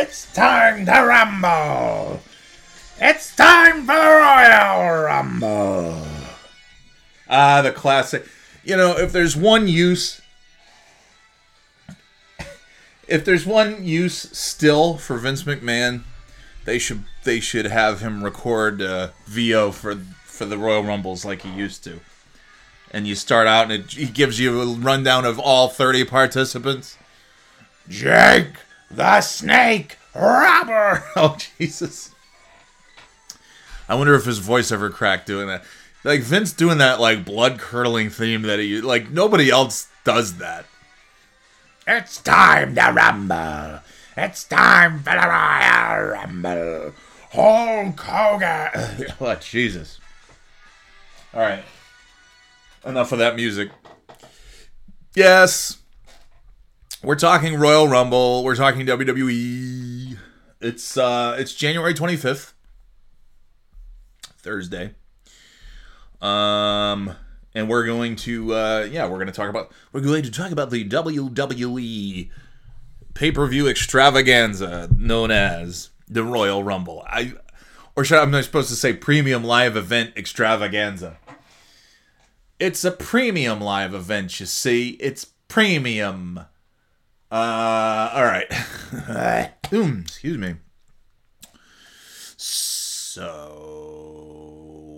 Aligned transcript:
It's 0.00 0.32
time 0.32 0.86
to 0.86 0.92
rumble. 0.92 2.20
It's 3.00 3.34
time 3.34 3.80
for 3.80 3.96
the 3.96 4.00
Royal 4.00 5.02
Rumble. 5.02 6.06
Ah, 7.28 7.62
the 7.62 7.72
classic. 7.72 8.24
You 8.62 8.76
know, 8.76 8.96
if 8.96 9.10
there's 9.10 9.36
one 9.36 9.66
use, 9.66 10.20
if 13.08 13.24
there's 13.24 13.44
one 13.44 13.84
use 13.84 14.30
still 14.38 14.98
for 14.98 15.18
Vince 15.18 15.42
McMahon, 15.42 16.02
they 16.64 16.78
should 16.78 17.02
they 17.24 17.40
should 17.40 17.66
have 17.66 18.00
him 18.00 18.22
record 18.22 18.80
uh, 18.80 19.08
VO 19.26 19.72
for 19.72 19.96
for 19.96 20.44
the 20.44 20.58
Royal 20.58 20.84
Rumbles 20.84 21.24
like 21.24 21.42
he 21.42 21.50
used 21.50 21.82
to. 21.84 21.98
And 22.92 23.08
you 23.08 23.16
start 23.16 23.48
out 23.48 23.64
and 23.64 23.72
it, 23.72 23.90
he 23.90 24.06
gives 24.06 24.38
you 24.38 24.60
a 24.60 24.66
rundown 24.76 25.24
of 25.24 25.40
all 25.40 25.66
30 25.68 26.04
participants. 26.04 26.96
Jake 27.88 28.58
the 28.90 29.20
Snake 29.20 29.98
Roberts. 30.14 31.04
Oh 31.16 31.36
Jesus! 31.58 32.14
I 33.88 33.94
wonder 33.94 34.14
if 34.14 34.24
his 34.24 34.38
voice 34.38 34.70
ever 34.70 34.90
cracked 34.90 35.26
doing 35.26 35.48
that. 35.48 35.64
Like 36.04 36.20
Vince 36.20 36.52
doing 36.52 36.78
that 36.78 37.00
like 37.00 37.24
blood 37.24 37.58
curdling 37.58 38.10
theme 38.10 38.42
that 38.42 38.58
he 38.58 38.80
like 38.80 39.10
nobody 39.10 39.50
else 39.50 39.88
does 40.04 40.38
that. 40.38 40.66
It's 41.86 42.18
time 42.18 42.74
to 42.74 42.92
rumble. 42.94 43.80
It's 44.16 44.44
time 44.44 44.98
for 45.02 45.12
the 45.12 45.26
Royal 45.26 46.02
Rumble. 46.10 46.92
Hulk 47.30 48.00
Hogan. 48.00 49.14
oh 49.20 49.34
Jesus! 49.36 49.98
All 51.34 51.40
right, 51.40 51.64
enough 52.84 53.12
of 53.12 53.18
that 53.18 53.36
music. 53.36 53.70
Yes, 55.14 55.77
we're 57.02 57.16
talking 57.16 57.58
Royal 57.58 57.88
Rumble. 57.88 58.44
We're 58.44 58.56
talking 58.56 58.86
WWE. 58.86 60.16
It's 60.60 60.96
uh, 60.96 61.36
it's 61.38 61.54
January 61.54 61.94
twenty 61.94 62.16
fifth, 62.16 62.54
Thursday. 64.38 64.94
Um, 66.20 67.14
and 67.54 67.68
we're 67.68 67.86
going 67.86 68.16
to 68.16 68.54
uh, 68.54 68.88
yeah, 68.90 69.04
we're 69.04 69.18
going 69.18 69.28
to 69.28 69.32
talk 69.32 69.48
about 69.48 69.72
we're 69.92 70.00
going 70.00 70.24
to 70.24 70.30
talk 70.30 70.50
about 70.50 70.70
the 70.70 70.88
WWE 70.88 72.30
pay 73.14 73.32
per 73.32 73.46
view 73.46 73.68
extravaganza 73.68 74.88
known 74.96 75.30
as 75.30 75.90
the 76.08 76.24
Royal 76.24 76.64
Rumble. 76.64 77.04
I 77.06 77.34
or 77.94 78.04
should 78.04 78.18
I, 78.18 78.22
am 78.22 78.34
I 78.34 78.40
supposed 78.40 78.68
to 78.70 78.76
say 78.76 78.92
premium 78.92 79.44
live 79.44 79.76
event 79.76 80.12
extravaganza? 80.16 81.18
It's 82.58 82.84
a 82.84 82.90
premium 82.90 83.60
live 83.60 83.94
event, 83.94 84.40
you 84.40 84.46
see. 84.46 84.90
It's 85.00 85.24
premium. 85.46 86.40
Uh, 87.30 88.10
all 88.14 88.24
right. 88.24 88.50
Hmm, 89.70 90.00
excuse 90.02 90.38
me. 90.38 90.54
So, 92.36 93.26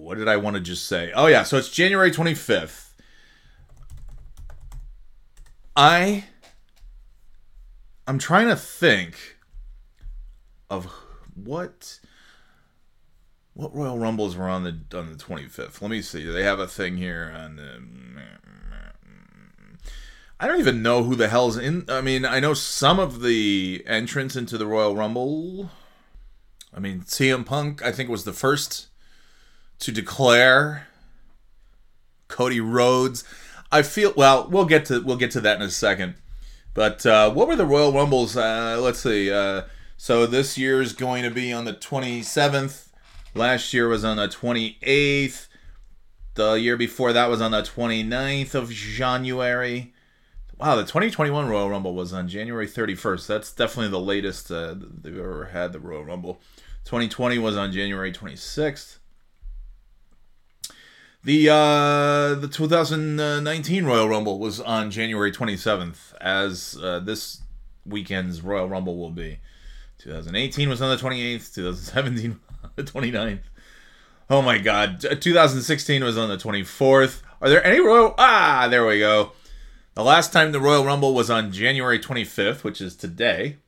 what 0.04 0.16
did 0.18 0.28
I 0.28 0.36
want 0.36 0.54
to 0.54 0.60
just 0.60 0.86
say? 0.86 1.10
Oh 1.14 1.26
yeah, 1.26 1.42
so 1.42 1.56
it's 1.56 1.70
January 1.70 2.10
25th. 2.10 2.90
I 5.76 6.24
I'm 8.06 8.18
trying 8.18 8.48
to 8.48 8.56
think 8.56 9.38
of 10.68 10.86
what 11.34 12.00
what 13.54 13.74
Royal 13.74 13.98
Rumbles 13.98 14.36
were 14.36 14.48
on 14.48 14.64
the 14.64 14.98
on 14.98 15.12
the 15.12 15.18
25th. 15.18 15.80
Let 15.80 15.90
me 15.90 16.02
see. 16.02 16.24
They 16.24 16.42
have 16.44 16.60
a 16.60 16.66
thing 16.66 16.96
here 16.96 17.32
on 17.34 17.56
the 17.56 17.82
I 20.42 20.48
don't 20.48 20.58
even 20.58 20.80
know 20.82 21.02
who 21.02 21.14
the 21.16 21.28
hell's 21.28 21.58
in. 21.58 21.84
I 21.90 22.00
mean, 22.00 22.24
I 22.24 22.40
know 22.40 22.54
some 22.54 22.98
of 22.98 23.20
the 23.20 23.84
entrants 23.86 24.36
into 24.36 24.56
the 24.56 24.66
Royal 24.66 24.96
Rumble. 24.96 25.68
I 26.74 26.80
mean, 26.80 27.02
CM 27.02 27.44
Punk, 27.44 27.82
I 27.82 27.92
think, 27.92 28.08
was 28.08 28.24
the 28.24 28.32
first 28.32 28.86
to 29.80 29.92
declare. 29.92 30.86
Cody 32.28 32.58
Rhodes. 32.58 33.22
I 33.70 33.82
feel 33.82 34.14
well. 34.16 34.48
We'll 34.48 34.64
get 34.64 34.86
to 34.86 35.00
we'll 35.02 35.18
get 35.18 35.30
to 35.32 35.42
that 35.42 35.56
in 35.56 35.62
a 35.62 35.70
second. 35.70 36.14
But 36.72 37.04
uh, 37.04 37.30
what 37.32 37.46
were 37.46 37.56
the 37.56 37.66
Royal 37.66 37.92
Rumbles? 37.92 38.34
Uh, 38.34 38.78
let's 38.80 39.00
see. 39.00 39.30
Uh, 39.30 39.64
so 39.98 40.24
this 40.24 40.56
year 40.56 40.80
is 40.80 40.94
going 40.94 41.22
to 41.22 41.30
be 41.30 41.52
on 41.52 41.66
the 41.66 41.74
27th. 41.74 42.88
Last 43.34 43.74
year 43.74 43.88
was 43.88 44.04
on 44.04 44.16
the 44.16 44.28
28th. 44.28 45.48
The 46.34 46.54
year 46.54 46.78
before 46.78 47.12
that 47.12 47.28
was 47.28 47.42
on 47.42 47.50
the 47.50 47.62
29th 47.62 48.54
of 48.54 48.70
January. 48.70 49.92
Wow, 50.60 50.76
the 50.76 50.82
2021 50.82 51.48
Royal 51.48 51.70
Rumble 51.70 51.94
was 51.94 52.12
on 52.12 52.28
January 52.28 52.66
31st. 52.66 53.26
That's 53.26 53.50
definitely 53.50 53.88
the 53.88 53.98
latest 53.98 54.50
uh, 54.50 54.74
they've 54.78 55.16
ever 55.16 55.46
had 55.46 55.72
the 55.72 55.80
Royal 55.80 56.04
Rumble. 56.04 56.38
2020 56.84 57.38
was 57.38 57.56
on 57.56 57.72
January 57.72 58.12
26th. 58.12 58.98
The 61.24 61.48
uh, 61.48 62.34
the 62.34 62.46
2019 62.46 63.86
Royal 63.86 64.06
Rumble 64.06 64.38
was 64.38 64.60
on 64.60 64.90
January 64.90 65.32
27th, 65.32 66.14
as 66.20 66.78
uh, 66.82 66.98
this 66.98 67.40
weekend's 67.86 68.42
Royal 68.42 68.68
Rumble 68.68 68.98
will 68.98 69.10
be. 69.10 69.38
2018 69.96 70.68
was 70.68 70.82
on 70.82 70.90
the 70.90 71.02
28th. 71.02 71.54
2017 71.54 72.38
on 72.64 72.70
the 72.76 72.82
29th. 72.82 73.40
Oh 74.28 74.42
my 74.42 74.58
God! 74.58 75.00
2016 75.00 76.04
was 76.04 76.18
on 76.18 76.28
the 76.28 76.36
24th. 76.36 77.22
Are 77.40 77.48
there 77.48 77.64
any 77.64 77.80
Royal? 77.80 78.14
Ah, 78.18 78.68
there 78.70 78.84
we 78.84 78.98
go. 78.98 79.32
The 80.00 80.04
last 80.04 80.32
time 80.32 80.52
the 80.52 80.60
Royal 80.60 80.86
Rumble 80.86 81.12
was 81.12 81.28
on 81.28 81.52
January 81.52 81.98
25th, 81.98 82.64
which 82.64 82.80
is 82.80 82.96
today. 82.96 83.58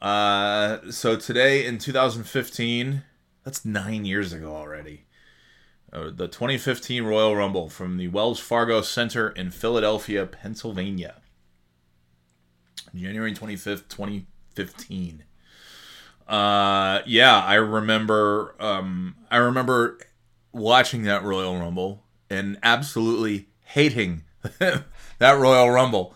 Uh, 0.00 0.92
so 0.92 1.16
today 1.16 1.66
in 1.66 1.78
2015, 1.78 3.02
that's 3.42 3.64
nine 3.64 4.04
years 4.04 4.32
ago 4.32 4.54
already. 4.54 5.06
Uh, 5.92 6.10
the 6.14 6.28
2015 6.28 7.02
Royal 7.02 7.34
Rumble 7.34 7.68
from 7.68 7.96
the 7.96 8.06
Wells 8.06 8.38
Fargo 8.38 8.80
Center 8.80 9.30
in 9.30 9.50
Philadelphia, 9.50 10.24
Pennsylvania. 10.24 11.16
January 12.94 13.34
25th, 13.34 13.88
2015. 13.88 15.24
Uh, 16.28 17.00
yeah, 17.06 17.42
I 17.42 17.54
remember. 17.54 18.54
Um, 18.60 19.16
I 19.32 19.38
remember 19.38 19.98
watching 20.52 21.02
that 21.02 21.24
Royal 21.24 21.58
Rumble 21.58 22.04
and 22.30 22.56
absolutely 22.62 23.48
hating 23.64 24.22
that 25.18 25.38
Royal 25.38 25.70
Rumble. 25.70 26.14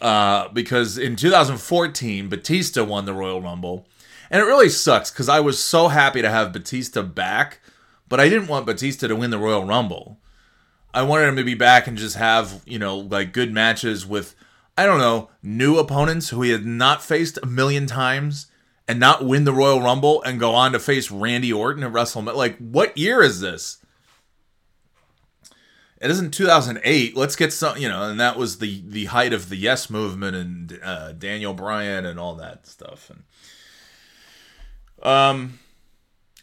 Uh, 0.00 0.48
because 0.48 0.98
in 0.98 1.14
2014, 1.14 2.28
Batista 2.28 2.82
won 2.82 3.04
the 3.04 3.14
Royal 3.14 3.40
Rumble. 3.40 3.86
And 4.30 4.40
it 4.40 4.46
really 4.46 4.68
sucks 4.68 5.10
because 5.10 5.28
I 5.28 5.40
was 5.40 5.58
so 5.58 5.88
happy 5.88 6.22
to 6.22 6.30
have 6.30 6.52
Batista 6.52 7.02
back, 7.02 7.60
but 8.08 8.18
I 8.18 8.28
didn't 8.28 8.48
want 8.48 8.66
Batista 8.66 9.06
to 9.06 9.14
win 9.14 9.30
the 9.30 9.38
Royal 9.38 9.64
Rumble. 9.64 10.18
I 10.94 11.02
wanted 11.02 11.28
him 11.28 11.36
to 11.36 11.44
be 11.44 11.54
back 11.54 11.86
and 11.86 11.96
just 11.96 12.16
have, 12.16 12.62
you 12.66 12.78
know, 12.78 12.98
like 12.98 13.32
good 13.32 13.52
matches 13.52 14.06
with, 14.06 14.34
I 14.76 14.86
don't 14.86 14.98
know, 14.98 15.30
new 15.42 15.78
opponents 15.78 16.30
who 16.30 16.42
he 16.42 16.50
had 16.50 16.66
not 16.66 17.02
faced 17.02 17.38
a 17.42 17.46
million 17.46 17.86
times 17.86 18.46
and 18.88 18.98
not 18.98 19.24
win 19.24 19.44
the 19.44 19.52
Royal 19.52 19.80
Rumble 19.80 20.22
and 20.22 20.40
go 20.40 20.54
on 20.54 20.72
to 20.72 20.78
face 20.78 21.10
Randy 21.10 21.52
Orton 21.52 21.84
at 21.84 21.92
WrestleMania. 21.92 22.34
Like, 22.34 22.58
what 22.58 22.96
year 22.96 23.22
is 23.22 23.40
this? 23.40 23.78
It 26.02 26.10
isn't 26.10 26.34
2008 26.34 27.16
let's 27.16 27.36
get 27.36 27.52
some 27.52 27.78
you 27.78 27.88
know 27.88 28.02
and 28.02 28.20
that 28.20 28.36
was 28.36 28.58
the 28.58 28.82
the 28.86 29.06
height 29.06 29.32
of 29.32 29.48
the 29.48 29.56
yes 29.56 29.88
movement 29.88 30.36
and 30.36 30.80
uh, 30.82 31.12
daniel 31.12 31.54
bryan 31.54 32.04
and 32.04 32.18
all 32.18 32.34
that 32.34 32.66
stuff. 32.66 33.10
And 33.10 33.22
um 35.08 35.58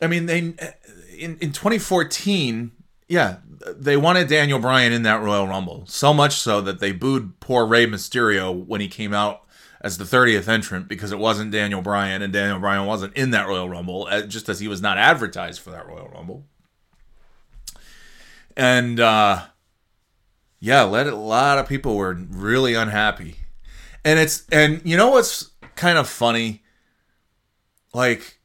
i 0.02 0.08
mean 0.08 0.26
they 0.26 0.40
in, 0.40 1.38
in 1.40 1.52
2014 1.52 2.72
yeah 3.08 3.38
they 3.76 3.98
wanted 3.98 4.30
daniel 4.30 4.60
bryan 4.60 4.94
in 4.94 5.04
that 5.04 5.22
royal 5.22 5.48
rumble. 5.48 5.84
So 5.88 6.14
much 6.14 6.36
so 6.36 6.62
that 6.62 6.80
they 6.80 6.94
booed 6.94 7.40
poor 7.40 7.66
Rey 7.66 7.86
mysterio 7.86 8.66
when 8.66 8.82
he 8.82 8.88
came 8.88 9.14
out 9.14 9.44
as 9.82 9.98
the 9.98 10.04
30th 10.04 10.48
entrant 10.48 10.88
because 10.88 11.12
it 11.12 11.20
wasn't 11.20 11.52
daniel 11.52 11.82
bryan 11.82 12.22
and 12.22 12.32
daniel 12.32 12.60
bryan 12.60 12.86
wasn't 12.86 13.16
in 13.16 13.32
that 13.32 13.48
royal 13.48 13.70
rumble 13.70 14.08
uh, 14.10 14.22
just 14.22 14.48
as 14.48 14.60
he 14.60 14.68
was 14.68 14.82
not 14.82 14.98
advertised 14.98 15.60
for 15.62 15.72
that 15.72 15.88
royal 15.88 16.10
rumble 16.10 16.46
and 18.60 19.00
uh 19.00 19.42
yeah 20.60 20.84
let 20.84 21.08
a 21.08 21.16
lot 21.16 21.58
of 21.58 21.68
people 21.68 21.96
were 21.96 22.14
really 22.14 22.76
unhappy. 22.76 23.38
And 24.06 24.20
it's 24.20 24.46
and 24.52 24.82
you 24.84 24.98
know 24.98 25.10
what's 25.10 25.52
kind 25.76 25.98
of 25.98 26.08
funny? 26.08 26.62
Like 27.94 28.40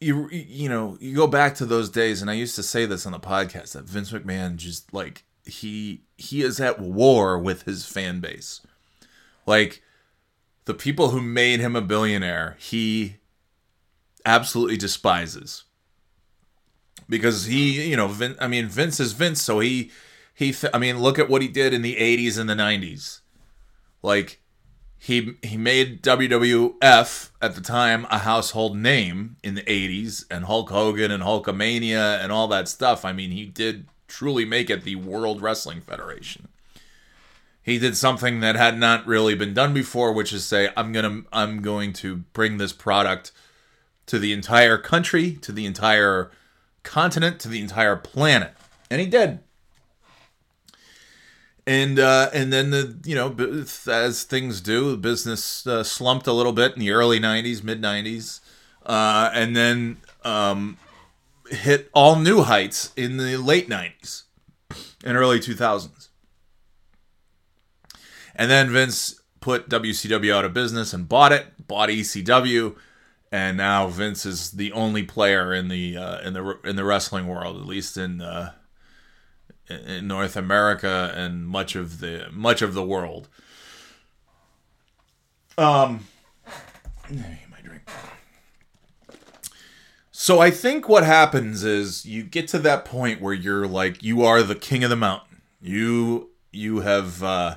you 0.00 0.28
you 0.30 0.68
know 0.68 0.96
you 1.00 1.14
go 1.14 1.26
back 1.26 1.54
to 1.56 1.64
those 1.64 1.88
days 1.88 2.20
and 2.20 2.30
i 2.30 2.34
used 2.34 2.54
to 2.54 2.62
say 2.62 2.84
this 2.84 3.06
on 3.06 3.12
the 3.12 3.18
podcast 3.18 3.72
that 3.72 3.86
vince 3.86 4.12
mcmahon 4.12 4.56
just 4.56 4.92
like 4.92 5.24
he 5.46 6.02
he 6.18 6.42
is 6.42 6.60
at 6.60 6.80
war 6.80 7.38
with 7.38 7.62
his 7.62 7.86
fan 7.86 8.20
base. 8.20 8.60
Like 9.46 9.82
the 10.64 10.74
people 10.74 11.10
who 11.10 11.22
made 11.22 11.60
him 11.60 11.76
a 11.76 11.80
billionaire 11.80 12.56
he 12.58 13.16
absolutely 14.24 14.76
despises 14.76 15.64
because 17.08 17.46
he 17.46 17.88
you 17.88 17.96
know 17.96 18.08
Vin, 18.08 18.36
i 18.40 18.48
mean 18.48 18.66
vince 18.66 19.00
is 19.00 19.12
vince 19.12 19.42
so 19.42 19.60
he 19.60 19.90
he 20.34 20.54
i 20.72 20.78
mean 20.78 21.00
look 21.00 21.18
at 21.18 21.28
what 21.28 21.42
he 21.42 21.48
did 21.48 21.72
in 21.72 21.82
the 21.82 21.96
80s 21.96 22.38
and 22.38 22.48
the 22.48 22.54
90s 22.54 23.20
like 24.02 24.40
he 24.98 25.34
he 25.42 25.56
made 25.56 26.02
WWF 26.02 27.30
at 27.40 27.54
the 27.54 27.60
time 27.60 28.06
a 28.10 28.18
household 28.18 28.76
name 28.76 29.36
in 29.42 29.54
the 29.54 29.62
80s 29.62 30.24
and 30.30 30.46
Hulk 30.46 30.70
Hogan 30.70 31.10
and 31.10 31.22
Hulkamania 31.22 32.22
and 32.22 32.32
all 32.32 32.48
that 32.48 32.66
stuff. 32.66 33.04
I 33.04 33.12
mean, 33.12 33.30
he 33.30 33.44
did 33.44 33.86
truly 34.08 34.44
make 34.44 34.70
it 34.70 34.82
the 34.82 34.96
World 34.96 35.42
Wrestling 35.42 35.80
Federation. 35.80 36.48
He 37.62 37.78
did 37.78 37.96
something 37.96 38.40
that 38.40 38.56
had 38.56 38.78
not 38.78 39.06
really 39.06 39.34
been 39.34 39.52
done 39.54 39.74
before, 39.74 40.12
which 40.12 40.32
is 40.32 40.44
say 40.44 40.70
I'm 40.76 40.92
to 40.92 41.24
I'm 41.32 41.62
going 41.62 41.92
to 41.94 42.18
bring 42.32 42.58
this 42.58 42.72
product 42.72 43.32
to 44.06 44.18
the 44.18 44.32
entire 44.32 44.78
country, 44.78 45.32
to 45.42 45.52
the 45.52 45.66
entire 45.66 46.30
continent, 46.86 47.38
to 47.40 47.48
the 47.48 47.60
entire 47.60 47.96
planet. 47.96 48.54
And 48.90 49.00
he 49.00 49.06
did 49.06 49.40
and 51.66 51.98
uh, 51.98 52.30
and 52.32 52.52
then 52.52 52.70
the 52.70 52.96
you 53.04 53.14
know 53.14 53.34
as 53.88 54.22
things 54.22 54.60
do, 54.60 54.92
the 54.92 54.96
business 54.96 55.66
uh, 55.66 55.82
slumped 55.82 56.26
a 56.26 56.32
little 56.32 56.52
bit 56.52 56.74
in 56.74 56.80
the 56.80 56.92
early 56.92 57.18
'90s, 57.18 57.64
mid 57.64 57.82
'90s, 57.82 58.40
uh, 58.84 59.30
and 59.34 59.56
then 59.56 59.96
um, 60.24 60.78
hit 61.50 61.90
all 61.92 62.16
new 62.16 62.42
heights 62.42 62.92
in 62.96 63.16
the 63.16 63.36
late 63.36 63.68
'90s 63.68 64.22
and 65.04 65.16
early 65.16 65.38
2000s. 65.38 66.08
And 68.34 68.50
then 68.50 68.70
Vince 68.70 69.20
put 69.40 69.68
WCW 69.68 70.34
out 70.34 70.44
of 70.44 70.52
business 70.52 70.92
and 70.92 71.08
bought 71.08 71.32
it, 71.32 71.46
bought 71.66 71.88
ECW, 71.88 72.76
and 73.32 73.56
now 73.56 73.88
Vince 73.88 74.24
is 74.24 74.52
the 74.52 74.72
only 74.72 75.02
player 75.02 75.52
in 75.52 75.68
the 75.68 75.96
uh, 75.96 76.20
in 76.20 76.32
the 76.32 76.58
in 76.64 76.76
the 76.76 76.84
wrestling 76.84 77.26
world, 77.26 77.56
at 77.56 77.66
least 77.66 77.96
in 77.96 78.20
uh, 78.20 78.52
in 79.68 80.06
North 80.06 80.36
America 80.36 81.12
and 81.14 81.46
much 81.46 81.74
of 81.74 82.00
the 82.00 82.28
much 82.32 82.62
of 82.62 82.74
the 82.74 82.84
world. 82.84 83.28
Um, 85.58 86.06
my 87.10 87.60
drink. 87.62 87.82
So 90.10 90.40
I 90.40 90.50
think 90.50 90.88
what 90.88 91.04
happens 91.04 91.64
is 91.64 92.04
you 92.04 92.22
get 92.22 92.48
to 92.48 92.58
that 92.60 92.84
point 92.84 93.20
where 93.20 93.34
you're 93.34 93.66
like 93.66 94.02
you 94.02 94.22
are 94.22 94.42
the 94.42 94.54
king 94.54 94.84
of 94.84 94.90
the 94.90 94.96
mountain. 94.96 95.42
You 95.60 96.30
you 96.52 96.80
have 96.80 97.22
uh, 97.22 97.56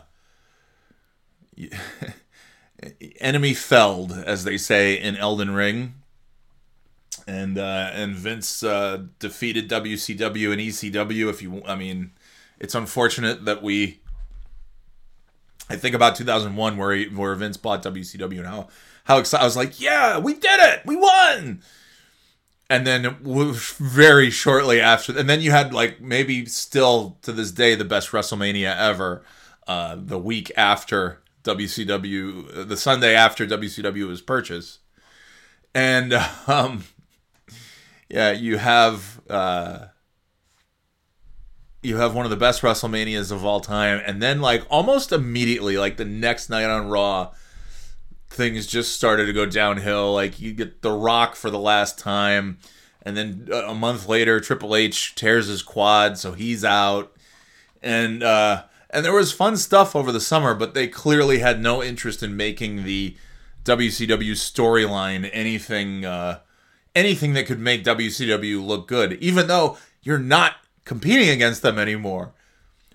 enemy 3.20 3.54
felled, 3.54 4.12
as 4.12 4.44
they 4.44 4.58
say 4.58 5.00
in 5.00 5.16
Elden 5.16 5.52
Ring 5.52 5.96
and 7.30 7.58
uh, 7.58 7.92
and 7.94 8.16
Vince 8.16 8.64
uh, 8.64 9.04
defeated 9.20 9.70
WCW 9.70 10.52
and 10.52 10.62
ECW. 10.62 11.30
If 11.30 11.42
you, 11.42 11.62
I 11.66 11.76
mean, 11.76 12.12
it's 12.60 12.76
unfortunate 12.76 13.46
that 13.46 13.62
we. 13.62 14.00
I 15.72 15.76
think 15.76 15.94
about 15.94 16.16
2001 16.16 16.78
where 16.78 16.94
he, 16.94 17.06
where 17.06 17.36
Vince 17.36 17.56
bought 17.58 17.84
WCW 17.84 18.40
and 18.40 18.48
how 18.48 18.68
how 19.04 19.20
excited 19.20 19.44
I 19.44 19.46
was 19.46 19.56
like, 19.56 19.80
yeah, 19.80 20.18
we 20.18 20.34
did 20.34 20.60
it, 20.60 20.86
we 20.86 20.96
won. 20.96 21.62
And 22.72 22.86
then 22.86 23.18
very 23.22 24.30
shortly 24.30 24.80
after, 24.80 25.18
and 25.18 25.28
then 25.30 25.42
you 25.42 25.52
had 25.52 25.74
like 25.74 26.02
maybe 26.02 26.46
still 26.46 27.18
to 27.24 27.32
this 27.32 27.52
day 27.52 27.76
the 27.76 27.86
best 27.86 28.10
WrestleMania 28.10 28.76
ever. 28.76 29.24
Uh, 29.68 29.96
the 30.00 30.18
week 30.18 30.52
after 30.58 31.22
WCW, 31.44 32.68
the 32.68 32.78
Sunday 32.78 33.16
after 33.16 33.46
WCW 33.46 34.08
was 34.08 34.22
purchased, 34.22 34.80
and 35.74 36.14
um, 36.48 36.84
yeah, 38.10 38.32
you 38.32 38.58
have 38.58 39.22
uh, 39.30 39.86
you 41.82 41.98
have 41.98 42.14
one 42.14 42.26
of 42.26 42.32
the 42.32 42.38
best 42.38 42.62
WrestleManias 42.62 43.32
of 43.32 43.46
all 43.46 43.62
time, 43.62 44.02
and 44.06 44.22
then 44.22 44.42
like 44.42 44.66
almost 44.70 45.12
immediately, 45.12 45.78
like 45.78 45.98
the 45.98 46.06
next 46.06 46.50
night 46.50 46.66
on 46.66 46.90
Raw, 46.90 47.32
things 48.30 48.68
just 48.68 48.96
started 48.96 49.28
to 49.28 49.34
go 49.34 49.46
downhill. 49.46 50.14
Like 50.14 50.40
you 50.40 50.54
get 50.54 50.82
The 50.82 50.92
Rock 50.92 51.36
for 51.36 51.50
the 51.50 51.60
last 51.60 51.98
time, 51.98 52.60
and 53.02 53.16
then 53.16 53.50
a 53.54 53.74
month 53.74 54.08
later, 54.08 54.40
Triple 54.40 54.76
H 54.76 55.16
tears 55.16 55.48
his 55.48 55.62
quad, 55.62 56.18
so 56.18 56.34
he's 56.34 56.66
out, 56.66 57.16
and 57.82 58.24
uh, 58.24 58.64
and 58.90 59.06
there 59.06 59.14
was 59.14 59.32
fun 59.32 59.58
stuff 59.58 59.96
over 59.96 60.12
the 60.12 60.20
summer, 60.20 60.54
but 60.54 60.74
they 60.74 60.88
clearly 60.88 61.40
had 61.40 61.62
no 61.62 61.84
interest 61.84 62.24
in 62.24 62.36
making 62.36 62.84
the 62.84 63.16
WCW 63.64 64.32
storyline 64.32 65.30
anything. 65.34 66.06
Uh, 66.06 66.40
anything 66.96 67.34
that 67.34 67.46
could 67.46 67.60
make 67.60 67.84
WCW 67.84 68.64
look 68.66 68.88
good, 68.88 69.14
even 69.14 69.48
though 69.48 69.78
you're 70.02 70.20
not 70.20 70.56
competing 70.86 71.30
against 71.30 71.62
them 71.62 71.78
anymore. 71.78 72.34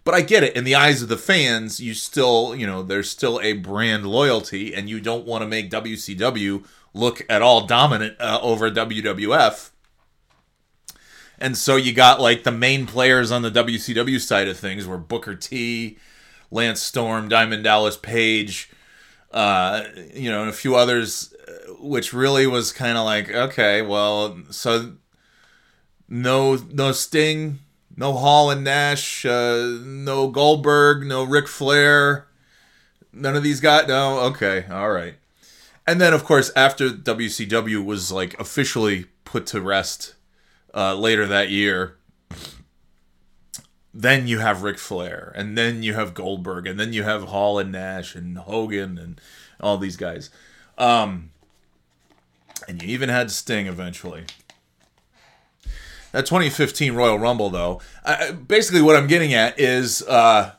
But 0.05 0.15
I 0.15 0.21
get 0.21 0.43
it. 0.43 0.55
In 0.55 0.65
the 0.65 0.75
eyes 0.75 1.01
of 1.01 1.09
the 1.09 1.17
fans, 1.17 1.81
you 1.81 1.95
still, 1.95 2.55
you 2.55 2.67
know, 2.67 2.83
there's 2.83 3.09
still 3.09 3.41
a 3.41 3.55
brand 3.55 4.07
loyalty, 4.07 4.75
and 4.75 4.89
you 4.89 5.01
don't 5.01 5.25
want 5.25 5.43
to 5.43 5.49
make 5.49 5.71
WCW 5.71 6.67
look 6.93 7.25
at 7.31 7.41
all 7.41 7.67
dominant 7.67 8.21
uh, 8.21 8.39
over 8.43 8.71
WWF. 8.71 9.71
And 11.39 11.57
so 11.57 11.77
you 11.77 11.93
got 11.93 12.21
like 12.21 12.45
the 12.45 12.53
main 12.53 12.87
players 12.87 13.31
on 13.31 13.43
the 13.43 13.51
WCW 13.51 14.21
side 14.21 14.49
of 14.49 14.59
things 14.59 14.87
were 14.87 14.99
Booker 14.99 15.35
T, 15.35 15.99
Lance 16.51 16.81
Storm, 16.81 17.29
Diamond 17.29 17.65
Dallas 17.65 17.97
Page, 17.97 18.71
uh, 19.33 19.83
you 20.15 20.31
know, 20.31 20.43
and 20.43 20.51
a 20.51 20.55
few 20.55 20.77
others 20.77 21.35
which 21.81 22.13
really 22.13 22.47
was 22.47 22.73
kind 22.73 22.97
of 22.97 23.05
like 23.05 23.31
okay, 23.31 23.83
well, 23.83 24.39
so 24.51 24.95
no 26.09 26.57
no 26.73 26.93
Sting, 26.93 27.59
no 27.97 28.13
Hall 28.13 28.51
and 28.51 28.65
Nash, 28.65 29.25
uh, 29.27 29.79
no 29.83 30.29
Goldberg, 30.29 31.07
no 31.07 31.25
Ric 31.25 31.49
Flair, 31.49 32.27
none 33.13 33.37
of 33.37 33.43
these 33.43 33.61
guys. 33.61 33.89
No, 33.89 34.21
okay, 34.21 34.65
all 34.71 34.91
right. 34.91 35.15
And 35.87 36.01
then 36.01 36.15
of 36.15 36.25
course 36.25 36.51
after 36.57 36.91
WCW 36.91 37.85
was 37.85 38.11
like 38.11 38.39
officially 38.41 39.07
put 39.25 39.47
to 39.49 39.61
rest 39.61 40.15
uh, 40.75 40.95
later 40.95 41.27
that 41.27 41.51
year. 41.51 41.97
Then 43.97 44.27
you 44.27 44.41
have 44.41 44.63
Ric 44.63 44.79
Flair, 44.79 45.33
and 45.37 45.57
then 45.57 45.85
you 45.85 45.95
have 45.95 46.15
Goldberg, 46.15 46.67
and 46.67 46.81
then 46.81 46.93
you 46.93 47.05
have 47.05 47.25
Hall 47.25 47.61
and 47.61 47.71
Nash 47.71 48.17
and 48.17 48.37
Hogan 48.37 48.99
and 48.99 49.21
all 49.61 49.79
these 49.79 49.97
guys. 49.97 50.31
Um, 50.77 51.31
and 52.67 52.83
you 52.83 52.89
even 52.89 53.09
had 53.09 53.31
Sting 53.31 53.69
eventually. 53.69 54.25
That 56.11 56.27
2015 56.27 56.95
Royal 56.95 57.19
Rumble, 57.19 57.51
though, 57.51 57.81
uh, 58.05 58.33
basically 58.33 58.83
what 58.83 58.97
I'm 58.97 59.07
getting 59.07 59.35
at 59.35 59.59
is 59.59 60.03
uh, 60.03 60.53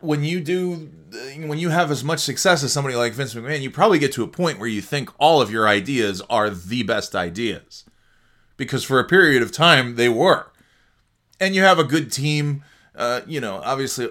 when 0.00 0.24
you 0.24 0.40
do, 0.40 0.90
when 1.36 1.58
you 1.58 1.70
have 1.70 1.90
as 1.90 2.04
much 2.04 2.20
success 2.20 2.62
as 2.62 2.72
somebody 2.72 2.96
like 2.96 3.14
Vince 3.14 3.34
McMahon, 3.34 3.62
you 3.62 3.70
probably 3.70 3.98
get 3.98 4.12
to 4.12 4.22
a 4.22 4.28
point 4.28 4.58
where 4.58 4.68
you 4.68 4.82
think 4.82 5.10
all 5.18 5.40
of 5.40 5.50
your 5.50 5.68
ideas 5.68 6.20
are 6.28 6.50
the 6.50 6.82
best 6.82 7.14
ideas. 7.14 7.84
Because 8.56 8.84
for 8.84 8.98
a 8.98 9.04
period 9.04 9.42
of 9.42 9.52
time, 9.52 9.96
they 9.96 10.08
were. 10.08 10.46
And 11.38 11.54
you 11.54 11.62
have 11.62 11.78
a 11.78 11.84
good 11.84 12.10
team. 12.10 12.64
Uh, 12.94 13.20
you 13.26 13.40
know, 13.40 13.60
obviously, 13.62 14.08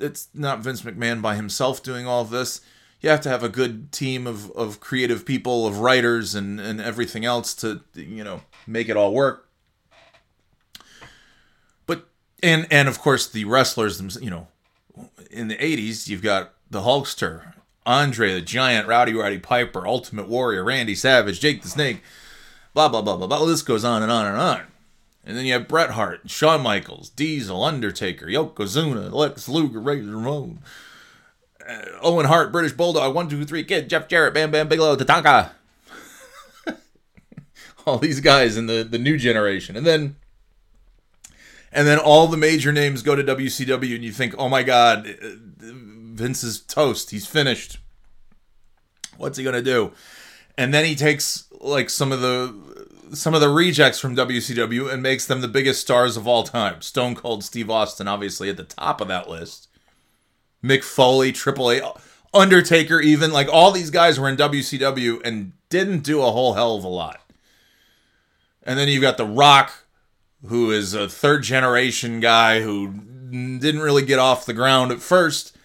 it's 0.00 0.28
not 0.34 0.60
Vince 0.60 0.82
McMahon 0.82 1.22
by 1.22 1.36
himself 1.36 1.82
doing 1.82 2.06
all 2.06 2.22
of 2.22 2.30
this 2.30 2.60
you 3.00 3.10
have 3.10 3.20
to 3.20 3.28
have 3.28 3.42
a 3.42 3.48
good 3.48 3.92
team 3.92 4.26
of, 4.26 4.50
of 4.52 4.80
creative 4.80 5.24
people, 5.24 5.66
of 5.66 5.78
writers, 5.78 6.34
and, 6.34 6.58
and 6.60 6.80
everything 6.80 7.24
else 7.24 7.54
to 7.54 7.80
you 7.94 8.24
know 8.24 8.42
make 8.66 8.88
it 8.88 8.96
all 8.96 9.12
work. 9.12 9.48
But 11.86 12.08
and 12.42 12.66
and 12.70 12.88
of 12.88 12.98
course 12.98 13.28
the 13.28 13.44
wrestlers. 13.44 14.18
You 14.20 14.30
know, 14.30 14.48
in 15.30 15.48
the 15.48 15.56
'80s, 15.56 16.08
you've 16.08 16.22
got 16.22 16.54
the 16.70 16.80
Hulkster, 16.80 17.54
Andre 17.84 18.34
the 18.34 18.40
Giant, 18.40 18.88
Rowdy 18.88 19.14
Roddy 19.14 19.38
Piper, 19.38 19.86
Ultimate 19.86 20.28
Warrior, 20.28 20.64
Randy 20.64 20.94
Savage, 20.94 21.38
Jake 21.38 21.62
the 21.62 21.68
Snake, 21.68 22.02
blah 22.76 22.90
blah 22.90 23.00
blah 23.00 23.16
blah 23.16 23.26
blah. 23.26 23.44
This 23.46 23.62
goes 23.62 23.84
on 23.84 24.02
and 24.02 24.12
on 24.12 24.26
and 24.26 24.36
on. 24.36 24.60
And 25.24 25.36
then 25.36 25.46
you 25.46 25.54
have 25.54 25.66
Bret 25.66 25.92
Hart, 25.92 26.30
Shawn 26.30 26.62
Michaels, 26.62 27.08
Diesel, 27.08 27.64
Undertaker, 27.64 28.26
Yokozuna, 28.26 29.10
Lex 29.10 29.48
Luger, 29.48 29.80
Razor 29.80 30.10
Ramon. 30.10 30.60
Uh, 31.66 31.82
Owen 32.00 32.26
Hart, 32.26 32.52
British 32.52 32.72
Bulldog, 32.72 33.12
one, 33.12 33.28
two, 33.28 33.44
three, 33.44 33.64
kid, 33.64 33.90
Jeff 33.90 34.06
Jarrett, 34.06 34.34
Bam 34.34 34.52
Bam 34.52 34.68
Bigelow, 34.68 34.94
Tatanka. 34.94 35.50
all 37.86 37.98
these 37.98 38.20
guys 38.20 38.56
in 38.56 38.66
the, 38.66 38.84
the 38.84 38.98
new 38.98 39.16
generation. 39.16 39.74
And 39.74 39.84
then 39.84 40.16
and 41.72 41.88
then 41.88 41.98
all 41.98 42.28
the 42.28 42.36
major 42.36 42.72
names 42.72 43.02
go 43.02 43.16
to 43.16 43.24
WCW 43.24 43.94
and 43.94 44.04
you 44.04 44.12
think, 44.12 44.34
"Oh 44.38 44.50
my 44.50 44.62
god, 44.62 45.08
uh, 45.08 45.28
Vince 45.60 46.44
is 46.44 46.60
toast. 46.60 47.10
He's 47.10 47.26
finished. 47.26 47.78
What's 49.16 49.38
he 49.38 49.44
going 49.44 49.56
to 49.56 49.62
do?" 49.62 49.92
And 50.58 50.72
then 50.72 50.84
he 50.84 50.94
takes 50.94 51.45
like 51.60 51.90
some 51.90 52.12
of 52.12 52.20
the 52.20 52.54
some 53.14 53.34
of 53.34 53.40
the 53.40 53.48
rejects 53.48 54.00
from 54.00 54.16
WCW 54.16 54.92
and 54.92 55.02
makes 55.02 55.26
them 55.26 55.40
the 55.40 55.48
biggest 55.48 55.80
stars 55.80 56.16
of 56.16 56.26
all 56.26 56.42
time. 56.42 56.82
Stone 56.82 57.14
Cold 57.14 57.44
Steve 57.44 57.70
Austin 57.70 58.08
obviously 58.08 58.48
at 58.48 58.56
the 58.56 58.64
top 58.64 59.00
of 59.00 59.08
that 59.08 59.28
list. 59.28 59.68
Mick 60.64 60.82
Foley, 60.82 61.30
Triple 61.30 61.70
H, 61.70 61.84
Undertaker, 62.34 63.00
even 63.00 63.30
like 63.32 63.48
all 63.48 63.70
these 63.70 63.90
guys 63.90 64.18
were 64.18 64.28
in 64.28 64.36
WCW 64.36 65.20
and 65.24 65.52
didn't 65.68 66.00
do 66.00 66.20
a 66.22 66.32
whole 66.32 66.54
hell 66.54 66.74
of 66.76 66.82
a 66.84 66.88
lot. 66.88 67.20
And 68.64 68.76
then 68.78 68.88
you've 68.88 69.02
got 69.02 69.16
The 69.16 69.24
Rock, 69.26 69.72
who 70.44 70.72
is 70.72 70.92
a 70.92 71.08
third 71.08 71.44
generation 71.44 72.18
guy 72.18 72.62
who 72.62 72.88
didn't 73.30 73.80
really 73.80 74.04
get 74.04 74.18
off 74.18 74.46
the 74.46 74.52
ground 74.52 74.90
at 74.90 75.00
first. 75.00 75.56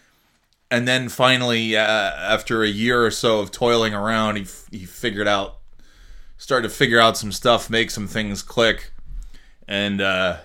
and 0.70 0.88
then 0.88 1.10
finally, 1.10 1.76
uh, 1.76 1.82
after 1.82 2.64
a 2.64 2.68
year 2.68 3.06
or 3.06 3.12
so 3.12 3.40
of 3.42 3.52
toiling 3.52 3.94
around, 3.94 4.38
he 4.38 4.46
he 4.72 4.86
figured 4.86 5.28
out, 5.28 5.58
started 6.42 6.68
to 6.68 6.74
figure 6.74 7.00
out 7.00 7.18
some 7.18 7.32
stuff, 7.32 7.70
make 7.70 7.92
some 7.92 8.08
things 8.08 8.42
click, 8.42 8.92
and 9.68 10.02
uh, 10.02 10.38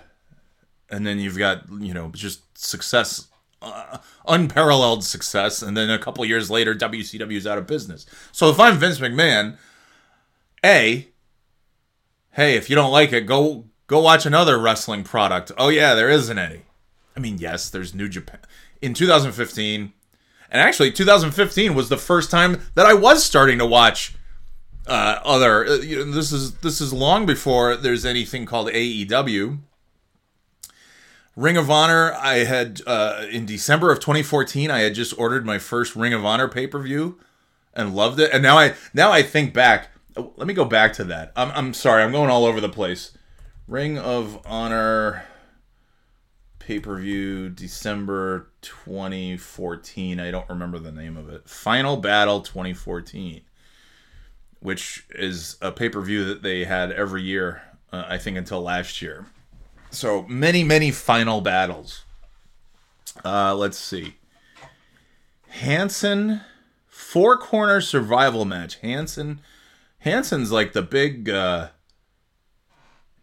and 0.91 1.07
then 1.07 1.19
you've 1.19 1.37
got 1.37 1.63
you 1.81 1.93
know 1.93 2.11
just 2.13 2.55
success, 2.55 3.27
uh, 3.63 3.97
unparalleled 4.27 5.03
success, 5.03 5.63
and 5.63 5.75
then 5.75 5.89
a 5.89 5.97
couple 5.97 6.23
years 6.23 6.51
later, 6.51 6.75
WCW 6.75 7.35
is 7.35 7.47
out 7.47 7.57
of 7.57 7.65
business. 7.65 8.05
So 8.31 8.49
if 8.49 8.59
I'm 8.59 8.77
Vince 8.77 8.99
McMahon, 8.99 9.57
a, 10.63 11.07
hey, 12.33 12.55
if 12.55 12.69
you 12.69 12.75
don't 12.75 12.91
like 12.91 13.11
it, 13.11 13.25
go 13.25 13.65
go 13.87 13.99
watch 13.99 14.27
another 14.27 14.59
wrestling 14.59 15.03
product. 15.03 15.51
Oh 15.57 15.69
yeah, 15.69 15.95
there 15.95 16.09
isn't 16.09 16.37
any. 16.37 16.61
I 17.15 17.19
mean, 17.19 17.39
yes, 17.39 17.71
there's 17.71 17.95
New 17.95 18.07
Japan 18.07 18.41
in 18.79 18.93
2015 18.93 19.93
and 20.49 20.61
actually, 20.61 20.91
2015 20.91 21.75
was 21.75 21.89
the 21.89 21.97
first 21.97 22.31
time 22.31 22.61
that 22.75 22.85
I 22.85 22.93
was 22.93 23.23
starting 23.23 23.57
to 23.59 23.65
watch 23.65 24.15
uh, 24.87 25.19
other. 25.23 25.65
Uh, 25.65 25.75
you 25.75 25.97
know, 25.97 26.11
this 26.11 26.31
is 26.31 26.55
this 26.55 26.81
is 26.81 26.93
long 26.93 27.25
before 27.25 27.75
there's 27.75 28.05
anything 28.05 28.45
called 28.45 28.69
AEW. 28.69 29.59
Ring 31.35 31.55
of 31.55 31.69
Honor, 31.69 32.13
I 32.13 32.37
had 32.45 32.81
uh, 32.87 33.25
in 33.31 33.45
December 33.45 33.91
of 33.91 33.99
2014, 33.99 34.71
I 34.71 34.79
had 34.79 34.95
just 34.95 35.17
ordered 35.19 35.45
my 35.45 35.59
first 35.59 35.95
Ring 35.95 36.13
of 36.13 36.25
Honor 36.25 36.47
pay 36.47 36.65
per 36.65 36.79
view, 36.79 37.19
and 37.73 37.95
loved 37.95 38.19
it. 38.19 38.31
And 38.33 38.41
now 38.41 38.57
I 38.57 38.73
now 38.93 39.11
I 39.11 39.21
think 39.21 39.53
back. 39.53 39.89
Let 40.15 40.47
me 40.47 40.55
go 40.55 40.65
back 40.65 40.93
to 40.93 41.03
that. 41.05 41.31
I'm 41.35 41.51
I'm 41.51 41.73
sorry, 41.73 42.03
I'm 42.03 42.11
going 42.11 42.31
all 42.31 42.45
over 42.45 42.59
the 42.59 42.69
place. 42.69 43.15
Ring 43.67 43.97
of 43.99 44.41
Honor 44.45 45.25
pay 46.67 46.79
per 46.79 46.97
view 46.97 47.49
December 47.49 48.49
2014. 48.61 50.19
I 50.19 50.31
don't 50.31 50.49
remember 50.49 50.79
the 50.79 50.91
name 50.91 51.15
of 51.15 51.29
it. 51.29 51.47
Final 51.47 51.97
Battle 51.97 52.41
2014, 52.41 53.41
which 54.59 55.05
is 55.11 55.57
a 55.61 55.71
pay 55.71 55.89
per 55.89 56.01
view 56.01 56.25
that 56.25 56.41
they 56.41 56.65
had 56.65 56.91
every 56.91 57.23
year, 57.23 57.61
uh, 57.91 58.05
I 58.07 58.17
think, 58.17 58.37
until 58.37 58.61
last 58.61 59.01
year. 59.01 59.27
So 59.89 60.23
many, 60.23 60.63
many 60.63 60.91
final 60.91 61.41
battles. 61.41 62.03
Uh, 63.23 63.55
let's 63.55 63.77
see. 63.77 64.15
Hanson, 65.49 66.41
four 66.87 67.37
corner 67.37 67.81
survival 67.81 68.45
match. 68.45 68.75
Hanson, 68.77 69.41
Hanson's 69.99 70.51
like 70.51 70.73
the 70.73 70.81
big. 70.81 71.29
Uh, 71.29 71.69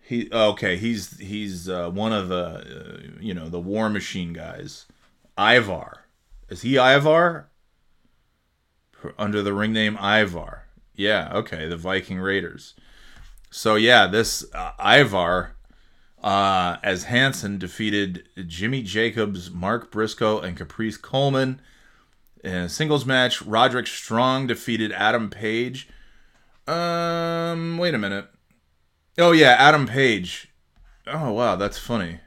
he 0.00 0.30
okay. 0.32 0.76
He's 0.76 1.18
he's 1.18 1.68
uh, 1.68 1.90
one 1.90 2.12
of 2.12 2.28
the 2.28 2.44
uh, 2.44 3.20
you 3.20 3.34
know 3.34 3.48
the 3.48 3.60
War 3.60 3.88
Machine 3.88 4.32
guys. 4.32 4.86
Ivar, 5.38 6.04
is 6.48 6.62
he 6.62 6.76
Ivar? 6.76 7.48
Under 9.18 9.42
the 9.42 9.52
ring 9.52 9.72
name 9.72 9.96
Ivar. 9.98 10.63
Yeah. 10.94 11.30
Okay. 11.34 11.68
The 11.68 11.76
Viking 11.76 12.18
Raiders. 12.18 12.74
So 13.50 13.76
yeah, 13.76 14.06
this 14.06 14.44
uh, 14.52 14.72
Ivar 14.80 15.54
uh, 16.24 16.78
as 16.82 17.04
Hanson 17.04 17.58
defeated 17.58 18.26
Jimmy 18.46 18.82
Jacobs, 18.82 19.50
Mark 19.50 19.92
Briscoe, 19.92 20.40
and 20.40 20.56
Caprice 20.56 20.96
Coleman. 20.96 21.60
In 22.42 22.54
a 22.54 22.68
singles 22.68 23.06
match, 23.06 23.42
Roderick 23.42 23.86
Strong 23.86 24.48
defeated 24.48 24.90
Adam 24.92 25.28
Page. 25.30 25.88
Um, 26.66 27.76
wait 27.76 27.94
a 27.94 27.98
minute. 27.98 28.26
Oh 29.18 29.32
yeah, 29.32 29.54
Adam 29.58 29.86
Page. 29.86 30.48
Oh 31.06 31.32
wow, 31.32 31.56
that's 31.56 31.78
funny. 31.78 32.20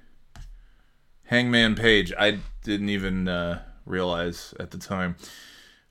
Hangman 1.25 1.75
Page. 1.75 2.13
I 2.17 2.39
didn't 2.63 2.89
even 2.89 3.27
uh, 3.27 3.63
realize 3.85 4.53
at 4.59 4.71
the 4.71 4.77
time. 4.77 5.15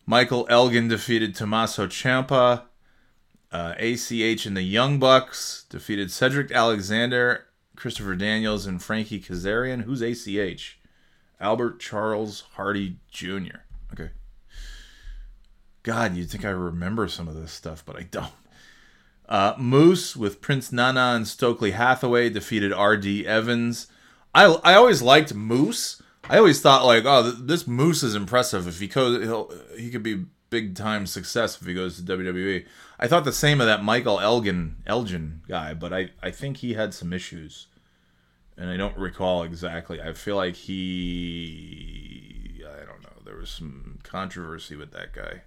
Michael 0.06 0.46
Elgin 0.48 0.86
defeated 0.86 1.34
Tommaso 1.34 1.88
Ciampa. 1.88 2.62
Uh, 3.56 3.74
ACH 3.78 4.44
and 4.44 4.54
the 4.54 4.60
Young 4.60 4.98
Bucks 4.98 5.64
defeated 5.70 6.10
Cedric 6.10 6.52
Alexander, 6.52 7.46
Christopher 7.74 8.14
Daniels, 8.14 8.66
and 8.66 8.82
Frankie 8.82 9.18
Kazarian. 9.18 9.84
Who's 9.84 10.02
ACH? 10.02 10.78
Albert 11.40 11.80
Charles 11.80 12.44
Hardy 12.56 12.98
Jr. 13.10 13.62
Okay. 13.94 14.10
God, 15.84 16.16
you'd 16.16 16.28
think 16.28 16.44
I 16.44 16.50
remember 16.50 17.08
some 17.08 17.28
of 17.28 17.34
this 17.34 17.50
stuff, 17.50 17.82
but 17.86 17.96
I 17.96 18.02
don't. 18.02 18.32
Uh, 19.26 19.54
Moose 19.56 20.14
with 20.14 20.42
Prince 20.42 20.70
Nana 20.70 21.14
and 21.16 21.26
Stokely 21.26 21.70
Hathaway 21.70 22.28
defeated 22.28 22.74
R.D. 22.74 23.26
Evans. 23.26 23.86
I, 24.34 24.44
I 24.64 24.74
always 24.74 25.00
liked 25.00 25.32
Moose. 25.32 26.02
I 26.28 26.36
always 26.36 26.60
thought 26.60 26.84
like, 26.84 27.06
oh, 27.06 27.22
th- 27.22 27.46
this 27.46 27.66
Moose 27.66 28.02
is 28.02 28.14
impressive. 28.14 28.68
If 28.68 28.80
he 28.80 28.86
he'll 28.86 29.50
he 29.78 29.88
could 29.88 30.02
be 30.02 30.26
big 30.56 30.74
time 30.74 31.04
success 31.04 31.60
if 31.60 31.66
he 31.66 31.74
goes 31.74 31.96
to 31.96 32.16
WWE. 32.16 32.64
I 32.98 33.06
thought 33.06 33.26
the 33.26 33.32
same 33.32 33.60
of 33.60 33.66
that 33.66 33.84
Michael 33.84 34.20
Elgin 34.20 34.76
Elgin 34.86 35.42
guy, 35.46 35.74
but 35.74 35.92
I 35.92 36.12
I 36.22 36.30
think 36.30 36.56
he 36.56 36.72
had 36.72 36.94
some 36.94 37.12
issues, 37.12 37.66
and 38.56 38.70
I 38.70 38.78
don't 38.78 38.96
recall 38.96 39.42
exactly. 39.42 40.00
I 40.00 40.14
feel 40.14 40.36
like 40.36 40.54
he 40.54 42.62
I 42.64 42.86
don't 42.86 43.02
know. 43.02 43.20
There 43.22 43.36
was 43.36 43.50
some 43.50 43.98
controversy 44.02 44.76
with 44.76 44.92
that 44.92 45.12
guy. 45.12 45.42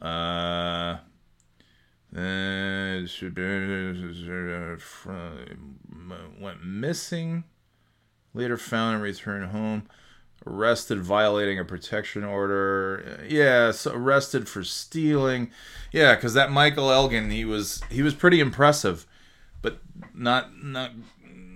Uh 0.00 1.00
uh, 2.16 3.04
went 6.40 6.64
missing. 6.64 7.44
Later 8.32 8.56
found 8.56 8.94
and 8.94 9.02
returned 9.02 9.50
home. 9.50 9.86
Arrested 10.48 11.00
violating 11.00 11.58
a 11.58 11.64
protection 11.64 12.24
order. 12.24 13.24
Yeah, 13.28 13.70
so 13.70 13.92
arrested 13.92 14.48
for 14.48 14.64
stealing. 14.64 15.50
Yeah, 15.92 16.14
because 16.14 16.34
that 16.34 16.50
Michael 16.50 16.90
Elgin, 16.90 17.30
he 17.30 17.44
was 17.44 17.82
he 17.90 18.02
was 18.02 18.14
pretty 18.14 18.40
impressive, 18.40 19.06
but 19.60 19.80
not 20.14 20.64
not. 20.64 20.92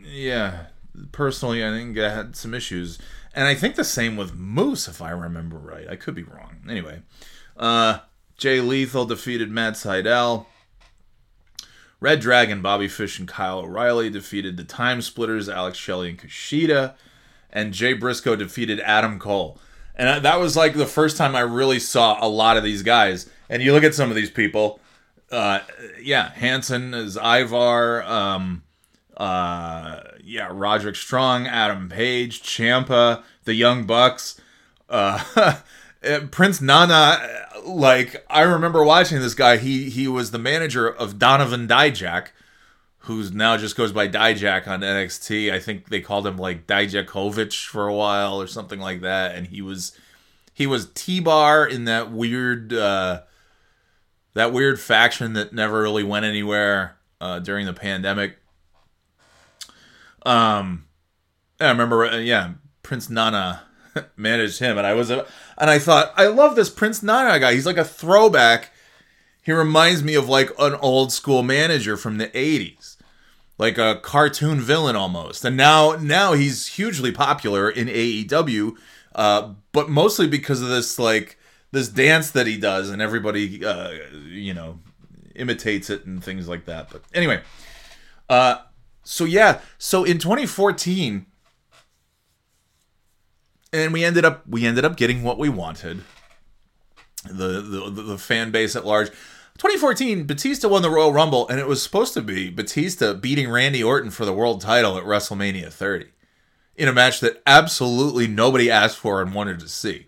Yeah, 0.05 0.67
personally, 1.11 1.65
I 1.65 1.71
think 1.71 1.99
I 1.99 2.11
had 2.11 2.37
some 2.37 2.53
issues, 2.53 2.99
and 3.35 3.47
I 3.49 3.55
think 3.55 3.77
the 3.77 3.85
same 3.85 4.17
with 4.17 4.35
Moose, 4.35 4.89
if 4.89 5.01
I 5.01 5.11
remember 5.11 5.57
right. 5.57 5.89
I 5.89 5.97
could 5.97 6.15
be 6.15 6.23
wrong. 6.23 6.57
Anyway, 6.69 7.01
uh, 7.57 8.01
Jay 8.37 8.61
Lethal 8.61 9.07
defeated 9.07 9.51
Matt 9.51 9.75
Sydal. 9.75 10.47
Red 11.99 12.19
Dragon, 12.19 12.63
Bobby 12.63 12.89
Fish, 12.89 13.21
and 13.21 13.29
Kyle 13.29 13.61
O'Reilly 13.61 14.11
defeated 14.11 14.57
the 14.57 14.65
Time 14.65 15.01
Splitters, 15.01 15.49
Alex 15.49 15.79
Shelley 15.79 16.11
and 16.11 16.19
Kushida. 16.19 16.95
And 17.53 17.73
Jay 17.73 17.93
Briscoe 17.93 18.37
defeated 18.37 18.81
Adam 18.81 19.19
Cole. 19.19 19.59
And 19.95 20.25
that 20.25 20.41
was 20.41 20.57
like 20.57 20.75
the 20.75 20.87
first 20.87 21.17
time 21.17 21.37
I 21.37 21.41
really 21.41 21.79
saw 21.79 22.19
a 22.25 22.29
lot 22.29 22.57
of 22.57 22.65
these 22.65 22.83
guys. 22.83 23.29
And 23.51 23.63
you 23.63 23.73
look 23.73 23.85
at 23.85 23.95
some 23.95 24.09
of 24.09 24.17
these 24.17 24.31
people. 24.31 24.81
Uh, 25.31 25.61
yeah, 26.01 26.31
Hanson 26.33 26.95
is 26.95 27.17
Ivar. 27.17 28.03
Um, 28.03 28.63
uh, 29.17 30.01
yeah, 30.25 30.49
Roderick 30.51 30.97
Strong, 30.97 31.47
Adam 31.47 31.89
Page, 31.89 32.43
Ciampa, 32.43 33.23
the 33.45 33.55
Young 33.55 33.85
Bucks. 33.85 34.41
Uh, 34.89 35.23
Uh, 36.05 36.21
Prince 36.33 36.61
Nana, 36.61 37.47
like 37.65 38.25
I 38.29 38.41
remember 38.43 38.83
watching 38.83 39.21
this 39.21 39.35
guy. 39.35 39.57
He 39.59 39.89
he 39.89 40.09
was 40.09 40.33
the 40.33 40.39
manager 40.39 40.89
of 40.89 41.19
Donovan 41.19 41.69
Dijak, 41.69 42.29
who's 43.03 43.33
now 43.33 43.57
just 43.57 43.77
goes 43.77 43.93
by 43.93 44.09
Dijak 44.09 44.67
on 44.69 44.81
NXT. 44.81 45.53
I 45.53 45.59
think 45.59 45.89
they 45.89 46.01
called 46.01 46.27
him 46.27 46.37
like 46.37 46.67
Dijakovic 46.67 47.67
for 47.67 47.89
a 47.89 47.95
while 47.95 48.41
or 48.41 48.47
something 48.47 48.81
like 48.81 49.01
that. 49.01 49.35
And 49.35 49.47
he 49.49 49.63
was 49.63 49.97
he 50.53 50.67
was 50.67 50.91
T 50.95 51.21
Bar 51.21 51.67
in 51.67 51.85
that 51.85 52.13
weird 52.13 52.73
uh, 52.73 53.23
that 54.35 54.53
weird 54.53 54.81
faction 54.81 55.33
that 55.35 55.53
never 55.53 55.83
really 55.83 56.05
went 56.05 56.25
anywhere 56.25 56.97
uh, 57.21 57.39
during 57.39 57.67
the 57.67 57.73
pandemic. 57.73 58.39
Um, 60.25 60.87
I 61.61 61.69
remember, 61.71 62.05
uh, 62.05 62.19
yeah, 62.19 62.53
Prince 62.83 63.11
Nana 63.11 63.63
managed 64.17 64.59
him, 64.59 64.79
and 64.79 64.87
I 64.87 64.95
was 64.95 65.11
a, 65.11 65.27
and 65.59 65.71
I 65.71 65.79
thought 65.79 66.13
I 66.17 66.27
love 66.27 66.57
this 66.57 66.71
Prince 66.71 67.03
Nana 67.03 67.39
guy. 67.41 67.55
He's 67.55 67.67
like 67.67 67.77
a 67.77 67.85
throwback. 67.85 68.71
He 69.43 69.53
reminds 69.53 70.03
me 70.03 70.15
of 70.15 70.29
like 70.29 70.51
an 70.59 70.75
old 70.75 71.13
school 71.13 71.43
manager 71.43 71.97
from 71.97 72.19
the 72.19 72.29
'80s, 72.29 72.92
like 73.63 73.79
a 73.79 74.01
cartoon 74.03 74.61
villain 74.61 74.97
almost. 74.97 75.45
And 75.45 75.57
now 75.57 75.93
now 75.93 76.33
he's 76.33 76.67
hugely 76.67 77.13
popular 77.13 77.71
in 77.71 77.87
AEW, 77.87 78.77
uh, 79.15 79.55
but 79.71 79.89
mostly 79.89 80.27
because 80.27 80.61
of 80.61 80.69
this 80.69 80.99
like 80.99 81.39
this 81.71 81.89
dance 81.89 82.33
that 82.33 82.49
he 82.49 82.59
does, 82.59 82.91
and 82.91 83.01
everybody 83.01 83.65
uh, 83.65 83.93
you 84.27 84.53
know 84.53 84.81
imitates 85.37 85.91
it 85.91 86.05
and 86.05 86.23
things 86.23 86.49
like 86.49 86.65
that. 86.65 86.91
But 86.91 87.03
anyway, 87.15 87.41
uh, 88.29 88.57
so 89.05 89.25
yeah, 89.25 89.61
so 89.79 90.03
in 90.03 90.19
2014 90.19 91.27
and 93.73 93.93
we 93.93 94.05
ended 94.05 94.25
up 94.25 94.47
we 94.49 94.67
ended 94.67 94.85
up 94.85 94.97
getting 94.97 95.23
what 95.23 95.39
we 95.39 95.49
wanted. 95.49 96.03
The 97.25 97.61
the 97.61 98.03
the 98.03 98.19
fan 98.19 98.51
base 98.51 98.75
at 98.75 98.85
large. 98.85 99.11
2014, 99.59 100.25
Batista 100.25 100.69
won 100.69 100.83
the 100.83 100.91
Royal 100.91 101.13
Rumble, 101.13 101.49
and 101.49 101.61
it 101.61 101.67
was 101.67 101.83
supposed 101.83 102.15
to 102.15 102.23
be 102.23 102.51
Batista 102.51 103.15
beating 103.15 103.51
Randy 103.51 103.83
Orton 103.83 104.11
for 104.11 104.25
the 104.25 104.33
world 104.33 104.61
title 104.61 104.97
at 104.99 105.05
WrestleMania 105.05 105.73
30 105.73 106.07
in 106.77 106.89
a 106.89 106.93
match 106.93 107.21
that 107.21 107.43
absolutely 107.47 108.27
nobody 108.27 108.71
asked 108.71 108.97
for 108.97 109.21
and 109.21 109.35
wanted 109.35 109.61
to 109.61 109.69
see. 109.69 110.07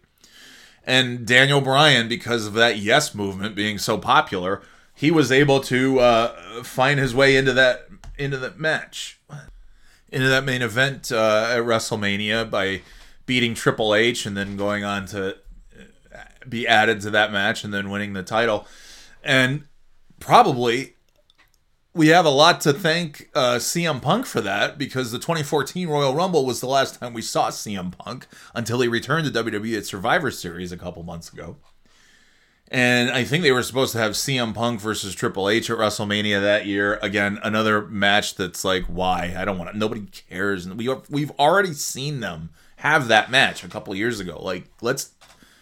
And 0.87 1.27
Daniel 1.27 1.61
Bryan, 1.61 2.09
because 2.09 2.47
of 2.47 2.55
that 2.55 2.79
yes 2.79 3.15
movement 3.15 3.55
being 3.55 3.79
so 3.79 3.97
popular, 3.99 4.63
he 4.95 5.11
was 5.11 5.33
able 5.33 5.61
to 5.61 6.01
uh, 6.01 6.63
find 6.63 7.01
his 7.01 7.15
way 7.15 7.37
into 7.37 7.53
that 7.53 7.89
into 8.17 8.37
that 8.39 8.61
match, 8.61 9.19
into 10.11 10.29
that 10.29 10.45
main 10.45 10.63
event 10.63 11.11
uh, 11.11 11.49
at 11.51 11.63
WrestleMania 11.63 12.49
by 12.49 12.83
beating 13.27 13.55
Triple 13.55 13.95
H 13.95 14.25
and 14.25 14.37
then 14.37 14.57
going 14.57 14.85
on 14.85 15.07
to 15.07 15.37
be 16.49 16.67
added 16.69 17.01
to 17.01 17.11
that 17.11 17.33
match 17.33 17.65
and 17.65 17.73
then 17.73 17.91
winning 17.91 18.13
the 18.13 18.23
title. 18.23 18.67
And 19.25 19.65
probably 20.21 20.95
we 21.95 22.09
have 22.09 22.25
a 22.25 22.31
lot 22.31 22.61
to 22.63 22.73
thank 22.73 23.31
uh, 23.35 23.57
CM 23.57 24.03
Punk 24.03 24.27
for 24.27 24.41
that 24.41 24.77
because 24.77 25.13
the 25.13 25.19
2014 25.19 25.89
Royal 25.89 26.15
Rumble 26.15 26.45
was 26.45 26.61
the 26.61 26.67
last 26.67 26.99
time 26.99 27.15
we 27.15 27.23
saw 27.23 27.49
CM 27.51 27.97
Punk 27.97 28.27
until 28.55 28.81
he 28.81 28.89
returned 28.89 29.33
to 29.33 29.45
WWE 29.45 29.79
at 29.79 29.87
Survivor 29.87 30.31
Series 30.31 30.73
a 30.73 30.77
couple 30.77 31.03
months 31.05 31.33
ago. 31.33 31.57
And 32.69 33.11
I 33.11 33.23
think 33.23 33.45
they 33.45 33.53
were 33.53 33.63
supposed 33.63 33.93
to 33.93 33.99
have 33.99 34.13
CM 34.13 34.55
Punk 34.55 34.81
versus 34.81 35.15
Triple 35.15 35.49
H 35.49 35.71
at 35.71 35.79
WrestleMania 35.79 36.41
that 36.41 36.67
year. 36.67 36.99
Again, 37.03 37.39
another 37.45 37.83
match 37.83 38.35
that's 38.35 38.65
like, 38.65 38.85
why? 38.87 39.35
I 39.37 39.45
don't 39.45 39.59
want 39.59 39.71
to. 39.71 39.79
Nobody 39.79 40.07
cares. 40.07 40.67
And 40.67 40.77
We 40.77 40.93
we've 41.09 41.31
already 41.39 41.75
seen 41.75 42.21
them 42.21 42.51
have 42.77 43.07
that 43.09 43.31
match 43.31 43.63
a 43.63 43.69
couple 43.69 43.95
years 43.95 44.19
ago. 44.19 44.43
Like, 44.43 44.65
let's 44.81 45.13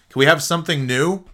can 0.09 0.21
we 0.21 0.27
have 0.27 0.43
something 0.43 0.87
new? 0.87 1.25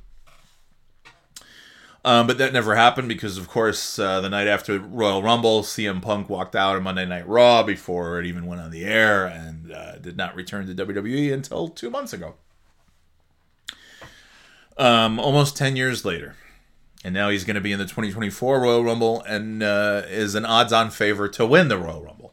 Um, 2.09 2.27
but 2.27 2.39
that 2.39 2.55
never 2.55 2.75
happened 2.75 3.07
because, 3.07 3.37
of 3.37 3.49
course, 3.49 3.99
uh, 3.99 4.23
the 4.23 4.31
night 4.31 4.47
after 4.47 4.79
Royal 4.79 5.23
Rumble, 5.23 5.61
CM 5.61 6.01
Punk 6.01 6.31
walked 6.31 6.57
out 6.57 6.75
on 6.75 6.83
Monday 6.83 7.05
Night 7.05 7.29
Raw 7.29 7.63
before 7.63 8.19
it 8.19 8.25
even 8.25 8.47
went 8.47 8.63
on 8.63 8.71
the 8.71 8.87
air 8.87 9.27
and 9.27 9.71
uh, 9.71 9.99
did 9.99 10.17
not 10.17 10.35
return 10.35 10.67
to 10.75 10.87
WWE 10.87 11.31
until 11.31 11.69
two 11.69 11.91
months 11.91 12.15
ago. 12.15 12.37
Um, 14.79 15.21
almost 15.21 15.55
10 15.59 15.77
years 15.77 16.07
later. 16.07 16.35
And 17.05 17.13
now 17.13 17.29
he's 17.29 17.45
going 17.45 17.57
to 17.57 17.61
be 17.61 17.73
in 17.73 17.79
the 17.79 17.85
2024 17.85 18.59
Royal 18.59 18.83
Rumble 18.83 19.21
and 19.25 19.63
uh, 19.63 20.01
is 20.09 20.35
an 20.35 20.47
odds 20.47 20.73
on 20.73 20.89
favor 20.89 21.29
to 21.29 21.45
win 21.45 21.69
the 21.69 21.77
Royal 21.77 22.03
Rumble. 22.03 22.33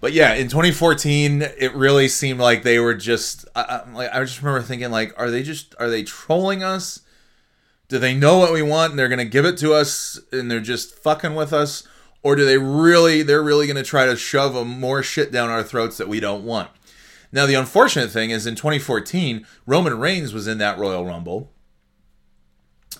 But 0.00 0.12
yeah, 0.12 0.34
in 0.34 0.46
2014, 0.46 1.42
it 1.42 1.74
really 1.74 2.06
seemed 2.06 2.38
like 2.38 2.62
they 2.62 2.78
were 2.78 2.94
just. 2.94 3.46
I, 3.56 3.82
like 3.92 4.14
I 4.14 4.20
just 4.22 4.40
remember 4.40 4.62
thinking, 4.62 4.92
like, 4.92 5.12
are 5.18 5.28
they 5.28 5.42
just 5.42 5.74
are 5.80 5.90
they 5.90 6.04
trolling 6.04 6.62
us? 6.62 7.00
Do 7.90 7.98
they 7.98 8.14
know 8.14 8.38
what 8.38 8.52
we 8.52 8.62
want 8.62 8.90
and 8.90 8.98
they're 8.98 9.08
gonna 9.08 9.24
give 9.24 9.44
it 9.44 9.58
to 9.58 9.74
us 9.74 10.18
and 10.32 10.50
they're 10.50 10.60
just 10.60 10.94
fucking 10.94 11.34
with 11.34 11.52
us, 11.52 11.82
or 12.22 12.36
do 12.36 12.44
they 12.44 12.56
really 12.56 13.22
they're 13.22 13.42
really 13.42 13.66
gonna 13.66 13.82
try 13.82 14.06
to 14.06 14.16
shove 14.16 14.66
more 14.66 15.02
shit 15.02 15.32
down 15.32 15.50
our 15.50 15.64
throats 15.64 15.98
that 15.98 16.08
we 16.08 16.20
don't 16.20 16.44
want? 16.44 16.70
Now, 17.32 17.46
the 17.46 17.54
unfortunate 17.54 18.10
thing 18.10 18.30
is 18.30 18.46
in 18.46 18.54
2014, 18.54 19.44
Roman 19.66 19.98
Reigns 19.98 20.32
was 20.32 20.46
in 20.46 20.58
that 20.58 20.78
Royal 20.78 21.04
Rumble. 21.04 21.52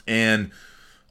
And 0.07 0.51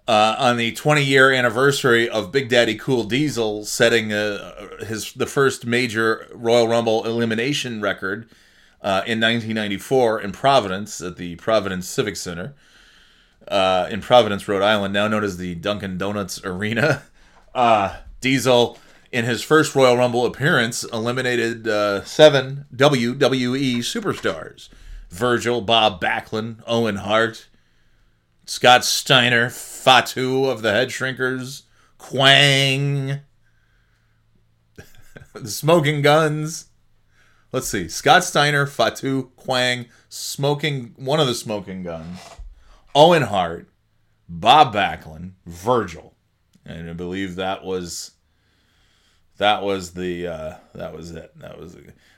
uh, 0.08 0.36
on 0.38 0.58
the 0.58 0.72
20 0.74 1.04
year 1.04 1.32
anniversary 1.32 2.10
of 2.10 2.32
Big 2.32 2.50
Daddy 2.50 2.76
Cool 2.76 3.06
Diesel 3.06 3.64
setting 3.64 4.12
uh, 4.12 4.84
his 4.86 5.14
the 5.14 5.26
first 5.26 5.66
major 5.66 6.28
Royal 6.34 6.68
Rumble 6.68 7.06
elimination 7.06 7.80
record 7.80 8.30
uh, 8.82 9.04
in 9.06 9.22
1994 9.22 10.22
in 10.22 10.32
Providence 10.32 11.00
at 11.00 11.16
the 11.16 11.36
Providence 11.36 11.88
Civic 11.88 12.18
Center 12.18 12.56
uh, 13.50 13.88
in 13.90 14.02
Providence, 14.02 14.48
Rhode 14.48 14.62
Island, 14.62 14.94
now 14.94 15.08
known 15.08 15.24
as 15.24 15.38
the 15.38 15.56
Dunkin' 15.56 15.98
Donuts 15.98 16.44
Arena. 16.44 17.04
Uh, 17.56 17.98
Diesel 18.22 18.78
in 19.12 19.26
his 19.26 19.42
first 19.42 19.74
Royal 19.74 19.98
Rumble 19.98 20.24
appearance, 20.24 20.84
eliminated 20.84 21.68
uh, 21.68 22.04
seven 22.06 22.66
WWE 22.76 23.80
superstars 23.80 24.70
Virgil, 25.10 25.62
Bob 25.62 26.00
Backlund, 26.00 26.62
Owen 26.68 26.98
Hart, 26.98 27.48
Scott 28.46 28.86
Steiner, 28.86 29.50
Fatu 29.50 30.46
of 30.46 30.62
the 30.62 30.72
Head 30.72 30.90
Shrinkers, 30.90 31.64
Kwang, 31.98 33.20
the 35.34 35.50
Smoking 35.50 36.02
Guns. 36.02 36.68
Let's 37.52 37.68
see. 37.68 37.88
Scott 37.90 38.24
Steiner, 38.24 38.68
Fatu, 38.68 39.32
Kwang, 39.36 39.88
Smoking, 40.08 40.94
one 40.98 41.20
of 41.20 41.26
the 41.26 41.34
Smoking 41.34 41.82
Guns, 41.82 42.20
Owen 43.00 43.22
Hart, 43.22 43.70
Bob 44.28 44.74
Backlund, 44.74 45.32
Virgil. 45.46 46.16
And 46.66 46.90
I 46.90 46.94
believe 46.94 47.38
that 47.38 47.64
was 47.64 48.12
that 49.38 49.64
was 49.64 49.94
the 49.94 50.28
uh, 50.28 50.54
that 50.76 50.94
was 50.94 51.12
it. 51.12 51.32
That 51.40 51.58
was 51.58 51.78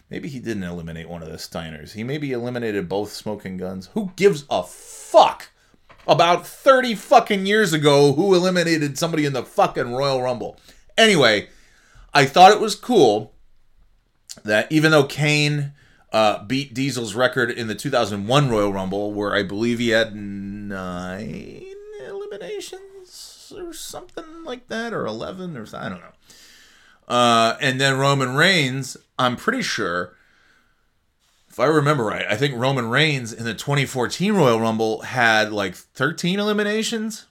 maybe 0.09 0.27
he 0.27 0.39
didn't 0.39 0.63
eliminate 0.63 1.07
one 1.07 1.21
of 1.21 1.29
the 1.29 1.37
Steiners. 1.37 1.91
He 1.91 2.03
maybe 2.03 2.31
eliminated 2.31 2.89
both 2.89 3.11
smoking 3.11 3.57
guns. 3.57 3.91
Who 3.93 4.11
gives 4.15 4.45
a 4.49 4.63
fuck? 4.63 5.51
About 6.07 6.47
30 6.47 6.95
fucking 6.95 7.45
years 7.45 7.73
ago, 7.73 8.13
who 8.13 8.33
eliminated 8.33 8.97
somebody 8.97 9.27
in 9.27 9.33
the 9.33 9.45
fucking 9.45 9.93
Royal 9.93 10.23
Rumble? 10.23 10.57
Anyway, 10.97 11.49
I 12.11 12.25
thought 12.25 12.53
it 12.53 12.59
was 12.59 12.73
cool 12.73 13.35
that 14.43 14.71
even 14.71 14.89
though 14.89 15.03
Kane 15.03 15.73
uh, 16.11 16.43
beat 16.43 16.73
Diesel's 16.73 17.15
record 17.15 17.49
in 17.49 17.67
the 17.67 17.75
2001 17.75 18.49
Royal 18.49 18.73
Rumble, 18.73 19.13
where 19.13 19.33
I 19.33 19.43
believe 19.43 19.79
he 19.79 19.89
had 19.89 20.15
nine 20.15 21.65
eliminations 22.05 23.53
or 23.55 23.73
something 23.73 24.43
like 24.43 24.67
that, 24.67 24.93
or 24.93 25.05
11 25.05 25.57
or 25.57 25.65
I 25.73 25.89
don't 25.89 26.01
know. 26.01 26.13
Uh, 27.07 27.57
and 27.61 27.79
then 27.79 27.97
Roman 27.97 28.35
Reigns, 28.35 28.97
I'm 29.17 29.35
pretty 29.35 29.61
sure, 29.61 30.15
if 31.49 31.59
I 31.59 31.65
remember 31.65 32.05
right, 32.05 32.25
I 32.29 32.37
think 32.37 32.55
Roman 32.55 32.89
Reigns 32.89 33.33
in 33.33 33.43
the 33.43 33.53
2014 33.53 34.33
Royal 34.33 34.59
Rumble 34.59 35.01
had 35.01 35.51
like 35.51 35.75
13 35.75 36.39
eliminations. 36.39 37.25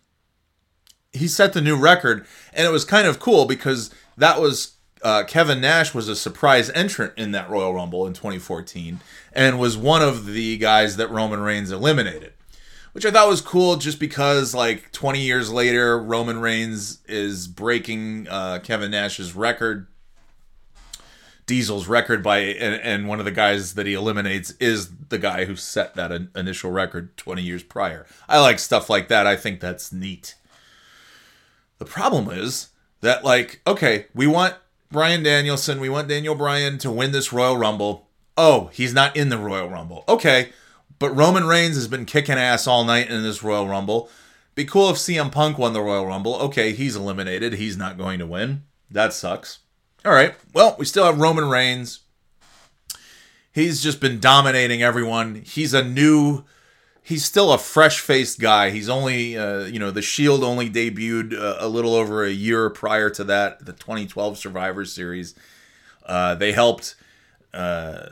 He 1.12 1.26
set 1.28 1.54
the 1.54 1.62
new 1.62 1.76
record, 1.76 2.26
and 2.52 2.66
it 2.66 2.70
was 2.70 2.84
kind 2.84 3.06
of 3.06 3.18
cool 3.18 3.46
because 3.46 3.90
that 4.16 4.40
was 4.40 4.74
uh, 5.02 5.24
Kevin 5.24 5.60
Nash 5.60 5.94
was 5.94 6.08
a 6.08 6.16
surprise 6.16 6.70
entrant 6.70 7.14
in 7.16 7.32
that 7.32 7.48
Royal 7.48 7.74
Rumble 7.74 8.06
in 8.06 8.12
2014 8.12 9.00
and 9.32 9.58
was 9.58 9.76
one 9.76 10.02
of 10.02 10.26
the 10.26 10.58
guys 10.58 10.96
that 10.96 11.10
Roman 11.10 11.40
Reigns 11.40 11.70
eliminated 11.70 12.32
which 12.92 13.06
I 13.06 13.10
thought 13.10 13.28
was 13.28 13.40
cool 13.40 13.76
just 13.76 14.00
because 14.00 14.54
like 14.54 14.90
20 14.92 15.20
years 15.20 15.50
later 15.52 15.98
Roman 15.98 16.40
Reigns 16.40 16.98
is 17.06 17.46
breaking 17.46 18.26
uh, 18.28 18.60
Kevin 18.62 18.90
Nash's 18.90 19.34
record 19.34 19.86
Diesel's 21.46 21.88
record 21.88 22.22
by 22.22 22.38
and, 22.38 22.80
and, 22.80 23.08
one 23.08 23.18
of 23.18 23.24
the 23.24 23.32
guys 23.32 23.74
that 23.74 23.84
he 23.84 23.94
eliminates 23.94 24.52
is 24.60 24.88
the 25.08 25.18
guy 25.18 25.46
who 25.46 25.56
set 25.56 25.96
that 25.96 26.12
in, 26.12 26.30
initial 26.36 26.70
record 26.70 27.16
20 27.16 27.42
years 27.42 27.64
prior. 27.64 28.06
I 28.28 28.38
like 28.38 28.60
stuff 28.60 28.88
like 28.88 29.08
that. 29.08 29.26
I 29.26 29.34
think 29.34 29.58
that's 29.58 29.92
neat. 29.92 30.36
The 31.78 31.84
problem 31.84 32.30
is 32.30 32.68
that 33.00 33.24
like 33.24 33.62
okay, 33.66 34.06
we 34.14 34.28
want 34.28 34.54
Bryan 34.92 35.22
Danielson, 35.22 35.78
we 35.78 35.88
want 35.88 36.08
Daniel 36.08 36.34
Bryan 36.34 36.76
to 36.78 36.90
win 36.90 37.12
this 37.12 37.32
Royal 37.32 37.56
Rumble. 37.56 38.08
Oh, 38.36 38.70
he's 38.72 38.92
not 38.92 39.16
in 39.16 39.28
the 39.28 39.38
Royal 39.38 39.68
Rumble. 39.68 40.04
Okay, 40.08 40.50
but 40.98 41.14
Roman 41.14 41.46
Reigns 41.46 41.76
has 41.76 41.86
been 41.86 42.04
kicking 42.04 42.34
ass 42.34 42.66
all 42.66 42.84
night 42.84 43.08
in 43.08 43.22
this 43.22 43.42
Royal 43.42 43.68
Rumble. 43.68 44.10
Be 44.56 44.64
cool 44.64 44.90
if 44.90 44.96
CM 44.96 45.30
Punk 45.30 45.58
won 45.58 45.74
the 45.74 45.80
Royal 45.80 46.06
Rumble. 46.06 46.34
Okay, 46.36 46.72
he's 46.72 46.96
eliminated. 46.96 47.52
He's 47.52 47.76
not 47.76 47.98
going 47.98 48.18
to 48.18 48.26
win. 48.26 48.64
That 48.90 49.12
sucks. 49.12 49.60
All 50.04 50.12
right. 50.12 50.34
Well, 50.52 50.74
we 50.76 50.84
still 50.84 51.04
have 51.04 51.20
Roman 51.20 51.48
Reigns. 51.48 52.00
He's 53.52 53.80
just 53.82 54.00
been 54.00 54.18
dominating 54.18 54.82
everyone. 54.82 55.42
He's 55.46 55.72
a 55.72 55.84
new 55.84 56.44
he's 57.10 57.24
still 57.24 57.52
a 57.52 57.58
fresh-faced 57.58 58.40
guy. 58.40 58.70
He's 58.70 58.88
only 58.88 59.36
uh, 59.36 59.64
you 59.64 59.78
know, 59.78 59.90
the 59.90 60.02
Shield 60.02 60.42
only 60.42 60.70
debuted 60.70 61.34
uh, 61.34 61.56
a 61.58 61.68
little 61.68 61.94
over 61.94 62.24
a 62.24 62.30
year 62.30 62.70
prior 62.70 63.10
to 63.10 63.24
that, 63.24 63.66
the 63.66 63.72
2012 63.74 64.38
Survivor 64.38 64.84
Series. 64.86 65.34
Uh, 66.06 66.34
they 66.34 66.52
helped 66.52 66.94
uh, 67.52 68.08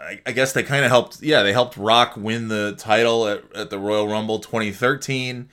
I, 0.00 0.20
I 0.26 0.32
guess 0.32 0.52
they 0.52 0.62
kind 0.62 0.84
of 0.84 0.90
helped. 0.90 1.22
Yeah, 1.22 1.42
they 1.42 1.52
helped 1.52 1.76
Rock 1.76 2.16
win 2.16 2.48
the 2.48 2.74
title 2.78 3.26
at, 3.26 3.44
at 3.54 3.70
the 3.70 3.78
Royal 3.78 4.08
Rumble 4.08 4.38
2013. 4.38 5.48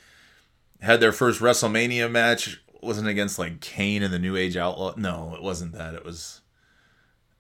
Had 0.82 1.00
their 1.00 1.12
first 1.12 1.42
WrestleMania 1.42 2.12
match. 2.12 2.62
wasn't 2.82 3.08
against 3.08 3.40
like 3.40 3.62
Kane 3.62 4.04
and 4.04 4.14
the 4.14 4.20
New 4.20 4.36
Age 4.36 4.58
Outlaw. 4.58 4.94
No, 4.98 5.34
it 5.36 5.42
wasn't 5.42 5.74
that. 5.74 5.94
It 5.94 6.06
was. 6.06 6.42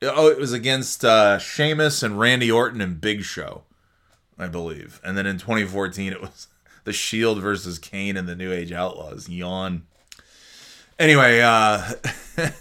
Oh, 0.02 0.28
it 0.28 0.38
was 0.38 0.52
against 0.52 1.06
uh, 1.06 1.40
Sheamus 1.40 2.04
and 2.04 2.20
Randy 2.20 2.52
Orton 2.52 2.82
and 2.82 3.00
Big 3.00 3.24
Show, 3.24 3.64
I 4.38 4.48
believe. 4.48 5.00
And 5.04 5.18
then 5.18 5.26
in 5.26 5.38
2014, 5.38 6.12
it 6.14 6.22
was 6.22 6.48
the 6.84 6.94
Shield 6.94 7.42
versus 7.42 7.80
Kane 7.80 8.18
and 8.18 8.28
the 8.28 8.36
New 8.36 8.52
Age 8.52 8.72
Outlaws. 8.72 9.30
Yawn. 9.30 9.84
Anyway, 11.00 11.42
uh, 11.42 11.92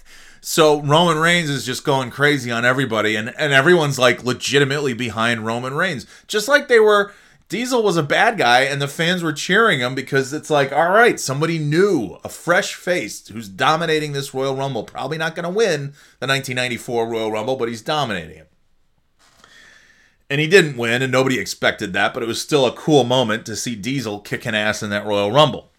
So 0.45 0.83
Roman 0.83 1.19
Reigns 1.19 1.49
is 1.49 1.65
just 1.65 1.85
going 1.85 2.11
crazy 2.11 2.51
on 2.51 2.65
everybody, 2.65 3.15
and, 3.15 3.33
and 3.39 3.53
everyone's 3.53 3.97
like 3.97 4.25
legitimately 4.25 4.93
behind 4.93 5.47
Roman 5.47 5.73
Reigns. 5.73 6.05
Just 6.27 6.49
like 6.49 6.67
they 6.67 6.81
were 6.81 7.13
Diesel 7.49 7.83
was 7.83 7.97
a 7.97 8.03
bad 8.03 8.39
guy, 8.39 8.63
and 8.63 8.83
the 8.83 8.89
fans 8.89 9.23
were 9.23 9.33
cheering 9.33 9.79
him 9.79 9.95
because 9.95 10.33
it's 10.33 10.51
like, 10.51 10.73
all 10.73 10.91
right, 10.91 11.21
somebody 11.21 11.59
new, 11.59 12.19
a 12.25 12.29
fresh 12.29 12.75
face 12.75 13.29
who's 13.29 13.49
dominating 13.49 14.15
this 14.15 14.35
Royal 14.35 14.57
Rumble. 14.57 14.83
Probably 14.83 15.17
not 15.17 15.37
going 15.37 15.45
to 15.45 15.51
win 15.51 15.93
the 16.19 16.27
1994 16.27 17.07
Royal 17.07 17.31
Rumble, 17.31 17.57
but 17.57 17.69
he's 17.69 17.83
dominating 17.83 18.39
it. 18.39 18.51
And 20.33 20.41
he 20.41 20.47
didn't 20.47 20.79
win, 20.79 21.03
and 21.03 21.13
nobody 21.13 21.39
expected 21.39 21.93
that, 21.93 22.15
but 22.15 22.23
it 22.23 22.27
was 22.27 22.41
still 22.41 22.65
a 22.65 22.73
cool 22.73 23.05
moment 23.05 23.45
to 23.45 23.55
see 23.55 23.77
Diesel 23.77 24.19
kicking 24.19 24.55
ass 24.55 24.83
in 24.83 24.89
that 24.89 25.05
Royal 25.05 25.31
Rumble. 25.31 25.71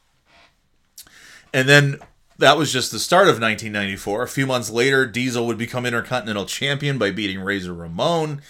And 1.52 1.68
then 1.68 1.98
that 2.38 2.56
was 2.56 2.72
just 2.72 2.92
the 2.92 3.00
start 3.00 3.24
of 3.24 3.42
1994. 3.42 4.22
A 4.22 4.28
few 4.28 4.46
months 4.46 4.70
later, 4.70 5.08
Diesel 5.08 5.48
would 5.48 5.58
become 5.58 5.88
Intercontinental 5.88 6.46
Champion 6.46 7.00
by 7.00 7.10
beating 7.10 7.39
Razor 7.39 7.74
Ramon. 7.74 8.44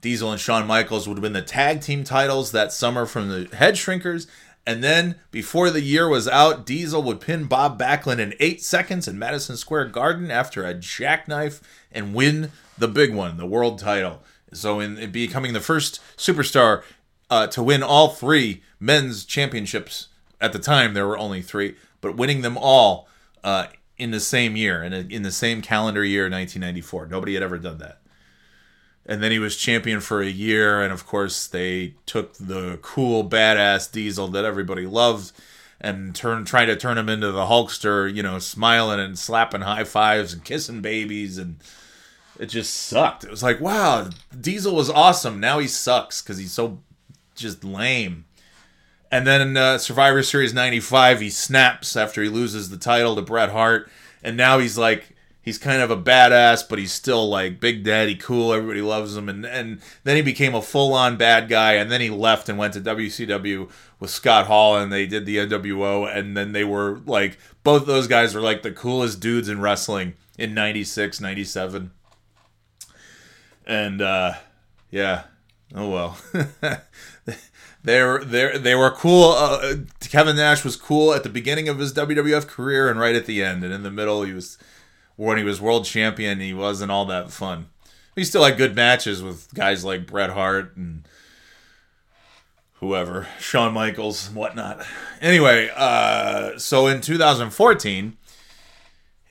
Diesel 0.00 0.30
and 0.30 0.40
Shawn 0.40 0.64
Michaels 0.64 1.08
would 1.08 1.18
win 1.18 1.32
the 1.32 1.42
tag 1.42 1.80
team 1.80 2.04
titles 2.04 2.52
that 2.52 2.72
summer 2.72 3.04
from 3.04 3.28
the 3.28 3.56
Head 3.56 3.74
Shrinkers. 3.74 4.28
And 4.64 4.84
then, 4.84 5.16
before 5.32 5.70
the 5.70 5.82
year 5.82 6.08
was 6.08 6.28
out, 6.28 6.66
Diesel 6.66 7.02
would 7.02 7.20
pin 7.20 7.46
Bob 7.46 7.80
Backlund 7.80 8.20
in 8.20 8.32
eight 8.38 8.62
seconds 8.62 9.08
in 9.08 9.18
Madison 9.18 9.56
Square 9.56 9.86
Garden 9.86 10.30
after 10.30 10.64
a 10.64 10.72
jackknife 10.72 11.60
and 11.90 12.14
win 12.14 12.52
the 12.78 12.86
big 12.86 13.12
one, 13.12 13.38
the 13.38 13.44
world 13.44 13.80
title. 13.80 14.22
So, 14.52 14.80
in, 14.80 14.98
in 14.98 15.10
becoming 15.10 15.52
the 15.52 15.60
first 15.60 16.00
superstar 16.16 16.82
uh, 17.30 17.46
to 17.48 17.62
win 17.62 17.82
all 17.82 18.08
three 18.08 18.62
men's 18.80 19.24
championships 19.24 20.08
at 20.40 20.52
the 20.52 20.58
time, 20.58 20.94
there 20.94 21.06
were 21.06 21.18
only 21.18 21.42
three, 21.42 21.76
but 22.00 22.16
winning 22.16 22.42
them 22.42 22.56
all 22.56 23.08
uh, 23.44 23.66
in 23.98 24.10
the 24.10 24.20
same 24.20 24.56
year, 24.56 24.82
in, 24.82 24.92
in 24.92 25.22
the 25.22 25.32
same 25.32 25.60
calendar 25.60 26.04
year, 26.04 26.24
1994. 26.24 27.06
Nobody 27.06 27.34
had 27.34 27.42
ever 27.42 27.58
done 27.58 27.78
that. 27.78 28.00
And 29.04 29.22
then 29.22 29.32
he 29.32 29.38
was 29.38 29.56
champion 29.56 30.00
for 30.00 30.20
a 30.20 30.28
year, 30.28 30.82
and 30.82 30.92
of 30.92 31.06
course, 31.06 31.46
they 31.46 31.94
took 32.04 32.34
the 32.34 32.78
cool, 32.82 33.28
badass 33.28 33.90
Diesel 33.90 34.28
that 34.28 34.44
everybody 34.44 34.86
loved 34.86 35.32
and 35.80 36.14
turn 36.14 36.44
try 36.44 36.64
to 36.64 36.76
turn 36.76 36.98
him 36.98 37.08
into 37.08 37.30
the 37.30 37.46
Hulkster, 37.46 38.12
you 38.12 38.22
know, 38.22 38.38
smiling 38.38 39.00
and 39.00 39.18
slapping 39.18 39.62
high 39.62 39.84
fives 39.84 40.32
and 40.32 40.44
kissing 40.44 40.80
babies 40.80 41.38
and 41.38 41.56
it 42.38 42.46
just 42.46 42.74
sucked. 42.74 43.24
It 43.24 43.30
was 43.30 43.42
like, 43.42 43.60
wow, 43.60 44.10
Diesel 44.38 44.74
was 44.74 44.90
awesome. 44.90 45.40
Now 45.40 45.58
he 45.58 45.66
sucks 45.66 46.22
because 46.22 46.38
he's 46.38 46.52
so 46.52 46.78
just 47.34 47.64
lame. 47.64 48.24
And 49.10 49.26
then 49.26 49.56
uh, 49.56 49.78
Survivor 49.78 50.22
Series 50.22 50.54
95, 50.54 51.20
he 51.20 51.30
snaps 51.30 51.96
after 51.96 52.22
he 52.22 52.28
loses 52.28 52.70
the 52.70 52.76
title 52.76 53.16
to 53.16 53.22
Bret 53.22 53.50
Hart. 53.50 53.90
And 54.22 54.36
now 54.36 54.58
he's 54.58 54.76
like, 54.76 55.16
he's 55.40 55.58
kind 55.58 55.80
of 55.80 55.90
a 55.90 55.96
badass, 55.96 56.68
but 56.68 56.78
he's 56.78 56.92
still 56.92 57.28
like 57.28 57.58
Big 57.58 57.82
Daddy 57.82 58.14
cool. 58.14 58.52
Everybody 58.52 58.82
loves 58.82 59.16
him. 59.16 59.28
And, 59.28 59.46
and 59.46 59.80
then 60.04 60.16
he 60.16 60.22
became 60.22 60.54
a 60.54 60.62
full 60.62 60.92
on 60.92 61.16
bad 61.16 61.48
guy. 61.48 61.74
And 61.74 61.90
then 61.90 62.02
he 62.02 62.10
left 62.10 62.48
and 62.48 62.58
went 62.58 62.74
to 62.74 62.80
WCW 62.80 63.70
with 63.98 64.10
Scott 64.10 64.46
Hall 64.46 64.76
and 64.76 64.92
they 64.92 65.06
did 65.06 65.24
the 65.24 65.38
NWO. 65.38 66.14
And 66.14 66.36
then 66.36 66.52
they 66.52 66.64
were 66.64 67.00
like, 67.06 67.38
both 67.64 67.86
those 67.86 68.06
guys 68.06 68.34
were 68.34 68.42
like 68.42 68.62
the 68.62 68.72
coolest 68.72 69.20
dudes 69.20 69.48
in 69.48 69.60
wrestling 69.60 70.14
in 70.36 70.54
96, 70.54 71.20
97 71.20 71.92
and 73.68 74.00
uh, 74.00 74.32
yeah, 74.90 75.24
oh 75.74 75.88
well. 75.88 76.18
they 77.84 78.02
were 78.02 78.24
they 78.24 78.58
they 78.58 78.74
were 78.74 78.90
cool. 78.90 79.32
Uh, 79.32 79.76
Kevin 80.00 80.36
Nash 80.36 80.64
was 80.64 80.74
cool 80.74 81.12
at 81.12 81.22
the 81.22 81.28
beginning 81.28 81.68
of 81.68 81.78
his 81.78 81.92
WWF 81.92 82.48
career 82.48 82.90
and 82.90 82.98
right 82.98 83.14
at 83.14 83.26
the 83.26 83.44
end, 83.44 83.62
and 83.62 83.72
in 83.72 83.82
the 83.84 83.90
middle 83.90 84.24
he 84.24 84.32
was 84.32 84.58
when 85.16 85.38
he 85.38 85.44
was 85.44 85.60
world 85.60 85.84
champion. 85.84 86.40
He 86.40 86.54
wasn't 86.54 86.90
all 86.90 87.04
that 87.06 87.30
fun. 87.30 87.66
He 88.16 88.24
still 88.24 88.42
had 88.42 88.56
good 88.56 88.74
matches 88.74 89.22
with 89.22 89.54
guys 89.54 89.84
like 89.84 90.06
Bret 90.06 90.30
Hart 90.30 90.76
and 90.76 91.06
whoever, 92.74 93.28
Shawn 93.38 93.72
Michaels 93.72 94.30
whatnot. 94.30 94.84
Anyway, 95.20 95.70
uh, 95.74 96.58
so 96.58 96.86
in 96.88 97.00
2014 97.00 98.16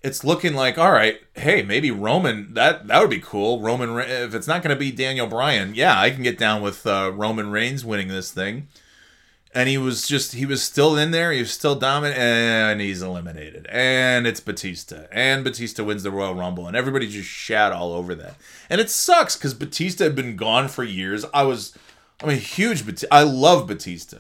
it's 0.07 0.23
looking 0.23 0.53
like 0.53 0.77
all 0.77 0.91
right 0.91 1.19
hey 1.35 1.61
maybe 1.61 1.91
roman 1.91 2.53
that 2.53 2.87
that 2.87 3.01
would 3.01 3.09
be 3.09 3.19
cool. 3.19 3.59
Roman 3.59 3.99
if 3.99 4.33
it's 4.33 4.47
not 4.47 4.63
going 4.63 4.73
to 4.73 4.79
be 4.79 4.91
daniel 4.91 5.27
bryan 5.27 5.75
yeah 5.75 5.99
i 5.99 6.09
can 6.09 6.23
get 6.23 6.37
down 6.37 6.61
with 6.61 6.87
uh, 6.87 7.11
roman 7.13 7.51
reigns 7.51 7.85
winning 7.85 8.07
this 8.07 8.31
thing. 8.31 8.67
And 9.53 9.67
he 9.67 9.77
was 9.77 10.07
just 10.07 10.33
he 10.33 10.45
was 10.45 10.61
still 10.61 10.95
in 10.95 11.11
there 11.11 11.31
he 11.31 11.39
was 11.39 11.51
still 11.51 11.75
dominant 11.75 12.19
and 12.19 12.79
he's 12.79 13.01
eliminated. 13.01 13.65
And 13.69 14.27
it's 14.27 14.39
batista. 14.39 15.07
And 15.11 15.43
batista 15.43 15.83
wins 15.83 16.03
the 16.03 16.11
royal 16.11 16.35
rumble 16.35 16.67
and 16.67 16.75
everybody 16.75 17.07
just 17.07 17.29
shat 17.29 17.71
all 17.71 17.91
over 17.91 18.13
that. 18.15 18.35
And 18.69 18.79
it 18.79 18.89
sucks 18.89 19.35
because 19.35 19.53
batista 19.53 20.03
had 20.03 20.15
been 20.15 20.35
gone 20.35 20.67
for 20.67 20.83
years. 20.83 21.25
I 21.33 21.43
was 21.43 21.75
i'm 22.21 22.29
a 22.29 22.35
huge 22.35 22.85
batista 22.85 23.07
i 23.11 23.23
love 23.23 23.67
batista. 23.67 24.19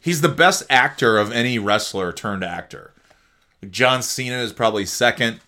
He's 0.00 0.20
the 0.20 0.28
best 0.28 0.62
actor 0.70 1.18
of 1.18 1.32
any 1.32 1.58
wrestler 1.58 2.12
turned 2.12 2.44
actor 2.44 2.92
John 3.70 4.02
Cena 4.02 4.36
is 4.36 4.52
probably 4.52 4.86
second. 4.86 5.40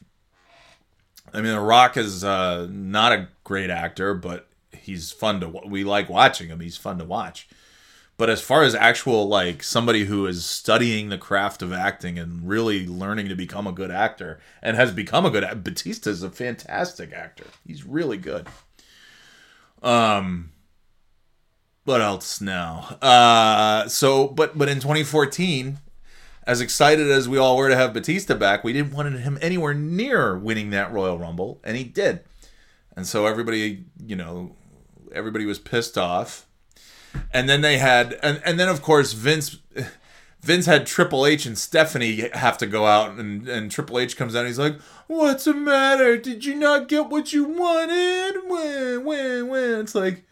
I 1.33 1.41
mean, 1.41 1.53
The 1.53 1.61
Rock 1.61 1.97
is 1.97 2.25
uh, 2.25 2.67
not 2.71 3.13
a 3.13 3.29
great 3.45 3.71
actor, 3.71 4.15
but 4.15 4.49
he's 4.73 5.13
fun 5.13 5.41
to. 5.41 5.49
We 5.49 5.85
like 5.85 6.09
watching 6.09 6.49
him. 6.49 6.61
He's 6.61 6.77
fun 6.77 6.99
to 6.99 7.05
watch. 7.05 7.49
But 8.19 8.31
as 8.31 8.41
far 8.41 8.65
as 8.65 8.75
actual 8.75 9.29
like 9.29 9.63
somebody 9.63 10.05
who 10.05 10.27
is 10.27 10.45
studying 10.45 11.09
the 11.09 11.19
craft 11.19 11.63
of 11.63 11.73
acting 11.73 12.19
and 12.19 12.47
really 12.49 12.85
learning 12.85 13.29
to 13.29 13.37
become 13.37 13.67
a 13.69 13.73
good 13.73 13.93
actor 13.93 14.41
and 14.61 14.77
has 14.77 14.93
become 14.93 15.25
a 15.25 15.31
good 15.31 15.63
Batista 15.63 16.11
is 16.11 16.25
a 16.25 16.31
fantastic 16.31 17.13
actor. 17.13 17.45
He's 17.65 17.87
really 17.87 18.17
good. 18.17 18.49
Um 19.83 20.51
what 21.85 22.01
else 22.01 22.41
now? 22.41 22.99
Uh 23.01 23.87
so 23.87 24.27
but 24.27 24.59
but 24.59 24.69
in 24.69 24.81
2014 24.81 25.79
as 26.49 26.63
excited 26.63 27.11
as 27.11 27.29
we 27.29 27.37
all 27.37 27.59
were 27.59 27.69
to 27.69 27.77
have 27.77 27.93
Batista 27.93 28.35
back, 28.35 28.65
we 28.65 28.73
didn't 28.73 28.95
want 28.95 29.15
him 29.19 29.39
anywhere 29.43 29.75
near 29.75 30.37
winning 30.37 30.71
that 30.71 30.91
Royal 30.91 31.19
Rumble, 31.19 31.61
and 31.63 31.77
he 31.77 31.85
did. 31.85 32.21
And 32.97 33.07
so 33.07 33.27
everybody, 33.27 33.85
you 34.03 34.17
know, 34.17 34.57
everybody 35.13 35.45
was 35.45 35.59
pissed 35.59 35.99
off. 35.99 36.47
And 37.35 37.51
then 37.51 37.61
they 37.61 37.77
had, 37.77 38.19
and, 38.23 38.41
and 38.47 38.59
then 38.59 38.71
of 38.71 38.81
course 38.81 39.13
Vince, 39.13 39.59
Vince 40.41 40.65
had 40.65 40.87
Triple 40.87 41.27
H 41.27 41.45
and 41.45 41.59
Stephanie 41.59 42.31
have 42.33 42.57
to 42.59 42.67
go 42.67 42.87
out, 42.87 43.19
and, 43.19 43.47
and 43.47 43.71
Triple 43.71 43.99
H 43.99 44.17
comes 44.17 44.35
out 44.35 44.41
and 44.41 44.49
he's 44.49 44.59
like, 44.59 44.81
What's 45.07 45.45
the 45.45 45.53
matter? 45.53 46.17
Did 46.17 46.47
you 46.47 46.55
not 46.55 46.89
get 46.89 47.11
what 47.11 47.31
you 47.35 47.45
wanted? 47.45 48.41
When, 48.47 49.05
when, 49.05 49.49
when? 49.49 49.81
It's 49.81 49.95
like, 49.95 50.25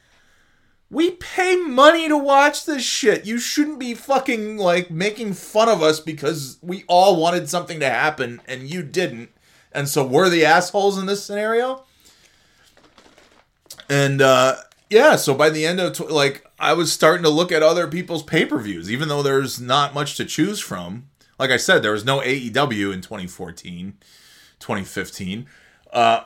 we 0.90 1.12
pay 1.12 1.57
money 1.57 2.09
to 2.09 2.16
watch 2.16 2.64
this 2.64 2.83
shit. 2.83 3.27
You 3.27 3.38
shouldn't 3.38 3.79
be 3.79 3.94
fucking 3.94 4.57
like 4.57 4.90
making 4.90 5.35
fun 5.35 5.68
of 5.68 5.83
us 5.83 5.99
because 5.99 6.59
we 6.62 6.85
all 6.87 7.20
wanted 7.20 7.49
something 7.49 7.81
to 7.81 7.90
happen 7.90 8.40
and 8.46 8.70
you 8.70 8.83
didn't. 8.83 9.31
And 9.72 9.88
so 9.88 10.07
we're 10.07 10.29
the 10.29 10.44
assholes 10.44 10.96
in 10.96 11.07
this 11.07 11.25
scenario. 11.25 11.85
And 13.88 14.22
uh 14.22 14.57
yeah, 14.88 15.16
so 15.16 15.35
by 15.35 15.51
the 15.51 15.66
end 15.66 15.81
of 15.81 15.92
tw- 15.92 16.11
like 16.11 16.46
I 16.59 16.72
was 16.72 16.92
starting 16.92 17.25
to 17.25 17.31
look 17.31 17.51
at 17.51 17.62
other 17.62 17.88
people's 17.88 18.22
pay-per-views 18.22 18.90
even 18.90 19.09
though 19.09 19.22
there's 19.22 19.61
not 19.61 19.92
much 19.92 20.16
to 20.16 20.25
choose 20.25 20.61
from. 20.61 21.09
Like 21.38 21.51
I 21.51 21.57
said, 21.57 21.83
there 21.83 21.92
was 21.92 22.05
no 22.05 22.20
AEW 22.20 22.94
in 22.94 23.01
2014, 23.01 23.94
2015. 24.61 25.46
Uh 25.92 26.20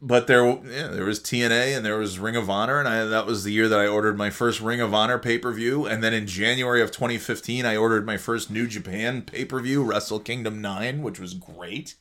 but 0.00 0.26
there 0.26 0.44
yeah, 0.44 0.88
there 0.88 1.04
was 1.04 1.20
TNA 1.20 1.76
and 1.76 1.84
there 1.84 1.98
was 1.98 2.18
Ring 2.18 2.36
of 2.36 2.50
Honor 2.50 2.78
and 2.78 2.86
I 2.86 3.04
that 3.04 3.26
was 3.26 3.44
the 3.44 3.52
year 3.52 3.68
that 3.68 3.78
I 3.78 3.86
ordered 3.86 4.18
my 4.18 4.28
first 4.28 4.60
Ring 4.60 4.80
of 4.80 4.92
Honor 4.92 5.18
pay-per-view. 5.18 5.86
And 5.86 6.02
then 6.02 6.12
in 6.12 6.26
January 6.26 6.82
of 6.82 6.90
2015 6.90 7.64
I 7.64 7.76
ordered 7.76 8.04
my 8.04 8.16
first 8.16 8.50
New 8.50 8.66
Japan 8.66 9.22
pay-per-view 9.22 9.82
Wrestle 9.82 10.20
Kingdom 10.20 10.60
9 10.60 11.02
which 11.02 11.18
was 11.18 11.34
great. 11.34 11.94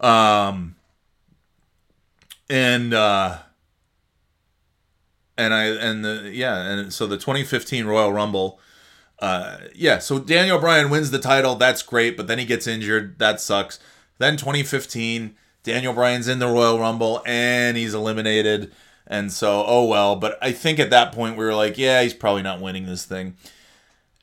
Um 0.00 0.76
and 2.50 2.92
uh 2.92 3.38
and 5.38 5.54
I 5.54 5.64
and 5.64 6.04
the 6.04 6.30
yeah 6.32 6.58
and 6.58 6.92
so 6.92 7.06
the 7.06 7.16
2015 7.16 7.86
Royal 7.86 8.12
Rumble 8.12 8.60
uh 9.20 9.58
yeah 9.74 9.98
so 9.98 10.18
Daniel 10.18 10.58
Bryan 10.58 10.90
wins 10.90 11.10
the 11.10 11.18
title. 11.18 11.54
That's 11.54 11.80
great 11.80 12.18
but 12.18 12.26
then 12.26 12.38
he 12.38 12.44
gets 12.44 12.66
injured. 12.66 13.18
That 13.18 13.40
sucks. 13.40 13.78
Then 14.18 14.36
2015 14.36 15.36
Daniel 15.68 15.92
Bryan's 15.92 16.28
in 16.28 16.38
the 16.38 16.46
Royal 16.46 16.78
Rumble 16.78 17.22
and 17.26 17.76
he's 17.76 17.92
eliminated. 17.92 18.72
And 19.06 19.30
so, 19.30 19.64
oh 19.66 19.84
well. 19.84 20.16
But 20.16 20.38
I 20.40 20.50
think 20.52 20.78
at 20.78 20.90
that 20.90 21.12
point 21.12 21.36
we 21.36 21.44
were 21.44 21.54
like, 21.54 21.76
yeah, 21.76 22.02
he's 22.02 22.14
probably 22.14 22.42
not 22.42 22.60
winning 22.60 22.86
this 22.86 23.04
thing. 23.04 23.36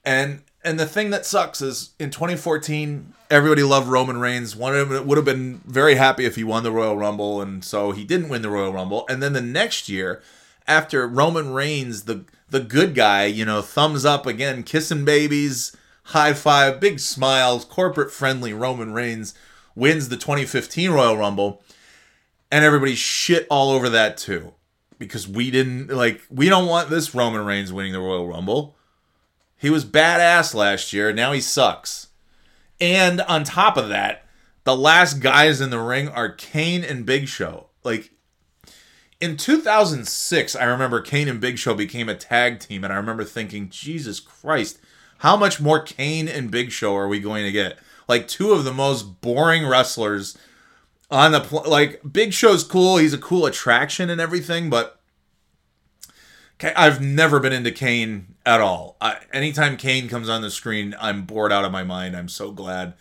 And 0.04 0.42
and 0.64 0.80
the 0.80 0.88
thing 0.88 1.12
that 1.12 1.28
sucks 1.28 1.62
is 1.62 1.92
in 2.00 2.10
2014, 2.10 3.14
everybody 3.30 3.62
loved 3.62 3.88
Roman 3.88 4.20
Reigns. 4.20 4.56
One 4.56 4.76
of 4.76 4.90
them 4.90 5.06
would 5.06 5.18
have 5.18 5.26
been 5.26 5.62
very 5.66 5.96
happy 5.96 6.26
if 6.26 6.36
he 6.36 6.44
won 6.44 6.64
the 6.64 6.72
Royal 6.72 6.98
Rumble, 6.98 7.40
and 7.40 7.64
so 7.64 7.92
he 7.92 8.04
didn't 8.04 8.30
win 8.30 8.42
the 8.42 8.50
Royal 8.50 8.74
Rumble. 8.74 9.06
And 9.08 9.22
then 9.22 9.34
the 9.34 9.42
next 9.42 9.88
year, 9.88 10.24
after 10.68 11.08
Roman 11.08 11.54
Reigns, 11.54 12.04
the 12.04 12.26
the 12.50 12.60
good 12.60 12.96
guy, 12.96 13.26
you 13.26 13.46
know, 13.46 13.62
thumbs 13.62 14.06
up 14.06 14.26
again, 14.26 14.64
kissing 14.64 15.06
babies, 15.06 15.76
high 16.06 16.34
five, 16.34 16.80
big 16.80 17.00
smiles, 17.00 17.66
corporate 17.66 18.12
friendly 18.12 18.52
Roman 18.52 18.92
Reigns 18.92 19.36
wins 19.76 20.10
the 20.10 20.18
2015 20.18 20.92
Royal 20.92 21.18
Rumble, 21.18 21.64
and 22.52 22.64
everybody 22.64 22.96
shit 22.96 23.46
all 23.50 23.72
over 23.72 23.90
that 23.90 24.18
too. 24.18 24.54
Because 24.98 25.28
we 25.28 25.52
didn't 25.52 25.90
like 25.90 26.22
we 26.30 26.48
don't 26.48 26.68
want 26.68 26.90
this 26.90 27.14
Roman 27.14 27.46
Reigns 27.46 27.74
winning 27.74 27.92
the 27.92 28.00
Royal 28.00 28.28
Rumble. 28.28 28.76
He 29.58 29.70
was 29.70 29.86
badass 29.86 30.54
last 30.54 30.94
year, 30.94 31.12
now 31.12 31.34
he 31.34 31.42
sucks. 31.42 32.08
And 32.80 33.22
on 33.22 33.44
top 33.44 33.78
of 33.78 33.90
that, 33.90 34.26
the 34.64 34.76
last 34.76 35.16
guys 35.22 35.62
in 35.62 35.70
the 35.70 35.80
ring 35.80 36.08
are 36.10 36.30
Kane 36.30 36.84
and 36.84 37.06
Big 37.06 37.28
Show. 37.28 37.68
Like 37.84 38.12
in 39.22 39.38
2006, 39.38 40.56
I 40.56 40.64
remember 40.66 41.02
Kane 41.02 41.28
and 41.28 41.40
Big 41.40 41.58
Show 41.58 41.74
became 41.74 42.10
a 42.10 42.16
tag 42.16 42.60
team, 42.60 42.84
and 42.84 42.92
I 42.92 42.98
remember 42.98 43.24
thinking, 43.24 43.70
Jesus 43.70 44.20
Christ, 44.20 44.80
how 45.20 45.38
much 45.38 45.62
more 45.62 45.82
Kane 45.82 46.28
and 46.28 46.52
Big 46.52 46.72
Show 46.72 46.96
are 46.96 47.08
we 47.08 47.20
going 47.20 47.46
to 47.46 47.52
get? 47.52 47.78
Like 48.08 48.28
two 48.28 48.52
of 48.52 48.64
the 48.64 48.74
most 48.74 49.22
boring 49.22 49.66
wrestlers 49.66 50.38
on 51.10 51.32
the 51.32 51.42
pl- 51.42 51.64
like. 51.68 52.02
Big 52.12 52.34
Show's 52.34 52.64
cool; 52.64 52.98
he's 52.98 53.14
a 53.14 53.18
cool 53.18 53.46
attraction 53.46 54.10
and 54.10 54.22
everything, 54.22 54.70
but 54.70 55.00
I've 56.76 57.02
never 57.02 57.40
been 57.40 57.54
into 57.54 57.72
Kane 57.72 58.36
at 58.46 58.62
all. 58.62 58.96
I, 59.02 59.18
anytime 59.34 59.78
Kane 59.78 60.08
comes 60.08 60.30
on 60.30 60.42
the 60.42 60.50
screen, 60.50 60.96
I'm 61.00 61.24
bored 61.24 61.52
out 61.52 61.66
of 61.66 61.72
my 61.72 61.84
mind. 61.84 62.16
I'm 62.16 62.30
so 62.30 62.52
glad 62.52 62.94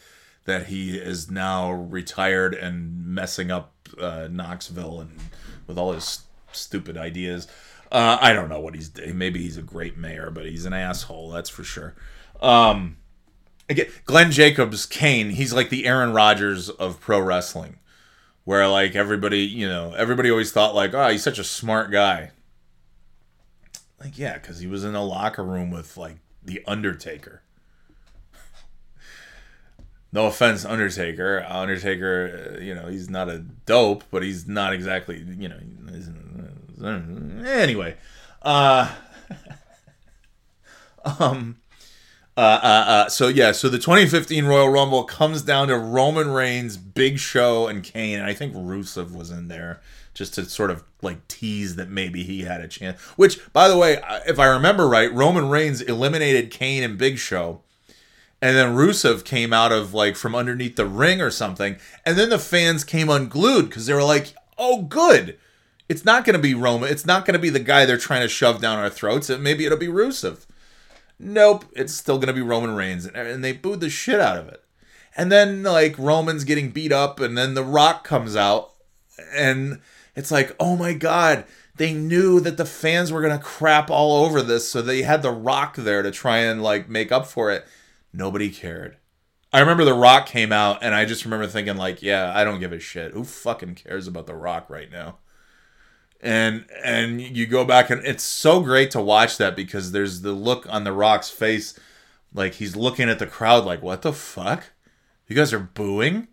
that 0.44 0.66
he 0.66 0.98
is 0.98 1.30
now 1.30 1.70
retired 1.70 2.54
and 2.54 3.06
messing 3.06 3.50
up 3.50 3.72
uh, 3.98 4.28
Knoxville 4.30 5.00
and 5.00 5.18
with 5.66 5.78
all 5.78 5.92
his 5.92 6.22
stupid 6.52 6.96
ideas. 6.96 7.46
Uh, 7.92 8.18
I 8.20 8.32
don't 8.32 8.48
know 8.48 8.60
what 8.60 8.74
he's. 8.74 8.90
Maybe 8.96 9.40
he's 9.42 9.56
a 9.56 9.62
great 9.62 9.96
mayor, 9.96 10.30
but 10.30 10.46
he's 10.46 10.64
an 10.64 10.72
asshole. 10.72 11.30
That's 11.30 11.50
for 11.50 11.62
sure. 11.62 11.94
Um, 12.42 12.96
again, 13.68 13.86
Glenn 14.04 14.30
Jacobs, 14.30 14.86
Kane. 14.86 15.30
He's 15.30 15.52
like 15.52 15.70
the 15.70 15.86
Aaron 15.86 16.12
Rodgers 16.12 16.68
of 16.70 17.00
pro 17.00 17.20
wrestling, 17.20 17.78
where 18.44 18.68
like 18.68 18.94
everybody, 18.94 19.40
you 19.40 19.68
know, 19.68 19.92
everybody 19.96 20.30
always 20.30 20.52
thought 20.52 20.74
like, 20.74 20.94
oh, 20.94 21.08
he's 21.08 21.22
such 21.22 21.38
a 21.38 21.44
smart 21.44 21.90
guy. 21.90 22.30
Like, 24.00 24.18
yeah, 24.18 24.34
because 24.34 24.58
he 24.58 24.66
was 24.66 24.84
in 24.84 24.94
a 24.94 25.04
locker 25.04 25.42
room 25.42 25.70
with 25.70 25.96
like 25.96 26.16
the 26.42 26.62
Undertaker. 26.66 27.42
no 30.12 30.26
offense, 30.26 30.64
Undertaker. 30.64 31.44
Undertaker, 31.48 32.56
uh, 32.56 32.60
you 32.60 32.74
know, 32.74 32.88
he's 32.88 33.08
not 33.08 33.28
a 33.28 33.38
dope, 33.38 34.04
but 34.10 34.22
he's 34.22 34.46
not 34.46 34.72
exactly, 34.72 35.24
you 35.38 35.48
know. 35.48 35.58
Anyway, 37.46 37.96
uh, 38.42 38.94
um, 41.18 41.56
uh, 42.36 42.40
uh, 42.40 42.84
uh, 42.86 43.08
so 43.08 43.28
yeah, 43.28 43.52
so 43.52 43.68
the 43.68 43.78
2015 43.78 44.44
Royal 44.44 44.68
Rumble 44.68 45.04
comes 45.04 45.42
down 45.42 45.68
to 45.68 45.78
Roman 45.78 46.30
Reigns, 46.30 46.76
Big 46.76 47.18
Show, 47.18 47.68
and 47.68 47.84
Kane, 47.84 48.18
and 48.18 48.26
I 48.26 48.34
think 48.34 48.54
Rusev 48.54 49.14
was 49.14 49.30
in 49.30 49.46
there 49.46 49.80
just 50.14 50.34
to 50.34 50.44
sort 50.44 50.70
of 50.70 50.82
like 51.00 51.26
tease 51.28 51.76
that 51.76 51.90
maybe 51.90 52.24
he 52.24 52.42
had 52.42 52.60
a 52.60 52.66
chance. 52.66 53.00
Which, 53.16 53.38
by 53.52 53.68
the 53.68 53.76
way, 53.76 54.00
if 54.26 54.40
I 54.40 54.46
remember 54.46 54.88
right, 54.88 55.12
Roman 55.12 55.48
Reigns 55.48 55.80
eliminated 55.80 56.50
Kane 56.50 56.82
and 56.82 56.98
Big 56.98 57.18
Show, 57.18 57.60
and 58.42 58.56
then 58.56 58.74
Rusev 58.74 59.24
came 59.24 59.52
out 59.52 59.70
of 59.70 59.94
like 59.94 60.16
from 60.16 60.34
underneath 60.34 60.74
the 60.74 60.86
ring 60.86 61.20
or 61.20 61.30
something, 61.30 61.76
and 62.04 62.18
then 62.18 62.30
the 62.30 62.38
fans 62.40 62.82
came 62.82 63.10
unglued 63.10 63.68
because 63.68 63.86
they 63.86 63.94
were 63.94 64.02
like, 64.02 64.34
"Oh, 64.58 64.82
good." 64.82 65.38
It's 65.86 66.04
not 66.04 66.24
going 66.24 66.34
to 66.34 66.42
be 66.42 66.54
Roman. 66.54 66.90
It's 66.90 67.04
not 67.04 67.26
going 67.26 67.34
to 67.34 67.38
be 67.38 67.50
the 67.50 67.60
guy 67.60 67.84
they're 67.84 67.98
trying 67.98 68.22
to 68.22 68.28
shove 68.28 68.60
down 68.60 68.78
our 68.78 68.88
throats. 68.88 69.28
Maybe 69.28 69.66
it'll 69.66 69.76
be 69.76 69.86
Rusev. 69.86 70.46
Nope, 71.18 71.64
it's 71.72 71.94
still 71.94 72.18
going 72.18 72.28
to 72.28 72.32
be 72.32 72.42
Roman 72.42 72.74
Reigns. 72.74 73.06
And 73.06 73.42
they 73.44 73.52
booed 73.52 73.80
the 73.80 73.90
shit 73.90 74.20
out 74.20 74.36
of 74.36 74.48
it. 74.48 74.62
And 75.16 75.30
then, 75.30 75.62
like, 75.62 75.96
Roman's 75.98 76.44
getting 76.44 76.70
beat 76.70 76.92
up, 76.92 77.20
and 77.20 77.38
then 77.38 77.54
The 77.54 77.62
Rock 77.62 78.02
comes 78.02 78.34
out, 78.34 78.72
and 79.32 79.80
it's 80.16 80.32
like, 80.32 80.56
oh 80.58 80.76
my 80.76 80.92
god, 80.92 81.44
they 81.76 81.92
knew 81.92 82.40
that 82.40 82.56
the 82.56 82.64
fans 82.64 83.12
were 83.12 83.22
gonna 83.22 83.38
crap 83.38 83.90
all 83.90 84.24
over 84.24 84.42
this, 84.42 84.68
so 84.68 84.82
they 84.82 85.02
had 85.02 85.22
The 85.22 85.30
Rock 85.30 85.76
there 85.76 86.02
to 86.02 86.10
try 86.10 86.38
and 86.38 86.62
like 86.62 86.88
make 86.88 87.12
up 87.12 87.26
for 87.26 87.52
it. 87.52 87.64
Nobody 88.12 88.50
cared. 88.50 88.96
I 89.52 89.60
remember 89.60 89.84
The 89.84 89.94
Rock 89.94 90.26
came 90.26 90.50
out, 90.50 90.82
and 90.82 90.96
I 90.96 91.04
just 91.04 91.24
remember 91.24 91.46
thinking, 91.46 91.76
like, 91.76 92.02
yeah, 92.02 92.32
I 92.34 92.42
don't 92.42 92.58
give 92.58 92.72
a 92.72 92.80
shit. 92.80 93.12
Who 93.12 93.22
fucking 93.22 93.76
cares 93.76 94.08
about 94.08 94.26
The 94.26 94.34
Rock 94.34 94.68
right 94.68 94.90
now? 94.90 95.18
And 96.24 96.64
and 96.82 97.20
you 97.20 97.46
go 97.46 97.66
back, 97.66 97.90
and 97.90 98.02
it's 98.04 98.24
so 98.24 98.60
great 98.60 98.90
to 98.92 99.00
watch 99.02 99.36
that 99.36 99.54
because 99.54 99.92
there's 99.92 100.22
the 100.22 100.32
look 100.32 100.66
on 100.72 100.84
The 100.84 100.92
Rock's 100.92 101.28
face, 101.28 101.78
like 102.32 102.54
he's 102.54 102.74
looking 102.74 103.10
at 103.10 103.18
the 103.18 103.26
crowd, 103.26 103.66
like, 103.66 103.82
what 103.82 104.00
the 104.00 104.12
fuck? 104.12 104.64
You 105.28 105.36
guys 105.36 105.52
are 105.52 105.58
booing? 105.58 106.28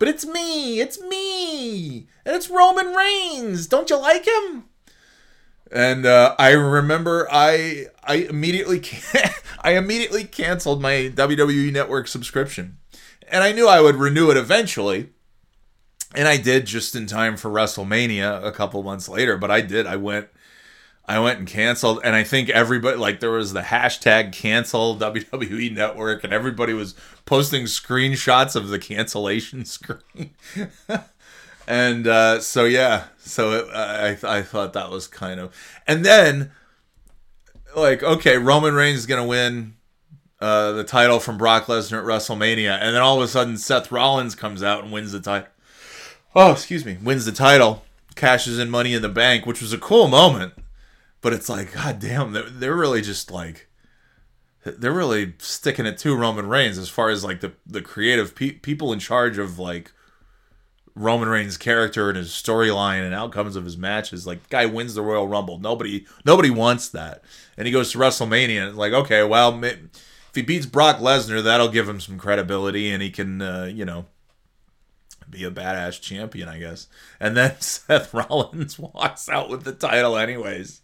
But 0.00 0.08
it's 0.08 0.26
me, 0.26 0.80
it's 0.80 1.00
me, 1.00 2.08
and 2.26 2.34
it's 2.34 2.50
Roman 2.50 2.86
Reigns. 2.94 3.68
Don't 3.68 3.88
you 3.88 3.96
like 3.96 4.26
him? 4.26 4.64
And 5.70 6.04
uh, 6.04 6.34
I 6.36 6.50
remember 6.50 7.28
I 7.30 7.86
I 8.02 8.14
immediately 8.16 8.80
can- 8.88 9.30
I 9.60 9.76
immediately 9.76 10.24
canceled 10.24 10.82
my 10.82 11.12
WWE 11.14 11.72
Network 11.72 12.08
subscription, 12.08 12.78
and 13.28 13.44
I 13.44 13.52
knew 13.52 13.68
I 13.68 13.80
would 13.80 13.94
renew 13.94 14.32
it 14.32 14.36
eventually. 14.36 15.10
And 16.14 16.28
I 16.28 16.36
did 16.36 16.66
just 16.66 16.94
in 16.94 17.06
time 17.06 17.36
for 17.36 17.50
WrestleMania 17.50 18.44
a 18.44 18.52
couple 18.52 18.82
months 18.82 19.08
later. 19.08 19.36
But 19.36 19.50
I 19.50 19.60
did. 19.62 19.86
I 19.86 19.96
went 19.96 20.28
I 21.04 21.18
went 21.18 21.40
and 21.40 21.48
canceled, 21.48 22.00
and 22.04 22.14
I 22.14 22.22
think 22.22 22.48
everybody 22.48 22.96
like 22.96 23.20
there 23.20 23.30
was 23.30 23.52
the 23.52 23.62
hashtag 23.62 24.32
cancel 24.32 24.96
WWE 24.98 25.74
Network, 25.74 26.22
and 26.22 26.32
everybody 26.32 26.72
was 26.72 26.94
posting 27.26 27.64
screenshots 27.64 28.54
of 28.54 28.68
the 28.68 28.78
cancellation 28.78 29.64
screen. 29.66 30.30
and 31.66 32.06
uh, 32.06 32.40
so 32.40 32.64
yeah, 32.64 33.04
so 33.18 33.52
it, 33.52 33.66
I 33.74 34.38
I 34.38 34.42
thought 34.42 34.74
that 34.74 34.90
was 34.90 35.08
kind 35.08 35.40
of, 35.40 35.54
and 35.88 36.04
then 36.04 36.52
like 37.74 38.02
okay, 38.02 38.38
Roman 38.38 38.74
Reigns 38.74 39.00
is 39.00 39.06
gonna 39.06 39.26
win 39.26 39.74
uh, 40.40 40.72
the 40.72 40.84
title 40.84 41.18
from 41.18 41.36
Brock 41.36 41.66
Lesnar 41.66 41.98
at 41.98 42.04
WrestleMania, 42.04 42.78
and 42.80 42.94
then 42.94 43.02
all 43.02 43.16
of 43.16 43.22
a 43.22 43.28
sudden 43.28 43.56
Seth 43.56 43.90
Rollins 43.90 44.36
comes 44.36 44.62
out 44.62 44.84
and 44.84 44.92
wins 44.92 45.10
the 45.10 45.20
title. 45.20 45.48
Oh, 46.34 46.52
excuse 46.52 46.84
me, 46.84 46.96
wins 47.02 47.24
the 47.24 47.32
title, 47.32 47.84
cashes 48.14 48.58
in 48.58 48.70
Money 48.70 48.94
in 48.94 49.02
the 49.02 49.08
Bank, 49.08 49.46
which 49.46 49.60
was 49.60 49.72
a 49.72 49.78
cool 49.78 50.08
moment 50.08 50.54
but 51.22 51.32
it's 51.32 51.48
like, 51.48 51.72
god 51.72 52.00
damn, 52.00 52.32
they're, 52.32 52.50
they're 52.50 52.76
really 52.76 53.00
just 53.00 53.30
like 53.30 53.68
they're 54.64 54.92
really 54.92 55.34
sticking 55.38 55.86
it 55.86 55.98
to 55.98 56.14
Roman 56.14 56.48
Reigns 56.48 56.78
as 56.78 56.88
far 56.90 57.08
as 57.08 57.24
like 57.24 57.40
the 57.40 57.52
the 57.64 57.80
creative 57.80 58.34
pe- 58.34 58.50
people 58.50 58.92
in 58.92 58.98
charge 58.98 59.38
of 59.38 59.58
like 59.58 59.92
Roman 60.94 61.28
Reigns' 61.28 61.56
character 61.56 62.08
and 62.08 62.18
his 62.18 62.30
storyline 62.30 63.02
and 63.02 63.14
outcomes 63.14 63.56
of 63.56 63.64
his 63.64 63.78
matches. 63.78 64.26
Like, 64.26 64.50
guy 64.50 64.66
wins 64.66 64.94
the 64.94 65.00
Royal 65.00 65.26
Rumble. 65.26 65.58
Nobody 65.58 66.06
nobody 66.26 66.50
wants 66.50 66.88
that, 66.90 67.22
and 67.56 67.66
he 67.66 67.72
goes 67.72 67.92
to 67.92 67.98
WrestleMania 67.98 68.68
and 68.68 68.76
like, 68.76 68.92
okay, 68.92 69.22
well, 69.22 69.62
if 69.62 69.78
he 70.34 70.42
beats 70.42 70.66
Brock 70.66 70.98
Lesnar, 70.98 71.42
that'll 71.42 71.68
give 71.68 71.88
him 71.88 72.00
some 72.00 72.18
credibility, 72.18 72.90
and 72.90 73.00
he 73.02 73.10
can, 73.10 73.40
uh, 73.40 73.70
you 73.72 73.84
know, 73.84 74.06
be 75.32 75.42
a 75.42 75.50
badass 75.50 76.00
champion, 76.00 76.48
I 76.48 76.58
guess. 76.60 76.86
And 77.18 77.36
then 77.36 77.56
Seth 77.60 78.14
Rollins 78.14 78.78
walks 78.78 79.28
out 79.28 79.48
with 79.48 79.64
the 79.64 79.72
title, 79.72 80.16
anyways. 80.16 80.82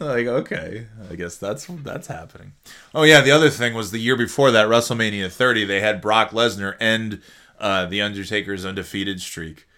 Like, 0.00 0.26
okay, 0.26 0.88
I 1.08 1.14
guess 1.14 1.36
that's 1.36 1.66
that's 1.66 2.08
happening. 2.08 2.54
Oh 2.92 3.04
yeah, 3.04 3.20
the 3.20 3.30
other 3.30 3.50
thing 3.50 3.74
was 3.74 3.92
the 3.92 4.00
year 4.00 4.16
before 4.16 4.50
that, 4.50 4.66
WrestleMania 4.66 5.30
30, 5.30 5.64
they 5.64 5.80
had 5.80 6.00
Brock 6.00 6.30
Lesnar 6.30 6.74
end 6.80 7.22
uh, 7.60 7.86
the 7.86 8.02
Undertaker's 8.02 8.64
undefeated 8.64 9.20
streak, 9.20 9.68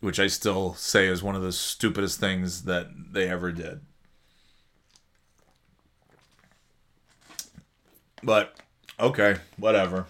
which 0.00 0.20
I 0.20 0.28
still 0.28 0.74
say 0.74 1.08
is 1.08 1.22
one 1.24 1.34
of 1.34 1.42
the 1.42 1.50
stupidest 1.50 2.20
things 2.20 2.62
that 2.62 2.86
they 3.10 3.28
ever 3.28 3.50
did. 3.50 3.80
But 8.22 8.54
okay, 9.00 9.38
whatever. 9.56 10.06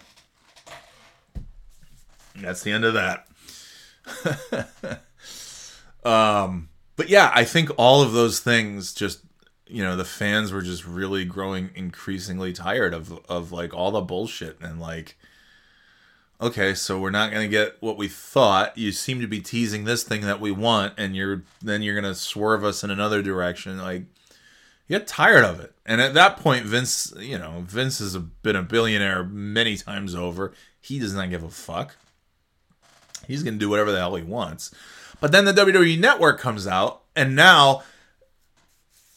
That's 2.35 2.63
the 2.63 2.71
end 2.71 2.85
of 2.85 2.93
that. 2.93 3.27
um, 6.05 6.69
but 6.95 7.09
yeah, 7.09 7.31
I 7.33 7.43
think 7.43 7.69
all 7.77 8.01
of 8.01 8.13
those 8.13 8.39
things 8.39 8.93
just 8.93 9.19
you 9.67 9.83
know 9.83 9.95
the 9.95 10.05
fans 10.05 10.51
were 10.51 10.61
just 10.61 10.85
really 10.85 11.25
growing 11.25 11.71
increasingly 11.75 12.53
tired 12.53 12.93
of 12.93 13.19
of 13.27 13.51
like 13.51 13.73
all 13.73 13.91
the 13.91 14.01
bullshit 14.01 14.59
and 14.61 14.79
like 14.79 15.17
okay 16.41 16.73
so 16.73 16.99
we're 16.99 17.09
not 17.09 17.31
going 17.31 17.43
to 17.43 17.49
get 17.49 17.77
what 17.79 17.97
we 17.97 18.07
thought. 18.07 18.77
You 18.77 18.91
seem 18.91 19.21
to 19.21 19.27
be 19.27 19.39
teasing 19.39 19.85
this 19.85 20.03
thing 20.03 20.21
that 20.21 20.39
we 20.39 20.51
want 20.51 20.93
and 20.97 21.15
you're 21.15 21.43
then 21.61 21.81
you're 21.81 21.99
going 21.99 22.11
to 22.13 22.19
swerve 22.19 22.63
us 22.63 22.83
in 22.83 22.91
another 22.91 23.21
direction. 23.21 23.79
Like 23.79 24.03
you 24.87 24.99
get 24.99 25.07
tired 25.07 25.45
of 25.45 25.59
it. 25.59 25.73
And 25.85 26.01
at 26.01 26.13
that 26.13 26.37
point 26.37 26.65
vince 26.65 27.13
you 27.17 27.37
know 27.37 27.63
vince 27.65 27.99
has 27.99 28.17
been 28.17 28.55
a 28.55 28.63
billionaire 28.63 29.23
many 29.23 29.77
times 29.77 30.13
over. 30.13 30.53
He 30.79 30.99
does 30.99 31.15
not 31.15 31.29
give 31.29 31.43
a 31.43 31.49
fuck 31.49 31.95
He's 33.27 33.43
going 33.43 33.55
to 33.55 33.59
do 33.59 33.69
whatever 33.69 33.91
the 33.91 33.99
hell 33.99 34.15
he 34.15 34.23
wants. 34.23 34.73
But 35.19 35.31
then 35.31 35.45
the 35.45 35.53
WWE 35.53 35.99
Network 35.99 36.39
comes 36.39 36.67
out, 36.67 37.03
and 37.15 37.35
now 37.35 37.83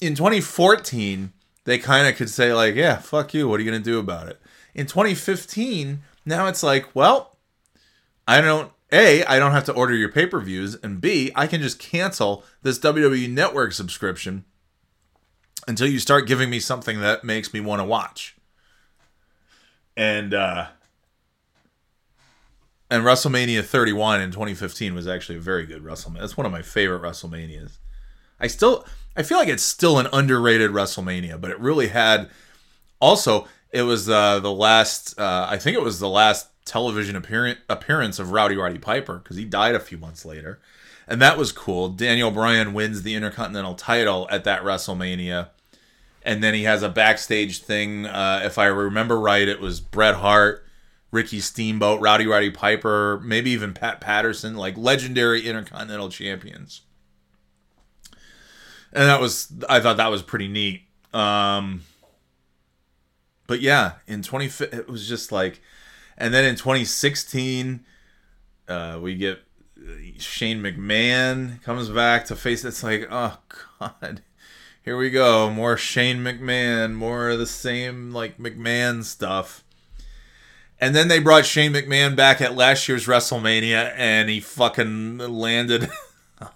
in 0.01 0.14
2014, 0.14 1.33
they 1.64 1.79
kind 1.79 2.07
of 2.07 2.16
could 2.16 2.31
say, 2.31 2.53
like, 2.53 2.75
yeah, 2.75 2.97
fuck 2.97 3.35
you. 3.35 3.49
What 3.49 3.61
are 3.61 3.62
you 3.62 3.71
going 3.71 3.83
to 3.83 3.90
do 3.90 3.99
about 3.99 4.29
it? 4.29 4.40
In 4.75 4.87
2015, 4.87 6.03
now 6.25 6.47
it's 6.47 6.62
like, 6.62 6.95
well, 6.95 7.37
I 8.29 8.40
don't, 8.40 8.71
A, 8.92 9.25
I 9.25 9.38
don't 9.38 9.53
have 9.53 9.64
to 9.64 9.73
order 9.73 9.95
your 9.95 10.11
pay 10.11 10.27
per 10.27 10.40
views, 10.40 10.77
and 10.77 11.01
B, 11.01 11.33
I 11.35 11.47
can 11.47 11.61
just 11.61 11.79
cancel 11.79 12.45
this 12.62 12.79
WWE 12.79 13.31
Network 13.31 13.73
subscription 13.73 14.45
until 15.66 15.88
you 15.88 15.99
start 15.99 16.29
giving 16.29 16.51
me 16.51 16.61
something 16.61 17.01
that 17.01 17.25
makes 17.25 17.53
me 17.53 17.61
want 17.61 17.81
to 17.81 17.85
watch. 17.85 18.37
And, 19.97 20.35
uh, 20.35 20.69
and 22.90 23.03
WrestleMania 23.03 23.64
31 23.64 24.20
in 24.20 24.31
2015 24.31 24.94
was 24.94 25.07
actually 25.07 25.37
a 25.37 25.40
very 25.40 25.66
good 25.66 25.83
WrestleMania. 25.83 26.20
That's 26.20 26.37
one 26.37 26.46
of 26.46 26.53
my 26.53 26.62
favorite 26.62 27.03
WrestleManias. 27.03 27.79
I 28.38 28.46
still 28.46 28.87
I 29.16 29.22
feel 29.22 29.38
like 29.38 29.49
it's 29.49 29.62
still 29.62 29.99
an 29.99 30.09
underrated 30.12 30.70
WrestleMania, 30.70 31.40
but 31.40 31.51
it 31.51 31.59
really 31.59 31.88
had 31.88 32.29
also 33.01 33.49
it 33.70 33.83
was 33.83 34.09
uh, 34.09 34.40
the 34.40 34.53
last 34.53 35.18
uh, 35.18 35.46
I 35.49 35.59
think 35.59 35.77
it 35.77 35.83
was 35.83 35.99
the 35.99 36.09
last 36.09 36.49
television 36.64 37.16
appearance 37.16 37.61
appearance 37.68 38.18
of 38.18 38.33
Rowdy 38.33 38.57
Roddy 38.57 38.79
Piper 38.79 39.18
because 39.18 39.37
he 39.37 39.44
died 39.44 39.75
a 39.75 39.81
few 39.81 39.99
months 39.99 40.25
later. 40.25 40.61
And 41.09 41.22
that 41.22 41.38
was 41.38 41.53
cool. 41.53 41.88
Daniel 41.88 42.33
Bryan 42.33 42.75
wins 42.75 43.03
the 43.03 43.14
Intercontinental 43.14 43.75
title 43.75 44.27
at 44.31 44.44
that 44.44 44.62
WrestleMania. 44.62 45.51
And 46.25 46.42
then 46.42 46.53
he 46.55 46.64
has 46.64 46.83
a 46.83 46.88
backstage 46.88 47.62
thing. 47.62 48.07
Uh, 48.07 48.40
if 48.44 48.59
I 48.59 48.66
remember 48.66 49.18
right, 49.18 49.46
it 49.46 49.61
was 49.61 49.79
Bret 49.81 50.16
Hart, 50.16 50.65
Ricky 51.16 51.40
Steamboat, 51.40 52.00
Rowdy 52.02 52.26
Roddy 52.26 52.50
Piper, 52.50 53.20
maybe 53.24 53.50
even 53.50 53.72
Pat 53.72 54.02
Patterson, 54.02 54.55
like 54.55 54.76
legendary 54.76 55.40
Intercontinental 55.40 56.11
champions. 56.11 56.83
And 58.92 59.09
that 59.09 59.18
was, 59.18 59.50
I 59.66 59.81
thought 59.81 59.96
that 59.96 60.11
was 60.11 60.22
pretty 60.22 60.46
neat. 60.46 60.83
Um, 61.14 61.83
but 63.46 63.61
yeah, 63.61 63.92
in 64.07 64.22
20, 64.22 64.46
it 64.61 64.88
was 64.88 65.09
just 65.09 65.33
like, 65.33 65.62
and 66.18 66.35
then 66.35 66.44
in 66.44 66.55
2016, 66.55 67.85
uh, 68.68 68.98
we 69.00 69.14
get 69.14 69.42
Shane 70.18 70.61
McMahon 70.61 71.62
comes 71.62 71.88
back 71.88 72.26
to 72.26 72.37
face. 72.37 72.62
It's 72.62 72.83
like, 72.83 73.09
oh 73.11 73.38
god, 73.79 74.20
here 74.83 74.98
we 74.98 75.09
go, 75.09 75.48
more 75.48 75.79
Shane 75.79 76.18
McMahon, 76.18 76.92
more 76.94 77.31
of 77.31 77.38
the 77.38 77.46
same 77.46 78.12
like 78.12 78.38
McMahon 78.38 79.02
stuff. 79.02 79.64
And 80.78 80.94
then 80.94 81.08
they 81.08 81.18
brought 81.18 81.46
Shane 81.46 81.72
McMahon 81.72 82.14
back 82.14 82.40
at 82.40 82.54
last 82.54 82.86
year's 82.88 83.06
WrestleMania, 83.06 83.94
and 83.96 84.28
he 84.28 84.40
fucking 84.40 85.18
landed 85.18 85.88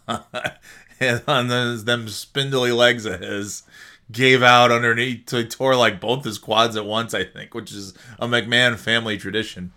on 1.26 1.48
those, 1.48 1.84
them 1.84 2.08
spindly 2.08 2.72
legs 2.72 3.06
of 3.06 3.20
his. 3.20 3.62
Gave 4.12 4.42
out 4.42 4.72
underneath. 4.72 5.30
He 5.30 5.44
tore 5.46 5.76
like 5.76 6.00
both 6.00 6.24
his 6.24 6.36
quads 6.36 6.76
at 6.76 6.84
once, 6.84 7.14
I 7.14 7.22
think, 7.22 7.54
which 7.54 7.70
is 7.70 7.94
a 8.18 8.26
McMahon 8.26 8.76
family 8.76 9.16
tradition. 9.16 9.70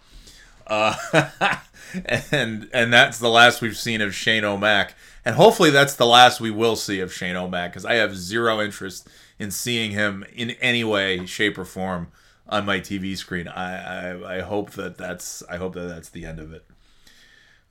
Uh, 0.65 0.95
and 2.32 2.67
and 2.73 2.91
that's 2.91 3.19
the 3.19 3.29
last 3.29 3.62
we've 3.62 3.77
seen 3.77 4.01
of 4.01 4.15
Shane 4.15 4.43
O'Mac. 4.43 4.95
And 5.23 5.36
hopefully 5.36 5.69
that's 5.69 5.95
the 5.95 6.08
last 6.08 6.41
we 6.41 6.49
will 6.49 6.75
see 6.75 6.99
of 6.99 7.13
Shane 7.13 7.36
O'Mac 7.36 7.71
because 7.71 7.86
I 7.86 7.93
have 7.93 8.15
zero 8.15 8.60
interest 8.60 9.08
in 9.38 9.51
seeing 9.51 9.91
him 9.91 10.25
in 10.34 10.51
any 10.51 10.84
way, 10.84 11.27
shape, 11.27 11.58
or 11.60 11.65
form 11.65 12.08
on 12.54 12.66
my 12.66 12.80
TV 12.80 13.18
screen. 13.18 13.48
I, 13.48 14.12
I, 14.12 14.38
I 14.38 14.42
hope 14.42 14.72
that 14.72 14.98
that's 14.98 15.42
I 15.50 15.58
hope 15.58 15.74
that 15.74 15.88
that's 15.88 16.10
the 16.10 16.26
end 16.26 16.39
of 16.39 16.54
it. 16.54 16.63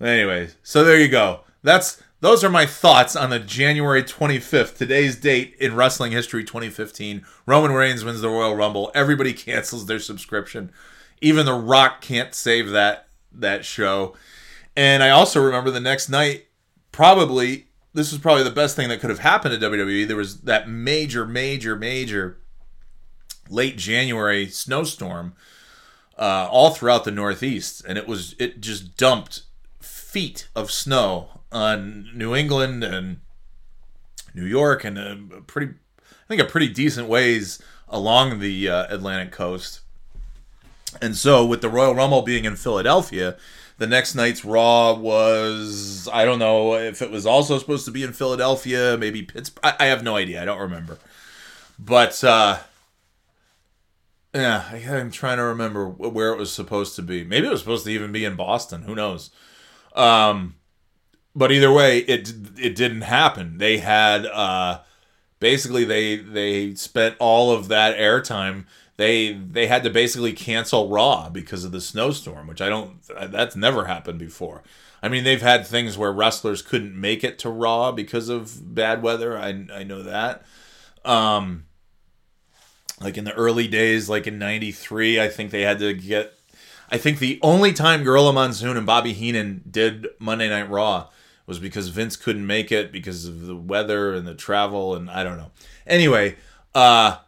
Anyway, 0.00 0.48
so 0.64 0.82
there 0.82 0.98
you 0.98 1.08
go. 1.08 1.40
That's 1.62 2.02
those 2.20 2.42
are 2.42 2.50
my 2.50 2.66
thoughts 2.66 3.14
on 3.14 3.30
the 3.30 3.38
January 3.38 4.02
25th, 4.02 4.76
today's 4.76 5.16
date 5.16 5.54
in 5.60 5.76
wrestling 5.76 6.12
history 6.12 6.42
2015. 6.42 7.24
Roman 7.46 7.72
Reigns 7.72 8.04
wins 8.04 8.20
the 8.20 8.28
Royal 8.28 8.56
Rumble. 8.56 8.90
Everybody 8.94 9.32
cancels 9.32 9.86
their 9.86 10.00
subscription. 10.00 10.72
Even 11.20 11.46
The 11.46 11.54
Rock 11.54 12.00
can't 12.00 12.34
save 12.34 12.70
that 12.70 13.08
that 13.32 13.64
show. 13.64 14.16
And 14.76 15.02
I 15.02 15.10
also 15.10 15.40
remember 15.40 15.70
the 15.70 15.80
next 15.80 16.08
night, 16.08 16.46
probably 16.90 17.68
this 17.94 18.10
was 18.10 18.20
probably 18.20 18.42
the 18.42 18.50
best 18.50 18.74
thing 18.74 18.88
that 18.88 19.00
could 19.00 19.10
have 19.10 19.20
happened 19.20 19.58
to 19.58 19.70
WWE. 19.70 20.08
There 20.08 20.16
was 20.16 20.40
that 20.40 20.68
major, 20.68 21.24
major, 21.24 21.76
major 21.76 22.38
late 23.48 23.76
January 23.76 24.46
snowstorm 24.46 25.34
uh, 26.18 26.48
all 26.50 26.70
throughout 26.70 27.04
the 27.04 27.10
Northeast, 27.10 27.84
and 27.86 27.98
it 27.98 28.06
was 28.06 28.34
it 28.38 28.60
just 28.60 28.96
dumped 28.96 29.42
feet 29.80 30.48
of 30.54 30.70
snow 30.70 31.40
on 31.50 32.10
New 32.14 32.34
England 32.34 32.84
and 32.84 33.20
New 34.34 34.44
York 34.44 34.84
and 34.84 34.98
a 34.98 35.16
pretty, 35.46 35.74
I 36.00 36.28
think 36.28 36.40
a 36.40 36.44
pretty 36.44 36.68
decent 36.68 37.08
ways 37.08 37.60
along 37.88 38.40
the 38.40 38.68
uh, 38.68 38.86
Atlantic 38.94 39.32
coast. 39.32 39.80
And 41.00 41.16
so, 41.16 41.44
with 41.46 41.62
the 41.62 41.68
Royal 41.70 41.94
Rumble 41.94 42.22
being 42.22 42.44
in 42.44 42.56
Philadelphia, 42.56 43.36
the 43.78 43.86
next 43.86 44.14
night's 44.14 44.44
Raw 44.44 44.94
was 44.94 46.08
I 46.12 46.24
don't 46.24 46.38
know 46.38 46.74
if 46.74 47.00
it 47.00 47.10
was 47.10 47.26
also 47.26 47.58
supposed 47.58 47.86
to 47.86 47.90
be 47.90 48.02
in 48.02 48.12
Philadelphia, 48.12 48.96
maybe 48.98 49.22
Pittsburgh. 49.22 49.64
I, 49.64 49.74
I 49.80 49.86
have 49.86 50.02
no 50.02 50.16
idea. 50.16 50.42
I 50.42 50.44
don't 50.44 50.60
remember. 50.60 50.98
But 51.78 52.22
uh, 52.22 52.58
yeah, 54.34 54.64
I'm 54.72 55.10
trying 55.10 55.38
to 55.38 55.44
remember 55.44 55.86
where 55.88 56.32
it 56.32 56.38
was 56.38 56.52
supposed 56.52 56.96
to 56.96 57.02
be. 57.02 57.24
Maybe 57.24 57.46
it 57.46 57.50
was 57.50 57.60
supposed 57.60 57.84
to 57.84 57.90
even 57.92 58.12
be 58.12 58.24
in 58.24 58.34
Boston. 58.36 58.82
Who 58.82 58.94
knows? 58.94 59.30
Um, 59.94 60.56
but 61.34 61.52
either 61.52 61.72
way, 61.72 61.98
it 62.00 62.32
it 62.58 62.74
didn't 62.74 63.02
happen. 63.02 63.58
They 63.58 63.78
had 63.78 64.26
uh, 64.26 64.80
basically 65.40 65.84
they 65.84 66.16
they 66.16 66.74
spent 66.74 67.16
all 67.18 67.52
of 67.52 67.68
that 67.68 67.96
airtime 67.96 68.64
they 68.96 69.32
they 69.32 69.66
had 69.66 69.82
to 69.84 69.90
basically 69.90 70.32
cancel 70.32 70.88
Raw 70.88 71.28
because 71.28 71.64
of 71.64 71.72
the 71.72 71.80
snowstorm, 71.80 72.46
which 72.46 72.60
I 72.60 72.68
don't 72.68 72.98
that's 73.30 73.56
never 73.56 73.86
happened 73.86 74.18
before. 74.18 74.62
I 75.02 75.08
mean, 75.08 75.24
they've 75.24 75.42
had 75.42 75.66
things 75.66 75.98
where 75.98 76.12
wrestlers 76.12 76.62
couldn't 76.62 76.98
make 76.98 77.24
it 77.24 77.38
to 77.40 77.50
Raw 77.50 77.90
because 77.92 78.28
of 78.28 78.74
bad 78.74 79.02
weather. 79.02 79.36
I 79.38 79.66
I 79.72 79.82
know 79.84 80.02
that. 80.02 80.44
Um 81.04 81.64
like 83.02 83.18
in 83.18 83.24
the 83.24 83.34
early 83.34 83.68
days, 83.68 84.08
like 84.08 84.26
in 84.26 84.38
93, 84.38 85.20
I 85.20 85.28
think 85.28 85.50
they 85.50 85.62
had 85.62 85.78
to 85.80 85.92
get 85.94 86.34
I 86.90 86.98
think 86.98 87.18
the 87.18 87.40
only 87.42 87.72
time 87.72 88.04
Gorilla 88.04 88.34
Monsoon 88.34 88.76
and 88.76 88.84
Bobby 88.84 89.14
Heenan 89.14 89.62
did 89.68 90.08
Monday 90.18 90.48
Night 90.48 90.68
Raw 90.68 91.08
was 91.46 91.58
because 91.58 91.88
Vince 91.88 92.16
couldn't 92.16 92.46
make 92.46 92.70
it 92.70 92.92
because 92.92 93.24
of 93.24 93.46
the 93.46 93.56
weather 93.56 94.12
and 94.12 94.26
the 94.26 94.34
travel 94.34 94.94
and 94.94 95.10
I 95.10 95.24
don't 95.24 95.38
know. 95.38 95.50
Anyway, 95.86 96.36
uh 96.74 97.18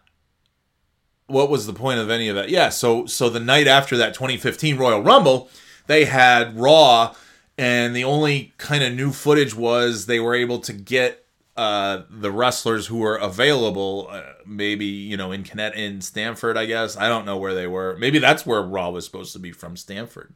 what 1.27 1.49
was 1.49 1.67
the 1.67 1.73
point 1.73 1.99
of 1.99 2.11
any 2.11 2.29
of 2.29 2.37
that? 2.37 2.51
Yeah, 2.51 2.69
so 2.69 3.07
so 3.07 3.31
the 3.31 3.41
night 3.41 3.67
after 3.67 3.97
that 3.97 4.15
2015 4.15 4.77
Royal 4.77 5.03
Rumble, 5.03 5.49
they 5.87 6.05
had 6.05 6.59
Raw, 6.59 7.15
and 7.57 7.97
the 7.97 8.05
only 8.05 8.53
kind 8.59 8.85
of 8.85 8.93
new 8.93 9.13
footage 9.13 9.55
was 9.55 10.07
they 10.07 10.21
were 10.21 10.35
able 10.35 10.59
to 10.61 10.73
get 10.73 11.24
uh, 11.57 12.03
the 12.11 12.33
wrestlers 12.33 12.87
who 12.89 12.99
were 12.99 13.17
available, 13.17 14.09
uh, 14.11 14.23
maybe 14.45 14.87
you 14.87 15.17
know 15.17 15.33
in 15.33 15.45
Connecticut, 15.45 15.83
in 15.83 16.01
Stamford, 16.01 16.57
I 16.57 16.67
guess. 16.67 16.97
I 16.97 17.09
don't 17.09 17.25
know 17.25 17.37
where 17.37 17.55
they 17.55 17.67
were. 17.67 17.97
Maybe 17.99 18.19
that's 18.19 18.45
where 18.45 18.63
Raw 18.63 18.91
was 18.91 19.05
supposed 19.05 19.33
to 19.35 19.39
be 19.39 19.53
from, 19.53 19.77
Stamford, 19.77 20.35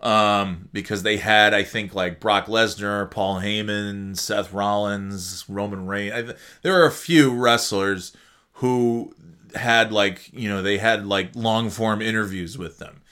Um, 0.00 0.68
because 0.72 1.02
they 1.02 1.16
had, 1.18 1.54
I 1.54 1.62
think, 1.62 1.94
like 1.94 2.20
Brock 2.20 2.46
Lesnar, 2.46 3.10
Paul 3.10 3.40
Heyman, 3.40 4.18
Seth 4.18 4.52
Rollins, 4.52 5.44
Roman 5.48 5.86
Reigns. 5.86 6.12
I, 6.12 6.34
there 6.62 6.80
are 6.80 6.86
a 6.86 6.92
few 6.92 7.32
wrestlers 7.32 8.12
who 8.54 9.14
had 9.54 9.92
like 9.92 10.30
you 10.32 10.48
know 10.48 10.62
they 10.62 10.78
had 10.78 11.06
like 11.06 11.30
long 11.34 11.70
form 11.70 12.00
interviews 12.02 12.56
with 12.58 12.78
them 12.78 13.02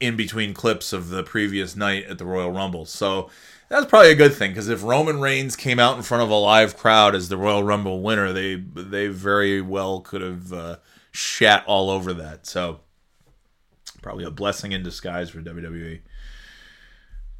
in 0.00 0.16
between 0.16 0.52
clips 0.54 0.92
of 0.92 1.08
the 1.08 1.22
previous 1.22 1.74
night 1.74 2.04
at 2.06 2.18
the 2.18 2.24
Royal 2.24 2.50
Rumble. 2.50 2.84
So 2.84 3.30
that's 3.68 3.86
probably 3.86 4.10
a 4.10 4.16
good 4.16 4.34
thing 4.34 4.50
because 4.50 4.68
if 4.68 4.82
Roman 4.82 5.20
Reigns 5.20 5.56
came 5.56 5.78
out 5.78 5.96
in 5.96 6.02
front 6.02 6.22
of 6.22 6.30
a 6.30 6.34
live 6.34 6.76
crowd 6.76 7.14
as 7.14 7.28
the 7.28 7.36
Royal 7.36 7.64
Rumble 7.64 8.02
winner, 8.02 8.32
they 8.32 8.54
they 8.56 9.08
very 9.08 9.60
well 9.60 10.00
could 10.00 10.20
have 10.20 10.52
uh, 10.52 10.76
shat 11.10 11.64
all 11.66 11.90
over 11.90 12.12
that. 12.14 12.46
So 12.46 12.80
probably 14.02 14.24
a 14.24 14.30
blessing 14.30 14.72
in 14.72 14.82
disguise 14.82 15.30
for 15.30 15.40
WWE. 15.40 16.00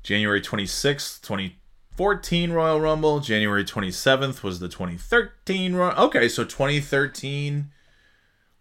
January 0.02 0.40
26th, 0.40 1.20
2014 1.22 2.52
Royal 2.52 2.80
Rumble. 2.80 3.20
January 3.20 3.64
27th 3.64 4.42
was 4.42 4.60
the 4.60 4.68
2013 4.68 5.74
Royal. 5.74 5.96
Okay, 5.96 6.28
so 6.28 6.44
2013 6.44 7.70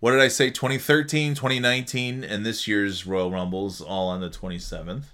what 0.06 0.12
did 0.12 0.22
I 0.22 0.28
say? 0.28 0.52
2013, 0.52 1.34
2019, 1.34 2.24
and 2.24 2.46
this 2.46 2.68
year's 2.68 3.08
Royal 3.08 3.32
Rumbles 3.32 3.82
all 3.82 4.10
on 4.10 4.22
the 4.22 4.30
27th. 4.30 5.06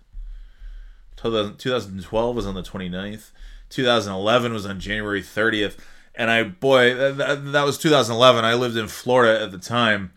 2012 1.22 2.36
was 2.36 2.46
on 2.46 2.56
the 2.56 2.64
29th. 2.64 3.32
2011 3.70 4.54
was 4.54 4.66
on 4.66 4.80
January 4.80 5.22
30th. 5.22 5.78
And 6.16 6.30
I, 6.30 6.44
boy, 6.44 6.94
that, 6.94 7.52
that 7.52 7.66
was 7.66 7.78
2011. 7.78 8.44
I 8.44 8.54
lived 8.54 8.78
in 8.78 8.88
Florida 8.88 9.42
at 9.42 9.52
the 9.52 9.58
time, 9.58 10.12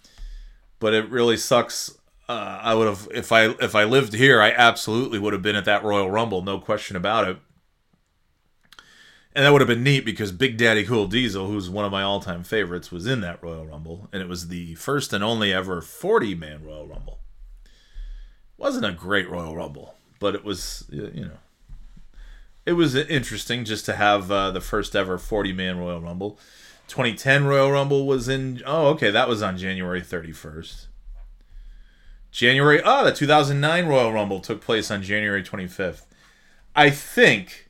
but 0.80 0.92
it 0.92 1.08
really 1.08 1.36
sucks. 1.36 1.96
Uh, 2.28 2.58
I 2.62 2.74
would 2.74 2.88
have, 2.88 3.08
if 3.12 3.30
I 3.30 3.50
if 3.60 3.74
I 3.74 3.84
lived 3.84 4.14
here, 4.14 4.40
I 4.40 4.50
absolutely 4.50 5.18
would 5.18 5.32
have 5.32 5.42
been 5.42 5.56
at 5.56 5.66
that 5.66 5.84
Royal 5.84 6.10
Rumble, 6.10 6.42
no 6.42 6.58
question 6.58 6.96
about 6.96 7.28
it. 7.28 7.36
And 9.36 9.44
that 9.44 9.52
would 9.52 9.60
have 9.60 9.68
been 9.68 9.82
neat 9.82 10.04
because 10.04 10.30
Big 10.30 10.56
Daddy 10.56 10.84
Cool 10.84 11.08
Diesel, 11.08 11.48
who's 11.48 11.68
one 11.68 11.84
of 11.84 11.90
my 11.90 12.02
all 12.02 12.20
time 12.20 12.44
favorites, 12.44 12.92
was 12.92 13.06
in 13.06 13.20
that 13.20 13.42
Royal 13.42 13.66
Rumble. 13.66 14.08
And 14.12 14.22
it 14.22 14.28
was 14.28 14.48
the 14.48 14.74
first 14.76 15.12
and 15.12 15.24
only 15.24 15.52
ever 15.52 15.80
40 15.80 16.34
man 16.36 16.64
Royal 16.64 16.86
Rumble. 16.86 17.18
Wasn't 18.56 18.84
a 18.84 18.92
great 18.92 19.28
Royal 19.28 19.56
Rumble, 19.56 19.96
but 20.24 20.34
it 20.34 20.42
was, 20.42 20.86
you 20.88 21.26
know, 21.26 21.36
it 22.64 22.72
was 22.72 22.94
interesting 22.94 23.66
just 23.66 23.84
to 23.84 23.92
have 23.92 24.30
uh, 24.30 24.50
the 24.52 24.60
first 24.62 24.96
ever 24.96 25.18
40 25.18 25.52
man 25.52 25.78
Royal 25.78 26.00
Rumble. 26.00 26.38
2010 26.88 27.44
Royal 27.44 27.70
Rumble 27.70 28.06
was 28.06 28.26
in, 28.26 28.62
oh, 28.64 28.86
okay, 28.86 29.10
that 29.10 29.28
was 29.28 29.42
on 29.42 29.58
January 29.58 30.00
31st. 30.00 30.86
January. 32.30 32.80
Oh, 32.82 33.04
the 33.04 33.12
2009 33.12 33.86
Royal 33.86 34.14
Rumble 34.14 34.40
took 34.40 34.62
place 34.62 34.90
on 34.90 35.02
January 35.02 35.42
25th. 35.42 36.06
I 36.74 36.88
think 36.88 37.68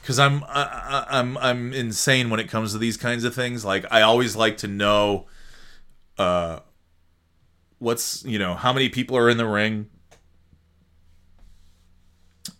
because 0.00 0.20
I'm 0.20 0.44
I, 0.44 1.04
I'm 1.10 1.36
I'm 1.38 1.72
insane 1.72 2.30
when 2.30 2.38
it 2.38 2.48
comes 2.48 2.70
to 2.72 2.78
these 2.78 2.96
kinds 2.96 3.24
of 3.24 3.34
things. 3.34 3.64
Like 3.64 3.86
I 3.90 4.02
always 4.02 4.36
like 4.36 4.58
to 4.58 4.68
know, 4.68 5.26
uh, 6.16 6.60
what's 7.80 8.24
you 8.24 8.38
know 8.38 8.54
how 8.54 8.72
many 8.72 8.88
people 8.88 9.16
are 9.16 9.28
in 9.28 9.36
the 9.36 9.48
ring, 9.48 9.90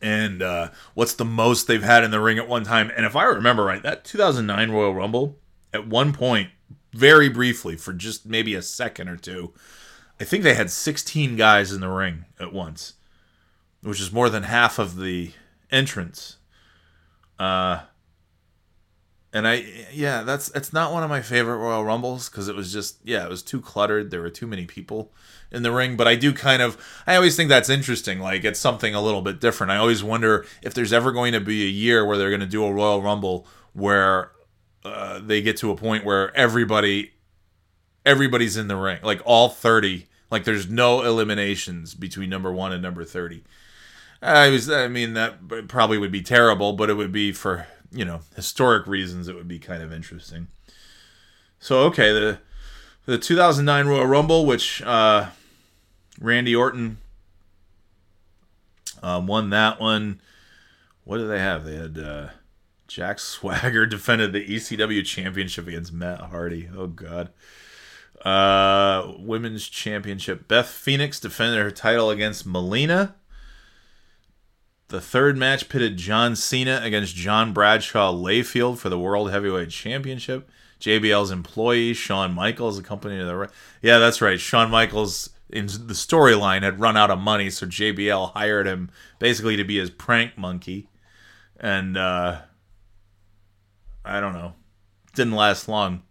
and 0.02 0.42
uh, 0.42 0.70
what's 0.94 1.14
the 1.14 1.24
most 1.24 1.66
they've 1.66 1.82
had 1.82 2.04
in 2.04 2.10
the 2.10 2.20
ring 2.20 2.38
at 2.38 2.48
one 2.48 2.64
time. 2.64 2.90
And 2.96 3.06
if 3.06 3.14
I 3.14 3.24
remember 3.24 3.64
right, 3.64 3.82
that 3.82 4.04
2009 4.04 4.70
Royal 4.70 4.94
Rumble 4.94 5.38
at 5.72 5.86
one 5.86 6.12
point, 6.12 6.50
very 6.92 7.28
briefly 7.28 7.76
for 7.76 7.92
just 7.92 8.26
maybe 8.26 8.54
a 8.54 8.62
second 8.62 9.08
or 9.08 9.16
two, 9.16 9.54
I 10.20 10.24
think 10.24 10.42
they 10.42 10.54
had 10.54 10.70
16 10.70 11.36
guys 11.36 11.72
in 11.72 11.80
the 11.80 11.88
ring 11.88 12.26
at 12.38 12.52
once, 12.52 12.94
which 13.82 14.00
is 14.00 14.12
more 14.12 14.28
than 14.28 14.42
half 14.42 14.78
of 14.78 14.96
the 14.96 15.32
entrance. 15.70 16.36
Uh, 17.38 17.82
and 19.32 19.48
I, 19.48 19.64
yeah, 19.92 20.22
that's 20.22 20.50
it's 20.50 20.72
not 20.72 20.92
one 20.92 21.02
of 21.02 21.10
my 21.10 21.22
favorite 21.22 21.56
Royal 21.56 21.84
Rumbles 21.84 22.28
because 22.28 22.48
it 22.48 22.54
was 22.54 22.72
just, 22.72 22.98
yeah, 23.04 23.24
it 23.24 23.30
was 23.30 23.42
too 23.42 23.60
cluttered. 23.60 24.10
There 24.10 24.20
were 24.20 24.30
too 24.30 24.46
many 24.46 24.66
people 24.66 25.12
in 25.50 25.62
the 25.62 25.72
ring. 25.72 25.96
But 25.96 26.08
I 26.08 26.16
do 26.16 26.32
kind 26.32 26.60
of, 26.60 26.76
I 27.06 27.16
always 27.16 27.36
think 27.36 27.48
that's 27.48 27.68
interesting. 27.70 28.20
Like 28.20 28.44
it's 28.44 28.60
something 28.60 28.94
a 28.94 29.02
little 29.02 29.22
bit 29.22 29.40
different. 29.40 29.70
I 29.70 29.78
always 29.78 30.04
wonder 30.04 30.44
if 30.62 30.74
there's 30.74 30.92
ever 30.92 31.12
going 31.12 31.32
to 31.32 31.40
be 31.40 31.62
a 31.64 31.70
year 31.70 32.04
where 32.04 32.18
they're 32.18 32.30
going 32.30 32.40
to 32.40 32.46
do 32.46 32.64
a 32.64 32.72
Royal 32.72 33.02
Rumble 33.02 33.46
where 33.72 34.32
uh, 34.84 35.20
they 35.20 35.40
get 35.40 35.56
to 35.58 35.70
a 35.70 35.76
point 35.76 36.04
where 36.04 36.34
everybody, 36.36 37.12
everybody's 38.04 38.56
in 38.56 38.68
the 38.68 38.76
ring, 38.76 38.98
like 39.02 39.22
all 39.24 39.48
thirty. 39.48 40.08
Like 40.30 40.44
there's 40.44 40.68
no 40.68 41.02
eliminations 41.02 41.94
between 41.94 42.30
number 42.30 42.50
one 42.50 42.72
and 42.72 42.82
number 42.82 43.04
thirty. 43.04 43.44
I 44.20 44.48
was, 44.48 44.70
I 44.70 44.88
mean, 44.88 45.14
that 45.14 45.68
probably 45.68 45.98
would 45.98 46.12
be 46.12 46.22
terrible, 46.22 46.72
but 46.74 46.88
it 46.88 46.94
would 46.94 47.12
be 47.12 47.32
for 47.32 47.66
you 47.92 48.04
know 48.04 48.20
historic 48.34 48.86
reasons. 48.86 49.28
It 49.28 49.34
would 49.34 49.48
be 49.48 49.58
kind 49.58 49.82
of 49.82 49.92
interesting. 49.92 50.48
So 51.58 51.80
okay, 51.84 52.12
the 52.12 52.38
the 53.06 53.18
2009 53.18 53.86
Royal 53.86 54.06
Rumble, 54.06 54.46
which 54.46 54.82
uh, 54.82 55.28
Randy 56.20 56.54
Orton 56.54 56.98
um, 59.02 59.26
won 59.26 59.50
that 59.50 59.80
one. 59.80 60.20
What 61.04 61.18
did 61.18 61.28
they 61.28 61.40
have? 61.40 61.64
They 61.64 61.76
had 61.76 61.98
uh, 61.98 62.28
Jack 62.86 63.18
Swagger 63.20 63.86
defended 63.86 64.32
the 64.32 64.46
ECW 64.46 65.04
championship 65.04 65.66
against 65.66 65.92
Matt 65.92 66.20
Hardy. 66.20 66.68
Oh 66.74 66.86
God. 66.86 67.30
Uh, 68.24 69.14
women's 69.18 69.68
championship. 69.68 70.46
Beth 70.46 70.68
Phoenix 70.68 71.18
defended 71.18 71.60
her 71.60 71.72
title 71.72 72.08
against 72.08 72.46
Melina. 72.46 73.16
The 74.92 75.00
third 75.00 75.38
match 75.38 75.70
pitted 75.70 75.96
John 75.96 76.36
Cena 76.36 76.78
against 76.84 77.16
John 77.16 77.54
Bradshaw 77.54 78.12
Layfield 78.12 78.76
for 78.76 78.90
the 78.90 78.98
World 78.98 79.30
Heavyweight 79.30 79.70
Championship. 79.70 80.50
JBL's 80.80 81.30
employee, 81.30 81.94
Shawn 81.94 82.34
Michaels, 82.34 82.78
accompanied 82.78 83.22
the. 83.22 83.50
Yeah, 83.80 83.96
that's 83.96 84.20
right. 84.20 84.38
Shawn 84.38 84.70
Michaels 84.70 85.30
in 85.48 85.64
the 85.64 85.94
storyline 85.94 86.60
had 86.60 86.78
run 86.78 86.98
out 86.98 87.10
of 87.10 87.18
money, 87.18 87.48
so 87.48 87.64
JBL 87.64 88.34
hired 88.34 88.66
him 88.66 88.90
basically 89.18 89.56
to 89.56 89.64
be 89.64 89.78
his 89.78 89.88
prank 89.88 90.36
monkey. 90.36 90.90
And 91.58 91.96
uh, 91.96 92.42
I 94.04 94.20
don't 94.20 94.34
know. 94.34 94.52
Didn't 95.14 95.32
last 95.32 95.68
long. 95.68 96.02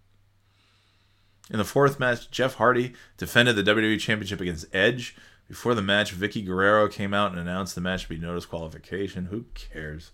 In 1.52 1.60
the 1.60 1.66
fourth 1.66 2.00
match, 2.00 2.32
Jeff 2.32 2.56
Hardy 2.56 2.94
defended 3.18 3.56
the 3.58 3.64
WWE 3.76 4.00
Championship 4.00 4.42
against 4.42 4.74
Edge. 4.74 5.16
Before 5.52 5.76
the 5.76 5.82
match, 5.82 6.16
Vickie 6.16 6.46
Guerrero 6.46 6.88
came 6.88 7.14
out 7.14 7.32
and 7.32 7.40
announced 7.42 7.76
the 7.76 7.82
match 7.82 8.08
would 8.08 8.22
be 8.22 8.26
no 8.26 8.34
disqualification. 8.36 9.26
Who 9.26 9.44
cares? 9.54 10.12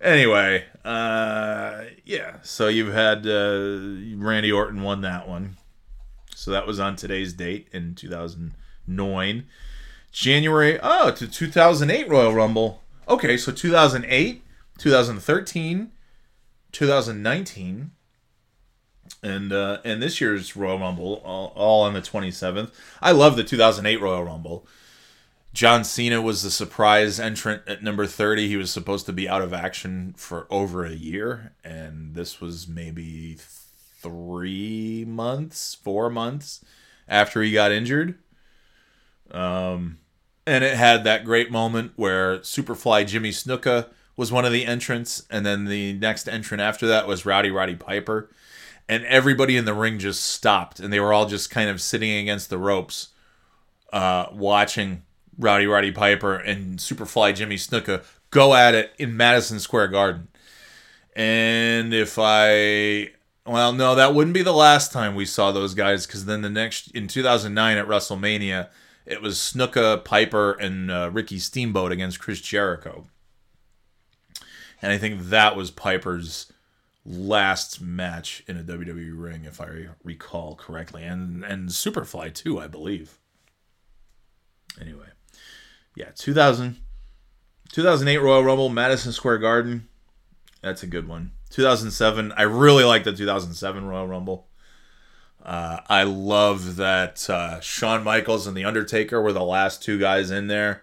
Anyway, 0.00 0.64
uh, 0.84 1.84
yeah. 2.04 2.38
So 2.42 2.66
you've 2.66 2.92
had 2.92 3.24
uh, 3.24 4.16
Randy 4.16 4.50
Orton 4.50 4.82
won 4.82 5.02
that 5.02 5.28
one. 5.28 5.58
So 6.34 6.50
that 6.50 6.66
was 6.66 6.80
on 6.80 6.96
today's 6.96 7.32
date 7.32 7.68
in 7.70 7.94
2009. 7.94 9.46
January, 10.10 10.80
oh, 10.82 11.12
to 11.12 11.28
2008 11.28 12.08
Royal 12.08 12.34
Rumble. 12.34 12.82
Okay, 13.06 13.36
so 13.36 13.52
2008, 13.52 14.42
2013, 14.78 15.92
2019, 16.72 17.90
and 19.22 19.52
uh, 19.52 19.78
and 19.84 20.02
this 20.02 20.20
year's 20.20 20.56
Royal 20.56 20.78
Rumble, 20.78 21.22
all, 21.24 21.52
all 21.56 21.82
on 21.82 21.94
the 21.94 22.00
27th. 22.00 22.72
I 23.00 23.12
love 23.12 23.36
the 23.36 23.44
2008 23.44 24.00
Royal 24.00 24.24
Rumble. 24.24 24.66
John 25.52 25.84
Cena 25.84 26.20
was 26.20 26.42
the 26.42 26.50
surprise 26.50 27.20
entrant 27.20 27.62
at 27.68 27.82
number 27.82 28.06
30. 28.06 28.48
He 28.48 28.56
was 28.56 28.72
supposed 28.72 29.06
to 29.06 29.12
be 29.12 29.28
out 29.28 29.40
of 29.40 29.52
action 29.52 30.14
for 30.16 30.48
over 30.50 30.84
a 30.84 30.92
year, 30.92 31.52
and 31.62 32.14
this 32.14 32.40
was 32.40 32.66
maybe 32.66 33.36
three 33.38 35.04
months, 35.06 35.76
four 35.76 36.10
months 36.10 36.64
after 37.08 37.40
he 37.40 37.52
got 37.52 37.70
injured. 37.70 38.18
Um, 39.30 39.98
and 40.46 40.64
it 40.64 40.76
had 40.76 41.04
that 41.04 41.24
great 41.24 41.50
moment 41.50 41.92
where 41.96 42.38
Superfly 42.40 43.06
Jimmy 43.06 43.30
Snuka 43.30 43.88
was 44.16 44.30
one 44.30 44.44
of 44.44 44.52
the 44.52 44.66
entrants, 44.66 45.24
and 45.30 45.46
then 45.46 45.64
the 45.66 45.92
next 45.94 46.28
entrant 46.28 46.60
after 46.60 46.86
that 46.86 47.06
was 47.06 47.24
Rowdy 47.24 47.50
Roddy 47.50 47.76
Piper. 47.76 48.28
And 48.88 49.04
everybody 49.06 49.56
in 49.56 49.64
the 49.64 49.72
ring 49.72 49.98
just 49.98 50.22
stopped, 50.22 50.78
and 50.78 50.92
they 50.92 51.00
were 51.00 51.12
all 51.12 51.26
just 51.26 51.50
kind 51.50 51.70
of 51.70 51.80
sitting 51.80 52.10
against 52.10 52.50
the 52.50 52.58
ropes, 52.58 53.08
uh, 53.92 54.26
watching 54.32 55.02
Rowdy 55.38 55.66
Roddy 55.66 55.90
Piper 55.90 56.36
and 56.36 56.78
Superfly 56.78 57.34
Jimmy 57.34 57.56
Snuka 57.56 58.04
go 58.30 58.54
at 58.54 58.74
it 58.74 58.92
in 58.98 59.16
Madison 59.16 59.60
Square 59.60 59.88
Garden. 59.88 60.28
And 61.16 61.94
if 61.94 62.18
I 62.18 63.10
well, 63.46 63.72
no, 63.72 63.94
that 63.94 64.14
wouldn't 64.14 64.34
be 64.34 64.42
the 64.42 64.52
last 64.52 64.90
time 64.90 65.14
we 65.14 65.26
saw 65.26 65.52
those 65.52 65.74
guys 65.74 66.06
because 66.06 66.24
then 66.24 66.40
the 66.40 66.50
next 66.50 66.90
in 66.92 67.08
2009 67.08 67.76
at 67.76 67.86
WrestleMania, 67.86 68.68
it 69.04 69.20
was 69.20 69.36
Snuka, 69.36 70.02
Piper, 70.04 70.52
and 70.52 70.90
uh, 70.90 71.10
Ricky 71.12 71.38
Steamboat 71.38 71.92
against 71.92 72.20
Chris 72.20 72.40
Jericho. 72.40 73.06
And 74.80 74.92
I 74.92 74.98
think 74.98 75.24
that 75.24 75.56
was 75.56 75.70
Piper's 75.70 76.52
last 77.06 77.80
match 77.80 78.42
in 78.46 78.56
a 78.56 78.62
WWE 78.62 79.12
ring, 79.14 79.44
if 79.44 79.60
I 79.60 79.88
recall 80.02 80.54
correctly, 80.54 81.04
and 81.04 81.44
and 81.44 81.68
Superfly 81.68 82.34
too, 82.34 82.58
I 82.58 82.66
believe. 82.66 83.18
Anyway, 84.80 85.06
yeah, 85.94 86.10
2000, 86.16 86.76
2008 87.70 88.18
Royal 88.18 88.42
Rumble, 88.42 88.68
Madison 88.68 89.12
Square 89.12 89.38
Garden. 89.38 89.88
That's 90.62 90.82
a 90.82 90.86
good 90.86 91.06
one. 91.06 91.32
2007. 91.50 92.32
I 92.36 92.42
really 92.42 92.84
like 92.84 93.04
the 93.04 93.12
2007 93.12 93.86
Royal 93.86 94.08
Rumble. 94.08 94.48
Uh, 95.44 95.80
I 95.88 96.04
love 96.04 96.76
that 96.76 97.28
uh, 97.28 97.60
Shawn 97.60 98.02
Michaels 98.02 98.46
and 98.46 98.56
The 98.56 98.64
Undertaker 98.64 99.20
were 99.20 99.32
the 99.32 99.44
last 99.44 99.82
two 99.82 99.98
guys 99.98 100.30
in 100.30 100.46
there. 100.46 100.82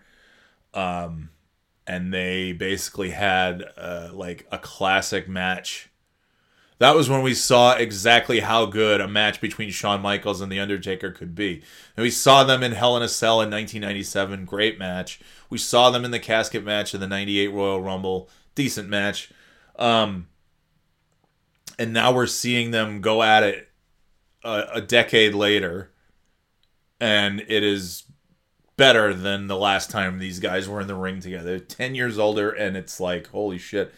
Um, 0.73 1.29
and 1.87 2.13
they 2.13 2.53
basically 2.53 3.09
had 3.09 3.63
uh, 3.75 4.09
like 4.13 4.47
a 4.51 4.59
classic 4.59 5.27
match. 5.27 5.90
That 6.81 6.95
was 6.95 7.11
when 7.11 7.21
we 7.21 7.35
saw 7.35 7.75
exactly 7.75 8.39
how 8.39 8.65
good 8.65 9.01
a 9.01 9.07
match 9.07 9.39
between 9.39 9.69
Shawn 9.69 10.01
Michaels 10.01 10.41
and 10.41 10.51
The 10.51 10.59
Undertaker 10.59 11.11
could 11.11 11.35
be. 11.35 11.61
And 11.95 12.01
we 12.01 12.09
saw 12.09 12.43
them 12.43 12.63
in 12.63 12.71
Hell 12.71 12.97
in 12.97 13.03
a 13.03 13.07
Cell 13.07 13.33
in 13.33 13.51
1997, 13.51 14.45
great 14.45 14.79
match. 14.79 15.19
We 15.51 15.59
saw 15.59 15.91
them 15.91 16.03
in 16.03 16.09
the 16.09 16.17
casket 16.17 16.63
match 16.63 16.95
in 16.95 16.99
the 16.99 17.07
98 17.07 17.49
Royal 17.49 17.79
Rumble, 17.79 18.29
decent 18.55 18.89
match. 18.89 19.31
Um, 19.75 20.27
and 21.77 21.93
now 21.93 22.11
we're 22.11 22.25
seeing 22.25 22.71
them 22.71 22.99
go 22.99 23.21
at 23.21 23.43
it 23.43 23.69
a, 24.43 24.63
a 24.73 24.81
decade 24.81 25.35
later, 25.35 25.91
and 26.99 27.41
it 27.41 27.63
is 27.63 28.05
better 28.75 29.13
than 29.13 29.45
the 29.45 29.55
last 29.55 29.91
time 29.91 30.17
these 30.17 30.39
guys 30.39 30.67
were 30.67 30.81
in 30.81 30.87
the 30.87 30.95
ring 30.95 31.19
together. 31.19 31.59
Ten 31.59 31.93
years 31.93 32.17
older, 32.17 32.49
and 32.49 32.75
it's 32.75 32.99
like 32.99 33.27
holy 33.27 33.59
shit. 33.59 33.93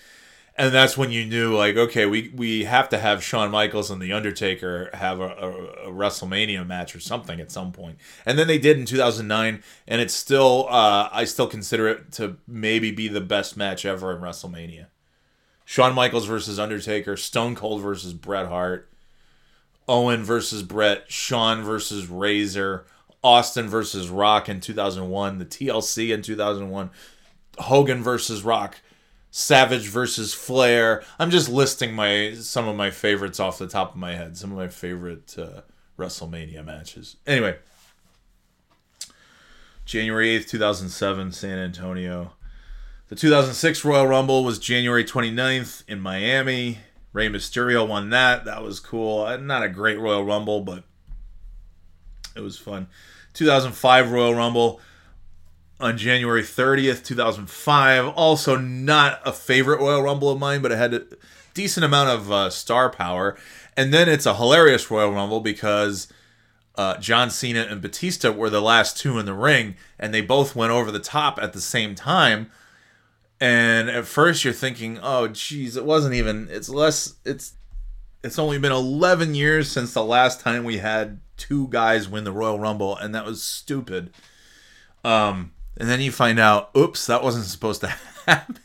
And 0.55 0.71
that's 0.71 0.95
when 0.95 1.09
you 1.11 1.25
knew, 1.25 1.57
like, 1.57 1.77
okay, 1.77 2.05
we, 2.05 2.31
we 2.35 2.65
have 2.65 2.87
to 2.89 2.99
have 2.99 3.23
Shawn 3.23 3.49
Michaels 3.49 3.89
and 3.89 3.99
The 3.99 4.13
Undertaker 4.13 4.91
have 4.93 5.19
a, 5.19 5.23
a, 5.23 5.49
a 5.87 5.91
WrestleMania 5.91 6.65
match 6.67 6.95
or 6.95 6.99
something 6.99 7.39
at 7.39 7.51
some 7.51 7.71
point. 7.71 7.97
And 8.23 8.37
then 8.37 8.45
they 8.45 8.59
did 8.59 8.77
in 8.77 8.85
2009, 8.85 9.63
and 9.87 10.01
it's 10.01 10.13
still, 10.13 10.67
uh, 10.69 11.09
I 11.11 11.23
still 11.23 11.47
consider 11.47 11.87
it 11.87 12.11
to 12.13 12.37
maybe 12.47 12.91
be 12.91 13.07
the 13.07 13.21
best 13.21 13.57
match 13.57 13.83
ever 13.83 14.15
in 14.15 14.21
WrestleMania. 14.21 14.87
Shawn 15.65 15.95
Michaels 15.95 16.27
versus 16.27 16.59
Undertaker, 16.59 17.17
Stone 17.17 17.55
Cold 17.55 17.81
versus 17.81 18.13
Bret 18.13 18.47
Hart, 18.47 18.89
Owen 19.87 20.23
versus 20.23 20.61
Bret, 20.61 21.11
Shawn 21.11 21.63
versus 21.63 22.07
Razor, 22.07 22.85
Austin 23.23 23.67
versus 23.67 24.09
Rock 24.09 24.49
in 24.49 24.59
2001, 24.59 25.39
the 25.39 25.45
TLC 25.45 26.13
in 26.13 26.21
2001, 26.21 26.91
Hogan 27.57 28.03
versus 28.03 28.43
Rock, 28.43 28.81
Savage 29.36 29.88
versus 29.88 30.31
Flair. 30.31 31.03
I'm 31.17 31.31
just 31.31 31.49
listing 31.49 31.95
my 31.95 32.36
some 32.36 32.67
of 32.67 32.75
my 32.75 32.91
favorites 32.91 33.39
off 33.39 33.57
the 33.57 33.67
top 33.67 33.93
of 33.93 33.97
my 33.97 34.13
head, 34.13 34.38
some 34.38 34.51
of 34.51 34.57
my 34.59 34.67
favorite 34.67 35.36
uh, 35.39 35.61
WrestleMania 35.97 36.63
matches. 36.63 37.15
Anyway, 37.25 37.57
January 39.86 40.38
8th, 40.39 40.49
2007, 40.49 41.31
San 41.31 41.57
Antonio. 41.57 42.34
The 43.07 43.15
2006 43.15 43.84
Royal 43.84 44.05
Rumble 44.05 44.43
was 44.43 44.59
January 44.59 45.03
29th 45.03 45.84
in 45.88 45.99
Miami. 45.99 46.77
Rey 47.11 47.27
Mysterio 47.27 47.88
won 47.88 48.11
that. 48.11 48.45
That 48.45 48.61
was 48.61 48.79
cool. 48.79 49.23
Uh, 49.23 49.38
Not 49.38 49.63
a 49.63 49.69
great 49.69 49.97
Royal 49.97 50.23
Rumble, 50.23 50.61
but 50.61 50.84
it 52.36 52.41
was 52.41 52.59
fun. 52.59 52.86
2005 53.34 54.11
Royal 54.11 54.36
Rumble 54.36 54.79
on 55.84 55.97
January 55.97 56.43
30th, 56.43 57.03
2005. 57.03 58.07
Also, 58.15 58.55
not 58.55 59.19
a 59.25 59.34
favorite 59.34 59.81
Royal 59.81 60.01
Rumble 60.01 60.29
of 60.29 60.39
mine, 60.39 60.61
but 60.61 60.71
it 60.71 60.77
had 60.77 60.93
a 60.93 61.03
decent 61.53 61.84
amount 61.84 62.09
of 62.09 62.31
uh, 62.31 62.49
star 62.49 62.89
power. 62.89 63.38
And 63.75 63.93
then 63.93 64.07
it's 64.07 64.25
a 64.25 64.36
hilarious 64.36 64.89
Royal 64.89 65.11
Rumble 65.11 65.41
because 65.41 66.07
uh, 66.75 66.97
John 66.97 67.29
Cena 67.29 67.67
and 67.69 67.81
Batista 67.81 68.31
were 68.31 68.49
the 68.49 68.61
last 68.61 68.97
two 68.97 69.19
in 69.19 69.25
the 69.25 69.34
ring, 69.34 69.75
and 69.99 70.13
they 70.13 70.21
both 70.21 70.55
went 70.55 70.71
over 70.71 70.89
the 70.89 70.99
top 70.99 71.38
at 71.41 71.51
the 71.51 71.61
same 71.61 71.95
time. 71.95 72.49
And 73.41 73.89
at 73.89 74.05
first, 74.05 74.45
you're 74.45 74.53
thinking, 74.53 74.99
"Oh, 75.03 75.27
geez, 75.27 75.75
it 75.75 75.84
wasn't 75.84 76.15
even. 76.15 76.47
It's 76.49 76.69
less. 76.69 77.15
It's 77.25 77.55
it's 78.23 78.39
only 78.39 78.57
been 78.57 78.71
11 78.71 79.36
years 79.36 79.69
since 79.69 79.93
the 79.93 80.03
last 80.03 80.39
time 80.39 80.63
we 80.63 80.77
had 80.77 81.19
two 81.36 81.67
guys 81.67 82.07
win 82.07 82.23
the 82.23 82.31
Royal 82.31 82.57
Rumble, 82.57 82.95
and 82.95 83.13
that 83.13 83.25
was 83.25 83.43
stupid." 83.43 84.11
Um, 85.03 85.51
and 85.78 85.89
then 85.89 86.01
you 86.01 86.11
find 86.11 86.39
out, 86.39 86.69
oops, 86.78 87.05
that 87.07 87.24
wasn't 87.24 87.45
supposed 87.45 87.82
to 87.82 87.88
happen. 88.26 88.57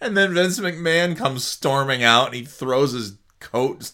and 0.00 0.16
then 0.16 0.34
Vince 0.34 0.60
McMahon 0.60 1.16
comes 1.16 1.44
storming 1.44 2.02
out 2.02 2.26
and 2.26 2.36
he 2.36 2.44
throws 2.44 2.92
his 2.92 3.16
coat. 3.40 3.92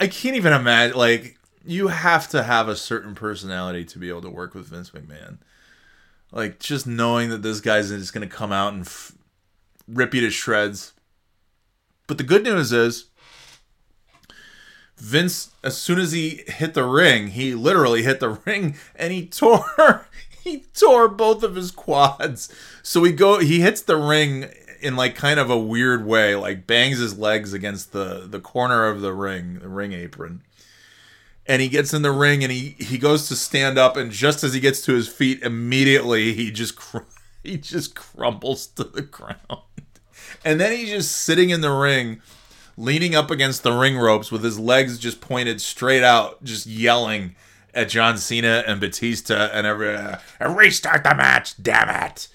I 0.00 0.08
can't 0.08 0.36
even 0.36 0.52
imagine. 0.52 0.96
Like, 0.96 1.38
you 1.64 1.88
have 1.88 2.28
to 2.30 2.42
have 2.42 2.68
a 2.68 2.76
certain 2.76 3.14
personality 3.14 3.84
to 3.84 3.98
be 3.98 4.08
able 4.08 4.22
to 4.22 4.30
work 4.30 4.54
with 4.54 4.68
Vince 4.68 4.90
McMahon. 4.90 5.38
Like, 6.32 6.58
just 6.58 6.86
knowing 6.86 7.30
that 7.30 7.42
this 7.42 7.60
guy's 7.60 7.90
just 7.90 8.12
going 8.12 8.28
to 8.28 8.34
come 8.34 8.52
out 8.52 8.72
and 8.74 8.82
f- 8.82 9.12
rip 9.86 10.14
you 10.14 10.20
to 10.22 10.30
shreds. 10.30 10.92
But 12.06 12.18
the 12.18 12.24
good 12.24 12.42
news 12.42 12.72
is, 12.72 13.06
Vince, 14.96 15.52
as 15.62 15.76
soon 15.76 15.98
as 15.98 16.12
he 16.12 16.42
hit 16.48 16.74
the 16.74 16.84
ring, 16.84 17.28
he 17.28 17.54
literally 17.54 18.02
hit 18.02 18.20
the 18.20 18.30
ring 18.44 18.76
and 18.96 19.12
he 19.12 19.26
tore 19.26 20.06
he 20.48 20.64
tore 20.74 21.08
both 21.08 21.42
of 21.42 21.54
his 21.54 21.70
quads. 21.70 22.52
So 22.82 23.04
he 23.04 23.12
go 23.12 23.38
he 23.38 23.60
hits 23.60 23.82
the 23.82 23.96
ring 23.96 24.50
in 24.80 24.96
like 24.96 25.14
kind 25.14 25.40
of 25.40 25.50
a 25.50 25.58
weird 25.58 26.06
way, 26.06 26.34
like 26.34 26.66
bangs 26.66 26.98
his 26.98 27.18
legs 27.18 27.52
against 27.52 27.92
the 27.92 28.26
the 28.28 28.40
corner 28.40 28.86
of 28.86 29.00
the 29.00 29.12
ring, 29.12 29.58
the 29.60 29.68
ring 29.68 29.92
apron. 29.92 30.42
And 31.46 31.62
he 31.62 31.68
gets 31.68 31.94
in 31.94 32.02
the 32.02 32.12
ring 32.12 32.42
and 32.42 32.52
he 32.52 32.76
he 32.78 32.98
goes 32.98 33.28
to 33.28 33.36
stand 33.36 33.78
up 33.78 33.96
and 33.96 34.10
just 34.10 34.44
as 34.44 34.54
he 34.54 34.60
gets 34.60 34.80
to 34.82 34.94
his 34.94 35.08
feet 35.08 35.42
immediately 35.42 36.34
he 36.34 36.50
just 36.50 36.76
cr- 36.76 36.98
he 37.42 37.56
just 37.56 37.94
crumbles 37.94 38.66
to 38.68 38.84
the 38.84 39.02
ground. 39.02 39.62
And 40.44 40.60
then 40.60 40.72
he's 40.72 40.90
just 40.90 41.12
sitting 41.12 41.50
in 41.50 41.60
the 41.60 41.72
ring 41.72 42.20
leaning 42.78 43.14
up 43.14 43.30
against 43.30 43.64
the 43.64 43.72
ring 43.72 43.98
ropes 43.98 44.30
with 44.30 44.44
his 44.44 44.58
legs 44.58 44.98
just 44.98 45.20
pointed 45.20 45.60
straight 45.60 46.04
out, 46.04 46.42
just 46.44 46.64
yelling 46.64 47.34
at 47.78 47.88
John 47.88 48.18
Cena 48.18 48.64
and 48.66 48.80
Batista 48.80 49.50
and 49.52 49.64
every 49.64 49.94
uh, 49.94 50.18
restart 50.40 51.04
the 51.04 51.14
match, 51.14 51.62
damn 51.62 51.88
it. 51.88 52.26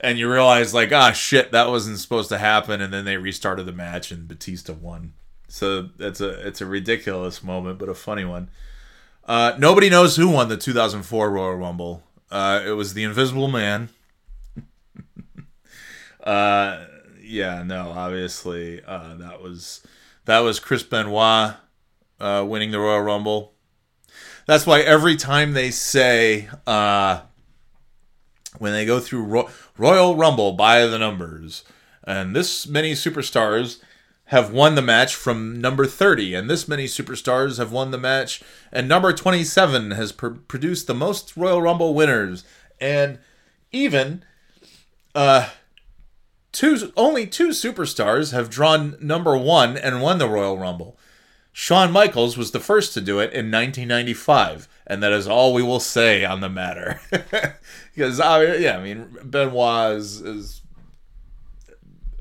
And 0.00 0.18
you 0.18 0.30
realize 0.30 0.72
like, 0.72 0.92
ah 0.92 1.10
shit, 1.10 1.50
that 1.50 1.68
wasn't 1.68 1.98
supposed 1.98 2.28
to 2.28 2.38
happen, 2.38 2.80
and 2.80 2.92
then 2.92 3.04
they 3.04 3.16
restarted 3.16 3.66
the 3.66 3.72
match 3.72 4.12
and 4.12 4.28
Batista 4.28 4.72
won. 4.72 5.14
So 5.48 5.82
that's 5.82 6.20
a 6.20 6.46
it's 6.46 6.60
a 6.60 6.66
ridiculous 6.66 7.42
moment, 7.42 7.78
but 7.78 7.88
a 7.88 7.94
funny 7.94 8.24
one. 8.24 8.50
Uh, 9.24 9.54
nobody 9.58 9.90
knows 9.90 10.16
who 10.16 10.28
won 10.28 10.48
the 10.48 10.56
2004 10.56 11.30
Royal 11.30 11.54
Rumble. 11.54 12.02
Uh, 12.30 12.62
it 12.64 12.70
was 12.70 12.94
the 12.94 13.02
Invisible 13.02 13.48
Man. 13.48 13.88
uh, 16.22 16.84
yeah, 17.20 17.62
no, 17.64 17.90
obviously 17.90 18.82
uh, 18.84 19.14
that 19.16 19.42
was 19.42 19.84
that 20.24 20.40
was 20.40 20.60
Chris 20.60 20.84
Benoit 20.84 21.54
uh, 22.20 22.44
winning 22.46 22.70
the 22.70 22.78
Royal 22.78 23.00
Rumble. 23.02 23.52
That's 24.52 24.66
why 24.66 24.80
every 24.80 25.16
time 25.16 25.54
they 25.54 25.70
say 25.70 26.46
uh, 26.66 27.22
when 28.58 28.74
they 28.74 28.84
go 28.84 29.00
through 29.00 29.22
Ro- 29.22 29.48
Royal 29.78 30.14
Rumble 30.14 30.52
by 30.52 30.84
the 30.84 30.98
numbers, 30.98 31.64
and 32.04 32.36
this 32.36 32.66
many 32.66 32.92
superstars 32.92 33.80
have 34.26 34.52
won 34.52 34.74
the 34.74 34.82
match 34.82 35.14
from 35.14 35.58
number 35.58 35.86
30, 35.86 36.34
and 36.34 36.50
this 36.50 36.68
many 36.68 36.84
superstars 36.84 37.56
have 37.56 37.72
won 37.72 37.92
the 37.92 37.98
match, 37.98 38.42
and 38.70 38.86
number 38.86 39.14
27 39.14 39.92
has 39.92 40.12
pr- 40.12 40.28
produced 40.28 40.86
the 40.86 40.94
most 40.94 41.34
Royal 41.34 41.62
Rumble 41.62 41.94
winners, 41.94 42.44
and 42.78 43.20
even 43.70 44.22
uh, 45.14 45.48
two 46.52 46.92
only 46.94 47.26
two 47.26 47.48
superstars 47.48 48.32
have 48.32 48.50
drawn 48.50 48.98
number 49.00 49.34
one 49.34 49.78
and 49.78 50.02
won 50.02 50.18
the 50.18 50.28
Royal 50.28 50.58
Rumble. 50.58 50.98
Shawn 51.52 51.92
Michaels 51.92 52.38
was 52.38 52.50
the 52.50 52.60
first 52.60 52.94
to 52.94 53.00
do 53.00 53.18
it 53.18 53.32
in 53.32 53.50
1995, 53.50 54.68
and 54.86 55.02
that 55.02 55.12
is 55.12 55.28
all 55.28 55.52
we 55.52 55.62
will 55.62 55.80
say 55.80 56.24
on 56.24 56.40
the 56.40 56.48
matter. 56.48 57.00
because, 57.94 58.18
uh, 58.20 58.56
yeah, 58.58 58.78
I 58.78 58.82
mean, 58.82 59.18
Benoit 59.22 59.96
is, 59.96 60.22
is, 60.22 60.62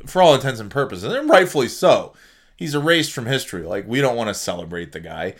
for 0.05 0.21
all 0.21 0.35
intents 0.35 0.59
and 0.59 0.69
purposes, 0.69 1.13
and 1.13 1.29
rightfully 1.29 1.69
so, 1.69 2.13
he's 2.57 2.75
erased 2.75 3.13
from 3.13 3.25
history. 3.25 3.63
Like, 3.63 3.87
we 3.87 4.01
don't 4.01 4.17
want 4.17 4.27
to 4.27 4.33
celebrate 4.33 4.91
the 4.91 4.99
guy. 4.99 5.35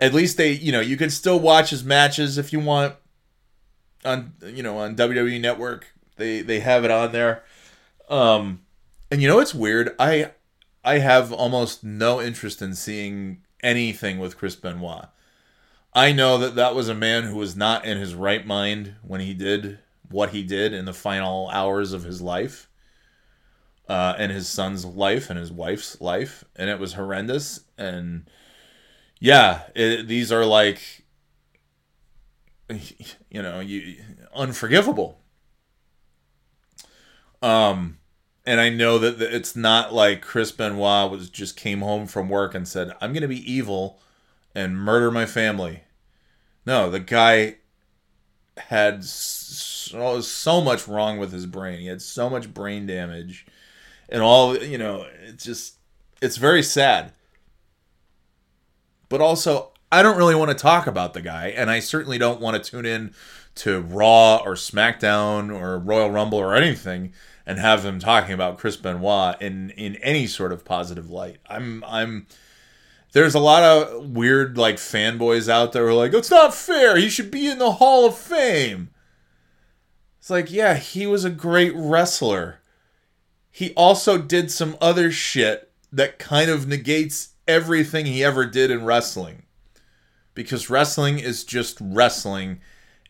At 0.00 0.14
least 0.14 0.36
they, 0.36 0.52
you 0.52 0.70
know, 0.70 0.80
you 0.80 0.96
can 0.96 1.10
still 1.10 1.40
watch 1.40 1.70
his 1.70 1.82
matches 1.82 2.38
if 2.38 2.52
you 2.52 2.60
want 2.60 2.94
on, 4.04 4.34
you 4.44 4.62
know, 4.62 4.78
on 4.78 4.94
WWE 4.94 5.40
Network. 5.40 5.86
They 6.16 6.42
they 6.42 6.60
have 6.60 6.84
it 6.84 6.90
on 6.90 7.12
there. 7.12 7.42
Um, 8.08 8.62
and 9.10 9.22
you 9.22 9.28
know 9.28 9.36
what's 9.36 9.54
weird? 9.54 9.94
I 9.98 10.32
I 10.84 10.98
have 10.98 11.32
almost 11.32 11.82
no 11.82 12.20
interest 12.20 12.60
in 12.60 12.74
seeing 12.74 13.38
anything 13.62 14.18
with 14.18 14.36
Chris 14.36 14.54
Benoit. 14.54 15.06
I 15.94 16.12
know 16.12 16.36
that 16.38 16.56
that 16.56 16.74
was 16.74 16.88
a 16.88 16.94
man 16.94 17.24
who 17.24 17.36
was 17.36 17.56
not 17.56 17.84
in 17.84 17.98
his 17.98 18.14
right 18.14 18.46
mind 18.46 18.96
when 19.02 19.20
he 19.20 19.32
did 19.32 19.78
what 20.10 20.30
he 20.30 20.42
did 20.42 20.72
in 20.72 20.84
the 20.84 20.92
final 20.92 21.48
hours 21.48 21.92
of 21.92 22.04
his 22.04 22.20
life, 22.20 22.68
uh, 23.88 24.14
and 24.18 24.30
his 24.30 24.48
son's 24.48 24.84
life 24.84 25.30
and 25.30 25.38
his 25.38 25.50
wife's 25.50 26.00
life, 26.00 26.44
and 26.56 26.68
it 26.68 26.78
was 26.78 26.94
horrendous. 26.94 27.60
And 27.78 28.28
yeah, 29.20 29.62
it, 29.74 30.06
these 30.06 30.30
are 30.30 30.44
like, 30.44 31.04
you 32.68 33.42
know, 33.42 33.60
you 33.60 34.02
unforgivable. 34.34 35.20
Um, 37.40 37.98
and 38.46 38.60
I 38.60 38.68
know 38.68 38.98
that 38.98 39.20
it's 39.20 39.56
not 39.56 39.94
like 39.94 40.20
Chris 40.20 40.52
Benoit 40.52 41.10
was 41.10 41.30
just 41.30 41.56
came 41.56 41.80
home 41.80 42.06
from 42.06 42.28
work 42.28 42.54
and 42.54 42.68
said, 42.68 42.92
"I'm 43.00 43.12
going 43.12 43.22
to 43.22 43.28
be 43.28 43.50
evil 43.50 44.00
and 44.54 44.78
murder 44.78 45.10
my 45.10 45.26
family." 45.26 45.84
No, 46.66 46.90
the 46.90 47.00
guy 47.00 47.56
had 48.56 49.04
so, 49.04 50.20
so 50.20 50.60
much 50.60 50.86
wrong 50.86 51.18
with 51.18 51.32
his 51.32 51.46
brain. 51.46 51.80
He 51.80 51.86
had 51.86 52.02
so 52.02 52.28
much 52.28 52.52
brain 52.52 52.86
damage, 52.86 53.46
and 54.08 54.22
all 54.22 54.56
you 54.56 54.78
know. 54.78 55.06
It's 55.22 55.44
just 55.44 55.76
it's 56.20 56.36
very 56.36 56.62
sad. 56.62 57.12
But 59.08 59.20
also, 59.20 59.72
I 59.90 60.02
don't 60.02 60.18
really 60.18 60.34
want 60.34 60.50
to 60.50 60.56
talk 60.56 60.86
about 60.86 61.14
the 61.14 61.22
guy, 61.22 61.48
and 61.48 61.70
I 61.70 61.80
certainly 61.80 62.18
don't 62.18 62.40
want 62.40 62.62
to 62.62 62.70
tune 62.70 62.84
in 62.84 63.14
to 63.56 63.80
Raw 63.80 64.38
or 64.38 64.54
SmackDown 64.54 65.54
or 65.54 65.78
Royal 65.78 66.10
Rumble 66.10 66.38
or 66.38 66.54
anything 66.54 67.12
and 67.46 67.58
have 67.58 67.82
them 67.82 67.98
talking 67.98 68.32
about 68.32 68.58
Chris 68.58 68.76
Benoit 68.76 69.40
in 69.40 69.70
in 69.70 69.96
any 69.96 70.26
sort 70.26 70.52
of 70.52 70.64
positive 70.64 71.10
light. 71.10 71.38
I'm 71.48 71.84
I'm 71.86 72.26
there's 73.12 73.34
a 73.34 73.40
lot 73.40 73.62
of 73.62 74.10
weird 74.10 74.58
like 74.58 74.76
fanboys 74.76 75.48
out 75.48 75.72
there 75.72 75.84
who 75.84 75.90
are 75.90 75.94
like, 75.94 76.12
it's 76.12 76.30
not 76.30 76.52
fair. 76.52 76.96
He 76.96 77.08
should 77.08 77.30
be 77.30 77.48
in 77.48 77.58
the 77.58 77.72
Hall 77.72 78.06
of 78.06 78.18
Fame. 78.18 78.90
It's 80.18 80.30
like, 80.30 80.50
yeah, 80.50 80.74
he 80.74 81.06
was 81.06 81.24
a 81.24 81.30
great 81.30 81.72
wrestler. 81.76 82.60
He 83.50 83.72
also 83.74 84.18
did 84.18 84.50
some 84.50 84.76
other 84.80 85.12
shit 85.12 85.70
that 85.92 86.18
kind 86.18 86.50
of 86.50 86.66
negates 86.66 87.34
everything 87.46 88.06
he 88.06 88.24
ever 88.24 88.46
did 88.46 88.70
in 88.70 88.84
wrestling. 88.84 89.42
Because 90.34 90.68
wrestling 90.68 91.20
is 91.20 91.44
just 91.44 91.78
wrestling, 91.80 92.60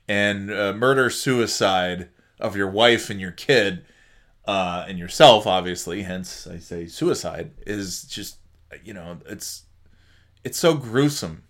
and 0.07 0.53
uh, 0.53 0.75
murder 0.75 1.09
suicide 1.09 2.11
of 2.39 2.57
your 2.57 2.69
wife 2.69 3.09
and 3.09 3.21
your 3.21 3.31
kid 3.31 3.87
uh, 4.47 4.85
and 4.89 4.99
yourself, 4.99 5.47
obviously, 5.47 6.03
hence 6.03 6.47
I 6.47 6.59
say 6.59 6.87
suicide, 6.87 7.53
is 7.67 8.05
just, 8.05 8.39
you 8.85 8.93
know, 8.93 9.19
it's 9.27 9.65
it's 10.43 10.59
so 10.59 10.75
gruesome. 10.75 11.45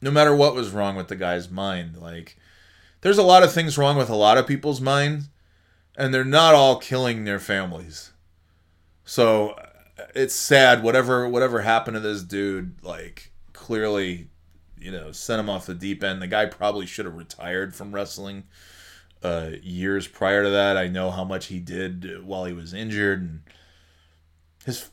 No 0.00 0.10
matter 0.10 0.34
what 0.34 0.54
was 0.54 0.70
wrong 0.70 0.96
with 0.96 1.08
the 1.08 1.16
guy's 1.16 1.50
mind, 1.50 1.98
like 1.98 2.36
there's 3.02 3.18
a 3.18 3.22
lot 3.22 3.42
of 3.42 3.52
things 3.52 3.76
wrong 3.76 3.96
with 3.96 4.08
a 4.08 4.16
lot 4.16 4.38
of 4.38 4.46
people's 4.46 4.80
minds, 4.80 5.28
and 5.96 6.12
they're 6.14 6.24
not 6.24 6.54
all 6.54 6.78
killing 6.78 7.24
their 7.24 7.40
families. 7.40 8.12
So 9.04 9.60
it's 10.14 10.34
sad. 10.34 10.82
Whatever 10.82 11.28
whatever 11.28 11.60
happened 11.60 11.96
to 11.96 12.00
this 12.00 12.22
dude, 12.22 12.82
like 12.82 13.30
clearly, 13.52 14.28
you 14.80 14.90
know 14.90 15.12
sent 15.12 15.40
him 15.40 15.50
off 15.50 15.66
the 15.66 15.74
deep 15.74 16.02
end. 16.02 16.22
The 16.22 16.26
guy 16.26 16.46
probably 16.46 16.86
should 16.86 17.04
have 17.04 17.16
retired 17.16 17.74
from 17.74 17.94
wrestling 17.94 18.44
uh, 19.22 19.50
years 19.62 20.06
prior 20.06 20.42
to 20.42 20.50
that. 20.50 20.76
I 20.76 20.88
know 20.88 21.10
how 21.10 21.24
much 21.24 21.46
he 21.46 21.60
did 21.60 22.24
while 22.24 22.44
he 22.44 22.52
was 22.52 22.72
injured, 22.72 23.20
and 23.20 23.40
his, 24.64 24.90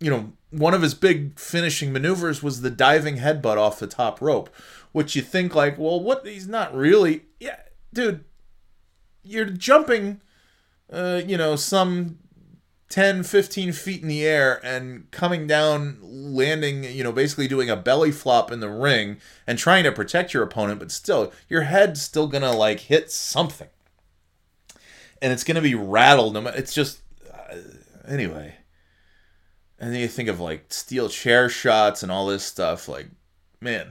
you 0.00 0.10
know, 0.10 0.32
one 0.50 0.74
of 0.74 0.82
his 0.82 0.94
big 0.94 1.38
finishing 1.38 1.92
maneuvers 1.92 2.42
was 2.42 2.60
the 2.60 2.70
diving 2.70 3.16
headbutt 3.16 3.56
off 3.56 3.78
the 3.78 3.86
top 3.86 4.20
rope, 4.20 4.54
which 4.92 5.16
you 5.16 5.22
think 5.22 5.54
like, 5.54 5.78
well, 5.78 6.00
what? 6.00 6.26
He's 6.26 6.48
not 6.48 6.74
really, 6.74 7.22
yeah, 7.40 7.58
dude. 7.92 8.24
You're 9.22 9.46
jumping, 9.46 10.20
uh, 10.92 11.22
you 11.26 11.36
know, 11.36 11.56
some 11.56 12.18
10, 12.94 13.24
15 13.24 13.72
feet 13.72 14.02
in 14.02 14.06
the 14.06 14.24
air 14.24 14.64
and 14.64 15.10
coming 15.10 15.48
down, 15.48 15.98
landing, 16.00 16.84
you 16.84 17.02
know, 17.02 17.10
basically 17.10 17.48
doing 17.48 17.68
a 17.68 17.74
belly 17.74 18.12
flop 18.12 18.52
in 18.52 18.60
the 18.60 18.68
ring 18.68 19.16
and 19.48 19.58
trying 19.58 19.82
to 19.82 19.90
protect 19.90 20.32
your 20.32 20.44
opponent, 20.44 20.78
but 20.78 20.92
still, 20.92 21.32
your 21.48 21.62
head's 21.62 22.00
still 22.00 22.28
gonna 22.28 22.52
like 22.52 22.78
hit 22.78 23.10
something. 23.10 23.66
And 25.20 25.32
it's 25.32 25.42
gonna 25.42 25.60
be 25.60 25.74
rattled. 25.74 26.36
It's 26.36 26.72
just, 26.72 27.00
uh, 27.32 27.56
anyway. 28.06 28.58
And 29.80 29.92
then 29.92 30.00
you 30.00 30.06
think 30.06 30.28
of 30.28 30.38
like 30.38 30.66
steel 30.72 31.08
chair 31.08 31.48
shots 31.48 32.04
and 32.04 32.12
all 32.12 32.28
this 32.28 32.44
stuff. 32.44 32.88
Like, 32.88 33.08
man. 33.60 33.90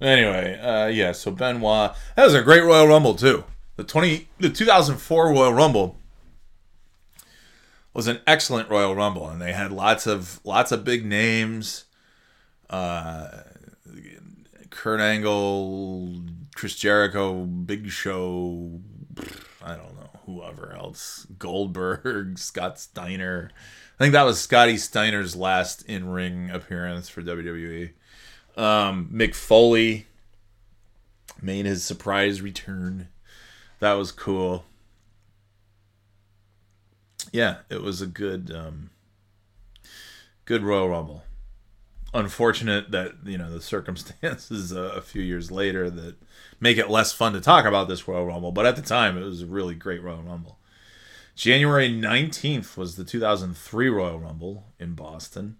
Anyway, 0.00 0.58
uh, 0.58 0.86
yeah, 0.86 1.12
so 1.12 1.30
Benoit. 1.30 1.94
That 2.16 2.24
was 2.24 2.32
a 2.32 2.40
great 2.40 2.64
Royal 2.64 2.88
Rumble, 2.88 3.14
too. 3.14 3.44
The 3.76 3.84
20, 3.84 4.28
the 4.38 4.48
2004 4.48 5.28
Royal 5.28 5.52
Rumble 5.52 5.98
was 7.94 8.08
an 8.08 8.20
excellent 8.26 8.68
Royal 8.68 8.94
Rumble, 8.94 9.28
and 9.28 9.40
they 9.40 9.52
had 9.52 9.72
lots 9.72 10.06
of 10.06 10.40
lots 10.44 10.72
of 10.72 10.84
big 10.84 11.06
names. 11.06 11.84
Uh, 12.68 13.28
Kurt 14.70 15.00
Angle, 15.00 16.20
Chris 16.56 16.74
Jericho, 16.74 17.44
Big 17.44 17.88
Show. 17.90 18.80
I 19.62 19.76
don't 19.76 19.94
know 19.96 20.10
whoever 20.26 20.72
else. 20.72 21.26
Goldberg, 21.38 22.38
Scott 22.38 22.80
Steiner. 22.80 23.50
I 23.98 24.02
think 24.02 24.12
that 24.12 24.24
was 24.24 24.40
Scotty 24.40 24.76
Steiner's 24.76 25.36
last 25.36 25.82
in 25.88 26.08
ring 26.08 26.50
appearance 26.50 27.08
for 27.08 27.22
WWE. 27.22 27.92
Um, 28.56 29.08
Mick 29.12 29.36
Foley 29.36 30.06
made 31.40 31.64
his 31.64 31.84
surprise 31.84 32.42
return. 32.42 33.08
That 33.78 33.92
was 33.94 34.10
cool 34.10 34.64
yeah, 37.32 37.58
it 37.70 37.82
was 37.82 38.00
a 38.00 38.06
good, 38.06 38.50
um, 38.54 38.90
good 40.44 40.62
Royal 40.62 40.88
Rumble. 40.88 41.24
Unfortunate 42.12 42.90
that 42.92 43.12
you 43.24 43.36
know 43.36 43.50
the 43.50 43.60
circumstances 43.60 44.72
uh, 44.72 44.92
a 44.94 45.00
few 45.00 45.22
years 45.22 45.50
later 45.50 45.90
that 45.90 46.16
make 46.60 46.78
it 46.78 46.88
less 46.88 47.12
fun 47.12 47.32
to 47.32 47.40
talk 47.40 47.64
about 47.64 47.88
this 47.88 48.06
Royal 48.06 48.26
Rumble, 48.26 48.52
but 48.52 48.66
at 48.66 48.76
the 48.76 48.82
time 48.82 49.18
it 49.18 49.24
was 49.24 49.42
a 49.42 49.46
really 49.46 49.74
great 49.74 50.02
Royal 50.02 50.22
Rumble. 50.22 50.58
January 51.34 51.88
19th 51.88 52.76
was 52.76 52.94
the 52.94 53.04
2003 53.04 53.88
Royal 53.88 54.20
Rumble 54.20 54.66
in 54.78 54.94
Boston. 54.94 55.56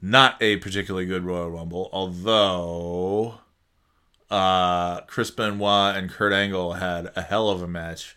Not 0.00 0.40
a 0.40 0.56
particularly 0.56 1.06
good 1.06 1.24
Royal 1.24 1.50
Rumble, 1.50 1.90
although 1.92 3.40
uh, 4.30 5.02
Chris 5.02 5.30
Benoit 5.30 5.96
and 5.96 6.10
Kurt 6.10 6.32
Angle 6.32 6.74
had 6.74 7.10
a 7.14 7.22
hell 7.22 7.50
of 7.50 7.62
a 7.62 7.68
match 7.68 8.16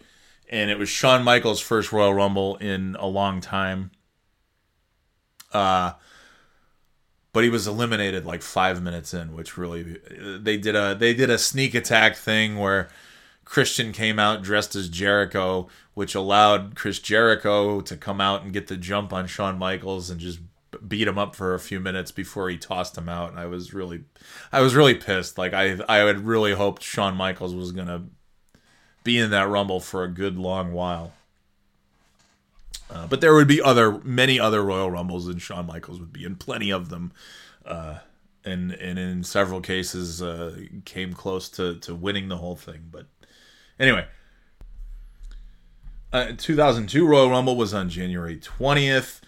and 0.49 0.71
it 0.71 0.79
was 0.79 0.89
Shawn 0.89 1.23
Michaels' 1.23 1.61
first 1.61 1.91
Royal 1.91 2.13
Rumble 2.13 2.57
in 2.57 2.95
a 2.99 3.07
long 3.07 3.39
time. 3.39 3.91
Uh, 5.53 5.93
but 7.31 7.43
he 7.43 7.49
was 7.49 7.67
eliminated 7.67 8.25
like 8.25 8.41
five 8.41 8.81
minutes 8.81 9.13
in, 9.13 9.35
which 9.35 9.57
really 9.57 9.99
they 10.41 10.57
did 10.57 10.75
a 10.75 10.95
they 10.95 11.13
did 11.13 11.29
a 11.29 11.37
sneak 11.37 11.75
attack 11.75 12.15
thing 12.15 12.57
where 12.57 12.89
Christian 13.45 13.91
came 13.91 14.19
out 14.19 14.41
dressed 14.41 14.75
as 14.75 14.89
Jericho, 14.89 15.67
which 15.93 16.15
allowed 16.15 16.75
Chris 16.75 16.99
Jericho 16.99 17.81
to 17.81 17.95
come 17.95 18.19
out 18.19 18.43
and 18.43 18.53
get 18.53 18.67
the 18.67 18.77
jump 18.77 19.13
on 19.13 19.27
Shawn 19.27 19.57
Michaels 19.57 20.09
and 20.09 20.19
just 20.19 20.39
beat 20.87 21.07
him 21.07 21.17
up 21.17 21.35
for 21.35 21.53
a 21.53 21.59
few 21.59 21.79
minutes 21.79 22.11
before 22.11 22.49
he 22.49 22.57
tossed 22.57 22.97
him 22.97 23.09
out. 23.09 23.31
And 23.31 23.39
I 23.39 23.47
was 23.47 23.73
really, 23.73 24.03
I 24.51 24.61
was 24.61 24.75
really 24.75 24.93
pissed. 24.95 25.37
Like 25.37 25.53
I, 25.53 25.79
I 25.87 25.97
had 25.97 26.25
really 26.25 26.53
hoped 26.53 26.83
Shawn 26.83 27.15
Michaels 27.15 27.55
was 27.55 27.71
gonna 27.71 28.05
be 29.03 29.17
in 29.17 29.31
that 29.31 29.47
rumble 29.47 29.79
for 29.79 30.03
a 30.03 30.07
good 30.07 30.37
long 30.37 30.73
while. 30.73 31.13
Uh, 32.89 33.05
but 33.07 33.21
there 33.21 33.33
would 33.35 33.47
be 33.47 33.61
other 33.61 33.99
many 33.99 34.39
other 34.39 34.63
Royal 34.63 34.89
Rumbles, 34.89 35.27
and 35.27 35.41
Shawn 35.41 35.67
Michaels 35.67 35.99
would 35.99 36.11
be 36.11 36.25
in 36.25 36.35
plenty 36.35 36.71
of 36.71 36.89
them, 36.89 37.11
uh, 37.65 37.99
and 38.43 38.71
and 38.71 38.97
in 38.97 39.23
several 39.23 39.61
cases 39.61 40.21
uh, 40.21 40.59
came 40.85 41.13
close 41.13 41.49
to 41.49 41.75
to 41.79 41.93
winning 41.93 42.29
the 42.29 42.37
whole 42.37 42.55
thing. 42.55 42.89
But 42.91 43.05
anyway, 43.79 44.07
uh, 46.11 46.31
2002 46.35 47.05
Royal 47.05 47.29
Rumble 47.29 47.55
was 47.55 47.73
on 47.73 47.89
January 47.89 48.37
20th. 48.37 49.21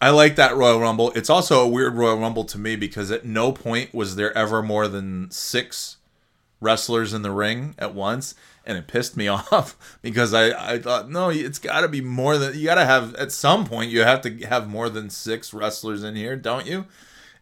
I 0.00 0.10
like 0.10 0.36
that 0.36 0.54
Royal 0.54 0.78
Rumble. 0.78 1.10
It's 1.12 1.30
also 1.30 1.64
a 1.64 1.68
weird 1.68 1.94
Royal 1.96 2.18
Rumble 2.18 2.44
to 2.44 2.58
me 2.58 2.76
because 2.76 3.10
at 3.10 3.24
no 3.24 3.50
point 3.50 3.94
was 3.94 4.14
there 4.14 4.36
ever 4.36 4.62
more 4.62 4.86
than 4.86 5.30
six 5.32 5.96
wrestlers 6.60 7.12
in 7.12 7.22
the 7.22 7.30
ring 7.30 7.74
at 7.78 7.94
once 7.94 8.34
and 8.66 8.76
it 8.76 8.86
pissed 8.86 9.16
me 9.16 9.28
off 9.28 9.98
because 10.02 10.34
I, 10.34 10.74
I 10.74 10.78
thought 10.78 11.10
no 11.10 11.30
it's 11.30 11.58
got 11.58 11.82
to 11.82 11.88
be 11.88 12.00
more 12.00 12.38
than 12.38 12.58
you 12.58 12.64
got 12.64 12.74
to 12.76 12.84
have 12.84 13.14
at 13.14 13.32
some 13.32 13.66
point 13.66 13.90
you 13.90 14.02
have 14.02 14.20
to 14.22 14.36
have 14.46 14.68
more 14.68 14.88
than 14.88 15.10
six 15.10 15.54
wrestlers 15.54 16.02
in 16.02 16.16
here 16.16 16.36
don't 16.36 16.66
you 16.66 16.86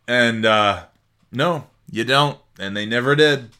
and 0.07 0.45
uh 0.45 0.85
no 1.33 1.67
you 1.91 2.05
don't 2.05 2.39
and 2.59 2.77
they 2.77 2.87
never 2.87 3.17
did 3.17 3.51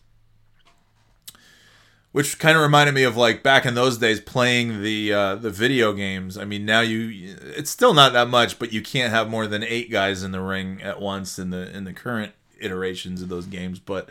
which 2.15 2.39
kind 2.39 2.57
of 2.57 2.63
reminded 2.63 2.95
me 2.95 3.03
of 3.03 3.17
like 3.17 3.43
back 3.43 3.67
in 3.67 3.75
those 3.75 3.99
days 3.99 4.21
playing 4.21 4.83
the 4.83 5.13
uh, 5.13 5.35
the 5.35 5.51
video 5.51 5.93
games. 5.93 6.39
I 6.39 6.45
mean, 6.45 6.65
now 6.65 6.81
you 6.81 7.35
it's 7.41 7.73
still 7.73 7.93
not 7.93 8.13
that 8.13 8.29
much, 8.29 8.61
but 8.61 8.73
you 8.73 8.83
can't 8.83 9.13
have 9.13 9.29
more 9.29 9.49
than 9.49 9.65
eight 9.65 9.91
guys 9.91 10.23
in 10.23 10.31
the 10.31 10.41
ring 10.41 10.81
at 10.81 11.01
once 11.01 11.41
in 11.41 11.51
the 11.51 11.77
in 11.77 11.83
the 11.83 11.93
current 11.93 12.33
iterations 12.61 13.21
of 13.21 13.29
those 13.29 13.47
games. 13.47 13.81
But 13.81 14.11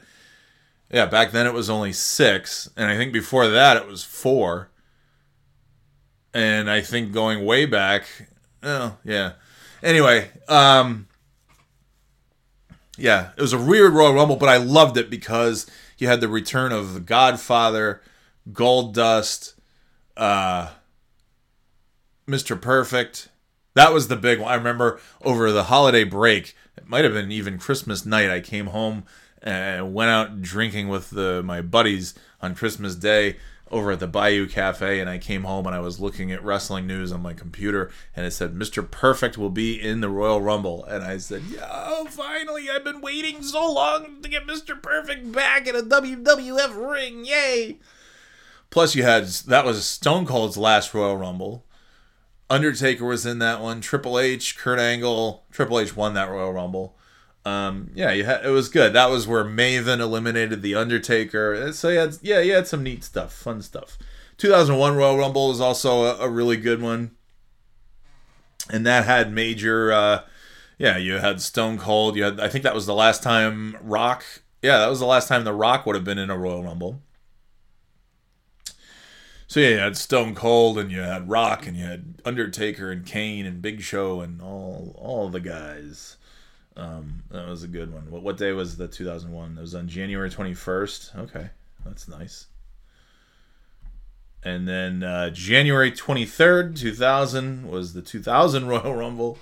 yeah, 0.94 1.08
back 1.08 1.32
then 1.32 1.48
it 1.48 1.54
was 1.54 1.72
only 1.72 1.92
six, 1.92 2.70
and 2.78 2.90
I 2.90 2.96
think 2.96 3.12
before 3.12 3.48
that 3.48 3.78
it 3.78 3.88
was 3.88 4.04
four. 4.04 4.70
And 6.36 6.70
I 6.70 6.82
think 6.82 7.12
going 7.12 7.44
way 7.44 7.66
back, 7.66 8.06
oh 8.62 8.98
yeah. 9.04 9.34
Anyway, 9.82 10.30
um, 10.48 11.08
yeah, 12.96 13.32
it 13.36 13.42
was 13.42 13.54
a 13.54 13.58
weird 13.58 13.94
Royal 13.94 14.14
Rumble, 14.14 14.36
but 14.36 14.50
I 14.50 14.58
loved 14.58 14.96
it 14.96 15.10
because 15.10 15.66
you 15.98 16.08
had 16.08 16.22
the 16.22 16.28
return 16.28 16.72
of 16.72 16.94
the 16.94 17.00
Godfather, 17.00 18.02
Goldust, 18.52 19.56
uh, 20.16 20.70
Mr. 22.28 22.60
Perfect. 22.60 23.30
That 23.74 23.94
was 23.94 24.10
the 24.10 24.16
big 24.16 24.40
one. 24.40 24.52
I 24.52 24.56
remember 24.56 25.02
over 25.24 25.52
the 25.52 25.66
holiday 25.66 26.04
break, 26.04 26.56
it 26.78 26.88
might 26.88 27.04
have 27.04 27.14
been 27.14 27.32
even 27.32 27.58
Christmas 27.58 28.06
night. 28.06 28.30
I 28.30 28.42
came 28.42 28.68
home 28.68 29.06
and 29.44 29.94
went 29.94 30.10
out 30.10 30.42
drinking 30.42 30.88
with 30.88 31.10
the, 31.12 31.44
my 31.44 31.62
buddies 31.62 32.16
on 32.42 32.56
Christmas 32.56 32.96
Day 32.96 33.36
over 33.70 33.92
at 33.92 34.00
the 34.00 34.08
Bayou 34.08 34.48
Cafe, 34.48 35.00
and 35.00 35.10
I 35.10 35.18
came 35.18 35.44
home 35.44 35.66
and 35.66 35.76
I 35.76 35.80
was 35.80 36.00
looking 36.00 36.32
at 36.32 36.44
wrestling 36.44 36.86
news 36.88 37.12
on 37.12 37.22
my 37.22 37.34
computer, 37.34 37.92
and 38.16 38.26
it 38.26 38.32
said 38.32 38.54
Mr. 38.54 38.90
Perfect 38.90 39.38
will 39.38 39.50
be 39.50 39.82
in 39.82 40.00
the 40.00 40.10
Royal 40.10 40.42
Rumble, 40.42 40.86
and 40.86 41.04
I 41.04 41.18
said, 41.18 41.44
"Yo, 41.44 42.06
finally! 42.10 42.70
I've 42.70 42.84
been 42.84 43.02
waiting 43.02 43.42
so 43.42 43.72
long 43.72 44.22
to 44.22 44.30
get 44.30 44.48
Mr. 44.48 44.82
Perfect 44.82 45.32
back 45.32 45.68
in 45.68 45.76
a 45.76 45.82
WWF 45.82 46.92
ring! 46.92 47.26
Yay!" 47.26 47.80
Plus, 48.70 48.96
you 48.96 49.04
had 49.04 49.26
that 49.26 49.66
was 49.66 49.86
Stone 49.86 50.28
Cold's 50.28 50.58
last 50.58 50.94
Royal 50.94 51.18
Rumble. 51.18 51.66
Undertaker 52.50 53.06
was 53.06 53.26
in 53.26 53.40
that 53.40 53.62
one. 53.62 53.82
Triple 53.82 54.20
H, 54.20 54.58
Kurt 54.58 54.80
Angle. 54.80 55.46
Triple 55.52 55.80
H 55.80 55.96
won 55.96 56.14
that 56.14 56.30
Royal 56.30 56.54
Rumble. 56.54 56.96
Um, 57.46 57.92
yeah, 57.94 58.12
you 58.12 58.24
had, 58.24 58.46
it 58.46 58.50
was 58.50 58.70
good. 58.70 58.94
That 58.94 59.10
was 59.10 59.28
where 59.28 59.44
Maven 59.44 60.00
eliminated 60.00 60.62
the 60.62 60.76
Undertaker. 60.76 61.74
So 61.74 61.90
you 61.90 62.00
had, 62.00 62.18
yeah, 62.22 62.40
you 62.40 62.54
had 62.54 62.68
some 62.68 62.84
neat 62.84 63.04
stuff, 63.04 63.34
fun 63.34 63.62
stuff. 63.62 63.98
2001 64.38 64.96
Royal 64.96 65.18
Rumble 65.18 65.52
is 65.52 65.60
also 65.60 66.04
a, 66.04 66.18
a 66.26 66.30
really 66.30 66.58
good 66.58 66.82
one, 66.82 67.12
and 68.70 68.86
that 68.86 69.06
had 69.06 69.32
major. 69.32 69.92
Uh, 69.92 70.22
yeah, 70.78 70.98
you 70.98 71.14
had 71.14 71.42
Stone 71.42 71.78
Cold. 71.78 72.16
You 72.16 72.24
had, 72.24 72.40
I 72.40 72.48
think 72.48 72.64
that 72.64 72.76
was 72.76 72.86
the 72.86 72.94
last 72.94 73.22
time 73.22 73.78
Rock. 73.82 74.24
Yeah, 74.62 74.80
that 74.80 74.90
was 74.90 75.00
the 75.00 75.06
last 75.06 75.28
time 75.28 75.44
the 75.44 75.54
Rock 75.54 75.86
would 75.86 75.96
have 75.96 76.04
been 76.04 76.18
in 76.18 76.30
a 76.30 76.38
Royal 76.38 76.64
Rumble. 76.64 77.02
So 79.48 79.60
yeah, 79.60 79.70
you 79.70 79.78
had 79.78 79.98
Stone 79.98 80.34
Cold 80.34 80.80
and 80.80 80.92
you 80.92 81.02
had 81.02 81.30
Rock 81.30 81.68
and 81.68 81.78
you 81.78 81.84
had 81.84 82.16
Undertaker 82.26 82.90
and 82.92 83.06
Kane 83.06 83.46
and 83.46 83.62
Big 83.62 83.82
Show 83.82 84.22
and 84.22 84.42
all 84.42 84.96
all 84.98 85.30
the 85.30 85.40
guys. 85.40 86.18
Um, 86.76 87.24
that 87.30 87.48
was 87.48 87.64
a 87.64 87.68
good 87.68 87.94
one. 87.94 88.10
What 88.10 88.24
what 88.24 88.38
day 88.38 88.52
was 88.52 88.78
the 88.78 88.88
2001? 88.88 89.58
It 89.58 89.62
was 89.62 89.76
on 89.76 89.88
January 89.88 90.30
21st. 90.30 91.16
Okay, 91.24 91.50
that's 91.86 92.08
nice. 92.08 92.48
And 94.46 94.68
then 94.68 95.04
uh, 95.04 95.30
January 95.30 95.92
23rd, 95.92 96.78
2000 96.78 97.70
was 97.70 97.94
the 97.94 98.02
2000 98.02 98.68
Royal 98.68 98.94
Rumble. 98.94 99.38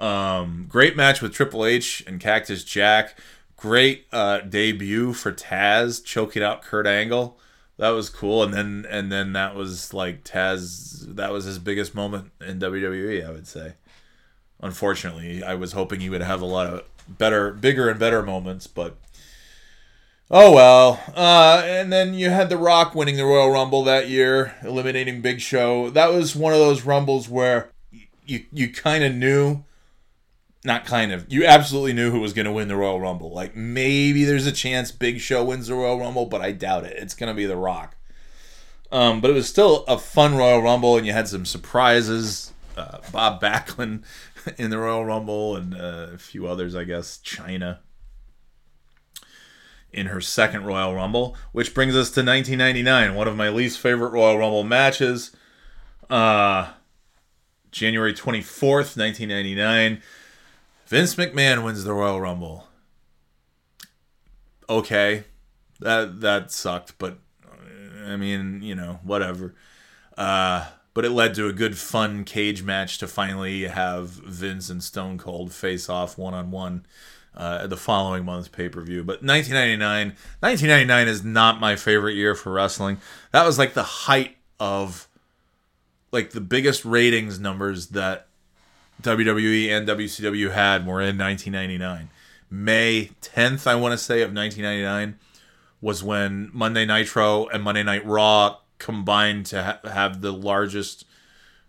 Um, 0.00 0.66
great 0.68 0.96
match 0.96 1.22
with 1.22 1.32
Triple 1.32 1.64
H 1.64 2.02
and 2.06 2.20
Cactus 2.20 2.64
Jack. 2.64 3.16
great 3.56 4.06
uh, 4.12 4.40
debut 4.40 5.12
for 5.14 5.32
Taz 5.32 6.04
choking 6.04 6.42
out 6.42 6.62
Kurt 6.62 6.86
Angle. 6.86 7.38
That 7.76 7.90
was 7.90 8.08
cool, 8.08 8.42
and 8.44 8.54
then 8.54 8.86
and 8.88 9.10
then 9.10 9.32
that 9.32 9.56
was 9.56 9.92
like 9.92 10.22
Taz. 10.22 11.16
That 11.16 11.32
was 11.32 11.44
his 11.44 11.58
biggest 11.58 11.92
moment 11.94 12.30
in 12.40 12.60
WWE, 12.60 13.26
I 13.26 13.32
would 13.32 13.48
say. 13.48 13.74
Unfortunately, 14.64 15.42
I 15.42 15.54
was 15.54 15.72
hoping 15.72 16.00
he 16.00 16.08
would 16.08 16.22
have 16.22 16.40
a 16.40 16.46
lot 16.46 16.66
of 16.66 16.84
better, 17.06 17.52
bigger, 17.52 17.90
and 17.90 18.00
better 18.00 18.22
moments, 18.22 18.66
but 18.66 18.96
oh 20.30 20.52
well. 20.54 21.02
Uh, 21.14 21.62
and 21.66 21.92
then 21.92 22.14
you 22.14 22.30
had 22.30 22.48
The 22.48 22.56
Rock 22.56 22.94
winning 22.94 23.18
the 23.18 23.26
Royal 23.26 23.50
Rumble 23.50 23.84
that 23.84 24.08
year, 24.08 24.54
eliminating 24.62 25.20
Big 25.20 25.42
Show. 25.42 25.90
That 25.90 26.14
was 26.14 26.34
one 26.34 26.54
of 26.54 26.58
those 26.58 26.82
rumbles 26.82 27.28
where 27.28 27.70
you 28.24 28.46
you 28.50 28.72
kind 28.72 29.04
of 29.04 29.14
knew 29.14 29.64
not 30.64 30.86
kind 30.86 31.12
of. 31.12 31.30
You 31.30 31.44
absolutely 31.44 31.92
knew 31.92 32.10
who 32.10 32.20
was 32.20 32.32
going 32.32 32.46
to 32.46 32.52
win 32.52 32.68
the 32.68 32.76
Royal 32.76 32.98
Rumble. 32.98 33.30
Like 33.30 33.54
maybe 33.54 34.24
there's 34.24 34.46
a 34.46 34.52
chance 34.52 34.90
Big 34.90 35.20
Show 35.20 35.44
wins 35.44 35.66
the 35.66 35.74
Royal 35.74 36.00
Rumble, 36.00 36.24
but 36.24 36.40
I 36.40 36.52
doubt 36.52 36.84
it. 36.84 36.96
It's 36.96 37.14
going 37.14 37.28
to 37.28 37.36
be 37.36 37.44
The 37.44 37.56
Rock. 37.56 37.96
Um, 38.90 39.20
but 39.20 39.28
it 39.28 39.34
was 39.34 39.46
still 39.46 39.84
a 39.86 39.98
fun 39.98 40.36
Royal 40.36 40.62
Rumble, 40.62 40.96
and 40.96 41.06
you 41.06 41.12
had 41.12 41.28
some 41.28 41.44
surprises. 41.44 42.54
Uh, 42.76 42.98
Bob 43.12 43.42
Backlund 43.42 44.04
in 44.58 44.70
the 44.70 44.78
Royal 44.78 45.04
Rumble, 45.04 45.56
and 45.56 45.74
uh, 45.74 46.08
a 46.14 46.18
few 46.18 46.46
others, 46.46 46.74
I 46.74 46.84
guess. 46.84 47.18
Chyna 47.18 47.78
in 49.94 50.06
her 50.06 50.20
second 50.20 50.64
Royal 50.64 50.94
Rumble, 50.94 51.36
which 51.52 51.72
brings 51.72 51.94
us 51.94 52.10
to 52.10 52.20
1999, 52.20 53.14
one 53.14 53.28
of 53.28 53.36
my 53.36 53.48
least 53.48 53.78
favorite 53.78 54.10
Royal 54.10 54.36
Rumble 54.36 54.64
matches. 54.64 55.30
Uh, 56.10 56.72
January 57.70 58.12
24th, 58.12 58.96
1999. 58.96 60.02
Vince 60.86 61.14
McMahon 61.14 61.64
wins 61.64 61.84
the 61.84 61.94
Royal 61.94 62.20
Rumble. 62.20 62.66
Okay, 64.68 65.24
that 65.80 66.20
that 66.20 66.50
sucked, 66.50 66.98
but 66.98 67.18
I 68.04 68.16
mean, 68.16 68.62
you 68.62 68.74
know, 68.74 69.00
whatever. 69.02 69.54
Uh, 70.16 70.66
but 70.94 71.04
it 71.04 71.10
led 71.10 71.34
to 71.34 71.48
a 71.48 71.52
good, 71.52 71.76
fun 71.76 72.24
cage 72.24 72.62
match 72.62 72.98
to 72.98 73.06
finally 73.06 73.64
have 73.64 74.08
Vince 74.10 74.70
and 74.70 74.82
Stone 74.82 75.18
Cold 75.18 75.52
face 75.52 75.88
off 75.88 76.16
one 76.16 76.34
on 76.34 76.50
one 76.50 76.86
at 77.36 77.68
the 77.68 77.76
following 77.76 78.24
month's 78.24 78.48
pay 78.48 78.68
per 78.68 78.80
view. 78.80 79.02
But 79.02 79.22
1999, 79.22 80.16
1999 80.40 81.08
is 81.08 81.24
not 81.24 81.60
my 81.60 81.76
favorite 81.76 82.14
year 82.14 82.34
for 82.34 82.52
wrestling. 82.52 82.98
That 83.32 83.44
was 83.44 83.58
like 83.58 83.74
the 83.74 83.82
height 83.82 84.36
of 84.60 85.08
like 86.12 86.30
the 86.30 86.40
biggest 86.40 86.84
ratings 86.84 87.40
numbers 87.40 87.88
that 87.88 88.28
WWE 89.02 89.68
and 89.70 89.88
WCW 89.88 90.52
had 90.52 90.86
were 90.86 91.00
in 91.00 91.18
1999. 91.18 92.08
May 92.50 93.10
10th, 93.20 93.66
I 93.66 93.74
want 93.74 93.92
to 93.92 93.98
say, 93.98 94.22
of 94.22 94.32
1999 94.32 95.18
was 95.80 96.04
when 96.04 96.50
Monday 96.52 96.86
Nitro 96.86 97.46
and 97.48 97.64
Monday 97.64 97.82
Night 97.82 98.06
Raw 98.06 98.58
combined 98.84 99.46
to 99.46 99.62
ha- 99.62 99.88
have 99.88 100.20
the 100.20 100.30
largest 100.30 101.06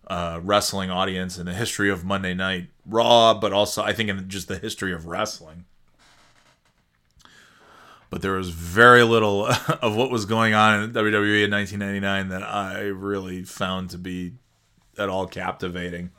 uh, 0.08 0.38
wrestling 0.44 0.92
audience 0.92 1.38
in 1.38 1.46
the 1.46 1.54
history 1.54 1.90
of 1.90 2.04
Monday 2.04 2.34
Night 2.34 2.68
Raw, 2.86 3.34
but 3.34 3.54
also 3.54 3.82
I 3.82 3.94
think 3.94 4.10
in 4.10 4.28
just 4.28 4.50
the 4.50 4.58
history 4.58 4.92
of 4.92 5.06
wrestling. 5.06 5.64
But 8.10 8.22
there 8.22 8.34
was 8.34 8.50
very 8.50 9.04
little 9.04 9.46
of 9.82 9.96
what 9.96 10.12
was 10.12 10.26
going 10.26 10.54
on 10.54 10.84
in 10.84 10.92
WWE 10.92 11.46
in 11.46 11.52
1999 11.52 12.28
that 12.30 12.44
I 12.44 12.82
really 12.82 13.44
found 13.44 13.92
to 13.92 13.98
be 13.98 14.34
at 14.98 15.08
all 15.08 15.26
captivating. 15.26 16.12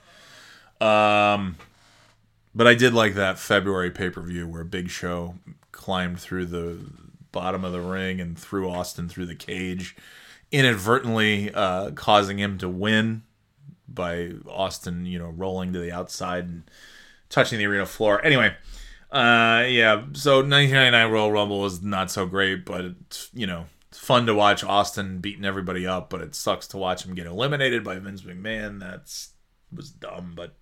Um, 0.81 1.57
but 2.55 2.67
I 2.67 2.75
did 2.75 2.95
like 2.95 3.15
that 3.17 3.39
February 3.39 3.91
pay 3.91 4.09
per 4.09 4.23
view 4.23 4.49
where 4.49 4.65
Big 4.65 4.89
Show 4.89 5.35
climbed 5.73 6.21
through 6.21 6.47
the 6.47 6.79
bottom 7.33 7.67
of 7.67 7.73
the 7.73 7.83
ring 7.83 8.19
and 8.19 8.39
threw 8.39 8.71
Austin 8.71 9.11
through 9.11 9.27
the 9.27 9.35
cage, 9.35 9.95
inadvertently 10.53 11.53
uh, 11.53 11.91
causing 11.93 12.39
him 12.39 12.59
to 12.59 12.69
win 12.69 13.23
by 13.89 14.33
Austin, 14.49 15.07
you 15.07 15.19
know, 15.19 15.29
rolling 15.29 15.73
to 15.73 15.79
the 15.79 15.93
outside 15.93 16.45
and 16.45 16.65
touching 17.29 17.59
the 17.59 17.67
arena 17.67 17.87
floor. 17.87 18.25
Anyway, 18.25 18.55
uh, 19.11 19.65
yeah, 19.69 20.05
so 20.13 20.37
1999 20.39 21.11
Royal 21.11 21.33
Rumble 21.33 21.61
was 21.61 21.83
not 21.83 22.11
so 22.11 22.27
great, 22.27 22.65
but 22.65 22.85
it's, 22.85 23.31
you 23.33 23.47
know, 23.47 23.67
it's 23.89 23.99
fun 23.99 24.27
to 24.27 24.35
watch 24.35 24.65
Austin 24.65 25.21
beating 25.21 25.45
everybody 25.45 25.87
up, 25.87 26.11
but 26.11 26.21
it 26.21 26.35
sucks 26.35 26.67
to 26.69 26.77
watch 26.77 27.05
him 27.05 27.15
get 27.15 27.27
eliminated 27.27 27.85
by 27.85 27.99
Vince 27.99 28.23
McMahon. 28.23 28.81
That's 28.81 29.31
was 29.75 29.91
dumb, 29.91 30.33
but 30.37 30.55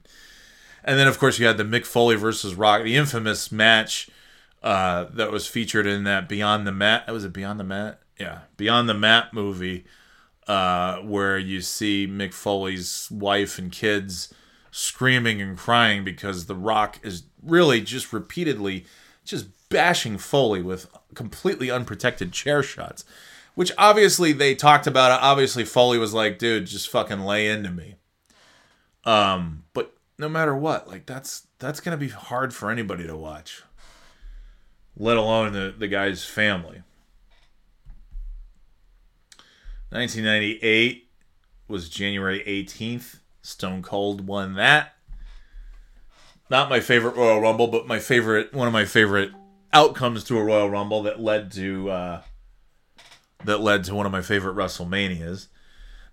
and 0.85 0.99
then 0.99 1.07
of 1.07 1.19
course 1.19 1.39
you 1.39 1.47
had 1.47 1.59
the 1.59 1.65
Mick 1.65 1.85
Foley 1.85 2.17
versus 2.17 2.55
Rock, 2.55 2.83
the 2.83 2.97
infamous 2.97 3.51
match 3.53 4.09
uh, 4.63 5.07
that 5.13 5.31
was 5.31 5.47
featured 5.47 5.87
in 5.87 6.05
that 6.05 6.29
Beyond 6.29 6.67
the 6.67 6.73
Mat. 6.73 7.11
Was 7.13 7.25
it 7.25 7.33
Beyond 7.33 7.61
the 7.61 7.65
Mat? 7.65 8.01
Yeah, 8.19 8.41
Beyond 8.57 8.89
the 8.89 8.95
Mat 8.95 9.33
movie, 9.33 9.85
uh, 10.47 10.99
where 10.99 11.39
you 11.39 11.61
see 11.61 12.07
Mick 12.07 12.33
Foley's 12.33 13.09
wife 13.11 13.59
and 13.59 13.73
kids 13.73 14.33
screaming 14.71 15.41
and 15.41 15.57
crying 15.57 16.05
because 16.05 16.47
The 16.47 16.55
Rock 16.55 16.99
is 17.03 17.25
really 17.43 17.81
just 17.81 18.13
repeatedly 18.13 18.87
just 19.25 19.47
bashing 19.69 20.19
Foley 20.19 20.63
with 20.63 20.87
completely 21.15 21.71
unprotected 21.71 22.33
chair 22.33 22.63
shots. 22.63 23.05
Which 23.55 23.71
obviously 23.79 24.33
they 24.33 24.55
talked 24.57 24.89
about 24.89 25.13
it. 25.13 25.23
Obviously 25.23 25.65
Foley 25.65 25.97
was 25.97 26.13
like, 26.13 26.39
dude, 26.39 26.67
just 26.67 26.89
fucking 26.89 27.21
lay 27.21 27.49
into 27.49 27.71
me. 27.71 27.95
Um, 29.05 29.65
but 29.73 29.95
no 30.19 30.29
matter 30.29 30.57
what, 30.57 30.89
like 30.89 31.07
that's 31.07 31.47
that's 31.59 31.81
gonna 31.81 31.97
be 31.97 32.09
hard 32.09 32.53
for 32.53 32.71
anybody 32.71 33.07
to 33.07 33.17
watch. 33.17 33.63
Let 34.97 35.17
alone 35.17 35.53
the, 35.53 35.75
the 35.77 35.89
guy's 35.89 36.25
family. 36.25 36.83
1998 39.95 41.09
was 41.69 41.89
January 41.89 42.43
18th. 42.49 43.21
Stone 43.43 43.83
Cold 43.83 44.27
won 44.27 44.55
that. 44.55 44.97
Not 46.51 46.69
my 46.69 46.81
favorite 46.81 47.15
Royal 47.15 47.41
Rumble, 47.41 47.69
but 47.69 47.87
my 47.87 48.01
favorite 48.01 48.53
one 48.53 48.67
of 48.67 48.73
my 48.73 48.87
favorite 48.87 49.31
outcomes 49.73 50.25
to 50.25 50.37
a 50.37 50.43
Royal 50.43 50.69
Rumble 50.69 51.05
that 51.05 51.21
led 51.21 51.53
to 51.53 51.91
uh, 51.91 52.23
that 53.45 53.61
led 53.61 53.85
to 53.85 53.95
one 53.95 54.05
of 54.05 54.11
my 54.11 54.21
favorite 54.21 54.57
WrestleManias. 54.57 55.47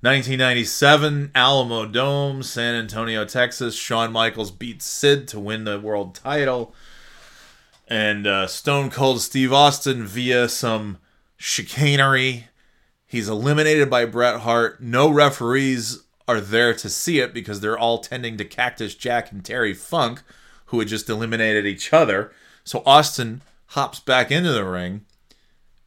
1997 0.02 1.32
Alamodome, 1.34 2.44
San 2.44 2.76
Antonio, 2.76 3.26
Texas. 3.26 3.74
Shawn 3.76 4.12
Michaels 4.12 4.52
beats 4.52 4.86
Sid 4.86 5.28
to 5.30 5.40
win 5.40 5.64
the 5.64 5.80
world 5.80 6.14
title. 6.14 6.76
And 7.88 8.28
uh, 8.28 8.46
Stone 8.46 8.92
Cold 8.92 9.22
Steve 9.22 9.52
Austin 9.52 10.06
via 10.06 10.50
some 10.50 11.00
chicanery. 11.38 12.48
He's 13.12 13.28
eliminated 13.28 13.90
by 13.90 14.06
Bret 14.06 14.40
Hart. 14.40 14.82
No 14.82 15.10
referees 15.10 16.04
are 16.30 16.40
there 16.40 16.74
to 16.74 16.90
see 16.90 17.20
it 17.20 17.34
because 17.34 17.60
they're 17.60 17.78
all 17.78 17.98
tending 17.98 18.38
to 18.38 18.46
Cactus 18.46 18.96
Jack 18.96 19.34
and 19.34 19.44
Terry 19.44 19.74
Funk, 19.74 20.24
who 20.68 20.80
had 20.80 20.88
just 20.88 21.10
eliminated 21.10 21.66
each 21.66 21.92
other. 21.92 22.32
So 22.64 22.82
Austin 22.86 23.42
hops 23.66 24.00
back 24.00 24.32
into 24.32 24.54
the 24.54 24.64
ring, 24.64 25.02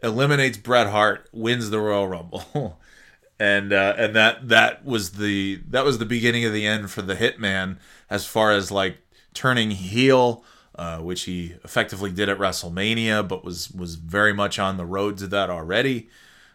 eliminates 0.02 0.58
Bret 0.58 0.88
Hart, 0.88 1.30
wins 1.32 1.70
the 1.70 1.80
Royal 1.80 2.06
Rumble. 2.06 2.78
and 3.40 3.72
uh, 3.72 3.94
and 3.96 4.14
that 4.14 4.48
that 4.50 4.84
was 4.84 5.12
the 5.12 5.62
that 5.70 5.86
was 5.86 5.96
the 5.96 6.04
beginning 6.04 6.44
of 6.44 6.52
the 6.52 6.66
end 6.66 6.90
for 6.90 7.00
the 7.00 7.14
Hitman 7.14 7.78
as 8.10 8.26
far 8.26 8.52
as 8.52 8.70
like 8.70 8.98
turning 9.32 9.70
heel, 9.70 10.44
uh, 10.74 10.98
which 10.98 11.22
he 11.22 11.54
effectively 11.64 12.10
did 12.10 12.28
at 12.28 12.36
WrestleMania, 12.36 13.26
but 13.26 13.46
was 13.46 13.70
was 13.70 13.94
very 13.94 14.34
much 14.34 14.58
on 14.58 14.76
the 14.76 14.84
road 14.84 15.16
to 15.16 15.26
that 15.28 15.48
already, 15.48 16.10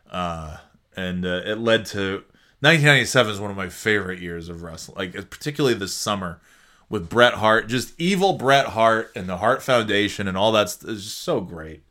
uh, 0.10 0.58
and 0.96 1.26
uh, 1.26 1.42
it 1.46 1.58
led 1.58 1.86
to 1.88 2.24
1997 2.62 3.34
is 3.34 3.40
one 3.40 3.52
of 3.52 3.58
my 3.58 3.70
favorite 3.70 4.20
years 4.20 4.50
of 4.50 4.64
wrestling, 4.64 4.98
like 4.98 5.30
particularly 5.30 5.76
this 5.76 5.94
summer 5.94 6.40
with 6.90 7.10
Bret 7.10 7.36
Hart, 7.36 7.68
just 7.68 7.94
evil 8.00 8.34
Bret 8.34 8.68
Hart 8.68 9.12
and 9.16 9.30
the 9.30 9.38
Hart 9.38 9.62
Foundation 9.62 10.28
and 10.28 10.36
all 10.38 10.52
that's 10.52 10.78
just 10.78 11.20
so 11.20 11.40
great. 11.40 11.84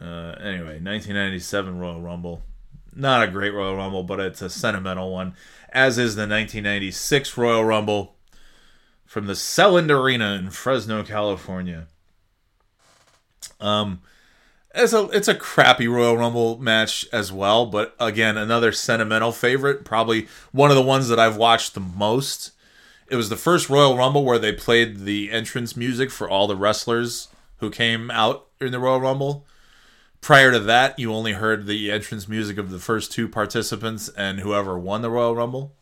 Uh, 0.00 0.34
anyway, 0.40 0.80
1997 0.80 1.78
Royal 1.78 2.00
Rumble 2.00 2.42
not 2.98 3.22
a 3.22 3.30
great 3.30 3.54
Royal 3.54 3.76
Rumble, 3.76 4.02
but 4.02 4.20
it's 4.20 4.42
a 4.42 4.50
sentimental 4.50 5.12
one, 5.12 5.34
as 5.72 5.98
is 5.98 6.16
the 6.16 6.22
1996 6.22 7.36
Royal 7.36 7.64
Rumble 7.64 8.16
from 9.06 9.26
the 9.26 9.34
Selland 9.34 9.90
Arena 9.90 10.34
in 10.34 10.50
Fresno, 10.50 11.02
California. 11.04 11.86
Um, 13.60 14.00
it's 14.78 14.92
a 14.92 15.04
it's 15.10 15.28
a 15.28 15.34
crappy 15.34 15.88
Royal 15.88 16.16
Rumble 16.16 16.58
match 16.58 17.06
as 17.12 17.32
well, 17.32 17.66
but 17.66 17.94
again, 18.00 18.36
another 18.36 18.72
sentimental 18.72 19.32
favorite. 19.32 19.84
Probably 19.84 20.28
one 20.52 20.70
of 20.70 20.76
the 20.76 20.82
ones 20.82 21.08
that 21.08 21.18
I've 21.18 21.36
watched 21.36 21.74
the 21.74 21.80
most. 21.80 22.52
It 23.10 23.16
was 23.16 23.28
the 23.28 23.36
first 23.36 23.68
Royal 23.68 23.96
Rumble 23.96 24.24
where 24.24 24.38
they 24.38 24.52
played 24.52 25.00
the 25.00 25.30
entrance 25.30 25.76
music 25.76 26.10
for 26.10 26.28
all 26.28 26.46
the 26.46 26.56
wrestlers 26.56 27.28
who 27.58 27.70
came 27.70 28.10
out 28.10 28.46
in 28.60 28.72
the 28.72 28.78
Royal 28.78 29.00
Rumble. 29.00 29.46
Prior 30.20 30.52
to 30.52 30.58
that, 30.60 30.98
you 30.98 31.12
only 31.12 31.32
heard 31.32 31.66
the 31.66 31.90
entrance 31.90 32.28
music 32.28 32.58
of 32.58 32.70
the 32.70 32.78
first 32.78 33.12
two 33.12 33.28
participants 33.28 34.08
and 34.10 34.40
whoever 34.40 34.78
won 34.78 35.02
the 35.02 35.10
Royal 35.10 35.34
Rumble. 35.34 35.74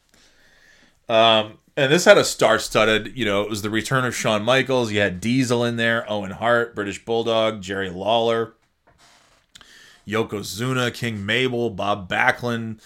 Um, 1.09 1.59
And 1.76 1.92
this 1.92 2.07
had 2.07 2.16
a 2.16 2.24
star-studded, 2.24 3.16
you 3.16 3.26
know, 3.26 3.42
it 3.42 3.51
was 3.51 3.61
the 3.62 3.70
return 3.70 4.05
of 4.07 4.16
Shawn 4.16 4.42
Michaels. 4.42 4.90
You 4.92 5.01
had 5.01 5.20
Diesel 5.20 5.62
in 5.64 5.76
there, 5.76 6.11
Owen 6.11 6.30
Hart, 6.30 6.74
British 6.74 7.05
Bulldog, 7.05 7.61
Jerry 7.61 7.90
Lawler, 7.90 8.55
Yokozuna, 10.07 10.93
King 10.93 11.25
Mabel, 11.27 11.71
Bob 11.71 12.09
Backlund, 12.09 12.81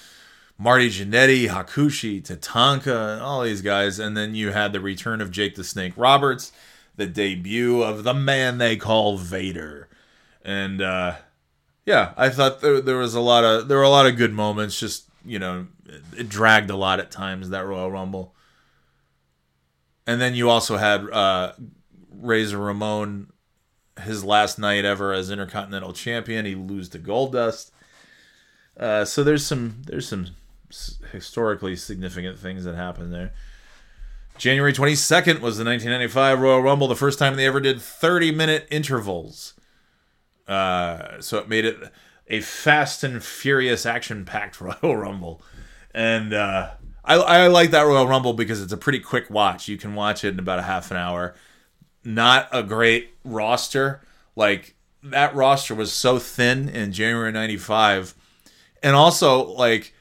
Marty 0.58 0.90
Jannetty, 0.90 1.48
Hakushi, 1.48 2.22
Tatanka, 2.22 3.20
all 3.20 3.42
these 3.42 3.62
guys. 3.62 3.98
And 3.98 4.16
then 4.16 4.34
you 4.34 4.50
had 4.52 4.72
the 4.72 4.80
return 4.80 5.20
of 5.20 5.30
Jake 5.30 5.54
the 5.54 5.64
Snake 5.64 5.94
Roberts, 5.96 6.52
the 6.96 7.06
debut 7.06 7.82
of 7.82 8.04
the 8.04 8.14
man 8.14 8.58
they 8.58 8.76
call 8.76 9.16
Vader. 9.16 9.88
And 10.42 10.80
uh 10.82 11.16
yeah, 11.86 12.12
I 12.16 12.28
thought 12.28 12.60
there, 12.60 12.80
there 12.80 12.98
was 12.98 13.14
a 13.14 13.20
lot 13.20 13.42
of 13.42 13.68
there 13.68 13.78
were 13.78 13.84
a 13.84 13.88
lot 13.88 14.06
of 14.06 14.16
good 14.16 14.32
moments. 14.32 14.78
Just 14.78 15.06
you 15.24 15.38
know, 15.38 15.66
it 16.16 16.28
dragged 16.28 16.70
a 16.70 16.76
lot 16.76 17.00
at 17.00 17.10
times 17.10 17.50
that 17.50 17.66
Royal 17.66 17.90
Rumble. 17.90 18.34
And 20.06 20.20
then 20.20 20.34
you 20.34 20.50
also 20.50 20.76
had 20.76 21.08
uh, 21.10 21.52
Razor 22.10 22.58
Ramon, 22.58 23.32
his 24.02 24.24
last 24.24 24.58
night 24.58 24.84
ever 24.84 25.12
as 25.12 25.30
Intercontinental 25.30 25.92
Champion. 25.92 26.46
He 26.46 26.54
lose 26.54 26.88
to 26.90 26.98
Goldust. 26.98 27.70
Uh, 28.76 29.04
so 29.04 29.22
there's 29.22 29.46
some 29.46 29.82
there's 29.86 30.08
some 30.08 30.28
historically 31.12 31.76
significant 31.76 32.38
things 32.38 32.64
that 32.64 32.74
happened 32.76 33.12
there. 33.12 33.32
January 34.38 34.72
22nd 34.72 35.40
was 35.40 35.58
the 35.58 35.64
1995 35.64 36.40
Royal 36.40 36.62
Rumble, 36.62 36.88
the 36.88 36.96
first 36.96 37.18
time 37.18 37.36
they 37.36 37.46
ever 37.46 37.60
did 37.60 37.80
30 37.80 38.32
minute 38.32 38.66
intervals. 38.70 39.54
Uh, 40.48 41.20
so 41.20 41.38
it 41.38 41.48
made 41.48 41.64
it 41.66 41.76
a 42.26 42.40
fast 42.40 43.04
and 43.04 43.22
furious, 43.22 43.84
action 43.84 44.24
packed 44.24 44.60
Royal 44.60 44.96
Rumble. 44.96 45.42
And 45.92 46.32
uh, 46.32 46.70
I, 47.04 47.16
I 47.16 47.46
like 47.48 47.70
that 47.72 47.82
Royal 47.82 48.06
Rumble 48.06 48.32
because 48.32 48.62
it's 48.62 48.72
a 48.72 48.78
pretty 48.78 49.00
quick 49.00 49.28
watch. 49.28 49.68
You 49.68 49.76
can 49.76 49.94
watch 49.94 50.24
it 50.24 50.32
in 50.32 50.38
about 50.38 50.58
a 50.58 50.62
half 50.62 50.90
an 50.90 50.96
hour. 50.96 51.34
Not 52.04 52.48
a 52.52 52.62
great 52.62 53.14
roster. 53.24 54.00
Like 54.36 54.74
that 55.02 55.34
roster 55.34 55.74
was 55.74 55.92
so 55.92 56.18
thin 56.18 56.68
in 56.68 56.92
January 56.92 57.32
95. 57.32 58.14
And 58.82 58.96
also 58.96 59.44
like 59.44 59.92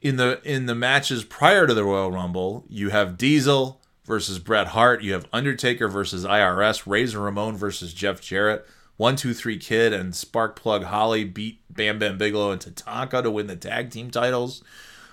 in 0.00 0.16
the 0.16 0.40
in 0.44 0.66
the 0.66 0.74
matches 0.74 1.24
prior 1.24 1.66
to 1.66 1.74
the 1.74 1.84
Royal 1.84 2.10
Rumble, 2.10 2.64
you 2.68 2.90
have 2.90 3.18
Diesel 3.18 3.80
versus 4.04 4.38
Bret 4.38 4.68
Hart, 4.68 5.02
you 5.02 5.12
have 5.12 5.28
Undertaker 5.32 5.88
versus 5.88 6.24
IRS, 6.24 6.86
Razor 6.86 7.20
Ramon 7.20 7.56
versus 7.56 7.92
Jeff 7.92 8.20
Jarrett, 8.20 8.66
One 8.96 9.16
Two 9.16 9.34
Three 9.34 9.58
Kid 9.58 9.92
and 9.92 10.12
Sparkplug 10.14 10.84
Holly 10.84 11.24
beat 11.24 11.60
Bam 11.68 11.98
Bam 11.98 12.18
Bigelow 12.18 12.50
and 12.50 12.60
Tatanka 12.60 13.22
to 13.22 13.30
win 13.30 13.46
the 13.46 13.56
tag 13.56 13.90
team 13.90 14.10
titles 14.10 14.62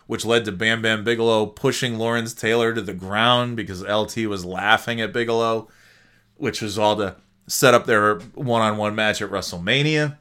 which 0.08 0.26
led 0.26 0.46
to 0.46 0.52
Bam 0.52 0.82
Bam 0.82 1.04
Bigelow 1.04 1.46
pushing 1.48 1.98
Lawrence 1.98 2.34
Taylor 2.34 2.74
to 2.74 2.82
the 2.82 2.94
ground 2.94 3.56
because 3.56 3.84
LT 3.84 4.26
was 4.28 4.46
laughing 4.46 5.00
at 5.02 5.14
Bigelow, 5.14 5.68
which 6.38 6.62
was 6.62 6.78
all 6.78 6.96
to 6.98 7.16
set 7.48 7.74
up 7.74 7.86
their 7.86 8.20
one 8.36 8.62
on 8.62 8.78
one 8.78 8.96
match 8.96 9.22
at 9.22 9.30
WrestleMania. 9.30 10.18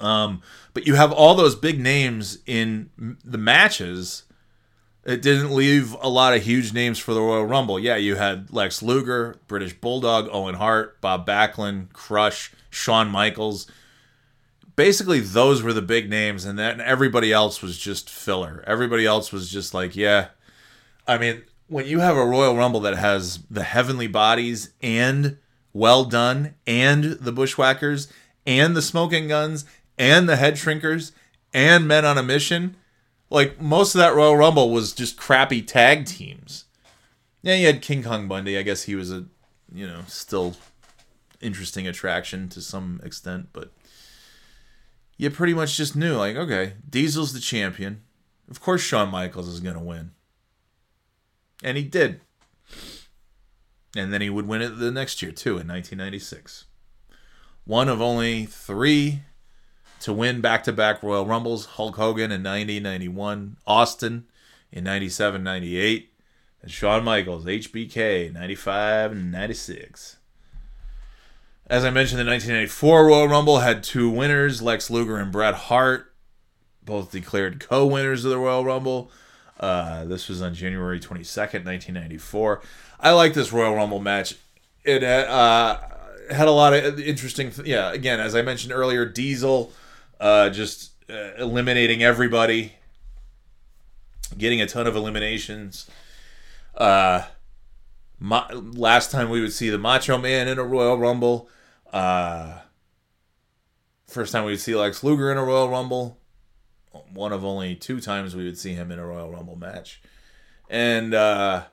Um, 0.00 0.42
but 0.72 0.86
you 0.86 0.94
have 0.94 1.12
all 1.12 1.34
those 1.34 1.54
big 1.54 1.80
names 1.80 2.38
in 2.46 2.90
the 3.24 3.38
matches. 3.38 4.24
It 5.04 5.22
didn't 5.22 5.54
leave 5.54 5.94
a 6.00 6.08
lot 6.08 6.34
of 6.34 6.42
huge 6.42 6.72
names 6.72 6.98
for 6.98 7.14
the 7.14 7.20
Royal 7.20 7.44
Rumble. 7.44 7.78
Yeah, 7.78 7.96
you 7.96 8.16
had 8.16 8.52
Lex 8.52 8.82
Luger, 8.82 9.36
British 9.46 9.74
Bulldog, 9.74 10.28
Owen 10.32 10.54
Hart, 10.54 11.00
Bob 11.00 11.26
Backlund, 11.26 11.92
Crush, 11.92 12.52
Shawn 12.70 13.08
Michaels 13.08 13.66
basically 14.76 15.20
those 15.20 15.62
were 15.62 15.72
the 15.72 15.82
big 15.82 16.10
names 16.10 16.44
and 16.44 16.58
then 16.58 16.80
everybody 16.80 17.32
else 17.32 17.62
was 17.62 17.78
just 17.78 18.10
filler 18.10 18.64
everybody 18.66 19.06
else 19.06 19.32
was 19.32 19.50
just 19.50 19.72
like 19.72 19.94
yeah 19.94 20.28
i 21.06 21.16
mean 21.16 21.42
when 21.68 21.86
you 21.86 22.00
have 22.00 22.16
a 22.16 22.24
royal 22.24 22.56
rumble 22.56 22.80
that 22.80 22.96
has 22.96 23.38
the 23.50 23.62
heavenly 23.62 24.06
bodies 24.06 24.70
and 24.82 25.38
Well 25.72 26.04
Dunn 26.04 26.54
and 26.66 27.04
the 27.04 27.32
bushwhackers 27.32 28.08
and 28.46 28.76
the 28.76 28.82
smoking 28.82 29.28
guns 29.28 29.64
and 29.98 30.28
the 30.28 30.36
head 30.36 30.54
shrinkers 30.54 31.12
and 31.52 31.88
men 31.88 32.04
on 32.04 32.18
a 32.18 32.22
mission 32.22 32.76
like 33.30 33.60
most 33.60 33.94
of 33.94 33.98
that 34.00 34.14
royal 34.14 34.36
rumble 34.36 34.70
was 34.70 34.92
just 34.92 35.16
crappy 35.16 35.62
tag 35.62 36.04
teams 36.04 36.64
yeah 37.42 37.54
you 37.54 37.66
had 37.66 37.80
king 37.80 38.02
kong 38.02 38.28
bundy 38.28 38.58
i 38.58 38.62
guess 38.62 38.82
he 38.82 38.94
was 38.94 39.10
a 39.12 39.24
you 39.72 39.86
know 39.86 40.00
still 40.08 40.56
interesting 41.40 41.86
attraction 41.86 42.48
to 42.48 42.60
some 42.60 43.00
extent 43.04 43.48
but 43.52 43.70
you 45.16 45.30
pretty 45.30 45.54
much 45.54 45.76
just 45.76 45.96
knew, 45.96 46.16
like, 46.16 46.36
okay, 46.36 46.74
Diesel's 46.88 47.32
the 47.32 47.40
champion. 47.40 48.02
Of 48.50 48.60
course, 48.60 48.82
Shawn 48.82 49.10
Michaels 49.10 49.48
is 49.48 49.60
going 49.60 49.76
to 49.76 49.80
win. 49.80 50.10
And 51.62 51.76
he 51.76 51.84
did. 51.84 52.20
And 53.96 54.12
then 54.12 54.20
he 54.20 54.30
would 54.30 54.48
win 54.48 54.62
it 54.62 54.78
the 54.78 54.90
next 54.90 55.22
year, 55.22 55.32
too, 55.32 55.50
in 55.50 55.68
1996. 55.68 56.64
One 57.64 57.88
of 57.88 58.02
only 58.02 58.46
three 58.46 59.22
to 60.00 60.12
win 60.12 60.40
back 60.40 60.64
to 60.64 60.72
back 60.72 61.02
Royal 61.02 61.24
Rumbles 61.24 61.64
Hulk 61.64 61.96
Hogan 61.96 62.30
in 62.30 62.42
90 62.42 62.80
91, 62.80 63.56
Austin 63.66 64.26
in 64.70 64.84
97 64.84 65.42
98, 65.42 66.12
and 66.60 66.70
Shawn 66.70 67.04
Michaels, 67.04 67.46
HBK, 67.46 68.32
95 68.32 69.12
and 69.12 69.32
96. 69.32 70.16
As 71.66 71.84
I 71.84 71.90
mentioned, 71.90 72.20
the 72.20 72.30
1994 72.30 73.06
Royal 73.06 73.28
Rumble 73.28 73.60
had 73.60 73.82
two 73.82 74.10
winners, 74.10 74.60
Lex 74.60 74.90
Luger 74.90 75.16
and 75.16 75.32
Bret 75.32 75.54
Hart, 75.54 76.12
both 76.82 77.10
declared 77.10 77.60
co-winners 77.60 78.26
of 78.26 78.30
the 78.30 78.38
Royal 78.38 78.64
Rumble. 78.64 79.10
Uh, 79.58 80.04
this 80.04 80.28
was 80.28 80.42
on 80.42 80.54
January 80.54 80.98
22nd, 80.98 81.64
1994. 81.64 82.62
I 83.00 83.12
like 83.12 83.34
this 83.34 83.52
Royal 83.52 83.74
Rumble 83.74 84.00
match. 84.00 84.34
It 84.84 85.02
uh, 85.04 85.78
had 86.30 86.48
a 86.48 86.52
lot 86.52 86.72
of 86.74 86.98
interesting, 87.00 87.50
th- 87.50 87.66
yeah. 87.66 87.92
Again, 87.92 88.20
as 88.20 88.34
I 88.34 88.42
mentioned 88.42 88.72
earlier, 88.72 89.04
Diesel 89.06 89.72
uh, 90.20 90.50
just 90.50 90.92
uh, 91.08 91.34
eliminating 91.38 92.02
everybody, 92.02 92.74
getting 94.36 94.60
a 94.60 94.66
ton 94.66 94.86
of 94.86 94.96
eliminations. 94.96 95.88
Uh, 96.76 97.22
Ma- 98.20 98.48
last 98.52 99.10
time 99.10 99.28
we 99.28 99.40
would 99.40 99.52
see 99.52 99.70
the 99.70 99.78
Macho 99.78 100.16
Man 100.18 100.48
in 100.48 100.58
a 100.58 100.64
Royal 100.64 100.96
Rumble. 100.96 101.48
Uh, 101.92 102.58
first 104.06 104.32
time 104.32 104.44
we 104.44 104.52
would 104.52 104.60
see 104.60 104.74
Lex 104.74 105.02
Luger 105.04 105.30
in 105.30 105.36
a 105.38 105.44
Royal 105.44 105.68
Rumble. 105.68 106.18
One 107.12 107.32
of 107.32 107.44
only 107.44 107.74
two 107.74 108.00
times 108.00 108.34
we 108.34 108.44
would 108.44 108.58
see 108.58 108.74
him 108.74 108.90
in 108.90 108.98
a 108.98 109.06
Royal 109.06 109.30
Rumble 109.30 109.56
match. 109.56 110.00
And 110.70 111.14
uh, 111.14 111.64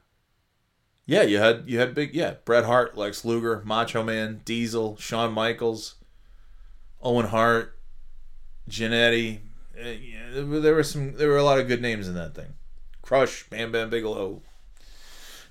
yeah, 1.05 1.23
you 1.23 1.37
had 1.37 1.63
you 1.67 1.79
had 1.79 1.93
big 1.93 2.13
yeah 2.13 2.35
Bret 2.45 2.65
Hart, 2.65 2.97
Lex 2.97 3.23
Luger, 3.23 3.61
Macho 3.65 4.03
Man, 4.03 4.41
Diesel, 4.45 4.97
Shawn 4.97 5.33
Michaels, 5.33 5.95
Owen 7.01 7.27
Hart, 7.27 7.77
Jannetty. 8.69 9.39
Uh, 9.79 10.59
there 10.59 10.75
were 10.75 10.83
some 10.83 11.15
there 11.15 11.29
were 11.29 11.37
a 11.37 11.43
lot 11.43 11.59
of 11.59 11.67
good 11.67 11.81
names 11.81 12.07
in 12.07 12.15
that 12.15 12.35
thing. 12.35 12.53
Crush, 13.01 13.49
Bam 13.49 13.71
Bam 13.71 13.89
Bigelow, 13.89 14.41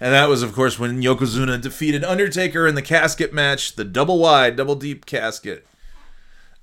and 0.00 0.14
that 0.14 0.30
was, 0.30 0.42
of 0.42 0.54
course, 0.54 0.78
when 0.78 1.02
Yokozuna 1.02 1.60
defeated 1.60 2.02
Undertaker 2.02 2.66
in 2.66 2.74
the 2.74 2.82
casket 2.82 3.34
match, 3.34 3.76
the 3.76 3.84
double 3.84 4.18
wide, 4.18 4.56
double 4.56 4.74
deep 4.74 5.04
casket. 5.04 5.66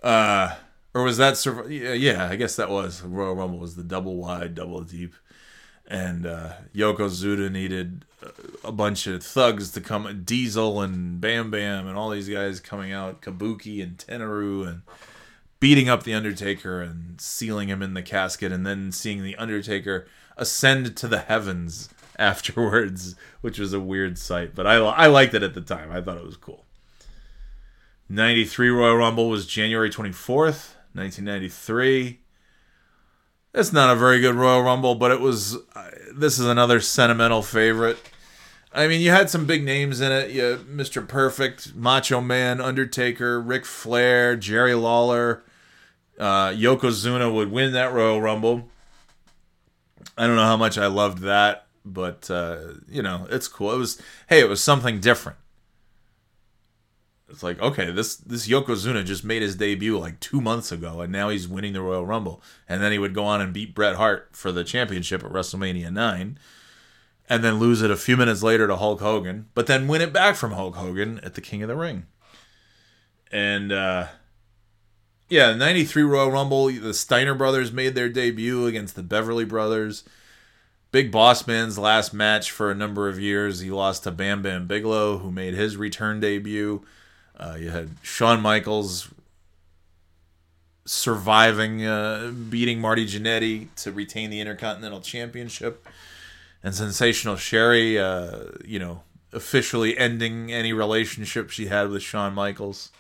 Uh, 0.02 0.56
or 0.98 1.04
was 1.04 1.18
that? 1.18 1.38
Yeah, 1.70 2.28
I 2.28 2.36
guess 2.36 2.56
that 2.56 2.70
was 2.70 3.02
Royal 3.04 3.36
Rumble 3.36 3.60
was 3.60 3.76
the 3.76 3.84
double 3.84 4.16
wide, 4.16 4.56
double 4.56 4.82
deep, 4.82 5.14
and 5.88 6.26
uh, 6.26 6.54
Yokozuna 6.74 7.52
needed 7.52 8.04
a 8.64 8.72
bunch 8.72 9.06
of 9.06 9.24
thugs 9.24 9.72
to 9.72 9.82
come, 9.82 10.24
Diesel 10.24 10.82
and 10.82 11.22
Bam 11.22 11.52
Bam 11.52 11.88
and 11.88 11.98
all 11.98 12.10
these 12.10 12.30
guys 12.30 12.60
coming 12.60 12.92
out, 12.92 13.22
Kabuki 13.22 13.84
and 13.84 13.98
Tenryu 13.98 14.68
and 14.68 14.82
beating 15.60 15.88
up 15.88 16.04
the 16.04 16.16
Undertaker 16.16 16.82
and 16.82 17.22
sealing 17.22 17.68
him 17.68 17.82
in 17.82 17.94
the 17.94 18.02
casket, 18.02 18.52
and 18.52 18.66
then 18.66 18.92
seeing 18.92 19.24
the 19.24 19.36
Undertaker 19.36 20.08
ascend 20.36 20.98
to 20.98 21.08
the 21.08 21.20
heavens 21.20 21.90
afterwards, 22.20 23.16
which 23.42 23.60
was 23.60 23.74
a 23.74 23.80
weird 23.80 24.18
sight, 24.18 24.56
but 24.56 24.66
I 24.66 24.76
I 24.78 25.06
liked 25.06 25.36
it 25.36 25.44
at 25.44 25.54
the 25.54 25.62
time. 25.62 25.92
I 25.92 26.02
thought 26.02 26.18
it 26.18 26.26
was 26.26 26.38
cool. 26.38 26.66
93 28.10 28.70
Royal 28.70 28.96
Rumble 28.96 29.30
was 29.30 29.46
January 29.46 29.90
24th, 29.90 30.76
1993. 30.98 32.20
It's 33.54 33.74
not 33.74 33.96
a 33.96 34.00
very 34.00 34.20
good 34.20 34.36
Royal 34.36 34.62
Rumble, 34.62 34.96
but 34.96 35.12
it 35.12 35.22
was 35.22 35.56
uh, 35.76 35.90
this 36.14 36.38
is 36.38 36.46
another 36.46 36.80
sentimental 36.80 37.42
favorite. 37.42 37.98
I 38.74 38.88
mean, 38.88 39.02
you 39.02 39.12
had 39.12 39.30
some 39.30 39.46
big 39.46 39.64
names 39.64 40.02
in 40.02 40.12
it. 40.12 40.32
You 40.32 40.66
Mr. 40.70 41.08
Perfect, 41.08 41.76
Macho 41.76 42.22
Man, 42.22 42.60
Undertaker, 42.60 43.42
Ric 43.42 43.66
Flair, 43.66 44.36
Jerry 44.36 44.76
Lawler, 44.76 45.44
uh, 46.20 46.50
Yokozuna 46.50 47.34
would 47.34 47.52
win 47.52 47.74
that 47.74 47.94
Royal 47.94 48.22
Rumble. 48.22 48.70
I 50.18 50.28
don't 50.28 50.36
know 50.36 50.46
how 50.46 50.58
much 50.58 50.78
I 50.78 50.88
loved 50.88 51.20
that 51.20 51.68
but 51.94 52.30
uh, 52.30 52.58
you 52.88 53.02
know, 53.02 53.28
it's 53.30 53.48
cool. 53.48 53.74
It 53.74 53.78
was 53.78 54.02
hey, 54.28 54.40
it 54.40 54.50
was 54.50 54.62
something 54.62 55.00
different. 55.00 55.38
It's 57.30 57.44
like 57.44 57.62
okay, 57.62 57.92
this 57.92 58.16
this 58.16 58.48
Yokozuna 58.48 59.04
just 59.06 59.26
made 59.26 59.42
his 59.42 59.56
debut 59.56 59.98
like 59.98 60.20
two 60.20 60.40
months 60.40 60.72
ago, 60.72 61.02
and 61.02 61.12
now 61.12 61.30
he's 61.30 61.48
winning 61.48 61.74
the 61.74 61.82
Royal 61.82 62.06
Rumble, 62.06 62.42
and 62.70 62.82
then 62.82 62.92
he 62.94 63.00
would 63.00 63.14
go 63.14 63.26
on 63.26 63.42
and 63.42 63.54
beat 63.54 63.76
Bret 63.76 63.96
Hart 63.98 64.30
for 64.32 64.52
the 64.52 64.64
championship 64.64 65.24
at 65.24 65.32
WrestleMania 65.32 65.92
nine, 65.92 66.40
and 67.28 67.44
then 67.44 67.60
lose 67.60 67.82
it 67.82 67.92
a 67.92 67.98
few 67.98 68.16
minutes 68.16 68.44
later 68.44 68.66
to 68.68 68.78
Hulk 68.78 69.02
Hogan, 69.02 69.48
but 69.54 69.68
then 69.68 69.90
win 69.90 70.02
it 70.02 70.14
back 70.14 70.36
from 70.36 70.54
Hulk 70.54 70.76
Hogan 70.76 71.20
at 71.22 71.34
the 71.34 71.42
King 71.42 71.62
of 71.62 71.68
the 71.68 71.76
Ring. 71.76 72.06
And 73.30 73.74
uh, 73.74 74.08
yeah, 75.28 75.54
93 75.54 76.04
Royal 76.04 76.32
Rumble, 76.32 76.68
the 76.68 76.94
Steiner 76.94 77.36
brothers 77.36 77.74
made 77.74 77.94
their 77.94 78.08
debut 78.08 78.66
against 78.66 78.96
the 78.96 79.04
Beverly 79.04 79.44
brothers. 79.44 80.06
Big 80.94 81.12
Boss 81.12 81.46
Man's 81.46 81.78
last 81.78 82.14
match 82.14 82.50
for 82.50 82.72
a 82.72 82.76
number 82.76 83.10
of 83.10 83.20
years, 83.20 83.60
he 83.60 83.70
lost 83.70 84.04
to 84.04 84.12
Bam 84.12 84.42
Bam 84.42 84.68
Bigelow, 84.68 85.18
who 85.18 85.30
made 85.30 85.54
his 85.54 85.76
return 85.76 86.22
debut. 86.22 86.86
Uh, 87.38 87.56
you 87.60 87.70
had 87.70 87.92
Shawn 88.02 88.42
Michaels 88.42 89.10
surviving, 90.86 91.86
uh, 91.86 92.32
beating 92.50 92.80
Marty 92.80 93.06
Jannetty 93.06 93.68
to 93.76 93.92
retain 93.92 94.30
the 94.30 94.40
Intercontinental 94.40 95.02
Championship, 95.02 95.86
and 96.64 96.74
Sensational 96.74 97.36
Sherri, 97.36 98.00
uh, 98.00 98.46
you 98.66 98.80
know, 98.80 99.04
officially 99.34 99.98
ending 99.98 100.52
any 100.52 100.74
relationship 100.74 101.50
she 101.50 101.68
had 101.68 101.90
with 101.90 102.02
Shawn 102.02 102.34
Michaels 102.34 102.92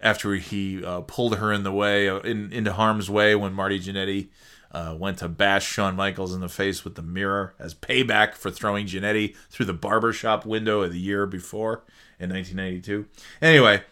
after 0.00 0.34
he 0.34 0.84
uh, 0.84 1.00
pulled 1.02 1.36
her 1.36 1.52
in 1.52 1.62
the 1.62 1.72
way 1.72 2.08
uh, 2.08 2.18
in, 2.20 2.52
into 2.52 2.72
harm's 2.72 3.10
way 3.10 3.34
when 3.34 3.52
Marty 3.52 3.80
Jannetty 3.80 4.28
uh, 4.72 4.94
went 4.98 5.18
to 5.18 5.28
bash 5.28 5.66
Shawn 5.66 5.96
Michaels 5.96 6.34
in 6.34 6.40
the 6.40 6.48
face 6.48 6.84
with 6.84 6.94
the 6.94 7.02
mirror 7.02 7.54
as 7.58 7.74
payback 7.74 8.34
for 8.34 8.50
throwing 8.50 8.86
Jannetty 8.86 9.34
through 9.50 9.66
the 9.66 9.74
barbershop 9.74 10.46
window 10.46 10.82
of 10.82 10.92
the 10.92 11.00
year 11.00 11.26
before 11.26 11.82
in 12.20 12.30
1992. 12.30 13.06
Anyway, 13.40 13.82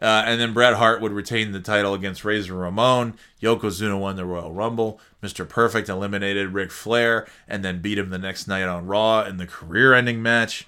uh, 0.00 0.24
and 0.26 0.40
then 0.40 0.52
Bret 0.52 0.74
Hart 0.74 1.00
would 1.00 1.12
retain 1.12 1.52
the 1.52 1.60
title 1.60 1.94
against 1.94 2.24
Razor 2.24 2.54
Ramon. 2.54 3.14
Yokozuna 3.40 3.98
won 3.98 4.16
the 4.16 4.24
Royal 4.24 4.52
Rumble. 4.52 5.00
Mr. 5.22 5.48
Perfect 5.48 5.88
eliminated 5.88 6.52
Ric 6.52 6.70
Flair 6.70 7.26
and 7.46 7.64
then 7.64 7.80
beat 7.80 7.98
him 7.98 8.10
the 8.10 8.18
next 8.18 8.48
night 8.48 8.64
on 8.64 8.86
Raw 8.86 9.24
in 9.24 9.36
the 9.36 9.46
career 9.46 9.94
ending 9.94 10.22
match. 10.22 10.66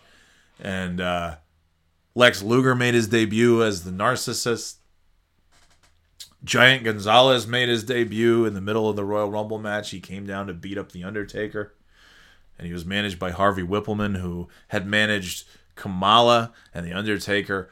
And 0.60 1.00
uh, 1.00 1.36
Lex 2.14 2.42
Luger 2.42 2.74
made 2.74 2.94
his 2.94 3.08
debut 3.08 3.62
as 3.62 3.84
the 3.84 3.90
narcissist. 3.90 4.76
Giant 6.44 6.84
Gonzalez 6.84 7.46
made 7.46 7.68
his 7.68 7.82
debut 7.82 8.44
in 8.44 8.54
the 8.54 8.60
middle 8.60 8.88
of 8.88 8.94
the 8.94 9.04
Royal 9.04 9.30
Rumble 9.30 9.58
match. 9.58 9.90
He 9.90 10.00
came 10.00 10.26
down 10.26 10.46
to 10.46 10.54
beat 10.54 10.78
up 10.78 10.92
The 10.92 11.02
Undertaker. 11.02 11.74
And 12.58 12.66
he 12.66 12.72
was 12.72 12.86
managed 12.86 13.18
by 13.18 13.32
Harvey 13.32 13.62
Wippleman, 13.62 14.18
who 14.18 14.48
had 14.68 14.86
managed 14.86 15.44
Kamala 15.76 16.52
and 16.74 16.84
The 16.84 16.92
Undertaker, 16.92 17.70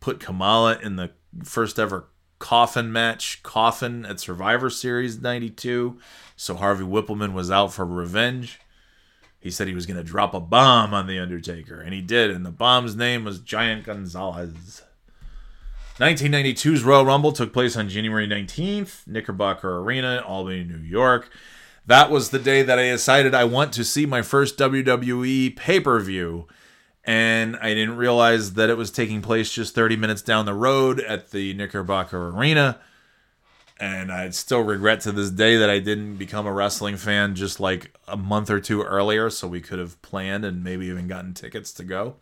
put 0.00 0.20
Kamala 0.20 0.78
in 0.78 0.96
the 0.96 1.12
first 1.42 1.78
ever 1.78 2.08
coffin 2.38 2.92
match, 2.92 3.42
coffin 3.42 4.04
at 4.04 4.20
Survivor 4.20 4.68
Series 4.68 5.20
92. 5.20 5.98
So 6.36 6.56
Harvey 6.56 6.84
Wippleman 6.84 7.32
was 7.32 7.50
out 7.50 7.72
for 7.72 7.86
revenge. 7.86 8.60
He 9.40 9.50
said 9.50 9.66
he 9.66 9.74
was 9.74 9.86
going 9.86 9.96
to 9.96 10.04
drop 10.04 10.34
a 10.34 10.40
bomb 10.40 10.92
on 10.92 11.06
The 11.06 11.18
Undertaker, 11.18 11.80
and 11.80 11.94
he 11.94 12.00
did. 12.00 12.30
And 12.30 12.44
the 12.44 12.50
bomb's 12.50 12.96
name 12.96 13.24
was 13.24 13.40
Giant 13.40 13.84
Gonzalez. 13.84 14.82
1992's 15.98 16.82
Royal 16.82 17.04
Rumble 17.04 17.32
took 17.32 17.52
place 17.52 17.76
on 17.76 17.88
January 17.88 18.26
19th, 18.26 19.06
Knickerbocker 19.06 19.78
Arena, 19.78 20.22
Albany, 20.26 20.64
New 20.64 20.78
York. 20.78 21.30
That 21.86 22.10
was 22.10 22.30
the 22.30 22.38
day 22.38 22.62
that 22.62 22.78
I 22.78 22.90
decided 22.90 23.34
I 23.34 23.44
want 23.44 23.72
to 23.74 23.84
see 23.84 24.06
my 24.06 24.22
first 24.22 24.58
WWE 24.58 25.54
pay 25.54 25.78
per 25.78 26.00
view. 26.00 26.48
And 27.06 27.56
I 27.56 27.74
didn't 27.74 27.96
realize 27.96 28.54
that 28.54 28.70
it 28.70 28.78
was 28.78 28.90
taking 28.90 29.20
place 29.20 29.52
just 29.52 29.74
30 29.74 29.96
minutes 29.96 30.22
down 30.22 30.46
the 30.46 30.54
road 30.54 31.00
at 31.00 31.30
the 31.30 31.52
Knickerbocker 31.52 32.28
Arena. 32.30 32.80
And 33.78 34.10
I 34.10 34.30
still 34.30 34.60
regret 34.62 35.00
to 35.00 35.12
this 35.12 35.30
day 35.30 35.56
that 35.56 35.68
I 35.68 35.80
didn't 35.80 36.16
become 36.16 36.46
a 36.46 36.52
wrestling 36.52 36.96
fan 36.96 37.34
just 37.34 37.60
like 37.60 37.94
a 38.08 38.16
month 38.16 38.48
or 38.48 38.60
two 38.60 38.82
earlier, 38.82 39.28
so 39.28 39.48
we 39.48 39.60
could 39.60 39.78
have 39.78 40.00
planned 40.00 40.44
and 40.44 40.64
maybe 40.64 40.86
even 40.86 41.08
gotten 41.08 41.34
tickets 41.34 41.72
to 41.72 41.84
go. 41.84 42.16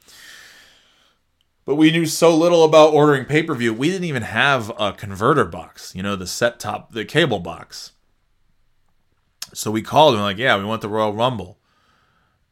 But 1.65 1.77
we 1.77 1.93
knew 1.93 2.07
so 2.07 2.35
little 2.35 2.65
about 2.65 2.93
ordering 2.93 3.25
pay 3.25 3.43
per 3.43 3.55
view. 3.55 3.73
We 3.73 3.89
didn't 3.89 4.05
even 4.05 4.23
have 4.23 4.73
a 4.81 4.93
converter 4.93 5.45
box, 5.45 5.95
you 5.95 6.03
know, 6.03 6.17
the 6.17 6.27
set 6.27 6.59
top, 6.59 6.93
the 6.93 7.05
cable 7.05 7.39
box. 7.39 7.93
So 9.55 9.71
we 9.71 9.83
called 9.83 10.15
and 10.15 10.23
like, 10.23 10.39
yeah, 10.39 10.57
we 10.57 10.65
want 10.65 10.83
the 10.83 10.89
Royal 10.89 11.13
Rumble. 11.13 11.59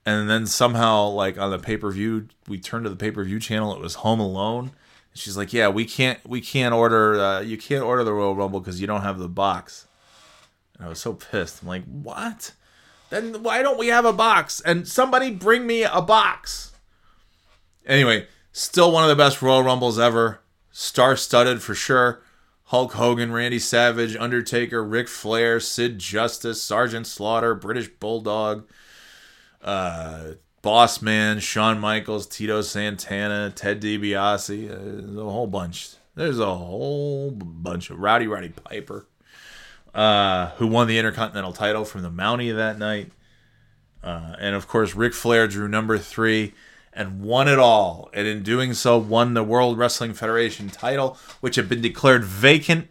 And 0.07 0.31
then 0.31 0.47
somehow, 0.47 1.09
like 1.09 1.39
on 1.39 1.51
the 1.51 1.59
pay 1.59 1.77
per 1.77 1.91
view, 1.91 2.29
we 2.49 2.59
turned 2.59 2.85
to 2.85 2.91
the 2.91 2.97
pay 2.97 3.11
per 3.11 3.23
view 3.25 3.39
channel. 3.39 3.75
It 3.75 3.81
was 3.81 3.97
Home 3.97 4.21
Alone. 4.21 4.73
She's 5.13 5.37
like, 5.37 5.53
yeah, 5.53 5.69
we 5.69 5.85
can't, 5.85 6.19
we 6.27 6.41
can't 6.41 6.73
order, 6.73 7.21
uh, 7.21 7.41
you 7.41 7.59
can't 7.59 7.83
order 7.83 8.05
the 8.05 8.13
Royal 8.13 8.37
Rumble 8.37 8.61
because 8.61 8.81
you 8.81 8.87
don't 8.87 9.03
have 9.03 9.19
the 9.19 9.29
box. 9.29 9.87
And 10.77 10.87
I 10.87 10.89
was 10.89 11.01
so 11.01 11.15
pissed. 11.15 11.63
I'm 11.63 11.69
like, 11.69 11.85
what? 11.85 12.53
Then 13.11 13.43
why 13.43 13.61
don't 13.63 13.79
we 13.79 13.89
have 13.89 14.05
a 14.05 14.13
box? 14.13 14.61
And 14.61 14.87
somebody 14.87 15.33
bring 15.33 15.67
me 15.67 15.83
a 15.83 16.01
box. 16.01 16.73
Anyway, 17.85 18.29
Still 18.53 18.91
one 18.91 19.05
of 19.05 19.09
the 19.09 19.17
best 19.17 19.43
Royal 19.43 19.63
Rumbles 19.63 19.99
ever. 19.99 20.41
Star 20.73 21.17
studded 21.17 21.63
for 21.63 21.75
sure. 21.75 22.23
Hulk 22.65 22.95
Hogan, 22.95 23.33
Randy 23.33 23.59
Savage, 23.59 24.17
Undertaker, 24.17 24.85
Ric 24.85 25.09
Flair, 25.09 25.61
Sid 25.61 25.99
Justice, 25.99 26.63
Sergeant 26.63 27.07
Slaughter, 27.07 27.55
British 27.55 27.89
Bulldog, 27.89 28.69
uh, 29.63 30.33
Boss 30.63 31.01
Man, 31.01 31.41
Shawn 31.41 31.79
Michaels, 31.79 32.27
Tito 32.27 32.61
Santana, 32.61 33.51
Ted 33.55 33.81
DiBiase. 33.81 34.71
Uh, 34.71 35.21
a 35.21 35.31
whole 35.31 35.47
bunch. 35.47 35.95
There's 36.15 36.39
a 36.39 36.55
whole 36.55 37.31
bunch 37.31 37.91
of 37.91 37.99
Rowdy 37.99 38.27
Roddy 38.27 38.51
Piper, 38.51 39.07
uh, 39.95 40.51
who 40.57 40.67
won 40.67 40.87
the 40.87 40.99
Intercontinental 40.99 41.53
title 41.53 41.85
from 41.85 42.03
the 42.03 42.11
Mountie 42.11 42.55
that 42.55 42.79
night. 42.79 43.13
Uh, 44.03 44.35
and 44.39 44.55
of 44.55 44.67
course, 44.67 44.95
Ric 44.95 45.15
Flair 45.15 45.47
drew 45.47 45.69
number 45.69 45.99
three 45.99 46.55
and 46.93 47.23
won 47.23 47.49
it 47.49 47.59
all. 47.59 48.11
And 48.13 48.27
in 48.27 48.43
doing 48.43 48.75
so, 48.75 48.99
won 48.99 49.35
the 49.35 49.45
World 49.45 49.79
Wrestling 49.79 50.15
Federation 50.15 50.69
title, 50.69 51.17
which 51.41 51.57
had 51.57 51.69
been 51.69 51.81
declared 51.81 52.25
vacant 52.25 52.89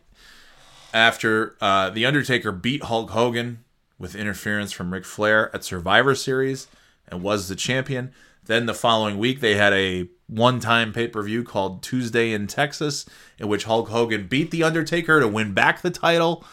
after 0.93 1.55
uh, 1.61 1.89
The 1.89 2.05
Undertaker 2.05 2.51
beat 2.51 2.83
Hulk 2.83 3.11
Hogan 3.11 3.63
with 3.99 4.15
interference 4.15 4.71
from 4.71 4.91
Ric 4.91 5.05
Flair 5.05 5.53
at 5.53 5.63
Survivor 5.63 6.15
Series 6.15 6.67
and 7.07 7.21
was 7.21 7.47
the 7.47 7.55
champion. 7.55 8.11
Then 8.45 8.65
the 8.65 8.73
following 8.73 9.19
week, 9.19 9.41
they 9.41 9.55
had 9.55 9.73
a 9.73 10.09
one 10.27 10.59
time 10.59 10.93
pay 10.93 11.07
per 11.07 11.21
view 11.21 11.43
called 11.43 11.83
Tuesday 11.83 12.31
in 12.31 12.47
Texas, 12.47 13.05
in 13.37 13.47
which 13.47 13.65
Hulk 13.65 13.89
Hogan 13.89 14.27
beat 14.27 14.49
The 14.49 14.63
Undertaker 14.63 15.19
to 15.19 15.27
win 15.27 15.53
back 15.53 15.81
the 15.81 15.91
title 15.91 16.43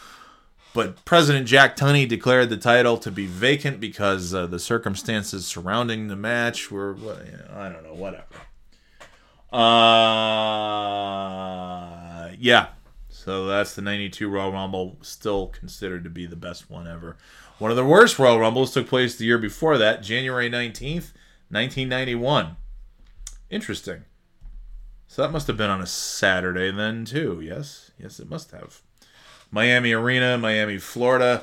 but 0.77 1.03
President 1.05 1.47
Jack 1.47 1.75
Tunney 1.75 2.07
declared 2.07 2.49
the 2.51 2.57
title 2.57 2.97
to 2.97 3.09
be 3.09 3.25
vacant 3.25 3.79
because 3.79 4.31
uh, 4.31 4.45
the 4.45 4.59
circumstances 4.59 5.47
surrounding 5.47 6.07
the 6.07 6.15
match 6.15 6.69
were, 6.69 6.93
well, 6.93 7.19
you 7.25 7.31
know, 7.31 7.47
I 7.55 7.69
don't 7.69 7.83
know, 7.83 7.95
whatever. 7.95 8.25
Uh, 9.51 9.57
yeah. 12.37 12.67
So 13.27 13.45
that's 13.45 13.75
the 13.75 13.81
92 13.81 14.29
Royal 14.29 14.53
Rumble, 14.53 14.99
still 15.01 15.47
considered 15.47 16.05
to 16.05 16.09
be 16.09 16.25
the 16.25 16.37
best 16.37 16.69
one 16.69 16.87
ever. 16.87 17.17
One 17.59 17.71
of 17.71 17.75
the 17.75 17.83
worst 17.83 18.17
Royal 18.17 18.39
Rumbles 18.39 18.73
took 18.73 18.87
place 18.87 19.17
the 19.17 19.25
year 19.25 19.37
before 19.37 19.77
that, 19.77 20.01
January 20.01 20.49
19th, 20.49 21.11
1991. 21.49 22.55
Interesting. 23.49 24.05
So 25.07 25.21
that 25.21 25.33
must 25.33 25.47
have 25.47 25.57
been 25.57 25.69
on 25.69 25.81
a 25.81 25.85
Saturday 25.85 26.71
then, 26.71 27.03
too. 27.03 27.41
Yes? 27.43 27.91
Yes, 27.99 28.21
it 28.21 28.29
must 28.29 28.51
have. 28.51 28.81
Miami 29.51 29.91
Arena, 29.91 30.37
Miami, 30.37 30.77
Florida. 30.77 31.41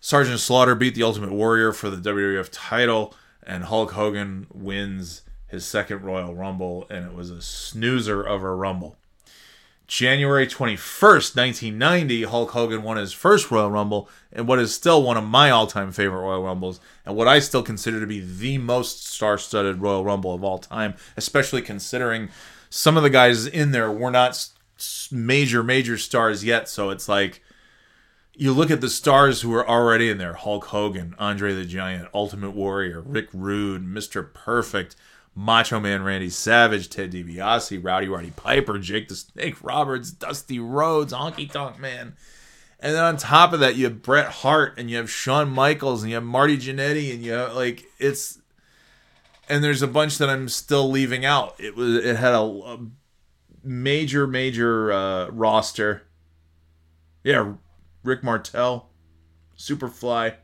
Sergeant 0.00 0.40
Slaughter 0.40 0.74
beat 0.74 0.94
the 0.94 1.02
Ultimate 1.02 1.32
Warrior 1.32 1.72
for 1.72 1.90
the 1.90 1.98
WWF 1.98 2.48
title, 2.50 3.14
and 3.42 3.64
Hulk 3.64 3.90
Hogan 3.90 4.46
wins 4.50 5.20
his 5.48 5.66
second 5.66 6.00
Royal 6.00 6.34
Rumble, 6.34 6.86
and 6.88 7.04
it 7.04 7.12
was 7.12 7.30
a 7.30 7.42
snoozer 7.42 8.22
of 8.22 8.42
a 8.42 8.54
Rumble. 8.54 8.96
January 9.90 10.46
21st, 10.46 11.34
1990, 11.34 12.22
Hulk 12.22 12.52
Hogan 12.52 12.84
won 12.84 12.96
his 12.96 13.12
first 13.12 13.50
Royal 13.50 13.72
Rumble, 13.72 14.08
and 14.32 14.46
what 14.46 14.60
is 14.60 14.72
still 14.72 15.02
one 15.02 15.16
of 15.16 15.24
my 15.24 15.50
all 15.50 15.66
time 15.66 15.90
favorite 15.90 16.20
Royal 16.20 16.44
Rumbles, 16.44 16.78
and 17.04 17.16
what 17.16 17.26
I 17.26 17.40
still 17.40 17.64
consider 17.64 17.98
to 17.98 18.06
be 18.06 18.20
the 18.20 18.58
most 18.58 19.04
star 19.04 19.36
studded 19.36 19.82
Royal 19.82 20.04
Rumble 20.04 20.32
of 20.32 20.44
all 20.44 20.58
time, 20.58 20.94
especially 21.16 21.60
considering 21.60 22.28
some 22.70 22.96
of 22.96 23.02
the 23.02 23.10
guys 23.10 23.48
in 23.48 23.72
there 23.72 23.90
were 23.90 24.12
not 24.12 24.48
major 25.10 25.64
major 25.64 25.98
stars 25.98 26.42
yet 26.44 26.66
so 26.68 26.88
it's 26.88 27.06
like 27.06 27.42
you 28.32 28.52
look 28.52 28.70
at 28.70 28.80
the 28.80 28.88
stars 28.88 29.42
who 29.42 29.52
are 29.52 29.68
already 29.68 30.08
in 30.08 30.18
there 30.18 30.34
Hulk 30.34 30.66
Hogan, 30.66 31.16
Andre 31.18 31.52
the 31.52 31.64
Giant, 31.64 32.08
Ultimate 32.14 32.52
Warrior, 32.52 33.00
Rick 33.00 33.28
Rude, 33.34 33.84
Mr. 33.84 34.32
Perfect, 34.32 34.94
Macho 35.34 35.80
Man 35.80 36.02
Randy 36.02 36.30
Savage, 36.30 36.88
Ted 36.88 37.12
DiBiase, 37.12 37.82
Rowdy 37.82 38.08
Roddy 38.08 38.32
Piper, 38.32 38.78
Jake 38.78 39.08
the 39.08 39.14
Snake 39.14 39.62
Roberts, 39.62 40.10
Dusty 40.10 40.58
Rhodes, 40.58 41.12
Honky 41.12 41.50
Tonk 41.50 41.78
Man. 41.78 42.14
And 42.80 42.94
then 42.94 43.04
on 43.04 43.16
top 43.16 43.52
of 43.52 43.60
that, 43.60 43.76
you 43.76 43.84
have 43.84 44.02
Bret 44.02 44.28
Hart 44.28 44.74
and 44.78 44.90
you 44.90 44.96
have 44.96 45.10
Shawn 45.10 45.50
Michaels 45.50 46.02
and 46.02 46.10
you 46.10 46.16
have 46.16 46.24
Marty 46.24 46.56
Jannetty 46.56 47.12
and 47.12 47.22
you 47.22 47.32
have 47.32 47.54
like 47.54 47.84
it's 47.98 48.40
and 49.48 49.62
there's 49.62 49.82
a 49.82 49.88
bunch 49.88 50.18
that 50.18 50.30
I'm 50.30 50.48
still 50.48 50.88
leaving 50.88 51.24
out. 51.24 51.54
It 51.58 51.76
was 51.76 51.96
it 51.96 52.16
had 52.16 52.34
a, 52.34 52.40
a 52.40 52.78
major, 53.62 54.26
major 54.26 54.92
uh, 54.92 55.28
roster. 55.28 56.06
Yeah, 57.22 57.54
Rick 58.02 58.22
Martel, 58.22 58.88
Superfly. 59.58 60.36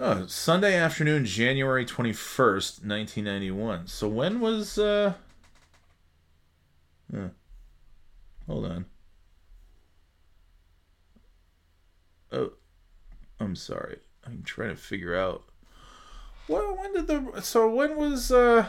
Oh, 0.00 0.26
Sunday 0.26 0.74
afternoon, 0.74 1.24
January 1.24 1.86
21st, 1.86 2.84
1991. 2.84 3.86
So 3.86 4.08
when 4.08 4.40
was 4.40 4.76
uh 4.76 5.14
huh. 7.14 7.28
Hold 8.48 8.64
on. 8.66 8.86
Oh, 12.32 12.52
I'm 13.38 13.54
sorry. 13.54 13.98
I'm 14.26 14.42
trying 14.42 14.70
to 14.70 14.76
figure 14.76 15.16
out. 15.16 15.44
Well, 16.48 16.76
when 16.76 16.92
did 16.92 17.06
the 17.06 17.40
so 17.40 17.68
when 17.72 17.96
was 17.96 18.32
uh 18.32 18.66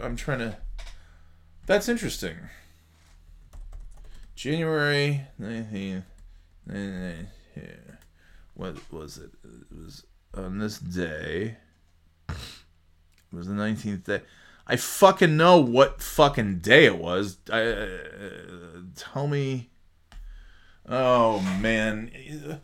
I'm 0.00 0.14
trying 0.14 0.38
to 0.38 0.56
That's 1.66 1.88
interesting. 1.88 2.36
January 4.36 5.22
19th. 5.40 6.04
What 8.62 8.92
was 8.92 9.18
it? 9.18 9.32
It 9.42 9.76
was 9.76 10.04
on 10.34 10.60
this 10.60 10.78
day. 10.78 11.56
It 12.28 12.36
was 13.32 13.48
the 13.48 13.54
19th 13.54 14.04
day. 14.04 14.20
I 14.68 14.76
fucking 14.76 15.36
know 15.36 15.58
what 15.58 16.00
fucking 16.00 16.60
day 16.60 16.84
it 16.84 16.96
was. 16.96 17.38
I, 17.50 17.60
uh, 17.60 17.88
tell 18.94 19.26
me. 19.26 19.70
Oh 20.88 21.40
man, 21.60 22.60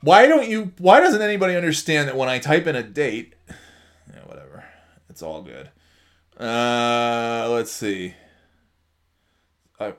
why 0.00 0.28
don't 0.28 0.48
you? 0.48 0.74
Why 0.78 1.00
doesn't 1.00 1.20
anybody 1.20 1.56
understand 1.56 2.06
that 2.06 2.16
when 2.16 2.28
I 2.28 2.38
type 2.38 2.68
in 2.68 2.76
a 2.76 2.82
date, 2.84 3.34
yeah, 3.48 4.20
whatever, 4.26 4.62
it's 5.10 5.22
all 5.22 5.42
good. 5.42 5.70
Uh, 6.38 7.48
let's 7.50 7.72
see. 7.72 8.14
I, 9.80 9.94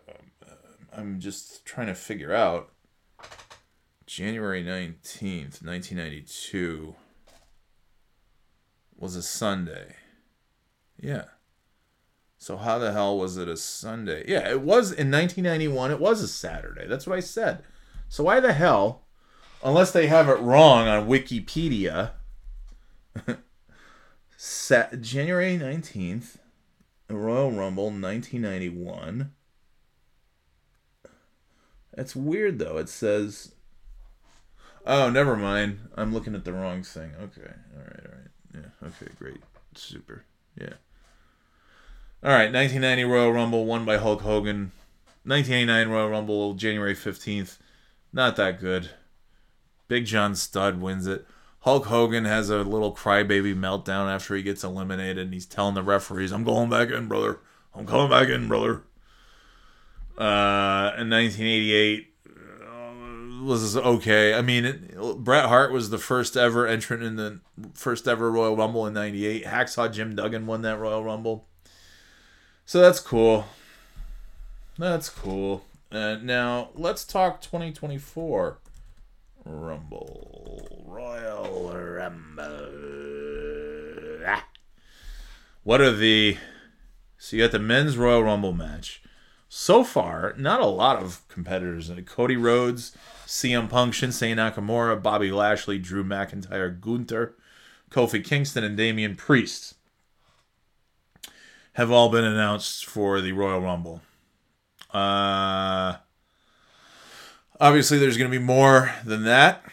I'm 0.95 1.19
just 1.19 1.65
trying 1.65 1.87
to 1.87 1.95
figure 1.95 2.33
out. 2.33 2.72
January 4.13 4.63
19th, 4.63 5.65
1992 5.65 6.93
was 8.95 9.15
a 9.15 9.23
Sunday. 9.23 9.95
Yeah. 11.01 11.23
So 12.37 12.57
how 12.57 12.77
the 12.77 12.91
hell 12.91 13.17
was 13.17 13.37
it 13.37 13.47
a 13.47 13.57
Sunday? 13.57 14.23
Yeah, 14.27 14.47
it 14.47 14.61
was 14.61 14.91
in 14.91 15.09
1991. 15.09 15.89
It 15.89 15.99
was 15.99 16.21
a 16.21 16.27
Saturday. 16.27 16.85
That's 16.85 17.07
what 17.07 17.17
I 17.17 17.21
said. 17.21 17.63
So 18.07 18.25
why 18.25 18.39
the 18.39 18.53
hell, 18.53 19.07
unless 19.63 19.89
they 19.89 20.05
have 20.05 20.29
it 20.29 20.39
wrong 20.39 20.87
on 20.87 21.07
Wikipedia, 21.07 22.11
Sa- 24.37 24.95
January 25.01 25.57
19th, 25.57 26.35
Royal 27.09 27.51
Rumble 27.51 27.85
1991. 27.85 29.31
That's 31.95 32.15
weird 32.15 32.59
though. 32.59 32.77
It 32.77 32.89
says 32.89 33.53
Oh, 34.85 35.09
never 35.09 35.35
mind. 35.35 35.79
I'm 35.95 36.13
looking 36.13 36.35
at 36.35 36.43
the 36.43 36.53
wrong 36.53 36.83
thing. 36.83 37.11
Okay. 37.21 37.51
All 37.75 37.81
right. 37.81 38.05
All 38.05 38.17
right. 38.17 38.29
Yeah. 38.53 38.87
Okay. 38.87 39.11
Great. 39.17 39.41
Super. 39.75 40.25
Yeah. 40.59 40.73
All 42.23 42.31
right. 42.31 42.51
1990 42.51 43.03
Royal 43.05 43.31
Rumble 43.31 43.65
won 43.65 43.85
by 43.85 43.97
Hulk 43.97 44.21
Hogan. 44.21 44.71
1989 45.25 45.89
Royal 45.89 46.09
Rumble 46.09 46.53
January 46.53 46.95
15th. 46.95 47.57
Not 48.11 48.35
that 48.35 48.59
good. 48.59 48.89
Big 49.87 50.05
John 50.05 50.35
Studd 50.35 50.81
wins 50.81 51.07
it. 51.07 51.25
Hulk 51.61 51.85
Hogan 51.85 52.25
has 52.25 52.49
a 52.49 52.57
little 52.57 52.93
crybaby 52.93 53.55
meltdown 53.55 54.13
after 54.13 54.35
he 54.35 54.43
gets 54.43 54.65
eliminated, 54.65 55.17
and 55.17 55.33
he's 55.33 55.45
telling 55.45 55.75
the 55.75 55.83
referees, 55.83 56.33
"I'm 56.33 56.43
going 56.43 56.69
back 56.69 56.89
in, 56.89 57.07
brother. 57.07 57.39
I'm 57.73 57.85
coming 57.85 58.09
back 58.09 58.27
in, 58.27 58.49
brother." 58.49 58.83
Uh, 60.17 60.91
in 60.97 61.09
1988, 61.09 62.12
was 63.43 63.77
okay. 63.77 64.33
I 64.33 64.41
mean, 64.41 64.65
it, 64.65 64.97
Bret 65.17 65.45
Hart 65.45 65.71
was 65.71 65.89
the 65.89 65.97
first 65.97 66.35
ever 66.35 66.67
entrant 66.67 67.03
in 67.03 67.15
the 67.15 67.39
first 67.73 68.07
ever 68.07 68.31
Royal 68.31 68.55
Rumble 68.55 68.87
in 68.87 68.93
'98. 68.93 69.45
Hacksaw 69.45 69.91
Jim 69.91 70.15
Duggan 70.15 70.45
won 70.45 70.61
that 70.61 70.79
Royal 70.79 71.03
Rumble, 71.03 71.47
so 72.65 72.79
that's 72.79 72.99
cool. 72.99 73.45
That's 74.77 75.09
cool. 75.09 75.65
Uh, 75.91 76.17
now 76.21 76.69
let's 76.73 77.05
talk 77.05 77.41
2024 77.41 78.57
Rumble 79.45 80.83
Royal 80.87 81.71
Rumble. 81.71 82.69
Ah. 84.25 84.47
What 85.63 85.81
are 85.81 85.91
the? 85.91 86.37
So 87.17 87.37
you 87.37 87.43
got 87.43 87.51
the 87.51 87.59
men's 87.59 87.97
Royal 87.97 88.23
Rumble 88.23 88.53
match. 88.53 89.01
So 89.55 89.83
far, 89.83 90.33
not 90.35 90.61
a 90.61 90.65
lot 90.65 91.01
of 91.01 91.21
competitors. 91.27 91.91
Cody 92.07 92.35
Rhodes 92.35 92.97
CM 93.25 93.69
Punk, 93.69 93.93
Shinsuke 93.93 94.35
Nakamura, 94.35 95.01
Bobby 95.01 95.31
Lashley, 95.31 95.79
Drew 95.79 96.03
McIntyre, 96.03 96.79
Gunther, 96.79 97.35
Kofi 97.89 98.23
Kingston, 98.23 98.63
and 98.63 98.77
Damian 98.77 99.15
Priest 99.15 99.75
have 101.73 101.91
all 101.91 102.09
been 102.09 102.23
announced 102.23 102.85
for 102.85 103.21
the 103.21 103.31
Royal 103.31 103.59
Rumble. 103.59 104.01
Uh, 104.93 105.95
obviously, 107.59 107.97
there's 107.97 108.17
going 108.17 108.31
to 108.31 108.37
be 108.37 108.43
more 108.43 108.93
than 109.03 109.23
that. 109.23 109.63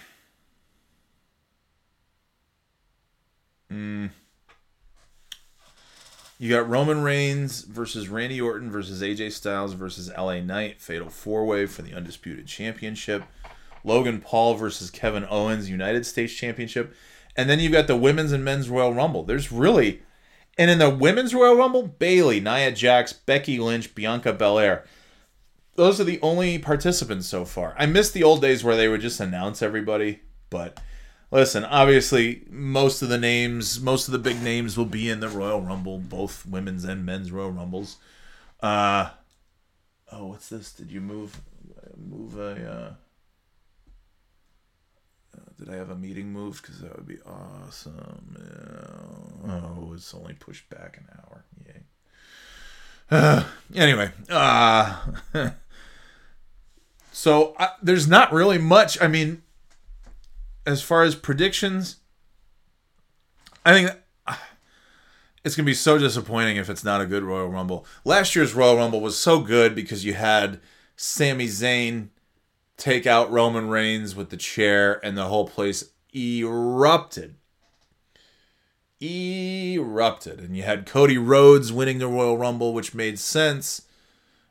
Mm. 3.71 4.11
You 6.39 6.49
got 6.49 6.69
Roman 6.69 7.03
Reigns 7.03 7.63
versus 7.63 8.09
Randy 8.09 8.41
Orton 8.41 8.71
versus 8.71 9.03
AJ 9.03 9.33
Styles 9.33 9.75
versus 9.75 10.11
LA 10.17 10.41
Knight, 10.41 10.81
fatal 10.81 11.11
four 11.11 11.45
way 11.45 11.67
for 11.67 11.83
the 11.83 11.95
Undisputed 11.95 12.47
Championship. 12.47 13.25
Logan 13.85 14.21
Paul 14.21 14.55
versus 14.55 14.91
Kevin 14.91 15.27
Owens 15.29 15.71
United 15.71 16.07
States 16.07 16.33
Championship. 16.33 16.95
And 17.37 17.49
then 17.49 17.61
you've 17.61 17.73
got 17.73 17.87
the 17.87 17.97
women's 17.97 18.33
and 18.33 18.45
men's 18.45 18.69
Royal 18.69 18.93
Rumble. 18.93 19.23
There's 19.23 19.53
really 19.53 20.03
and 20.59 20.71
in 20.71 20.79
the 20.79 20.91
women's 20.91 21.35
Royal 21.35 21.57
Rumble, 21.57 21.87
Bayley, 21.87 22.41
Nia 22.41 22.73
Jax, 22.73 23.13
Becky 23.13 23.59
Lynch, 23.59 23.95
Bianca 23.95 24.33
Belair. 24.33 24.85
Those 25.77 26.01
are 26.01 26.05
the 26.05 26.21
only 26.21 26.59
participants 26.59 27.27
so 27.29 27.45
far. 27.45 27.75
I 27.79 27.87
miss 27.87 28.11
the 28.11 28.25
old 28.25 28.43
days 28.43 28.63
where 28.63 28.77
they 28.77 28.89
would 28.89 29.01
just 29.01 29.21
announce 29.21 29.63
everybody, 29.63 30.21
but 30.51 30.79
listen, 31.31 31.65
obviously 31.65 32.43
most 32.51 33.01
of 33.01 33.09
the 33.09 33.17
names, 33.17 33.81
most 33.81 34.09
of 34.09 34.13
the 34.13 34.19
big 34.19 34.43
names 34.43 34.77
will 34.77 34.85
be 34.85 35.09
in 35.09 35.21
the 35.21 35.29
Royal 35.29 35.63
Rumble, 35.63 35.99
both 35.99 36.45
women's 36.45 36.85
and 36.85 37.07
men's 37.07 37.33
Royal 37.33 37.53
Rumbles. 37.53 37.97
Uh 38.63 39.11
oh, 40.13 40.27
what's 40.27 40.51
this? 40.51 40.73
Did 40.73 40.91
you 40.91 41.01
move 41.01 41.41
move 41.97 42.39
a 42.39 42.71
uh 42.71 42.93
did 45.61 45.69
I 45.69 45.77
have 45.77 45.91
a 45.91 45.97
meeting 45.97 46.33
moved? 46.33 46.63
Because 46.63 46.81
that 46.81 46.97
would 46.97 47.07
be 47.07 47.19
awesome. 47.27 48.37
Yeah. 48.39 49.53
Oh, 49.53 49.93
it's 49.95 50.15
only 50.15 50.35
pushed 50.35 50.69
back 50.71 50.97
an 50.97 51.07
hour. 51.19 51.45
Yay. 51.67 51.83
Uh, 53.11 53.45
anyway, 53.75 54.11
uh, 54.31 54.97
so 57.13 57.55
uh, 57.59 57.69
there's 57.83 58.09
not 58.09 58.33
really 58.33 58.59
much. 58.59 59.01
I 59.03 59.07
mean, 59.07 59.43
as 60.65 60.81
far 60.81 61.03
as 61.03 61.15
predictions, 61.15 61.97
I 63.67 63.75
think 63.75 63.91
it's 65.45 65.55
going 65.57 65.65
to 65.65 65.71
be 65.71 65.75
so 65.75 65.99
disappointing 65.99 66.57
if 66.57 66.71
it's 66.71 66.85
not 66.85 67.03
a 67.03 67.07
good 67.07 67.23
Royal 67.23 67.49
Rumble. 67.49 67.85
Last 68.05 68.35
year's 68.35 68.55
Royal 68.55 68.77
Rumble 68.77 69.03
was 69.03 69.19
so 69.19 69.41
good 69.41 69.75
because 69.75 70.07
you 70.07 70.15
had 70.15 70.59
Sami 70.97 71.49
Zayn 71.49 72.09
take 72.81 73.07
out 73.07 73.31
Roman 73.31 73.69
Reigns 73.69 74.17
with 74.17 74.31
the 74.31 74.37
chair, 74.37 75.05
and 75.05 75.17
the 75.17 75.27
whole 75.27 75.47
place 75.47 75.91
erupted. 76.15 77.37
Erupted. 79.01 80.41
And 80.41 80.57
you 80.57 80.63
had 80.63 80.87
Cody 80.87 81.19
Rhodes 81.19 81.73
winning 81.73 81.99
the 81.99 82.09
Royal 82.09 82.37
Rumble, 82.37 82.75
which 82.75 82.95
made 82.95 83.19
sense. 83.19 83.83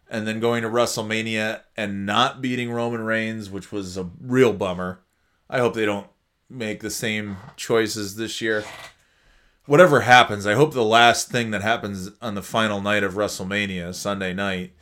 And 0.10 0.26
then 0.26 0.40
going 0.40 0.64
to 0.64 0.70
WrestleMania 0.70 1.62
and 1.78 2.06
not 2.06 2.42
beating 2.42 2.72
Roman 2.72 3.02
Reigns, 3.02 3.50
which 3.50 3.72
was 3.72 3.98
a 3.98 4.10
real 4.20 4.54
bummer. 4.54 5.02
I 5.50 5.60
hope 5.60 5.74
they 5.74 5.86
don't 5.86 6.08
make 6.50 6.82
the 6.82 6.90
same 6.90 7.38
choices 7.56 8.16
this 8.16 8.42
year. 8.42 8.64
Whatever 9.66 10.02
happens, 10.02 10.48
I 10.48 10.56
hope 10.56 10.74
the 10.74 10.84
last 10.84 11.30
thing 11.30 11.52
that 11.52 11.62
happens 11.62 12.10
on 12.24 12.34
the 12.34 12.42
final 12.42 12.82
night 12.82 13.04
of 13.04 13.14
WrestleMania, 13.14 13.94
Sunday 13.94 14.34
night, 14.34 14.74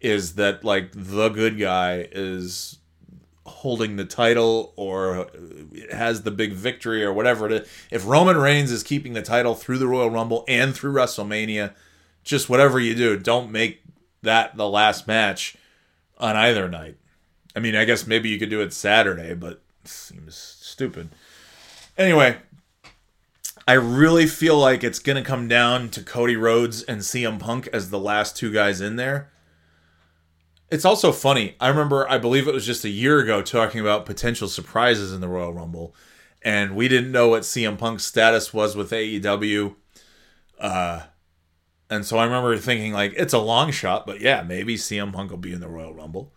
is 0.00 0.34
that 0.34 0.64
like 0.64 0.90
the 0.92 1.28
good 1.28 1.58
guy 1.58 2.08
is 2.12 2.78
holding 3.46 3.96
the 3.96 4.04
title 4.04 4.72
or 4.76 5.28
has 5.92 6.22
the 6.22 6.30
big 6.30 6.52
victory 6.52 7.02
or 7.04 7.12
whatever 7.12 7.46
it 7.46 7.52
is. 7.52 7.68
If 7.90 8.06
Roman 8.06 8.36
Reigns 8.36 8.70
is 8.70 8.82
keeping 8.82 9.12
the 9.12 9.22
title 9.22 9.54
through 9.54 9.78
the 9.78 9.86
Royal 9.86 10.10
Rumble 10.10 10.44
and 10.48 10.74
through 10.74 10.92
WrestleMania, 10.92 11.74
just 12.24 12.48
whatever 12.48 12.80
you 12.80 12.94
do, 12.94 13.16
don't 13.16 13.50
make 13.50 13.82
that 14.22 14.56
the 14.56 14.68
last 14.68 15.06
match 15.06 15.56
on 16.18 16.36
either 16.36 16.68
night. 16.68 16.96
I 17.54 17.60
mean, 17.60 17.76
I 17.76 17.84
guess 17.84 18.06
maybe 18.06 18.28
you 18.28 18.38
could 18.38 18.50
do 18.50 18.60
it 18.60 18.72
Saturday, 18.72 19.34
but 19.34 19.62
it 19.84 19.88
seems 19.88 20.36
stupid. 20.36 21.08
Anyway, 21.96 22.36
I 23.66 23.72
really 23.74 24.26
feel 24.26 24.58
like 24.58 24.84
it's 24.84 24.98
going 24.98 25.16
to 25.16 25.28
come 25.28 25.48
down 25.48 25.88
to 25.90 26.02
Cody 26.02 26.36
Rhodes 26.36 26.82
and 26.82 27.00
CM 27.00 27.38
Punk 27.38 27.68
as 27.72 27.90
the 27.90 27.98
last 27.98 28.36
two 28.36 28.52
guys 28.52 28.80
in 28.80 28.96
there 28.96 29.30
It's 30.68 30.84
also 30.84 31.12
funny. 31.12 31.54
I 31.60 31.68
remember, 31.68 32.08
I 32.10 32.18
believe 32.18 32.48
it 32.48 32.54
was 32.54 32.66
just 32.66 32.84
a 32.84 32.88
year 32.88 33.20
ago, 33.20 33.40
talking 33.40 33.80
about 33.80 34.06
potential 34.06 34.48
surprises 34.48 35.12
in 35.12 35.20
the 35.20 35.28
Royal 35.28 35.52
Rumble, 35.52 35.94
and 36.42 36.74
we 36.74 36.88
didn't 36.88 37.12
know 37.12 37.28
what 37.28 37.42
CM 37.42 37.78
Punk's 37.78 38.04
status 38.04 38.52
was 38.52 38.74
with 38.74 38.90
AEW. 38.90 39.76
Uh, 40.58 41.02
and 41.88 42.04
so 42.04 42.18
I 42.18 42.24
remember 42.24 42.56
thinking, 42.56 42.92
like, 42.92 43.14
it's 43.16 43.32
a 43.32 43.38
long 43.38 43.70
shot, 43.70 44.06
but 44.06 44.20
yeah, 44.20 44.42
maybe 44.42 44.76
CM 44.76 45.12
Punk 45.12 45.30
will 45.30 45.38
be 45.38 45.52
in 45.52 45.60
the 45.60 45.68
Royal 45.68 45.94
Rumble. 45.94 46.32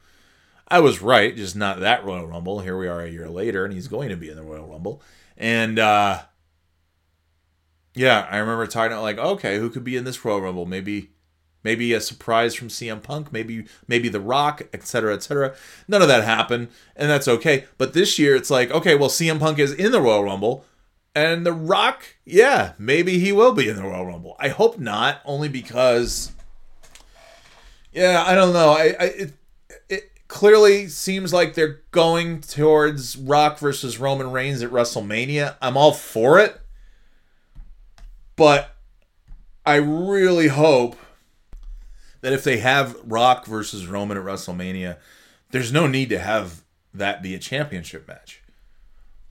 I 0.68 0.80
was 0.80 1.02
right, 1.02 1.36
just 1.36 1.56
not 1.56 1.80
that 1.80 2.06
Royal 2.06 2.28
Rumble. 2.28 2.60
Here 2.60 2.78
we 2.78 2.88
are 2.88 3.02
a 3.02 3.10
year 3.10 3.28
later, 3.30 3.66
and 3.66 3.74
he's 3.74 3.88
going 3.88 4.10
to 4.10 4.16
be 4.16 4.30
in 4.30 4.36
the 4.36 4.44
Royal 4.44 4.68
Rumble. 4.68 5.02
And 5.36 5.80
uh, 5.80 6.22
yeah, 7.96 8.28
I 8.30 8.38
remember 8.38 8.68
talking 8.68 8.92
about 8.92 9.02
like, 9.02 9.18
okay, 9.18 9.58
who 9.58 9.72
could 9.72 9.84
be 9.84 9.98
in 9.98 10.04
this 10.04 10.24
Royal 10.24 10.42
Rumble? 10.42 10.68
Maybe 10.68 11.10
maybe 11.64 11.94
a 11.94 12.02
surprise 12.02 12.56
from 12.56 12.70
CM 12.70 13.02
Punk, 13.02 13.32
maybe 13.32 13.66
maybe 13.88 14.10
The 14.10 14.20
Rock, 14.20 14.62
etc., 14.74 15.14
etc. 15.14 15.56
None 15.88 16.02
of 16.02 16.08
that 16.08 16.24
happened, 16.24 16.70
and 16.96 17.10
that's 17.10 17.28
okay. 17.28 17.66
But 17.78 17.94
this 17.94 18.18
year, 18.20 18.36
it's 18.36 18.50
like, 18.50 18.72
okay, 18.72 18.96
well, 18.96 19.10
CM 19.10 19.40
Punk 19.40 19.60
is 19.60 19.74
in 19.74 19.92
the 19.92 20.02
Royal 20.02 20.24
Rumble, 20.24 20.66
and 21.16 21.46
The 21.46 21.54
Rock, 21.54 22.16
yeah, 22.26 22.74
maybe 22.78 23.20
he 23.20 23.32
will 23.32 23.54
be 23.54 23.68
in 23.68 23.76
the 23.76 23.84
Royal 23.84 24.06
Rumble. 24.06 24.36
I 24.40 24.50
hope 24.50 24.80
not, 24.80 25.22
only 25.26 25.50
because, 25.50 26.32
yeah, 27.92 28.24
I 28.26 28.36
don't 28.36 28.54
know. 28.54 28.72
I, 28.72 28.96
I 29.00 29.04
it, 29.06 29.34
it 29.90 30.12
clearly 30.28 30.88
seems 30.88 31.34
like 31.34 31.56
they're 31.56 31.82
going 31.92 32.42
towards 32.42 33.18
Rock 33.18 33.60
versus 33.60 33.98
Roman 34.00 34.32
Reigns 34.32 34.62
at 34.62 34.72
WrestleMania. 34.72 35.56
I'm 35.62 35.76
all 35.76 35.94
for 35.94 36.40
it, 36.40 36.60
but 38.36 38.76
I 39.66 39.76
really 39.76 40.48
hope 40.48 40.96
that 42.22 42.34
if 42.34 42.44
they 42.44 42.58
have 42.58 42.96
Rock 43.04 43.46
versus 43.46 43.88
Roman 43.88 44.18
at 44.18 44.24
WrestleMania, 44.24 44.98
there's 45.52 45.72
no 45.72 45.88
need 45.88 46.10
to 46.10 46.20
have 46.20 46.64
that 46.94 47.22
be 47.22 47.36
a 47.36 47.40
championship 47.40 48.08
match. 48.08 48.42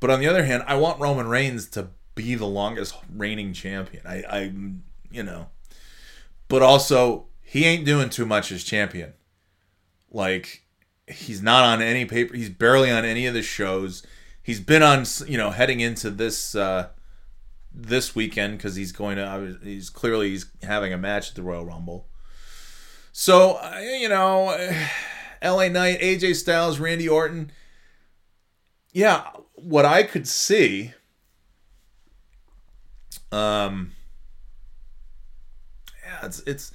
But 0.00 0.10
on 0.10 0.20
the 0.20 0.26
other 0.26 0.44
hand, 0.44 0.62
I 0.66 0.76
want 0.76 1.00
Roman 1.00 1.28
Reigns 1.28 1.68
to 1.70 1.88
be 2.14 2.34
the 2.34 2.46
longest 2.46 2.94
reigning 3.14 3.52
champion. 3.52 4.02
I, 4.06 4.24
I 4.28 4.52
you 5.10 5.22
know, 5.22 5.48
but 6.48 6.62
also 6.62 7.26
he 7.42 7.64
ain't 7.64 7.84
doing 7.84 8.10
too 8.10 8.26
much 8.26 8.52
as 8.52 8.64
champion. 8.64 9.14
Like 10.10 10.64
he's 11.06 11.42
not 11.42 11.64
on 11.64 11.82
any 11.82 12.04
paper. 12.04 12.34
He's 12.34 12.50
barely 12.50 12.90
on 12.90 13.04
any 13.04 13.26
of 13.26 13.34
the 13.34 13.42
shows. 13.42 14.04
He's 14.42 14.60
been 14.60 14.82
on, 14.82 15.04
you 15.26 15.36
know, 15.36 15.50
heading 15.50 15.80
into 15.80 16.10
this 16.10 16.54
uh, 16.54 16.88
this 17.72 18.14
weekend 18.14 18.58
because 18.58 18.76
he's 18.76 18.92
going 18.92 19.16
to. 19.16 19.58
He's 19.62 19.90
clearly 19.90 20.30
he's 20.30 20.46
having 20.62 20.92
a 20.92 20.98
match 20.98 21.30
at 21.30 21.34
the 21.34 21.42
Royal 21.42 21.64
Rumble. 21.64 22.07
So, 23.20 23.54
uh, 23.54 23.80
you 23.80 24.08
know, 24.08 24.56
LA 25.42 25.66
Knight, 25.66 26.00
AJ 26.00 26.36
Styles, 26.36 26.78
Randy 26.78 27.08
Orton. 27.08 27.50
Yeah, 28.92 29.24
what 29.56 29.84
I 29.84 30.04
could 30.04 30.28
see 30.28 30.92
um 33.32 33.90
yeah, 36.04 36.26
it's 36.26 36.38
it's 36.46 36.72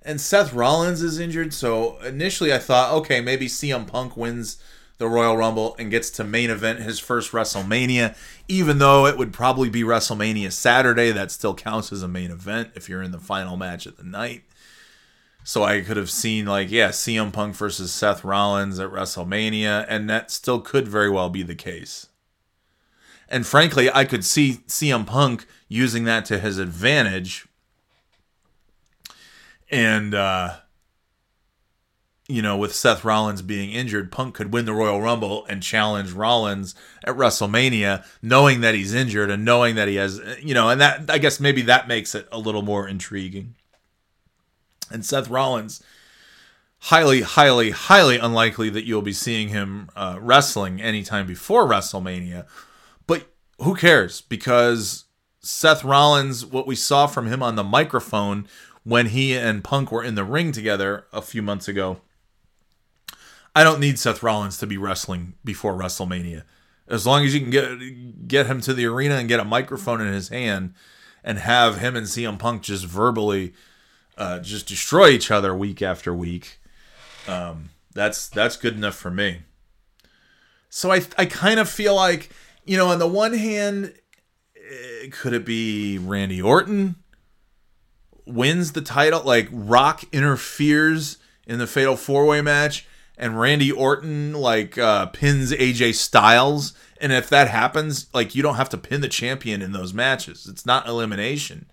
and 0.00 0.18
Seth 0.18 0.54
Rollins 0.54 1.02
is 1.02 1.20
injured, 1.20 1.52
so 1.52 1.98
initially 1.98 2.50
I 2.50 2.58
thought, 2.58 2.94
okay, 2.94 3.20
maybe 3.20 3.46
CM 3.46 3.86
Punk 3.86 4.16
wins 4.16 4.56
the 4.96 5.06
Royal 5.06 5.36
Rumble 5.36 5.76
and 5.78 5.90
gets 5.90 6.08
to 6.12 6.24
main 6.24 6.48
event 6.48 6.80
his 6.80 6.98
first 6.98 7.32
WrestleMania, 7.32 8.16
even 8.48 8.78
though 8.78 9.04
it 9.06 9.18
would 9.18 9.34
probably 9.34 9.68
be 9.68 9.82
WrestleMania 9.82 10.50
Saturday, 10.50 11.10
that 11.10 11.30
still 11.30 11.54
counts 11.54 11.92
as 11.92 12.02
a 12.02 12.08
main 12.08 12.30
event 12.30 12.70
if 12.74 12.88
you're 12.88 13.02
in 13.02 13.12
the 13.12 13.18
final 13.18 13.58
match 13.58 13.84
of 13.84 13.98
the 13.98 14.02
night. 14.02 14.44
So 15.46 15.62
I 15.62 15.82
could 15.82 15.98
have 15.98 16.10
seen 16.10 16.46
like, 16.46 16.70
yeah, 16.70 16.88
CM 16.88 17.30
Punk 17.30 17.54
versus 17.54 17.92
Seth 17.92 18.24
Rollins 18.24 18.80
at 18.80 18.90
WrestleMania, 18.90 19.84
and 19.90 20.08
that 20.08 20.30
still 20.30 20.58
could 20.58 20.88
very 20.88 21.10
well 21.10 21.28
be 21.28 21.42
the 21.42 21.54
case. 21.54 22.06
And 23.28 23.46
frankly, 23.46 23.90
I 23.92 24.06
could 24.06 24.24
see 24.24 24.62
CM 24.66 25.06
Punk 25.06 25.46
using 25.68 26.04
that 26.04 26.24
to 26.26 26.38
his 26.38 26.58
advantage. 26.58 27.46
And 29.70 30.14
uh 30.14 30.56
you 32.26 32.40
know, 32.40 32.56
with 32.56 32.74
Seth 32.74 33.04
Rollins 33.04 33.42
being 33.42 33.70
injured, 33.70 34.10
Punk 34.10 34.34
could 34.34 34.50
win 34.50 34.64
the 34.64 34.72
Royal 34.72 35.02
Rumble 35.02 35.44
and 35.44 35.62
challenge 35.62 36.12
Rollins 36.12 36.74
at 37.04 37.16
WrestleMania, 37.16 38.02
knowing 38.22 38.62
that 38.62 38.74
he's 38.74 38.94
injured 38.94 39.30
and 39.30 39.44
knowing 39.44 39.74
that 39.74 39.88
he 39.88 39.96
has, 39.96 40.22
you 40.40 40.54
know, 40.54 40.70
and 40.70 40.80
that 40.80 41.10
I 41.10 41.18
guess 41.18 41.38
maybe 41.38 41.60
that 41.62 41.86
makes 41.86 42.14
it 42.14 42.26
a 42.32 42.38
little 42.38 42.62
more 42.62 42.88
intriguing 42.88 43.56
and 44.90 45.04
Seth 45.04 45.28
Rollins. 45.28 45.82
Highly, 46.78 47.22
highly, 47.22 47.70
highly 47.70 48.18
unlikely 48.18 48.68
that 48.70 48.84
you'll 48.84 49.02
be 49.02 49.12
seeing 49.12 49.48
him 49.48 49.88
uh, 49.96 50.18
wrestling 50.20 50.82
anytime 50.82 51.26
before 51.26 51.66
WrestleMania. 51.66 52.46
But 53.06 53.26
who 53.58 53.74
cares? 53.74 54.20
Because 54.20 55.04
Seth 55.40 55.82
Rollins, 55.82 56.44
what 56.44 56.66
we 56.66 56.74
saw 56.74 57.06
from 57.06 57.26
him 57.26 57.42
on 57.42 57.56
the 57.56 57.64
microphone 57.64 58.46
when 58.82 59.06
he 59.06 59.34
and 59.34 59.64
Punk 59.64 59.90
were 59.90 60.04
in 60.04 60.14
the 60.14 60.24
ring 60.24 60.52
together 60.52 61.06
a 61.12 61.22
few 61.22 61.40
months 61.42 61.68
ago, 61.68 62.00
I 63.56 63.62
don't 63.62 63.80
need 63.80 63.98
Seth 63.98 64.22
Rollins 64.22 64.58
to 64.58 64.66
be 64.66 64.76
wrestling 64.76 65.34
before 65.44 65.74
WrestleMania. 65.74 66.42
As 66.88 67.06
long 67.06 67.24
as 67.24 67.34
you 67.34 67.40
can 67.40 67.50
get 67.50 68.28
get 68.28 68.46
him 68.46 68.60
to 68.60 68.74
the 68.74 68.84
arena 68.86 69.14
and 69.14 69.28
get 69.28 69.40
a 69.40 69.44
microphone 69.44 70.00
in 70.00 70.12
his 70.12 70.28
hand 70.28 70.74
and 71.22 71.38
have 71.38 71.78
him 71.78 71.96
and 71.96 72.06
CM 72.06 72.38
Punk 72.38 72.62
just 72.62 72.84
verbally 72.84 73.54
uh, 74.16 74.38
just 74.40 74.66
destroy 74.66 75.08
each 75.08 75.30
other 75.30 75.54
week 75.54 75.82
after 75.82 76.14
week. 76.14 76.58
Um, 77.26 77.70
that's 77.92 78.28
that's 78.28 78.56
good 78.56 78.74
enough 78.74 78.94
for 78.94 79.10
me. 79.10 79.42
So 80.68 80.92
I 80.92 81.02
I 81.16 81.26
kind 81.26 81.60
of 81.60 81.68
feel 81.68 81.94
like 81.94 82.30
you 82.64 82.76
know 82.76 82.88
on 82.88 82.98
the 82.98 83.06
one 83.06 83.34
hand, 83.34 83.94
eh, 84.56 85.08
could 85.10 85.32
it 85.32 85.44
be 85.44 85.98
Randy 85.98 86.40
Orton 86.40 86.96
wins 88.26 88.72
the 88.72 88.82
title? 88.82 89.22
Like 89.22 89.48
Rock 89.50 90.04
interferes 90.12 91.18
in 91.46 91.58
the 91.58 91.66
Fatal 91.66 91.96
Four 91.96 92.26
Way 92.26 92.40
match, 92.40 92.86
and 93.16 93.38
Randy 93.38 93.70
Orton 93.72 94.32
like 94.32 94.78
uh, 94.78 95.06
pins 95.06 95.52
AJ 95.52 95.94
Styles. 95.94 96.74
And 97.00 97.12
if 97.12 97.28
that 97.28 97.48
happens, 97.48 98.06
like 98.14 98.34
you 98.34 98.42
don't 98.42 98.54
have 98.54 98.70
to 98.70 98.78
pin 98.78 99.00
the 99.00 99.08
champion 99.08 99.60
in 99.60 99.72
those 99.72 99.92
matches. 99.92 100.46
It's 100.48 100.64
not 100.64 100.86
elimination 100.86 101.66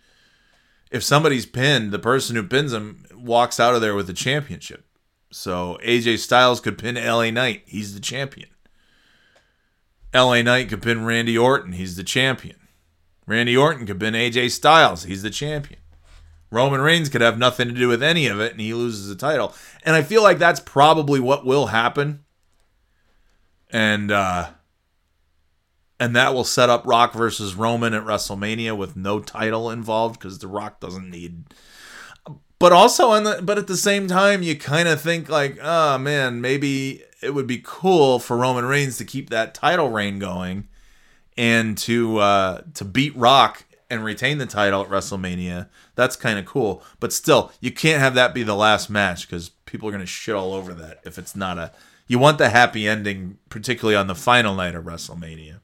if 0.92 1.04
somebody's 1.04 1.46
pinned, 1.46 1.92
the 1.92 2.00
person 2.00 2.36
who 2.36 2.44
pins 2.44 2.72
them 2.72 3.06
walks 3.16 3.60
out 3.60 3.74
of 3.74 3.82
there 3.82 3.96
with 3.96 4.08
the 4.08 4.14
championship. 4.14 4.86
So 5.32 5.80
AJ 5.84 6.20
Styles 6.20 6.60
could 6.60 6.78
pin 6.78 6.96
LA 6.96 7.32
Knight. 7.32 7.64
He's 7.66 7.94
the 7.94 8.02
champion. 8.02 8.50
LA 10.14 10.42
Knight 10.42 10.68
could 10.68 10.82
pin 10.82 11.06
Randy 11.06 11.38
Orton. 11.38 11.72
He's 11.72 11.96
the 11.96 12.04
champion. 12.04 12.58
Randy 13.26 13.56
Orton 13.56 13.88
could 13.88 14.00
pin 14.00 14.14
AJ 14.14 14.52
Styles. 14.52 15.04
He's 15.04 15.24
the 15.24 15.30
champion. 15.30 15.80
Roman 16.52 16.82
Reigns 16.82 17.08
could 17.08 17.22
have 17.22 17.38
nothing 17.38 17.70
to 17.70 17.74
do 17.74 17.88
with 17.88 18.04
any 18.04 18.28
of 18.28 18.42
it 18.42 18.52
and 18.52 18.60
he 18.60 18.74
loses 18.74 19.08
the 19.08 19.16
title. 19.16 19.56
And 19.84 19.96
I 19.96 20.02
feel 20.02 20.22
like 20.22 20.38
that's 20.38 20.60
probably 20.60 21.22
what 21.22 21.46
will 21.46 21.68
happen. 21.68 22.26
And 23.70 24.12
uh 24.12 24.50
and 26.02 26.16
that 26.16 26.34
will 26.34 26.44
set 26.44 26.68
up 26.68 26.88
Rock 26.88 27.14
versus 27.14 27.54
Roman 27.54 27.94
at 27.94 28.04
WrestleMania 28.04 28.76
with 28.76 28.96
no 28.96 29.20
title 29.20 29.70
involved 29.70 30.20
because 30.20 30.40
The 30.40 30.48
Rock 30.48 30.80
doesn't 30.80 31.08
need. 31.08 31.44
But 32.58 32.72
also, 32.72 33.12
on 33.12 33.24
the 33.24 33.40
but 33.44 33.60
at 33.60 33.68
the 33.68 33.78
same 33.78 34.08
time, 34.08 34.42
you 34.42 34.58
kind 34.58 34.88
of 34.88 35.00
think 35.00 35.30
like, 35.30 35.60
oh 35.62 36.00
man, 36.00 36.42
maybe 36.42 37.04
it 37.22 37.36
would 37.36 37.46
be 37.46 37.62
cool 37.64 38.18
for 38.18 38.36
Roman 38.36 38.66
Reigns 38.66 38.98
to 38.98 39.06
keep 39.06 39.30
that 39.30 39.54
title 39.54 39.90
reign 39.90 40.18
going, 40.18 40.68
and 41.38 41.78
to 41.80 42.18
uh, 42.18 42.62
to 42.74 42.84
beat 42.84 43.16
Rock 43.16 43.66
and 43.88 44.04
retain 44.04 44.40
the 44.40 44.48
title 44.48 44.82
at 44.82 44.90
WrestleMania. 44.90 45.70
That's 45.94 46.16
kind 46.16 46.40
of 46.40 46.46
cool. 46.46 46.84
But 47.00 47.14
still, 47.14 47.52
you 47.60 47.72
can't 47.72 48.02
have 48.02 48.16
that 48.16 48.34
be 48.34 48.42
the 48.42 48.56
last 48.56 48.90
match 48.90 49.28
because 49.28 49.50
people 49.50 49.88
are 49.88 49.92
gonna 49.92 50.08
shit 50.08 50.34
all 50.34 50.54
over 50.54 50.74
that 50.74 51.00
if 51.06 51.20
it's 51.20 51.36
not 51.36 51.60
a. 51.60 51.72
You 52.08 52.18
want 52.18 52.40
the 52.40 52.50
happy 52.50 52.88
ending, 52.88 53.38
particularly 53.50 53.96
on 53.96 54.08
the 54.08 54.16
final 54.16 54.56
night 54.56 54.74
of 54.74 54.86
WrestleMania 54.86 55.60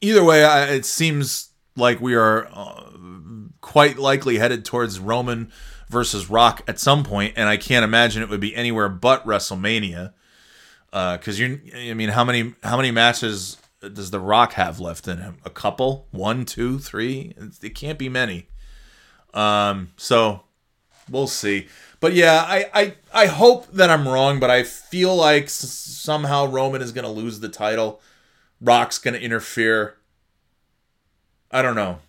either 0.00 0.24
way, 0.24 0.44
I, 0.44 0.66
it 0.70 0.84
seems 0.84 1.50
like 1.76 2.00
we 2.00 2.14
are 2.14 2.48
uh, 2.52 2.84
quite 3.60 3.98
likely 3.98 4.38
headed 4.38 4.64
towards 4.64 4.98
Roman 4.98 5.50
versus 5.88 6.28
Rock 6.28 6.62
at 6.68 6.78
some 6.78 7.04
point, 7.04 7.34
and 7.36 7.48
I 7.48 7.56
can't 7.56 7.84
imagine 7.84 8.22
it 8.22 8.28
would 8.28 8.40
be 8.40 8.54
anywhere 8.54 8.88
but 8.88 9.26
WrestleMania. 9.26 10.12
Because 10.90 11.40
uh, 11.40 11.44
you, 11.44 11.60
I 11.74 11.94
mean, 11.94 12.10
how 12.10 12.24
many 12.24 12.54
how 12.62 12.76
many 12.76 12.90
matches 12.90 13.58
does 13.80 14.10
The 14.10 14.20
Rock 14.20 14.54
have 14.54 14.80
left 14.80 15.06
in 15.06 15.18
him? 15.18 15.38
A 15.44 15.50
couple, 15.50 16.08
one, 16.10 16.44
two, 16.44 16.78
three. 16.78 17.34
It 17.62 17.74
can't 17.74 17.98
be 17.98 18.08
many. 18.08 18.48
Um, 19.34 19.92
so 19.96 20.42
we'll 21.10 21.26
see. 21.26 21.68
But 22.00 22.14
yeah, 22.14 22.44
I, 22.46 22.70
I 22.72 22.94
I 23.12 23.26
hope 23.26 23.70
that 23.72 23.90
I'm 23.90 24.08
wrong, 24.08 24.40
but 24.40 24.50
I 24.50 24.62
feel 24.62 25.14
like 25.14 25.44
s- 25.44 25.54
somehow 25.54 26.46
Roman 26.46 26.80
is 26.80 26.92
going 26.92 27.04
to 27.04 27.10
lose 27.10 27.40
the 27.40 27.48
title 27.48 28.00
Rock's 28.60 28.98
going 28.98 29.14
to 29.14 29.20
interfere. 29.20 29.96
I 31.50 31.62
don't 31.62 31.76
know. 31.76 32.00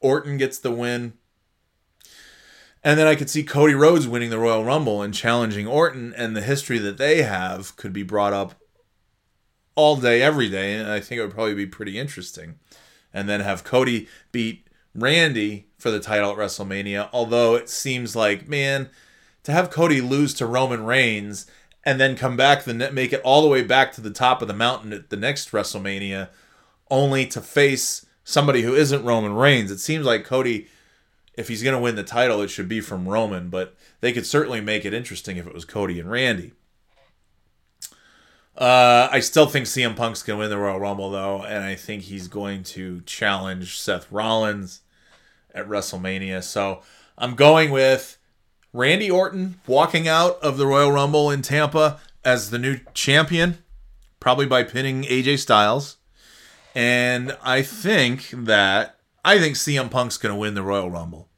Orton 0.00 0.36
gets 0.36 0.58
the 0.58 0.70
win. 0.70 1.14
And 2.82 2.98
then 2.98 3.06
I 3.06 3.14
could 3.14 3.30
see 3.30 3.42
Cody 3.42 3.74
Rhodes 3.74 4.06
winning 4.06 4.28
the 4.28 4.38
Royal 4.38 4.62
Rumble 4.62 5.00
and 5.00 5.14
challenging 5.14 5.66
Orton, 5.66 6.12
and 6.16 6.36
the 6.36 6.42
history 6.42 6.78
that 6.78 6.98
they 6.98 7.22
have 7.22 7.76
could 7.76 7.94
be 7.94 8.02
brought 8.02 8.34
up 8.34 8.54
all 9.74 9.96
day, 9.96 10.20
every 10.20 10.50
day. 10.50 10.74
And 10.74 10.90
I 10.90 11.00
think 11.00 11.18
it 11.18 11.22
would 11.22 11.34
probably 11.34 11.54
be 11.54 11.66
pretty 11.66 11.98
interesting. 11.98 12.58
And 13.12 13.28
then 13.28 13.40
have 13.40 13.64
Cody 13.64 14.06
beat 14.32 14.68
Randy 14.94 15.68
for 15.78 15.90
the 15.90 16.00
title 16.00 16.32
at 16.32 16.36
WrestleMania. 16.36 17.08
Although 17.12 17.54
it 17.54 17.70
seems 17.70 18.14
like, 18.14 18.48
man, 18.48 18.90
to 19.44 19.52
have 19.52 19.70
Cody 19.70 20.02
lose 20.02 20.34
to 20.34 20.46
Roman 20.46 20.84
Reigns 20.84 21.46
and 21.84 22.00
then 22.00 22.16
come 22.16 22.36
back, 22.36 22.64
the 22.64 22.74
make 22.92 23.12
it 23.12 23.20
all 23.22 23.42
the 23.42 23.48
way 23.48 23.62
back 23.62 23.92
to 23.92 24.00
the 24.00 24.10
top 24.10 24.42
of 24.42 24.48
the 24.48 24.54
mountain 24.54 24.92
at 24.92 25.10
the 25.10 25.16
next 25.16 25.52
WrestleMania, 25.52 26.28
only 26.90 27.26
to 27.26 27.40
face 27.40 28.06
somebody 28.24 28.62
who 28.62 28.74
isn't 28.74 29.04
Roman 29.04 29.34
Reigns. 29.34 29.70
It 29.70 29.78
seems 29.78 30.06
like 30.06 30.24
Cody 30.24 30.68
if 31.36 31.48
he's 31.48 31.62
going 31.62 31.74
to 31.74 31.80
win 31.80 31.96
the 31.96 32.04
title, 32.04 32.40
it 32.42 32.48
should 32.48 32.68
be 32.68 32.80
from 32.80 33.08
Roman, 33.08 33.48
but 33.48 33.74
they 34.00 34.12
could 34.12 34.26
certainly 34.26 34.60
make 34.60 34.84
it 34.84 34.94
interesting 34.94 35.36
if 35.36 35.46
it 35.46 35.54
was 35.54 35.64
Cody 35.64 35.98
and 35.98 36.10
Randy. 36.10 36.52
Uh, 38.56 39.08
I 39.10 39.18
still 39.18 39.46
think 39.46 39.66
CM 39.66 39.96
Punk's 39.96 40.22
going 40.22 40.38
to 40.38 40.40
win 40.42 40.50
the 40.50 40.58
Royal 40.58 40.78
Rumble, 40.78 41.10
though, 41.10 41.42
and 41.42 41.64
I 41.64 41.74
think 41.74 42.04
he's 42.04 42.28
going 42.28 42.62
to 42.64 43.00
challenge 43.00 43.80
Seth 43.80 44.10
Rollins 44.12 44.82
at 45.52 45.68
WrestleMania. 45.68 46.42
So 46.44 46.82
I'm 47.18 47.34
going 47.34 47.72
with 47.72 48.16
Randy 48.74 49.08
Orton 49.08 49.60
walking 49.68 50.08
out 50.08 50.36
of 50.42 50.58
the 50.58 50.66
Royal 50.66 50.90
Rumble 50.90 51.30
in 51.30 51.42
Tampa 51.42 52.00
as 52.24 52.50
the 52.50 52.58
new 52.58 52.80
champion, 52.92 53.58
probably 54.18 54.46
by 54.46 54.64
pinning 54.64 55.04
AJ 55.04 55.38
Styles. 55.38 55.96
And 56.74 57.36
I 57.40 57.62
think 57.62 58.30
that 58.32 58.96
I 59.24 59.38
think 59.38 59.54
CM 59.54 59.92
Punk's 59.92 60.18
going 60.18 60.34
to 60.34 60.38
win 60.38 60.54
the 60.54 60.62
Royal 60.64 60.90
Rumble. 60.90 61.28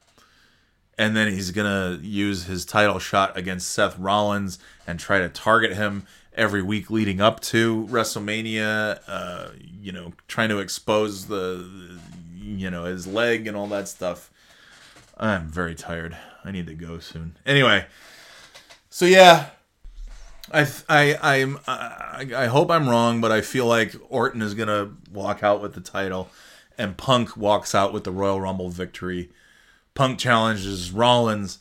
And 0.96 1.14
then 1.14 1.30
he's 1.30 1.50
going 1.50 2.00
to 2.00 2.02
use 2.02 2.44
his 2.44 2.64
title 2.64 2.98
shot 2.98 3.36
against 3.36 3.70
Seth 3.70 3.98
Rollins 3.98 4.58
and 4.86 4.98
try 4.98 5.18
to 5.18 5.28
target 5.28 5.74
him 5.74 6.06
every 6.32 6.62
week 6.62 6.90
leading 6.90 7.20
up 7.20 7.40
to 7.40 7.86
WrestleMania, 7.90 9.00
uh, 9.06 9.48
you 9.60 9.92
know, 9.92 10.14
trying 10.26 10.48
to 10.48 10.58
expose 10.58 11.26
the, 11.26 11.98
you 12.34 12.70
know, 12.70 12.84
his 12.84 13.06
leg 13.06 13.46
and 13.46 13.54
all 13.54 13.66
that 13.66 13.88
stuff. 13.88 14.30
I'm 15.18 15.48
very 15.48 15.74
tired. 15.74 16.16
I 16.46 16.52
need 16.52 16.68
to 16.68 16.74
go 16.74 17.00
soon. 17.00 17.36
Anyway, 17.44 17.86
so 18.88 19.04
yeah, 19.04 19.50
I 20.52 20.66
I 20.88 21.18
I'm 21.20 21.58
I, 21.66 22.26
I 22.34 22.46
hope 22.46 22.70
I'm 22.70 22.88
wrong, 22.88 23.20
but 23.20 23.32
I 23.32 23.40
feel 23.40 23.66
like 23.66 23.94
Orton 24.08 24.42
is 24.42 24.54
gonna 24.54 24.92
walk 25.12 25.42
out 25.42 25.60
with 25.60 25.74
the 25.74 25.80
title 25.80 26.30
and 26.78 26.96
Punk 26.96 27.36
walks 27.36 27.74
out 27.74 27.92
with 27.92 28.04
the 28.04 28.12
Royal 28.12 28.40
Rumble 28.40 28.70
victory. 28.70 29.30
Punk 29.94 30.18
challenges 30.18 30.92
Rollins, 30.92 31.58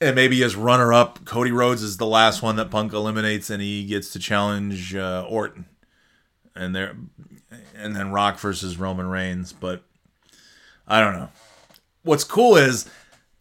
and 0.00 0.14
maybe 0.14 0.42
as 0.42 0.56
runner 0.56 0.92
up, 0.92 1.24
Cody 1.24 1.50
Rhodes 1.50 1.82
is 1.82 1.96
the 1.96 2.06
last 2.06 2.40
one 2.40 2.56
that 2.56 2.70
Punk 2.70 2.92
eliminates, 2.92 3.50
and 3.50 3.60
he 3.60 3.84
gets 3.84 4.10
to 4.12 4.18
challenge 4.18 4.94
uh, 4.94 5.26
Orton, 5.28 5.66
and 6.54 6.74
there, 6.74 6.96
and 7.74 7.96
then 7.96 8.12
Rock 8.12 8.38
versus 8.38 8.78
Roman 8.78 9.08
Reigns. 9.08 9.52
But 9.52 9.82
I 10.86 11.00
don't 11.00 11.14
know. 11.14 11.30
What's 12.02 12.24
cool 12.24 12.56
is 12.56 12.88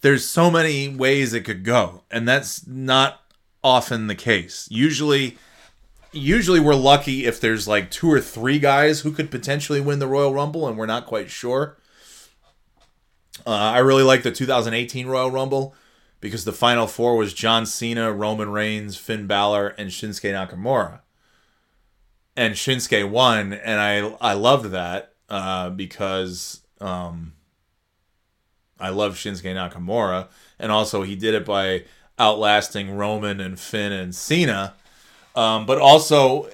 there's 0.01 0.26
so 0.26 0.49
many 0.49 0.88
ways 0.89 1.34
it 1.34 1.45
could 1.45 1.63
go, 1.63 2.03
and 2.09 2.27
that's 2.27 2.65
not 2.65 3.21
often 3.63 4.07
the 4.07 4.15
case. 4.15 4.67
Usually 4.71 5.38
usually 6.11 6.59
we're 6.59 6.76
lucky 6.76 7.26
if 7.26 7.39
there's 7.39 7.67
like 7.67 7.91
two 7.91 8.11
or 8.11 8.19
three 8.19 8.59
guys 8.59 9.01
who 9.01 9.11
could 9.11 9.30
potentially 9.30 9.80
win 9.80 9.99
the 9.99 10.07
Royal 10.07 10.34
Rumble 10.34 10.67
and 10.67 10.77
we're 10.77 10.85
not 10.85 11.05
quite 11.05 11.30
sure. 11.30 11.77
Uh, 13.45 13.51
I 13.51 13.80
really 13.80 14.03
like 14.03 14.23
the 14.23 14.31
2018 14.31 15.07
Royal 15.07 15.31
Rumble 15.31 15.76
because 16.19 16.45
the 16.45 16.51
final 16.51 16.88
four 16.88 17.15
was 17.15 17.34
John 17.34 17.65
Cena, 17.65 18.11
Roman 18.11 18.51
Reigns, 18.51 18.97
Finn 18.97 19.27
Balor, 19.27 19.69
and 19.77 19.89
Shinsuke 19.89 20.34
Nakamura. 20.34 21.01
And 22.35 22.55
Shinsuke 22.55 23.09
won, 23.09 23.53
and 23.53 23.80
I 23.80 24.15
I 24.21 24.34
loved 24.34 24.71
that 24.71 25.13
uh, 25.30 25.69
because 25.69 26.61
um, 26.80 27.34
I 28.80 28.89
love 28.89 29.15
Shinsuke 29.15 29.53
Nakamura, 29.53 30.27
and 30.57 30.72
also 30.72 31.03
he 31.03 31.15
did 31.15 31.34
it 31.34 31.45
by 31.45 31.84
outlasting 32.18 32.95
Roman 32.95 33.39
and 33.39 33.60
Finn 33.60 33.91
and 33.91 34.14
Cena 34.14 34.73
um, 35.35 35.65
but 35.65 35.77
also, 35.77 36.49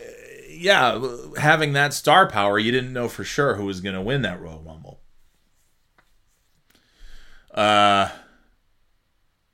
yeah, 0.50 1.00
having 1.38 1.74
that 1.74 1.94
star 1.94 2.28
power, 2.30 2.60
you 2.60 2.72
didn't 2.72 2.94
know 2.94 3.08
for 3.08 3.24
sure 3.24 3.56
who 3.56 3.66
was 3.66 3.82
going 3.82 3.96
to 3.96 4.02
win 4.02 4.22
that 4.24 4.40
Royal 4.40 4.62
Rumble. 4.62 5.00
Uh, 7.54 8.10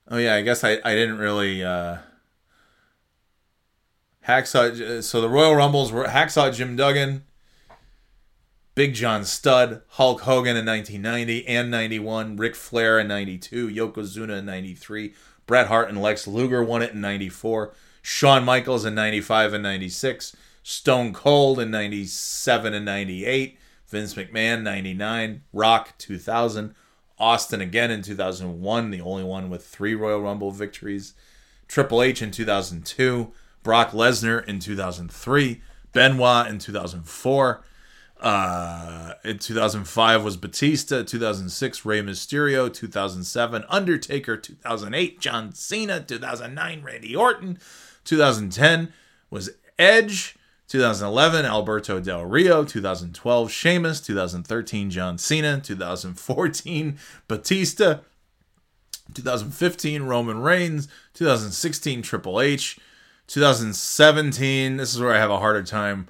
oh 0.09 0.17
yeah, 0.17 0.35
I 0.35 0.41
guess 0.41 0.63
I, 0.63 0.79
I 0.83 0.95
didn't 0.95 1.19
really 1.19 1.63
uh, 1.63 1.97
Hacksaw. 4.27 5.01
So 5.03 5.21
the 5.21 5.29
Royal 5.29 5.55
Rumbles 5.55 5.91
were 5.91 6.05
Hacksaw 6.05 6.53
Jim 6.53 6.75
Duggan, 6.75 7.23
Big 8.73 8.93
John 8.93 9.25
Studd, 9.25 9.81
Hulk 9.89 10.21
Hogan 10.21 10.55
in 10.55 10.65
1990 10.65 11.45
and 11.45 11.69
91, 11.69 12.37
Ric 12.37 12.55
Flair 12.55 12.99
in 12.99 13.07
92, 13.09 13.67
Yokozuna 13.67 14.39
in 14.39 14.45
93, 14.45 15.13
Bret 15.45 15.67
Hart 15.67 15.89
and 15.89 16.01
Lex 16.01 16.25
Luger 16.25 16.63
won 16.63 16.81
it 16.81 16.93
in 16.93 17.01
94. 17.01 17.73
Shawn 18.01 18.45
Michaels 18.45 18.85
in 18.85 18.95
95 18.95 19.53
and 19.55 19.63
96, 19.63 20.37
Stone 20.63 21.11
Cold 21.11 21.59
in 21.59 21.69
97 21.69 22.73
and 22.73 22.85
98, 22.85 23.59
Vince 23.87 24.13
McMahon 24.13 24.63
99, 24.63 25.43
Rock 25.51 25.97
2000, 25.97 26.73
Austin 27.19 27.59
again 27.59 27.91
in 27.91 28.01
2001, 28.01 28.89
the 28.89 29.01
only 29.01 29.23
one 29.25 29.49
with 29.49 29.65
three 29.65 29.93
Royal 29.93 30.21
Rumble 30.21 30.51
victories, 30.51 31.13
Triple 31.67 32.01
H 32.01 32.21
in 32.21 32.31
2002, 32.31 33.33
Brock 33.63 33.91
Lesnar 33.91 34.43
in 34.45 34.59
2003, 34.59 35.61
Benoit 35.91 36.47
in 36.47 36.57
2004. 36.57 37.63
Uh, 38.21 39.13
in 39.23 39.39
2005 39.39 40.23
was 40.23 40.37
Batista, 40.37 41.03
2006 41.03 41.85
Rey 41.85 42.01
Mysterio, 42.01 42.71
2007 42.71 43.65
Undertaker, 43.67 44.37
2008 44.37 45.19
John 45.19 45.51
Cena, 45.53 45.99
2009 46.01 46.83
Randy 46.83 47.15
Orton, 47.15 47.57
2010 48.05 48.93
was 49.31 49.49
Edge. 49.79 50.35
2011, 50.67 51.45
Alberto 51.45 51.99
Del 51.99 52.23
Rio. 52.23 52.63
2012, 52.63 53.51
Sheamus. 53.51 53.99
2013, 53.99 54.89
John 54.89 55.17
Cena. 55.17 55.59
2014, 55.59 56.97
Batista. 57.27 57.99
2015, 59.13 60.03
Roman 60.03 60.41
Reigns. 60.41 60.87
2016, 61.13 62.03
Triple 62.03 62.39
H. 62.39 62.79
2017, 63.27 64.77
this 64.77 64.93
is 64.93 65.01
where 65.01 65.13
I 65.13 65.17
have 65.17 65.31
a 65.31 65.39
harder 65.39 65.63
time. 65.63 66.07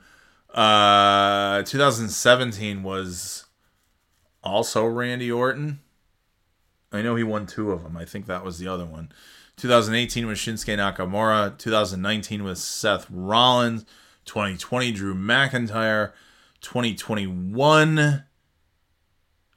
Uh, 0.53 1.64
2017 1.64 2.84
was 2.84 3.45
also 4.44 4.86
Randy 4.86 5.32
Orton. 5.32 5.80
I 6.91 7.02
know 7.02 7.15
he 7.15 7.23
won 7.23 7.45
two 7.45 7.72
of 7.72 7.84
them. 7.84 7.95
I 7.95 8.06
think 8.06 8.26
that 8.26 8.44
was 8.44 8.60
the 8.60 8.68
other 8.68 8.86
one. 8.86 9.11
2018 9.57 10.28
was 10.28 10.40
Shinsuke 10.40 10.78
Nakamura. 10.78 11.57
2019 11.57 12.44
was 12.44 12.61
Seth 12.61 13.07
Rollins. 13.10 13.86
2020 14.26 14.91
Drew 14.91 15.15
McIntyre. 15.15 16.11
2021 16.61 18.23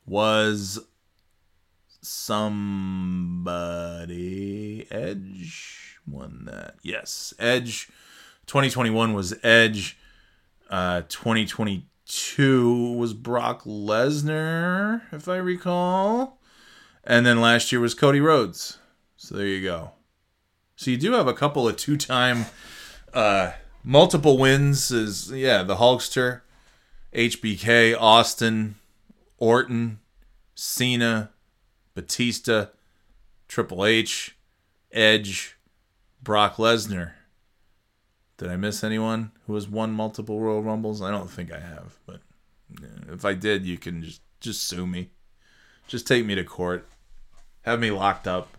was 0.06 0.80
somebody 2.02 2.46
Edge 4.90 5.98
won 6.06 6.44
that. 6.44 6.76
Yes, 6.82 7.32
Edge. 7.38 7.88
2021 8.46 9.14
was 9.14 9.34
Edge. 9.42 9.96
Uh, 10.74 11.02
2022 11.02 12.94
was 12.94 13.14
Brock 13.14 13.62
Lesnar, 13.62 15.02
if 15.12 15.28
I 15.28 15.36
recall. 15.36 16.40
And 17.04 17.24
then 17.24 17.40
last 17.40 17.70
year 17.70 17.80
was 17.80 17.94
Cody 17.94 18.18
Rhodes. 18.18 18.78
So 19.16 19.36
there 19.36 19.46
you 19.46 19.62
go. 19.62 19.92
So 20.74 20.90
you 20.90 20.96
do 20.96 21.12
have 21.12 21.28
a 21.28 21.32
couple 21.32 21.68
of 21.68 21.76
two-time, 21.76 22.46
uh, 23.12 23.52
multiple 23.84 24.36
wins. 24.36 24.90
Is 24.90 25.30
yeah, 25.30 25.62
the 25.62 25.76
Hulkster, 25.76 26.40
HBK, 27.14 27.96
Austin, 27.96 28.74
Orton, 29.38 30.00
Cena, 30.56 31.30
Batista, 31.94 32.66
Triple 33.46 33.84
H, 33.84 34.36
Edge, 34.90 35.56
Brock 36.20 36.56
Lesnar. 36.56 37.12
Did 38.36 38.50
I 38.50 38.56
miss 38.56 38.82
anyone 38.82 39.30
who 39.46 39.54
has 39.54 39.68
won 39.68 39.92
multiple 39.92 40.40
Royal 40.40 40.62
Rumbles? 40.62 41.00
I 41.00 41.10
don't 41.10 41.30
think 41.30 41.52
I 41.52 41.60
have, 41.60 41.98
but 42.06 42.20
if 43.12 43.24
I 43.24 43.34
did, 43.34 43.64
you 43.64 43.78
can 43.78 44.02
just 44.02 44.20
just 44.40 44.64
sue 44.64 44.86
me. 44.86 45.10
Just 45.86 46.06
take 46.06 46.24
me 46.24 46.34
to 46.34 46.44
court. 46.44 46.88
Have 47.62 47.80
me 47.80 47.90
locked 47.90 48.26
up. 48.26 48.56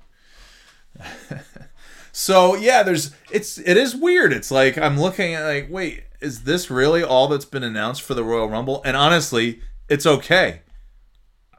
so 2.12 2.56
yeah, 2.56 2.84
there's 2.84 3.12
it's 3.32 3.58
it 3.58 3.78
is 3.78 3.96
weird. 3.96 4.32
It's 4.32 4.52
like 4.52 4.78
I'm 4.78 5.00
looking 5.00 5.34
at 5.34 5.46
like, 5.46 5.68
wait, 5.70 6.06
is 6.22 6.44
this 6.44 6.72
really 6.72 7.04
all 7.04 7.28
that's 7.28 7.46
been 7.46 7.64
announced 7.64 8.02
for 8.02 8.14
the 8.14 8.24
Royal 8.24 8.50
Rumble? 8.50 8.82
And 8.86 8.96
honestly, 8.96 9.62
it's 9.90 10.06
okay. 10.06 10.62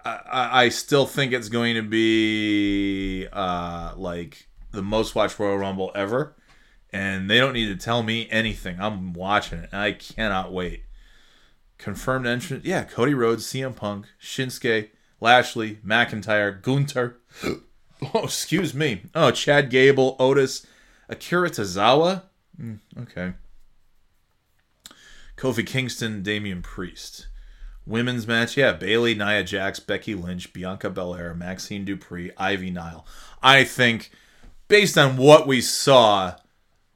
I, 0.05 0.65
I 0.65 0.69
still 0.69 1.07
think 1.07 1.33
it's 1.33 1.49
going 1.49 1.75
to 1.75 1.83
be 1.83 3.27
uh, 3.33 3.93
like 3.97 4.49
the 4.71 4.83
most 4.83 5.15
watched 5.15 5.39
Royal 5.39 5.59
Rumble 5.59 5.91
ever, 5.95 6.37
and 6.93 7.31
they 7.31 7.39
don't 7.39 7.53
need 7.53 7.67
to 7.67 7.77
tell 7.77 8.03
me 8.03 8.29
anything. 8.31 8.77
I'm 8.81 9.13
watching 9.13 9.59
it, 9.61 9.69
and 9.73 9.81
I 9.81 9.93
cannot 9.93 10.53
wait. 10.53 10.85
Confirmed 11.79 12.27
entrance, 12.27 12.65
yeah. 12.65 12.85
Cody 12.85 13.15
Rhodes, 13.15 13.47
CM 13.47 13.75
Punk, 13.75 14.07
Shinsuke, 14.21 14.91
Lashley, 15.21 15.77
McIntyre, 15.87 16.61
Gunther. 16.63 17.19
oh, 17.45 18.25
excuse 18.25 18.75
me. 18.75 19.03
Oh, 19.15 19.31
Chad 19.31 19.71
Gable, 19.71 20.17
Otis, 20.19 20.67
Akira 21.09 21.51
Tozawa. 21.51 22.23
Mm, 22.61 22.79
okay. 23.03 23.35
Kofi 25.37 25.67
Kingston, 25.67 26.23
Damian 26.23 26.63
Priest. 26.63 27.29
Women's 27.87 28.27
match, 28.27 28.57
yeah, 28.57 28.73
Bayley, 28.73 29.15
Nia 29.15 29.45
Jax, 29.45 29.79
Becky 29.79 30.15
Lynch, 30.15 30.53
Bianca 30.53 30.91
Belair, 30.91 31.35
Maxxine 31.35 31.87
Dupri, 31.87 32.33
Ivy 32.37 32.71
Nile. 32.71 33.07
I 33.43 33.63
think, 33.63 34.11
based 34.67 34.99
on 34.99 35.17
what 35.17 35.47
we 35.47 35.61
saw 35.61 36.35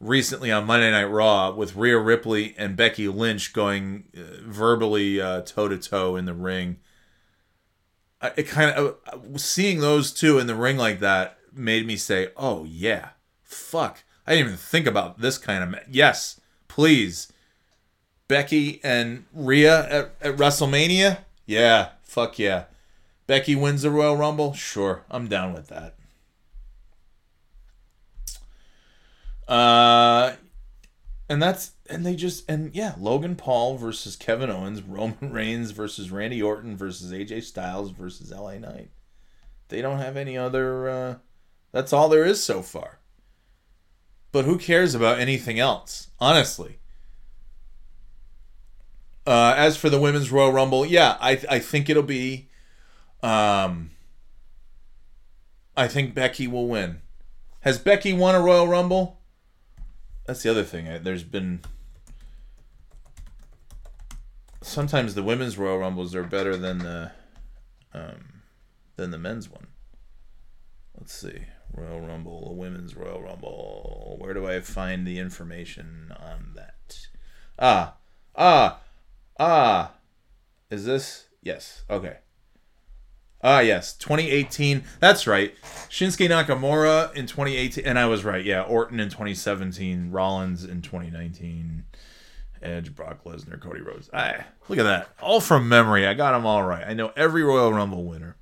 recently 0.00 0.50
on 0.50 0.66
Monday 0.66 0.90
Night 0.90 1.04
Raw 1.04 1.52
with 1.52 1.76
Rhea 1.76 1.98
Ripley 1.98 2.54
and 2.58 2.76
Becky 2.76 3.06
Lynch 3.06 3.52
going 3.52 4.04
uh, 4.16 4.42
verbally 4.42 5.18
toe 5.18 5.68
to 5.68 5.78
toe 5.78 6.16
in 6.16 6.24
the 6.24 6.34
ring, 6.34 6.78
it 8.36 8.48
kind 8.48 8.70
of 8.70 8.96
uh, 9.06 9.38
seeing 9.38 9.80
those 9.80 10.12
two 10.12 10.38
in 10.38 10.46
the 10.46 10.54
ring 10.54 10.76
like 10.76 11.00
that 11.00 11.38
made 11.52 11.86
me 11.86 11.96
say, 11.96 12.28
"Oh 12.36 12.64
yeah, 12.64 13.10
fuck." 13.42 14.04
I 14.26 14.34
didn't 14.34 14.46
even 14.46 14.58
think 14.58 14.86
about 14.86 15.20
this 15.20 15.38
kind 15.38 15.62
of. 15.62 15.70
Ma- 15.70 15.78
yes, 15.90 16.40
please 16.68 17.32
Becky 18.30 18.78
and 18.84 19.24
Rhea 19.34 19.88
at, 19.90 20.14
at 20.20 20.36
WrestleMania? 20.36 21.18
Yeah, 21.46 21.88
fuck 22.04 22.38
yeah. 22.38 22.66
Becky 23.26 23.56
wins 23.56 23.82
the 23.82 23.90
Royal 23.90 24.16
Rumble? 24.16 24.52
Sure, 24.52 25.04
I'm 25.10 25.26
down 25.26 25.52
with 25.52 25.66
that. 25.66 25.96
Uh 29.50 30.36
and 31.28 31.42
that's 31.42 31.72
and 31.88 32.06
they 32.06 32.16
just 32.16 32.48
and 32.48 32.74
yeah, 32.74 32.94
Logan 32.98 33.36
Paul 33.36 33.76
versus 33.76 34.16
Kevin 34.16 34.50
Owens, 34.50 34.82
Roman 34.86 35.32
Reigns 35.32 35.72
versus 35.72 36.10
Randy 36.10 36.40
Orton 36.40 36.76
versus 36.76 37.12
AJ 37.12 37.42
Styles 37.42 37.90
versus 37.90 38.30
LA 38.30 38.58
Knight. 38.58 38.90
They 39.68 39.82
don't 39.82 39.98
have 39.98 40.16
any 40.16 40.38
other 40.38 40.88
uh 40.88 41.14
that's 41.72 41.92
all 41.92 42.08
there 42.08 42.24
is 42.24 42.42
so 42.42 42.62
far. 42.62 42.98
But 44.32 44.44
who 44.44 44.58
cares 44.58 44.94
about 44.94 45.18
anything 45.18 45.58
else? 45.58 46.08
Honestly. 46.18 46.78
Uh, 49.26 49.54
as 49.56 49.76
for 49.76 49.90
the 49.90 50.00
women's 50.00 50.32
Royal 50.32 50.52
Rumble, 50.52 50.84
yeah, 50.86 51.16
I 51.20 51.40
I 51.48 51.58
think 51.58 51.88
it'll 51.88 52.02
be. 52.02 52.48
Um, 53.22 53.90
I 55.76 55.88
think 55.88 56.14
Becky 56.14 56.48
will 56.48 56.66
win. 56.66 57.02
Has 57.60 57.78
Becky 57.78 58.12
won 58.12 58.34
a 58.34 58.40
Royal 58.40 58.66
Rumble? 58.66 59.19
That's 60.26 60.42
the 60.42 60.50
other 60.50 60.64
thing. 60.64 61.02
There's 61.02 61.24
been 61.24 61.60
sometimes 64.62 65.14
the 65.14 65.22
women's 65.22 65.58
Royal 65.58 65.78
Rumbles 65.78 66.14
are 66.14 66.22
better 66.24 66.56
than 66.56 66.78
the 66.78 67.12
um, 67.92 68.42
than 68.96 69.10
the 69.10 69.18
men's 69.18 69.48
one. 69.48 69.66
Let's 70.96 71.14
see. 71.14 71.46
Royal 71.72 72.00
Rumble, 72.00 72.54
women's 72.56 72.96
Royal 72.96 73.22
Rumble. 73.22 74.16
Where 74.18 74.34
do 74.34 74.46
I 74.46 74.60
find 74.60 75.06
the 75.06 75.18
information 75.18 76.12
on 76.18 76.52
that? 76.56 76.98
Ah, 77.58 77.94
ah, 78.36 78.80
Ah, 79.42 79.92
is 80.70 80.84
this? 80.84 81.28
Yes. 81.40 81.84
Okay. 81.88 82.18
Ah, 83.42 83.60
yes. 83.60 83.94
2018. 83.94 84.84
That's 84.98 85.26
right. 85.26 85.54
Shinsuke 85.88 86.28
Nakamura 86.28 87.14
in 87.16 87.26
2018. 87.26 87.84
And 87.86 87.98
I 87.98 88.06
was 88.06 88.24
right. 88.24 88.44
Yeah. 88.44 88.62
Orton 88.62 89.00
in 89.00 89.08
2017. 89.08 90.10
Rollins 90.10 90.64
in 90.64 90.82
2019. 90.82 91.84
Edge, 92.62 92.94
Brock 92.94 93.24
Lesnar, 93.24 93.58
Cody 93.60 93.80
Rhodes. 93.80 94.10
Ah, 94.12 94.44
look 94.68 94.78
at 94.78 94.82
that. 94.82 95.08
All 95.22 95.40
from 95.40 95.68
memory. 95.68 96.06
I 96.06 96.14
got 96.14 96.32
them 96.32 96.44
all 96.44 96.62
right. 96.62 96.84
I 96.86 96.92
know 96.92 97.12
every 97.16 97.42
Royal 97.42 97.72
Rumble 97.72 98.04
winner. 98.04 98.36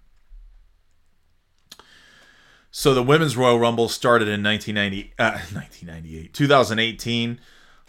So 2.70 2.94
the 2.94 3.02
Women's 3.02 3.36
Royal 3.36 3.58
Rumble 3.58 3.88
started 3.88 4.28
in 4.28 4.42
1990, 4.42 5.14
uh, 5.18 5.30
1998, 5.52 6.34
2018. 6.34 7.40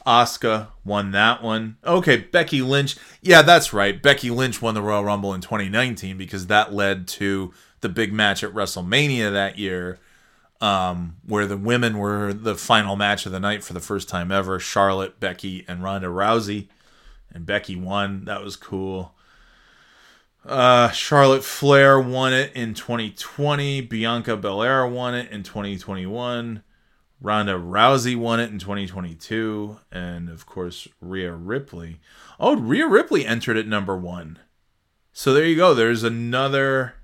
Asuka 0.09 0.69
won 0.83 1.11
that 1.11 1.43
one. 1.43 1.77
Okay, 1.85 2.17
Becky 2.17 2.63
Lynch. 2.63 2.97
Yeah, 3.21 3.43
that's 3.43 3.73
right. 3.73 4.01
Becky 4.01 4.31
Lynch 4.31 4.59
won 4.59 4.73
the 4.73 4.81
Royal 4.81 5.03
Rumble 5.03 5.35
in 5.35 5.41
2019 5.41 6.17
because 6.17 6.47
that 6.47 6.73
led 6.73 7.07
to 7.09 7.53
the 7.81 7.89
big 7.89 8.11
match 8.11 8.43
at 8.43 8.51
WrestleMania 8.51 9.31
that 9.31 9.59
year, 9.59 9.99
um, 10.61 11.17
where 11.27 11.45
the 11.45 11.57
women 11.57 11.99
were 11.99 12.33
the 12.33 12.55
final 12.55 12.95
match 12.95 13.27
of 13.27 13.31
the 13.31 13.39
night 13.39 13.63
for 13.63 13.73
the 13.73 13.79
first 13.79 14.09
time 14.09 14.31
ever. 14.31 14.59
Charlotte, 14.59 15.19
Becky, 15.19 15.63
and 15.67 15.83
Ronda 15.83 16.07
Rousey, 16.07 16.69
and 17.31 17.45
Becky 17.45 17.75
won. 17.75 18.25
That 18.25 18.43
was 18.43 18.55
cool. 18.55 19.13
Uh, 20.43 20.89
Charlotte 20.89 21.43
Flair 21.43 21.99
won 21.99 22.33
it 22.33 22.51
in 22.55 22.73
2020. 22.73 23.81
Bianca 23.81 24.35
Belair 24.35 24.87
won 24.87 25.13
it 25.13 25.31
in 25.31 25.43
2021. 25.43 26.63
Ronda 27.21 27.53
Rousey 27.53 28.15
won 28.15 28.39
it 28.39 28.49
in 28.49 28.59
2022, 28.59 29.79
and 29.91 30.29
of 30.29 30.45
course 30.45 30.87
Rhea 31.01 31.33
Ripley. 31.33 31.99
Oh, 32.39 32.55
Rhea 32.55 32.87
Ripley 32.87 33.25
entered 33.25 33.57
at 33.57 33.67
number 33.67 33.97
one. 33.97 34.39
So 35.11 35.33
there 35.33 35.45
you 35.45 35.57
go. 35.57 35.73
There's 35.73 36.03
another. 36.03 36.95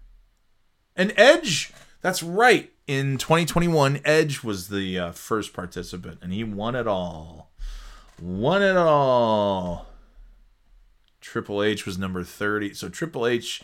An 0.96 1.12
Edge. 1.18 1.74
That's 2.02 2.24
right. 2.24 2.72
In 2.88 3.18
2021, 3.18 4.00
Edge 4.06 4.44
was 4.44 4.70
the 4.70 5.00
uh, 5.00 5.12
first 5.12 5.54
participant, 5.54 6.20
and 6.22 6.32
he 6.32 6.44
won 6.44 6.76
it 6.76 6.88
all. 6.88 7.52
Won 8.22 8.62
it 8.62 8.78
all. 8.78 9.88
Triple 11.20 11.62
H 11.62 11.86
was 11.86 11.98
number 11.98 12.24
30. 12.24 12.74
So 12.76 12.88
Triple 12.88 13.28
H, 13.28 13.64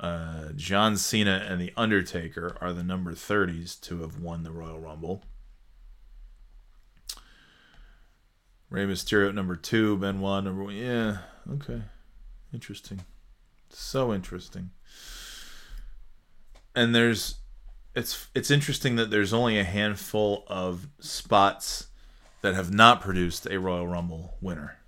uh, 0.00 0.48
John 0.56 0.96
Cena, 0.96 1.46
and 1.48 1.60
The 1.60 1.72
Undertaker 1.76 2.56
are 2.60 2.72
the 2.72 2.82
number 2.82 3.12
30s 3.12 3.80
to 3.82 4.00
have 4.00 4.18
won 4.18 4.42
the 4.42 4.50
Royal 4.50 4.80
Rumble. 4.80 5.22
Rey 8.74 8.86
Mysterio 8.86 9.28
at 9.28 9.36
number 9.36 9.54
two, 9.54 9.96
Benoit 9.98 10.42
number 10.42 10.64
one. 10.64 10.74
Yeah, 10.74 11.18
okay. 11.52 11.82
Interesting. 12.52 13.02
So 13.70 14.12
interesting. 14.12 14.70
And 16.74 16.92
there's 16.92 17.36
it's 17.94 18.26
it's 18.34 18.50
interesting 18.50 18.96
that 18.96 19.10
there's 19.10 19.32
only 19.32 19.60
a 19.60 19.64
handful 19.64 20.42
of 20.48 20.88
spots 20.98 21.86
that 22.42 22.54
have 22.54 22.74
not 22.74 23.00
produced 23.00 23.46
a 23.48 23.60
Royal 23.60 23.86
Rumble 23.86 24.34
winner. 24.40 24.78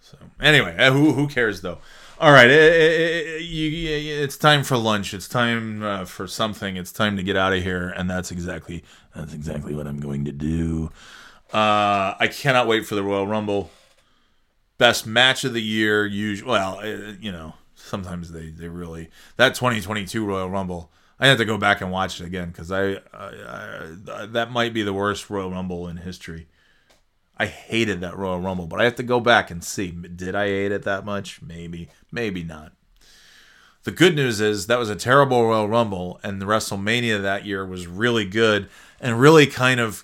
So 0.00 0.16
anyway, 0.40 0.76
uh, 0.78 0.92
who 0.92 1.12
who 1.12 1.26
cares 1.26 1.60
though? 1.60 1.78
All 2.20 2.30
right, 2.30 2.48
it, 2.48 2.72
it, 2.72 3.26
it, 3.26 3.42
you, 3.42 4.22
it's 4.22 4.36
time 4.36 4.62
for 4.62 4.76
lunch. 4.76 5.12
It's 5.12 5.28
time 5.28 5.82
uh, 5.82 6.04
for 6.04 6.28
something. 6.28 6.76
It's 6.76 6.92
time 6.92 7.16
to 7.16 7.24
get 7.24 7.36
out 7.36 7.52
of 7.52 7.64
here, 7.64 7.88
and 7.88 8.08
that's 8.08 8.30
exactly 8.30 8.84
that's 9.12 9.34
exactly 9.34 9.74
what 9.74 9.88
I'm 9.88 9.98
going 9.98 10.24
to 10.26 10.32
do. 10.32 10.92
Uh, 11.54 12.16
I 12.18 12.26
cannot 12.26 12.66
wait 12.66 12.84
for 12.84 12.96
the 12.96 13.02
Royal 13.04 13.28
Rumble. 13.28 13.70
Best 14.76 15.06
match 15.06 15.44
of 15.44 15.52
the 15.52 15.62
year. 15.62 16.04
Usually, 16.04 16.50
well, 16.50 16.80
uh, 16.80 17.12
you 17.20 17.30
know, 17.30 17.54
sometimes 17.76 18.32
they 18.32 18.48
they 18.50 18.68
really 18.68 19.08
that 19.36 19.54
2022 19.54 20.26
Royal 20.26 20.50
Rumble. 20.50 20.90
I 21.20 21.28
have 21.28 21.38
to 21.38 21.44
go 21.44 21.56
back 21.56 21.80
and 21.80 21.92
watch 21.92 22.20
it 22.20 22.26
again 22.26 22.48
because 22.48 22.72
I, 22.72 22.94
I, 23.12 23.94
I, 24.12 24.26
that 24.26 24.50
might 24.50 24.74
be 24.74 24.82
the 24.82 24.92
worst 24.92 25.30
Royal 25.30 25.52
Rumble 25.52 25.86
in 25.86 25.98
history. 25.98 26.48
I 27.36 27.46
hated 27.46 28.00
that 28.00 28.16
Royal 28.16 28.40
Rumble, 28.40 28.66
but 28.66 28.80
I 28.80 28.84
have 28.84 28.96
to 28.96 29.04
go 29.04 29.20
back 29.20 29.48
and 29.48 29.62
see. 29.62 29.92
Did 29.92 30.34
I 30.34 30.48
hate 30.48 30.72
it 30.72 30.82
that 30.82 31.04
much? 31.04 31.40
Maybe, 31.40 31.88
maybe 32.10 32.42
not. 32.42 32.72
The 33.84 33.92
good 33.92 34.16
news 34.16 34.40
is 34.40 34.66
that 34.66 34.78
was 34.78 34.90
a 34.90 34.96
terrible 34.96 35.44
Royal 35.44 35.68
Rumble, 35.68 36.18
and 36.24 36.42
the 36.42 36.46
WrestleMania 36.46 37.22
that 37.22 37.46
year 37.46 37.64
was 37.64 37.86
really 37.86 38.24
good 38.24 38.68
and 39.00 39.20
really 39.20 39.46
kind 39.46 39.78
of 39.78 40.02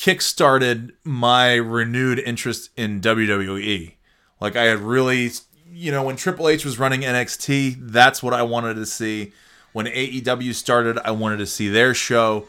kickstarted 0.00 0.92
my 1.04 1.54
renewed 1.56 2.18
interest 2.18 2.70
in 2.74 3.02
WWE. 3.02 3.92
Like 4.40 4.56
I 4.56 4.62
had 4.62 4.78
really, 4.78 5.30
you 5.70 5.92
know, 5.92 6.02
when 6.02 6.16
Triple 6.16 6.48
H 6.48 6.64
was 6.64 6.78
running 6.78 7.02
NXT, 7.02 7.76
that's 7.78 8.22
what 8.22 8.32
I 8.32 8.42
wanted 8.42 8.74
to 8.74 8.86
see. 8.86 9.32
When 9.74 9.84
AEW 9.84 10.54
started, 10.54 10.98
I 11.04 11.10
wanted 11.10 11.36
to 11.36 11.46
see 11.46 11.68
their 11.68 11.92
show. 11.92 12.48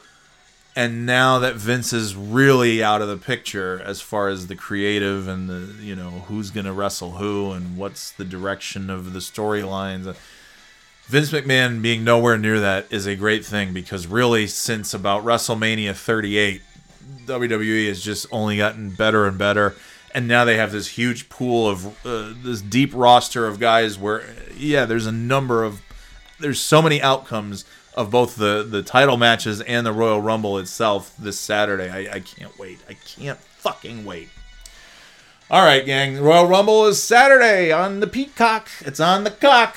And 0.78 1.06
now 1.06 1.40
that 1.40 1.56
Vince 1.56 1.91
is 1.91 2.15
really 2.15 2.82
out 2.82 3.02
of 3.02 3.10
the 3.10 3.18
picture 3.18 3.82
as 3.84 3.99
far 3.99 4.30
as 4.30 4.48
the 4.48 4.56
creative 4.56 5.28
and 5.28 5.49
the, 5.49 5.84
you 5.84 5.94
know, 5.94 6.23
who's 6.30 6.52
going 6.52 6.65
to 6.65 6.72
wrestle 6.72 7.11
who 7.11 7.52
and 7.52 7.76
what's 7.76 8.11
the 8.11 8.23
direction 8.23 8.90
of 8.90 9.11
the 9.11 9.19
storylines. 9.19 10.07
Uh, 10.07 10.14
Vince 11.07 11.32
McMahon 11.32 11.82
being 11.82 12.06
nowhere 12.06 12.38
near 12.38 12.61
that 12.61 12.88
is 12.90 13.06
a 13.06 13.18
great 13.18 13.44
thing 13.44 13.73
because 13.73 14.07
really 14.07 14.48
since 14.48 14.94
about 14.94 15.26
WrestleMania 15.26 15.94
38 15.94 16.61
WWE 17.26 17.88
has 17.88 18.02
just 18.02 18.26
only 18.32 18.57
gotten 18.57 18.90
better 18.90 19.26
and 19.26 19.38
better. 19.38 19.76
And 20.14 20.28
now 20.28 20.44
they 20.44 20.57
have 20.57 20.72
this 20.72 20.90
huge 20.90 21.30
pool 21.30 21.69
of 21.69 22.06
uh, 22.06 22.34
this 22.44 22.61
deep 22.61 22.91
roster 22.94 23.48
of 23.48 23.60
guys 23.60 23.98
where, 23.98 24.23
yeah, 24.56 24.86
there's 24.86 25.06
a 25.06 25.11
number 25.11 25.64
of 25.64 25.82
there's 26.40 26.60
so 26.60 26.82
many 26.82 27.02
outcomes 27.02 27.65
of 27.94 28.10
both 28.10 28.36
the 28.36 28.65
the 28.68 28.84
title 28.84 29.18
matches 29.18 29.61
and 29.61 29.86
the 29.86 29.94
Royal 29.94 30.22
Rumble 30.22 30.57
itself 30.57 31.15
this 31.18 31.40
Saturday. 31.40 31.90
I, 31.90 32.15
I 32.15 32.19
can't 32.19 32.57
wait. 32.57 32.80
I 32.90 32.94
can't 32.94 33.40
fucking 33.40 34.06
wait. 34.06 34.30
All 35.49 35.64
right, 35.64 35.86
gang. 35.86 36.19
Royal 36.22 36.48
Rumble 36.48 36.86
is 36.86 37.02
Saturday 37.02 37.72
on 37.72 37.99
the 37.99 38.07
Peacock. 38.07 38.69
It's 38.82 38.99
on 38.99 39.23
the 39.23 39.32
cock. 39.32 39.76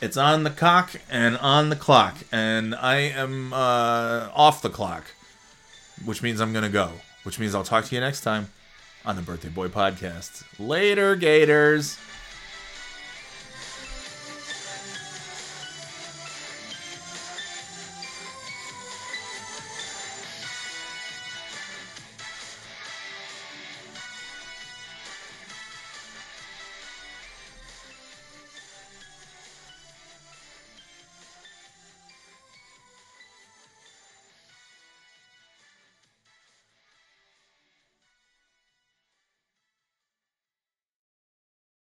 It's 0.00 0.16
on 0.16 0.42
the 0.42 0.50
cock 0.50 0.92
and 1.10 1.36
on 1.38 1.70
the 1.70 1.76
clock, 1.76 2.16
and 2.30 2.74
I 2.74 2.96
am 2.96 3.52
uh, 3.54 4.28
off 4.34 4.60
the 4.60 4.68
clock, 4.68 5.04
which 6.04 6.22
means 6.22 6.40
I'm 6.40 6.52
gonna 6.52 6.68
go. 6.68 6.92
Which 7.24 7.38
means 7.38 7.54
I'll 7.54 7.64
talk 7.64 7.84
to 7.86 7.94
you 7.94 8.00
next 8.00 8.20
time 8.20 8.48
on 9.04 9.16
the 9.16 9.22
Birthday 9.22 9.48
Boy 9.48 9.68
Podcast. 9.68 10.44
Later, 10.58 11.16
Gators. 11.16 11.98